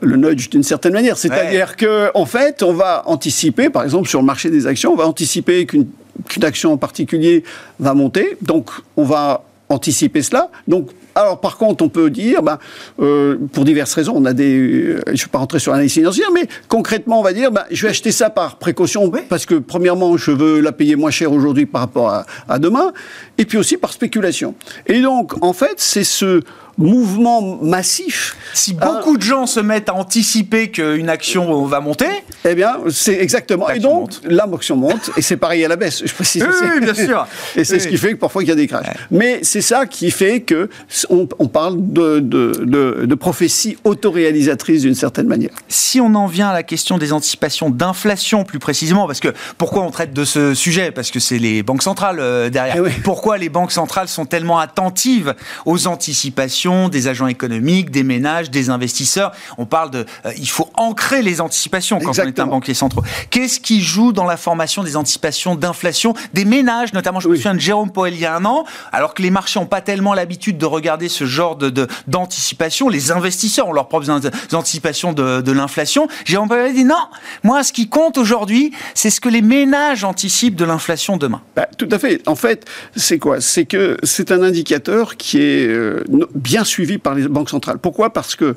le 0.00 0.16
nudge 0.16 0.50
d'une 0.50 0.62
certaine 0.62 0.92
manière. 0.92 1.18
C'est-à-dire 1.18 1.76
que 1.76 2.10
en 2.14 2.26
fait, 2.26 2.62
on 2.62 2.72
va 2.72 3.02
anticiper, 3.06 3.70
par 3.70 3.82
exemple 3.84 4.08
sur 4.08 4.20
le 4.20 4.26
marché 4.26 4.50
des 4.50 4.66
actions, 4.66 4.92
on 4.92 4.96
va 4.96 5.06
anticiper 5.06 5.66
qu'une 5.66 5.86
qu'une 6.28 6.44
action 6.44 6.72
en 6.72 6.76
particulier 6.76 7.44
va 7.78 7.94
monter. 7.94 8.36
Donc, 8.42 8.70
on 8.96 9.04
va 9.04 9.44
anticiper 9.68 10.22
cela. 10.22 10.50
Donc, 10.68 10.90
alors 11.16 11.40
par 11.40 11.56
contre, 11.56 11.82
on 11.82 11.88
peut 11.88 12.10
dire, 12.10 12.42
ben, 12.42 12.58
euh, 13.00 13.36
pour 13.52 13.64
diverses 13.64 13.94
raisons, 13.94 14.12
on 14.14 14.24
a 14.26 14.32
des, 14.34 14.58
euh, 14.58 15.00
je 15.06 15.12
ne 15.12 15.16
vais 15.16 15.26
pas 15.32 15.38
rentrer 15.38 15.58
sur 15.58 15.72
l'analyse 15.72 15.94
financière, 15.94 16.28
mais 16.32 16.46
concrètement, 16.68 17.18
on 17.18 17.22
va 17.22 17.32
dire, 17.32 17.50
ben, 17.50 17.64
je 17.70 17.82
vais 17.82 17.88
acheter 17.88 18.12
ça 18.12 18.30
par 18.30 18.58
précaution, 18.58 19.10
parce 19.28 19.46
que 19.46 19.54
premièrement, 19.54 20.16
je 20.16 20.30
veux 20.30 20.60
la 20.60 20.72
payer 20.72 20.94
moins 20.94 21.10
cher 21.10 21.32
aujourd'hui 21.32 21.64
par 21.66 21.80
rapport 21.80 22.10
à, 22.10 22.26
à 22.48 22.58
demain, 22.58 22.92
et 23.38 23.46
puis 23.46 23.56
aussi 23.56 23.78
par 23.78 23.92
spéculation. 23.92 24.54
Et 24.86 25.00
donc, 25.00 25.42
en 25.42 25.52
fait, 25.52 25.74
c'est 25.76 26.04
ce 26.04 26.42
mouvement 26.78 27.58
massif. 27.62 28.36
Si 28.54 28.76
hein. 28.80 28.86
beaucoup 28.86 29.16
de 29.16 29.22
gens 29.22 29.46
se 29.46 29.60
mettent 29.60 29.88
à 29.88 29.94
anticiper 29.94 30.70
qu'une 30.70 31.08
action 31.08 31.64
va 31.64 31.80
monter. 31.80 32.08
Eh 32.44 32.54
bien, 32.54 32.76
c'est 32.90 33.20
exactement. 33.20 33.68
Et 33.70 33.78
donc, 33.78 34.10
l'action 34.24 34.76
monte, 34.76 35.10
et 35.16 35.22
c'est 35.22 35.36
pareil 35.36 35.64
à 35.64 35.68
la 35.68 35.76
baisse, 35.76 36.02
je 36.04 36.12
précise. 36.12 36.44
Oui, 36.44 36.80
bien 36.80 36.94
sûr. 36.94 37.26
Et 37.56 37.64
c'est 37.64 37.78
ce 37.78 37.88
qui 37.88 37.96
fait 37.96 38.12
que 38.12 38.18
parfois 38.18 38.42
il 38.42 38.48
y 38.48 38.52
a 38.52 38.54
des 38.54 38.66
crashs. 38.66 38.86
Mais 39.10 39.40
c'est 39.42 39.60
ça 39.60 39.86
qui 39.86 40.10
fait 40.10 40.40
que 40.40 40.68
on, 41.08 41.48
parle 41.48 41.76
de, 41.78 42.20
de, 42.20 42.64
de, 43.06 43.14
prophétie 43.14 43.76
autoréalisatrice 43.84 44.82
d'une 44.82 44.94
certaine 44.94 45.26
manière. 45.26 45.50
Si 45.68 46.00
on 46.00 46.14
en 46.14 46.26
vient 46.26 46.48
à 46.48 46.52
la 46.52 46.62
question 46.62 46.98
des 46.98 47.12
anticipations 47.12 47.70
d'inflation 47.70 48.44
plus 48.44 48.58
précisément, 48.58 49.06
parce 49.06 49.20
que 49.20 49.32
pourquoi 49.58 49.82
on 49.82 49.90
traite 49.90 50.12
de 50.12 50.24
ce 50.24 50.54
sujet? 50.54 50.90
Parce 50.90 51.10
que 51.10 51.20
c'est 51.20 51.38
les 51.38 51.62
banques 51.62 51.82
centrales 51.82 52.18
euh, 52.20 52.50
derrière. 52.50 52.76
Eh 52.86 52.90
pourquoi 53.02 53.38
les 53.38 53.48
banques 53.48 53.72
centrales 53.72 54.08
sont 54.08 54.26
tellement 54.26 54.58
attentives 54.58 55.34
aux 55.64 55.86
anticipations 55.86 56.65
des 56.66 57.08
agents 57.08 57.26
économiques, 57.26 57.90
des 57.90 58.02
ménages, 58.02 58.50
des 58.50 58.70
investisseurs. 58.70 59.32
On 59.58 59.66
parle 59.66 59.90
de, 59.90 60.06
euh, 60.24 60.32
il 60.36 60.48
faut 60.48 60.68
ancrer 60.74 61.22
les 61.22 61.40
anticipations 61.40 62.00
quand 62.00 62.18
on 62.18 62.26
est 62.26 62.40
un 62.40 62.46
banquier 62.46 62.74
central. 62.74 63.04
Qu'est-ce 63.30 63.60
qui 63.60 63.80
joue 63.80 64.12
dans 64.12 64.24
la 64.24 64.36
formation 64.36 64.82
des 64.82 64.96
anticipations 64.96 65.54
d'inflation 65.54 66.14
des 66.34 66.44
ménages, 66.44 66.92
notamment? 66.92 67.20
Je 67.20 67.28
me 67.28 67.36
souviens 67.36 67.54
de 67.54 67.60
Jérôme 67.60 67.92
Poel 67.92 68.14
il 68.14 68.20
y 68.20 68.26
a 68.26 68.34
un 68.34 68.44
an, 68.44 68.64
alors 68.92 69.14
que 69.14 69.22
les 69.22 69.30
marchés 69.30 69.60
n'ont 69.60 69.66
pas 69.66 69.80
tellement 69.80 70.14
l'habitude 70.14 70.58
de 70.58 70.66
regarder 70.66 71.08
ce 71.08 71.24
genre 71.24 71.56
de 71.56 71.86
d'anticipation. 72.06 72.88
Les 72.88 73.12
investisseurs 73.12 73.68
ont 73.68 73.72
leurs 73.72 73.88
propres 73.88 74.10
anticipations 74.52 75.12
de, 75.12 75.40
de 75.40 75.52
l'inflation. 75.52 76.08
Jérôme 76.24 76.48
Poel 76.48 76.66
a 76.66 76.72
dit 76.72 76.84
non, 76.84 76.94
moi 77.42 77.62
ce 77.62 77.72
qui 77.72 77.88
compte 77.88 78.18
aujourd'hui, 78.18 78.72
c'est 78.94 79.10
ce 79.10 79.20
que 79.20 79.28
les 79.28 79.42
ménages 79.42 80.04
anticipent 80.04 80.56
de 80.56 80.64
l'inflation 80.64 81.16
demain. 81.16 81.42
Bah, 81.54 81.68
tout 81.78 81.88
à 81.90 81.98
fait. 81.98 82.26
En 82.26 82.36
fait, 82.36 82.64
c'est 82.94 83.18
quoi? 83.18 83.40
C'est 83.40 83.66
que 83.66 83.96
c'est 84.02 84.32
un 84.32 84.42
indicateur 84.42 85.16
qui 85.16 85.38
est 85.38 85.66
euh, 85.66 86.02
bien 86.34 86.55
bien 86.56 86.64
suivis 86.64 86.96
par 86.96 87.14
les 87.14 87.28
banques 87.28 87.50
centrales. 87.50 87.76
Pourquoi? 87.76 88.14
Parce 88.14 88.34
que 88.34 88.56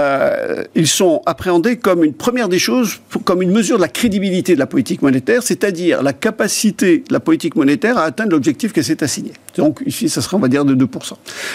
euh, 0.00 0.64
ils 0.74 0.88
sont 0.88 1.22
appréhendés 1.26 1.76
comme 1.76 2.02
une 2.02 2.12
première 2.12 2.48
des 2.48 2.58
choses, 2.58 2.98
comme 3.24 3.40
une 3.40 3.52
mesure 3.52 3.76
de 3.76 3.82
la 3.82 3.88
crédibilité 3.88 4.54
de 4.54 4.58
la 4.58 4.66
politique 4.66 5.00
monétaire, 5.00 5.44
c'est-à-dire 5.44 6.02
la 6.02 6.12
capacité 6.12 7.04
de 7.08 7.12
la 7.12 7.20
politique 7.20 7.54
monétaire 7.54 7.98
à 7.98 8.02
atteindre 8.02 8.32
l'objectif 8.32 8.72
qu'elle 8.72 8.82
s'est 8.82 9.04
assigné. 9.04 9.30
Donc 9.56 9.80
ici, 9.86 10.08
ça 10.08 10.22
sera, 10.22 10.36
on 10.36 10.40
va 10.40 10.48
dire, 10.48 10.64
de 10.64 10.74
2%. 10.74 11.12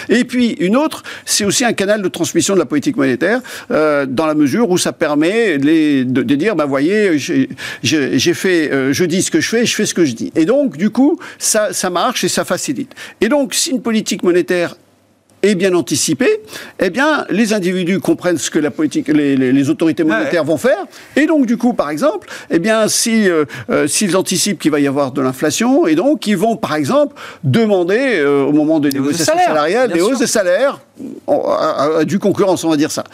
Et 0.08 0.24
puis 0.24 0.52
une 0.60 0.76
autre, 0.76 1.02
c'est 1.26 1.44
aussi 1.44 1.62
un 1.66 1.74
canal 1.74 2.00
de 2.00 2.08
transmission 2.08 2.54
de 2.54 2.58
la 2.58 2.64
politique 2.64 2.96
monétaire, 2.96 3.42
euh, 3.70 4.06
dans 4.06 4.26
la 4.26 4.34
mesure 4.34 4.70
où 4.70 4.78
ça 4.78 4.94
permet 4.94 5.58
de, 5.58 6.22
dire, 6.22 6.56
ben 6.56 6.64
voyez, 6.64 7.18
j'ai 7.18 8.34
fait, 8.34 8.72
euh, 8.72 8.94
je 8.94 9.04
dis 9.04 9.20
ce 9.20 9.30
que 9.30 9.40
je 9.40 9.48
fais, 9.50 9.66
je 9.66 9.74
fais 9.74 9.84
ce 9.84 9.92
que 9.92 10.06
je 10.06 10.14
dis. 10.14 10.32
Et 10.36 10.46
donc, 10.46 10.78
du 10.78 10.88
coup, 10.88 11.18
ça 11.38 11.90
marche 11.90 12.24
et 12.24 12.28
ça 12.28 12.46
facilite. 12.46 12.92
Et 13.20 13.28
donc, 13.28 13.52
si 13.52 13.72
une 13.72 13.82
politique 13.82 14.22
monétaire 14.22 14.76
est 15.42 15.54
bien 15.54 15.74
anticipé, 15.74 16.40
eh 16.78 16.90
bien, 16.90 17.26
les 17.30 17.52
individus 17.52 17.98
comprennent 18.00 18.38
ce 18.38 18.50
que 18.50 18.58
la 18.58 18.70
politique, 18.70 19.08
les, 19.08 19.36
les, 19.36 19.52
les 19.52 19.70
autorités 19.70 20.04
monétaires 20.04 20.44
vont 20.44 20.56
faire. 20.56 20.84
Et 21.16 21.26
donc, 21.26 21.46
du 21.46 21.56
coup, 21.56 21.72
par 21.74 21.90
exemple, 21.90 22.28
eh 22.50 22.58
bien, 22.58 22.86
si, 22.88 23.28
euh, 23.28 23.44
euh, 23.70 23.86
s'ils 23.88 24.16
anticipent 24.16 24.58
qu'il 24.58 24.70
va 24.70 24.80
y 24.80 24.86
avoir 24.86 25.12
de 25.12 25.20
l'inflation, 25.20 25.86
et 25.86 25.94
donc, 25.94 26.26
ils 26.26 26.36
vont, 26.36 26.56
par 26.56 26.74
exemple, 26.74 27.16
demander, 27.42 28.18
euh, 28.18 28.44
au 28.44 28.52
moment 28.52 28.78
des, 28.78 28.90
des 28.90 28.98
négociations 29.00 29.34
salariales, 29.46 29.92
des 29.92 30.00
hausses 30.00 30.20
de 30.20 30.26
salaires, 30.26 30.80
à, 31.26 31.32
à, 31.32 31.98
à, 31.98 32.04
du 32.04 32.18
concurrence, 32.18 32.62
on 32.64 32.70
va 32.70 32.76
dire 32.76 32.90
ça. 32.90 33.04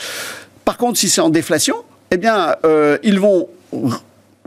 Par 0.64 0.76
contre, 0.76 0.98
si 0.98 1.08
c'est 1.08 1.22
en 1.22 1.30
déflation, 1.30 1.76
eh 2.10 2.18
bien, 2.18 2.54
euh, 2.64 2.98
ils 3.02 3.18
vont 3.18 3.48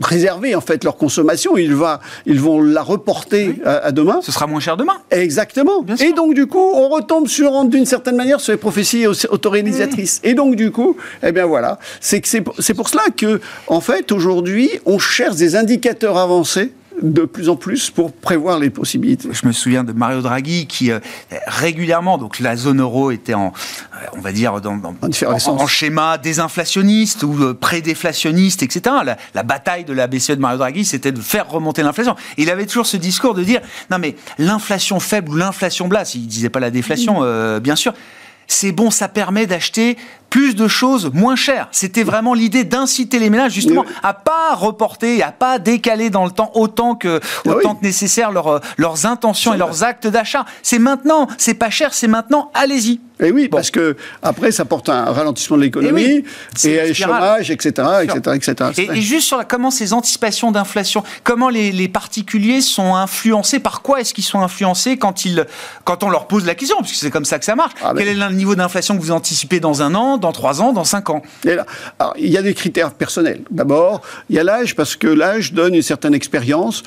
préserver 0.02 0.54
en 0.54 0.60
fait 0.60 0.84
leur 0.84 0.96
consommation, 0.96 1.56
ils, 1.56 1.74
va, 1.74 2.00
ils 2.26 2.40
vont 2.40 2.60
la 2.60 2.82
reporter 2.82 3.48
oui. 3.48 3.62
à, 3.64 3.86
à, 3.86 3.92
demain. 3.92 4.20
Ce 4.22 4.32
sera 4.32 4.46
moins 4.46 4.60
cher 4.60 4.76
demain. 4.76 4.98
Exactement. 5.10 5.84
Et 6.00 6.12
donc 6.12 6.34
du 6.34 6.46
coup, 6.46 6.72
on 6.74 6.88
retombe 6.88 7.28
sur 7.28 7.64
d'une 7.64 7.86
certaine 7.86 8.16
manière 8.16 8.40
sur 8.40 8.52
les 8.52 8.58
prophéties 8.58 9.06
autoréalisatrices. 9.06 10.20
Oui. 10.24 10.30
Et 10.30 10.34
donc 10.34 10.56
du 10.56 10.70
coup, 10.70 10.96
eh 11.22 11.32
bien 11.32 11.46
voilà, 11.46 11.78
c'est 12.00 12.20
c'est 12.26 12.74
pour 12.74 12.88
cela 12.88 13.04
que 13.16 13.40
en 13.68 13.80
fait 13.80 14.12
aujourd'hui, 14.12 14.70
on 14.84 14.98
cherche 14.98 15.36
des 15.36 15.56
indicateurs 15.56 16.18
avancés 16.18 16.72
de 17.00 17.22
plus 17.22 17.48
en 17.48 17.56
plus 17.56 17.90
pour 17.90 18.12
prévoir 18.12 18.58
les 18.58 18.70
possibilités. 18.70 19.28
Je 19.32 19.46
me 19.46 19.52
souviens 19.52 19.84
de 19.84 19.92
Mario 19.92 20.20
Draghi 20.20 20.66
qui 20.66 20.90
euh, 20.90 21.00
régulièrement, 21.46 22.18
donc 22.18 22.38
la 22.38 22.56
zone 22.56 22.80
euro 22.80 23.10
était 23.10 23.34
en, 23.34 23.52
euh, 23.94 24.06
on 24.16 24.20
va 24.20 24.32
dire, 24.32 24.60
dans, 24.60 24.76
dans, 24.76 24.94
en, 25.02 25.48
en, 25.48 25.66
schéma 25.66 26.18
désinflationniste 26.18 27.22
ou 27.22 27.34
euh, 27.42 27.54
pré-déflationniste, 27.54 28.62
etc. 28.62 28.96
La, 29.04 29.16
la, 29.34 29.42
bataille 29.42 29.84
de 29.84 29.92
la 29.92 30.06
BCE 30.06 30.32
de 30.32 30.40
Mario 30.40 30.58
Draghi, 30.58 30.84
c'était 30.84 31.12
de 31.12 31.20
faire 31.20 31.48
remonter 31.48 31.82
l'inflation. 31.82 32.16
Il 32.36 32.50
avait 32.50 32.66
toujours 32.66 32.86
ce 32.86 32.96
discours 32.96 33.34
de 33.34 33.42
dire, 33.42 33.60
non 33.90 33.98
mais 33.98 34.16
l'inflation 34.38 35.00
faible 35.00 35.30
ou 35.30 35.36
l'inflation 35.36 35.88
basse, 35.88 36.14
il 36.14 36.26
disait 36.26 36.50
pas 36.50 36.60
la 36.60 36.70
déflation, 36.70 37.18
euh, 37.22 37.60
bien 37.60 37.76
sûr, 37.76 37.94
c'est 38.46 38.72
bon, 38.72 38.90
ça 38.90 39.08
permet 39.08 39.46
d'acheter 39.46 39.96
plus 40.32 40.56
de 40.56 40.66
choses 40.66 41.10
moins 41.12 41.36
chères. 41.36 41.68
C'était 41.72 42.04
vraiment 42.04 42.32
l'idée 42.32 42.64
d'inciter 42.64 43.18
les 43.18 43.28
ménages 43.28 43.52
justement 43.52 43.84
à 44.02 44.14
pas 44.14 44.54
reporter, 44.54 45.22
à 45.22 45.30
pas 45.30 45.58
décaler 45.58 46.08
dans 46.08 46.24
le 46.24 46.30
temps 46.30 46.50
autant 46.54 46.94
que 46.94 47.20
autant 47.44 47.72
oui. 47.72 47.80
que 47.80 47.84
nécessaire 47.84 48.32
leur, 48.32 48.62
leurs 48.78 49.04
intentions 49.04 49.52
et 49.52 49.58
leurs 49.58 49.84
actes 49.84 50.06
d'achat. 50.06 50.46
C'est 50.62 50.78
maintenant, 50.78 51.28
c'est 51.36 51.52
pas 51.52 51.68
cher, 51.68 51.92
c'est 51.92 52.08
maintenant, 52.08 52.50
allez-y. 52.54 52.98
Et 53.22 53.30
oui, 53.30 53.48
bon. 53.48 53.56
parce 53.56 53.70
que 53.70 53.96
après, 54.22 54.50
ça 54.50 54.64
porte 54.64 54.88
un 54.88 55.04
ralentissement 55.04 55.56
de 55.56 55.62
l'économie 55.62 56.02
et, 56.02 56.24
oui, 56.64 56.70
et 56.70 56.80
un 56.80 56.92
chômage, 56.92 57.50
etc., 57.50 57.88
etc., 58.02 58.20
etc. 58.34 58.70
Et, 58.78 58.98
et, 58.98 59.00
juste 59.00 59.28
sur 59.28 59.36
la, 59.36 59.44
comment 59.44 59.70
ces 59.70 59.92
anticipations 59.92 60.50
d'inflation, 60.50 61.04
comment 61.22 61.48
les, 61.48 61.70
les, 61.70 61.88
particuliers 61.88 62.60
sont 62.60 62.96
influencés, 62.96 63.60
par 63.60 63.82
quoi 63.82 64.00
est-ce 64.00 64.12
qu'ils 64.12 64.24
sont 64.24 64.40
influencés 64.40 64.96
quand 64.96 65.24
ils, 65.24 65.46
quand 65.84 66.02
on 66.02 66.10
leur 66.10 66.26
pose 66.26 66.44
la 66.46 66.54
question, 66.54 66.76
puisque 66.80 66.96
c'est 66.96 67.10
comme 67.10 67.24
ça 67.24 67.38
que 67.38 67.44
ça 67.44 67.54
marche. 67.54 67.72
Ah, 67.84 67.92
Quel 67.96 68.08
est 68.08 68.14
le 68.14 68.28
niveau 68.30 68.56
d'inflation 68.56 68.96
que 68.96 69.02
vous 69.02 69.12
anticipez 69.12 69.60
dans 69.60 69.82
un 69.82 69.94
an, 69.94 70.16
dans 70.22 70.32
trois 70.32 70.62
ans, 70.62 70.72
dans 70.72 70.84
cinq 70.84 71.10
ans 71.10 71.22
et 71.44 71.54
là, 71.54 71.66
alors, 71.98 72.14
Il 72.16 72.30
y 72.30 72.38
a 72.38 72.42
des 72.42 72.54
critères 72.54 72.92
personnels. 72.92 73.42
D'abord, 73.50 74.00
il 74.30 74.36
y 74.36 74.38
a 74.38 74.44
l'âge, 74.44 74.74
parce 74.74 74.96
que 74.96 75.06
l'âge 75.06 75.52
donne 75.52 75.74
une 75.74 75.82
certaine 75.82 76.14
expérience 76.14 76.82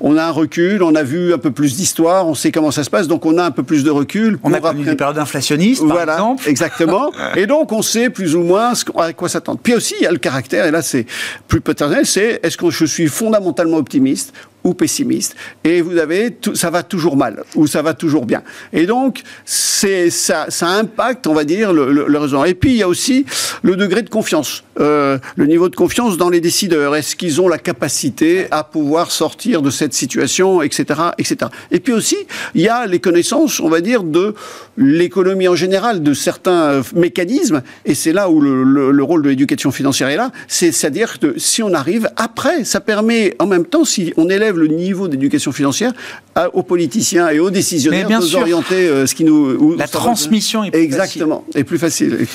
on 0.00 0.16
a 0.16 0.24
un 0.24 0.30
recul, 0.30 0.82
on 0.82 0.94
a 0.94 1.02
vu 1.02 1.32
un 1.32 1.38
peu 1.38 1.50
plus 1.50 1.76
d'histoire, 1.76 2.26
on 2.26 2.34
sait 2.34 2.52
comment 2.52 2.70
ça 2.70 2.84
se 2.84 2.90
passe, 2.90 3.08
donc 3.08 3.24
on 3.24 3.38
a 3.38 3.44
un 3.44 3.50
peu 3.50 3.62
plus 3.62 3.84
de 3.84 3.90
recul. 3.90 4.38
On 4.42 4.52
a 4.52 4.60
connu 4.60 4.84
des 4.84 4.94
périodes 4.94 5.18
inflationnistes, 5.18 5.80
par 5.80 5.96
voilà, 5.96 6.14
exemple. 6.14 6.44
Exactement. 6.48 7.10
et 7.34 7.46
donc 7.46 7.72
on 7.72 7.82
sait 7.82 8.10
plus 8.10 8.36
ou 8.36 8.42
moins 8.42 8.74
ce, 8.74 8.84
à 8.98 9.12
quoi 9.12 9.28
s'attendre. 9.28 9.58
Puis 9.62 9.74
aussi, 9.74 9.94
il 9.98 10.04
y 10.04 10.06
a 10.06 10.12
le 10.12 10.18
caractère, 10.18 10.66
et 10.66 10.70
là 10.70 10.82
c'est 10.82 11.06
plus 11.48 11.60
paternel, 11.60 12.06
c'est 12.06 12.40
est-ce 12.42 12.56
que 12.56 12.70
je 12.70 12.84
suis 12.84 13.08
fondamentalement 13.08 13.78
optimiste 13.78 14.32
ou 14.66 14.74
pessimiste. 14.74 15.36
Et 15.64 15.80
vous 15.80 15.96
avez, 15.96 16.32
tout, 16.32 16.56
ça 16.56 16.70
va 16.70 16.82
toujours 16.82 17.16
mal, 17.16 17.44
ou 17.54 17.66
ça 17.66 17.82
va 17.82 17.94
toujours 17.94 18.26
bien. 18.26 18.42
Et 18.72 18.84
donc, 18.84 19.22
c'est, 19.44 20.10
ça, 20.10 20.46
ça 20.48 20.66
impacte, 20.66 21.26
on 21.28 21.34
va 21.34 21.44
dire, 21.44 21.72
le, 21.72 21.92
le, 21.92 22.18
raisonnement. 22.18 22.44
Et 22.44 22.54
puis, 22.54 22.72
il 22.72 22.76
y 22.78 22.82
a 22.82 22.88
aussi 22.88 23.24
le 23.62 23.76
degré 23.76 24.02
de 24.02 24.10
confiance, 24.10 24.64
euh, 24.80 25.18
le 25.36 25.46
niveau 25.46 25.68
de 25.68 25.76
confiance 25.76 26.16
dans 26.16 26.30
les 26.30 26.40
décideurs. 26.40 26.96
Est-ce 26.96 27.14
qu'ils 27.14 27.40
ont 27.40 27.48
la 27.48 27.58
capacité 27.58 28.46
à 28.50 28.64
pouvoir 28.64 29.12
sortir 29.12 29.62
de 29.62 29.70
cette 29.70 29.94
situation, 29.94 30.62
etc., 30.62 31.00
etc. 31.18 31.50
Et 31.70 31.78
puis 31.78 31.92
aussi, 31.92 32.16
il 32.54 32.62
y 32.62 32.68
a 32.68 32.86
les 32.86 32.98
connaissances, 32.98 33.60
on 33.60 33.68
va 33.68 33.80
dire, 33.80 34.02
de 34.02 34.34
l'économie 34.76 35.46
en 35.46 35.54
général, 35.54 36.02
de 36.02 36.12
certains 36.12 36.82
mécanismes. 36.94 37.62
Et 37.84 37.94
c'est 37.94 38.12
là 38.12 38.28
où 38.28 38.40
le, 38.40 38.90
le 38.90 39.02
rôle 39.04 39.22
de 39.22 39.28
l'éducation 39.28 39.70
financière 39.70 40.08
est 40.08 40.16
là. 40.16 40.32
C'est-à-dire 40.48 41.20
que 41.20 41.38
si 41.38 41.62
on 41.62 41.72
arrive 41.72 42.10
après, 42.16 42.64
ça 42.64 42.80
permet 42.80 43.34
en 43.38 43.46
même 43.46 43.64
temps, 43.64 43.84
si 43.84 44.12
on 44.16 44.28
élève 44.28 44.55
le 44.56 44.68
niveau 44.68 45.08
d'éducation 45.08 45.52
financière 45.52 45.92
à, 46.34 46.54
aux 46.54 46.62
politiciens 46.62 47.28
et 47.28 47.38
aux 47.38 47.50
décisionnaires 47.50 48.08
de 48.08 48.14
nous 48.14 48.36
orienter 48.36 48.88
euh, 48.88 49.06
ce 49.06 49.14
qui 49.14 49.24
nous. 49.24 49.76
La 49.76 49.88
transmission 49.88 50.64
est 50.64 50.70
plus 50.70 50.80
Exactement, 50.80 51.44
facile. 51.46 51.60
est 51.60 51.64
plus 51.64 51.78
facile. 51.78 52.26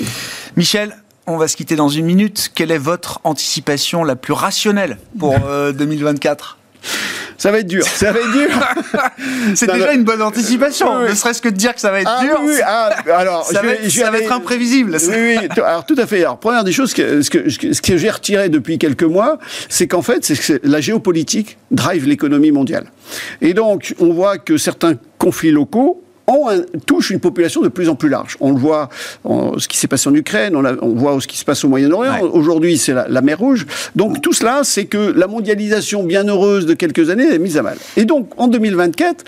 Michel, 0.57 0.95
on 1.28 1.38
va 1.38 1.47
se 1.47 1.55
quitter 1.55 1.76
dans 1.76 1.89
une 1.89 2.05
minute. 2.05 2.51
Quelle 2.55 2.72
est 2.72 2.78
votre 2.78 3.19
anticipation 3.24 4.03
la 4.03 4.15
plus 4.15 4.34
rationnelle 4.34 4.97
pour 5.19 5.36
euh, 5.45 5.72
2024 5.72 6.57
ça 7.42 7.50
va 7.50 7.58
être 7.58 7.68
dur. 7.68 7.84
Ça 7.84 8.12
va 8.12 8.20
être 8.20 8.32
dur. 8.34 8.50
c'est 9.56 9.66
déjà 9.66 9.94
une 9.94 10.04
bonne 10.04 10.22
anticipation. 10.22 11.00
Oui. 11.00 11.10
Ne 11.10 11.16
serait-ce 11.16 11.42
que 11.42 11.50
de 11.50 11.56
dire 11.56 11.74
que 11.74 11.82
ça 11.82 11.89
va 11.89 12.02
être 12.02 12.16
ah, 12.16 12.24
dur. 12.24 12.39
Oui, 12.44 12.54
ah, 12.64 12.92
alors, 13.16 13.46
ça, 13.46 13.64
va, 13.64 13.74
vais, 13.74 13.89
ça 13.89 14.12
va, 14.12 14.20
être 14.20 14.32
imprévisible. 14.32 14.96
Oui, 15.08 15.16
oui. 15.16 15.48
Alors, 15.58 15.84
tout 15.88 15.96
à 15.98 16.06
fait. 16.06 16.20
Alors, 16.20 16.38
première 16.38 16.64
des 16.64 16.72
choses, 16.72 16.94
que, 16.94 17.24
ce 17.24 17.32
que, 17.32 17.50
ce 17.50 17.82
que 17.82 17.98
j'ai 17.98 18.12
retiré 18.12 18.50
depuis 18.50 18.78
quelques 18.78 19.02
mois, 19.02 19.39
c'est 19.70 19.88
qu'en 19.88 20.04
fait, 20.04 20.24
c'est 20.24 20.36
que 20.36 20.62
la 20.64 20.82
géopolitique 20.82 21.58
drive 21.72 22.08
l'économie 22.08 22.52
mondiale. 22.52 22.92
Et 23.42 23.56
donc, 23.56 23.96
on 24.00 24.14
voit 24.14 24.38
que 24.38 24.58
certains 24.58 24.94
conflits 25.18 25.50
locaux 25.50 26.04
ont 26.28 26.49
un, 26.49 26.61
touche 26.86 27.09
une 27.09 27.19
population 27.19 27.61
de 27.61 27.67
plus 27.67 27.89
en 27.89 27.95
plus 27.95 28.09
large. 28.09 28.38
On 28.39 28.51
le 28.51 28.59
voit 28.59 28.89
ce 29.26 29.67
qui 29.67 29.78
s'est 29.78 29.88
passé 29.88 30.09
en 30.09 30.15
Ukraine, 30.15 30.55
on, 30.55 30.95
voit 30.95 31.19
ce 31.19 31.28
qui 31.28 31.38
se 31.38 31.45
passe 31.45 31.63
au 31.63 31.67
Moyen-Orient. 31.67 32.22
Ouais. 32.22 32.30
Aujourd'hui, 32.32 32.78
c'est 32.78 32.93
la, 32.93 33.07
la, 33.07 33.22
mer 33.22 33.39
Rouge. 33.39 33.65
Donc 33.95 34.22
tout 34.22 34.34
cela, 34.34 34.61
c'est 34.63 34.86
que 34.86 34.97
la 34.97 35.28
mondialisation 35.28 36.03
bien 36.03 36.28
heureuse 36.28 36.65
de 36.65 36.74
quelques 36.74 37.09
années 37.09 37.34
est 37.34 37.39
mise 37.39 37.57
à 37.57 37.63
mal. 37.63 37.78
Et 37.97 38.05
donc 38.05 38.30
en 38.38 38.47
2024, 38.47 39.24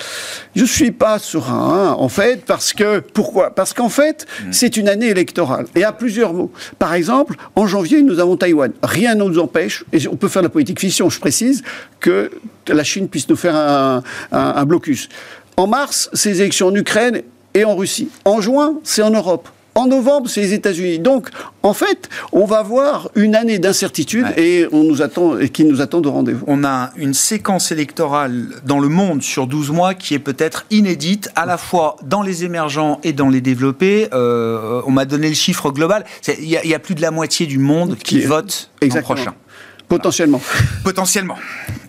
je 0.56 0.66
suis 0.66 0.92
pas 0.92 1.20
serein, 1.20 1.90
hein, 1.92 1.96
en 1.98 2.10
fait, 2.10 2.44
parce 2.46 2.74
que 2.74 3.00
pourquoi? 3.00 3.52
Parce 3.52 3.74
qu'en 3.74 3.90
fait, 3.90 4.26
mmh. 4.26 4.52
c'est 4.52 4.78
une 4.78 4.90
année 4.90 5.08
électorale 5.08 5.66
et 5.76 5.84
à 5.84 5.92
plusieurs 5.92 6.34
mots. 6.34 6.52
Par 6.80 6.94
exemple, 6.94 7.36
en 7.56 7.68
janvier, 7.68 8.02
nous 8.02 8.20
avons 8.20 8.38
Taïwan. 8.38 8.72
Rien 8.84 9.16
ne 9.16 9.24
nous 9.24 9.40
empêche, 9.40 9.84
et 9.94 10.08
on 10.08 10.16
peut 10.16 10.28
faire 10.28 10.42
la 10.42 10.50
politique 10.50 10.80
fiction, 10.80 11.10
je 11.10 11.20
précise, 11.20 11.64
que 12.00 12.32
la 12.68 12.84
Chine 12.84 13.08
puisse 13.08 13.28
nous 13.30 13.36
faire 13.36 13.56
un, 13.56 14.04
un, 14.32 14.54
un 14.56 14.66
blocus. 14.66 15.10
En 15.58 15.68
mars, 15.68 16.10
c'est 16.14 16.30
les 16.30 16.42
élections 16.42 16.68
en 16.68 16.76
Ukraine 16.76 17.22
et 17.54 17.66
en 17.66 17.76
Russie. 17.76 18.10
En 18.26 18.42
juin, 18.42 18.76
c'est 18.84 19.02
en 19.02 19.12
Europe. 19.12 19.50
En 19.76 19.88
novembre, 19.88 20.30
c'est 20.30 20.42
les 20.42 20.54
États-Unis. 20.54 21.00
Donc, 21.00 21.30
en 21.64 21.74
fait, 21.74 22.10
on 22.32 22.46
va 22.46 22.62
voir 22.62 23.10
une 23.16 23.36
année 23.36 23.58
d'incertitude 23.58 24.26
ouais. 24.26 24.44
et 24.44 24.68
on 24.72 24.84
nous 24.84 25.02
attend, 25.02 25.40
et 25.40 25.50
qui 25.50 25.66
nous 25.66 25.82
attend 25.82 26.00
de 26.00 26.10
rendez-vous. 26.10 26.44
On 26.48 26.64
a 26.64 26.92
une 26.96 27.16
séquence 27.16 27.72
électorale 27.72 28.50
dans 28.66 28.80
le 28.80 28.88
monde 28.88 29.24
sur 29.24 29.48
12 29.48 29.72
mois 29.72 29.96
qui 29.96 30.14
est 30.14 30.20
peut-être 30.20 30.66
inédite, 30.70 31.32
à 31.36 31.48
la 31.48 31.58
fois 31.58 31.96
dans 32.04 32.22
les 32.22 32.46
émergents 32.46 33.00
et 33.04 33.14
dans 33.14 33.30
les 33.30 33.42
développés. 33.42 34.10
Euh, 34.14 34.82
on 34.86 34.92
m'a 34.92 35.06
donné 35.06 35.28
le 35.28 35.34
chiffre 35.34 35.72
global. 35.72 36.06
Il 36.28 36.44
y, 36.44 36.68
y, 36.68 36.76
a 36.76 36.80
plus 36.80 36.94
de 36.94 37.02
la 37.02 37.10
moitié 37.10 37.48
du 37.48 37.58
monde 37.58 37.96
qui, 37.98 38.20
qui 38.20 38.22
vote 38.22 38.70
l'an 38.82 39.02
prochain. 39.02 39.34
Potentiellement. 39.98 40.42
Potentiellement. 40.84 41.38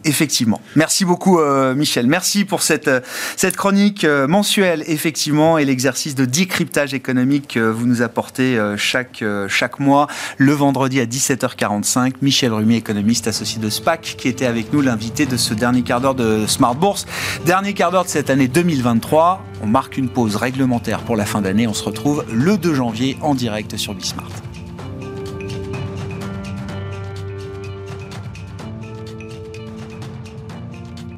Effectivement. 0.07 0.61
Merci 0.77 1.07
beaucoup, 1.07 1.41
euh, 1.41 1.75
Michel. 1.75 2.07
Merci 2.07 2.45
pour 2.45 2.63
cette, 2.63 2.91
cette 3.37 3.57
chronique 3.57 4.05
euh, 4.05 4.27
mensuelle, 4.27 4.85
effectivement, 4.87 5.57
et 5.57 5.65
l'exercice 5.65 6.15
de 6.15 6.27
décryptage 6.27 6.93
économique 6.93 7.55
que 7.55 7.61
vous 7.61 7.87
nous 7.87 8.03
apportez 8.03 8.59
euh, 8.59 8.77
chaque, 8.77 9.25
chaque 9.49 9.81
mois, 9.81 10.07
le 10.37 10.53
vendredi 10.53 11.01
à 11.01 11.07
17h45. 11.07 12.17
Michel 12.21 12.53
Rumi, 12.53 12.77
économiste 12.77 13.29
associé 13.29 13.63
de 13.63 13.71
SPAC, 13.71 14.17
qui 14.19 14.29
était 14.29 14.47
avec 14.47 14.73
nous, 14.75 14.83
l'invité 14.83 15.25
de 15.25 15.39
ce 15.39 15.55
dernier 15.55 15.83
quart 15.83 16.03
d'heure 16.03 16.15
de 16.15 16.47
Smart 16.47 16.75
Bourse. 16.75 17.07
Dernier 17.47 17.73
quart 17.73 17.91
d'heure 17.91 18.05
de 18.05 18.11
cette 18.11 18.29
année 18.29 18.49
2023. 18.49 19.43
On 19.63 19.67
marque 19.67 19.97
une 19.97 20.11
pause 20.11 20.37
réglementaire 20.37 21.01
pour 21.01 21.17
la 21.17 21.25
fin 21.25 21.41
d'année. 21.41 21.67
On 21.67 21.75
se 21.75 21.85
retrouve 21.85 22.27
le 22.31 22.59
2 22.59 22.75
janvier 22.75 23.17
en 23.23 23.35
direct 23.35 23.79
sur 23.79 23.95
Bismart. 23.95 24.54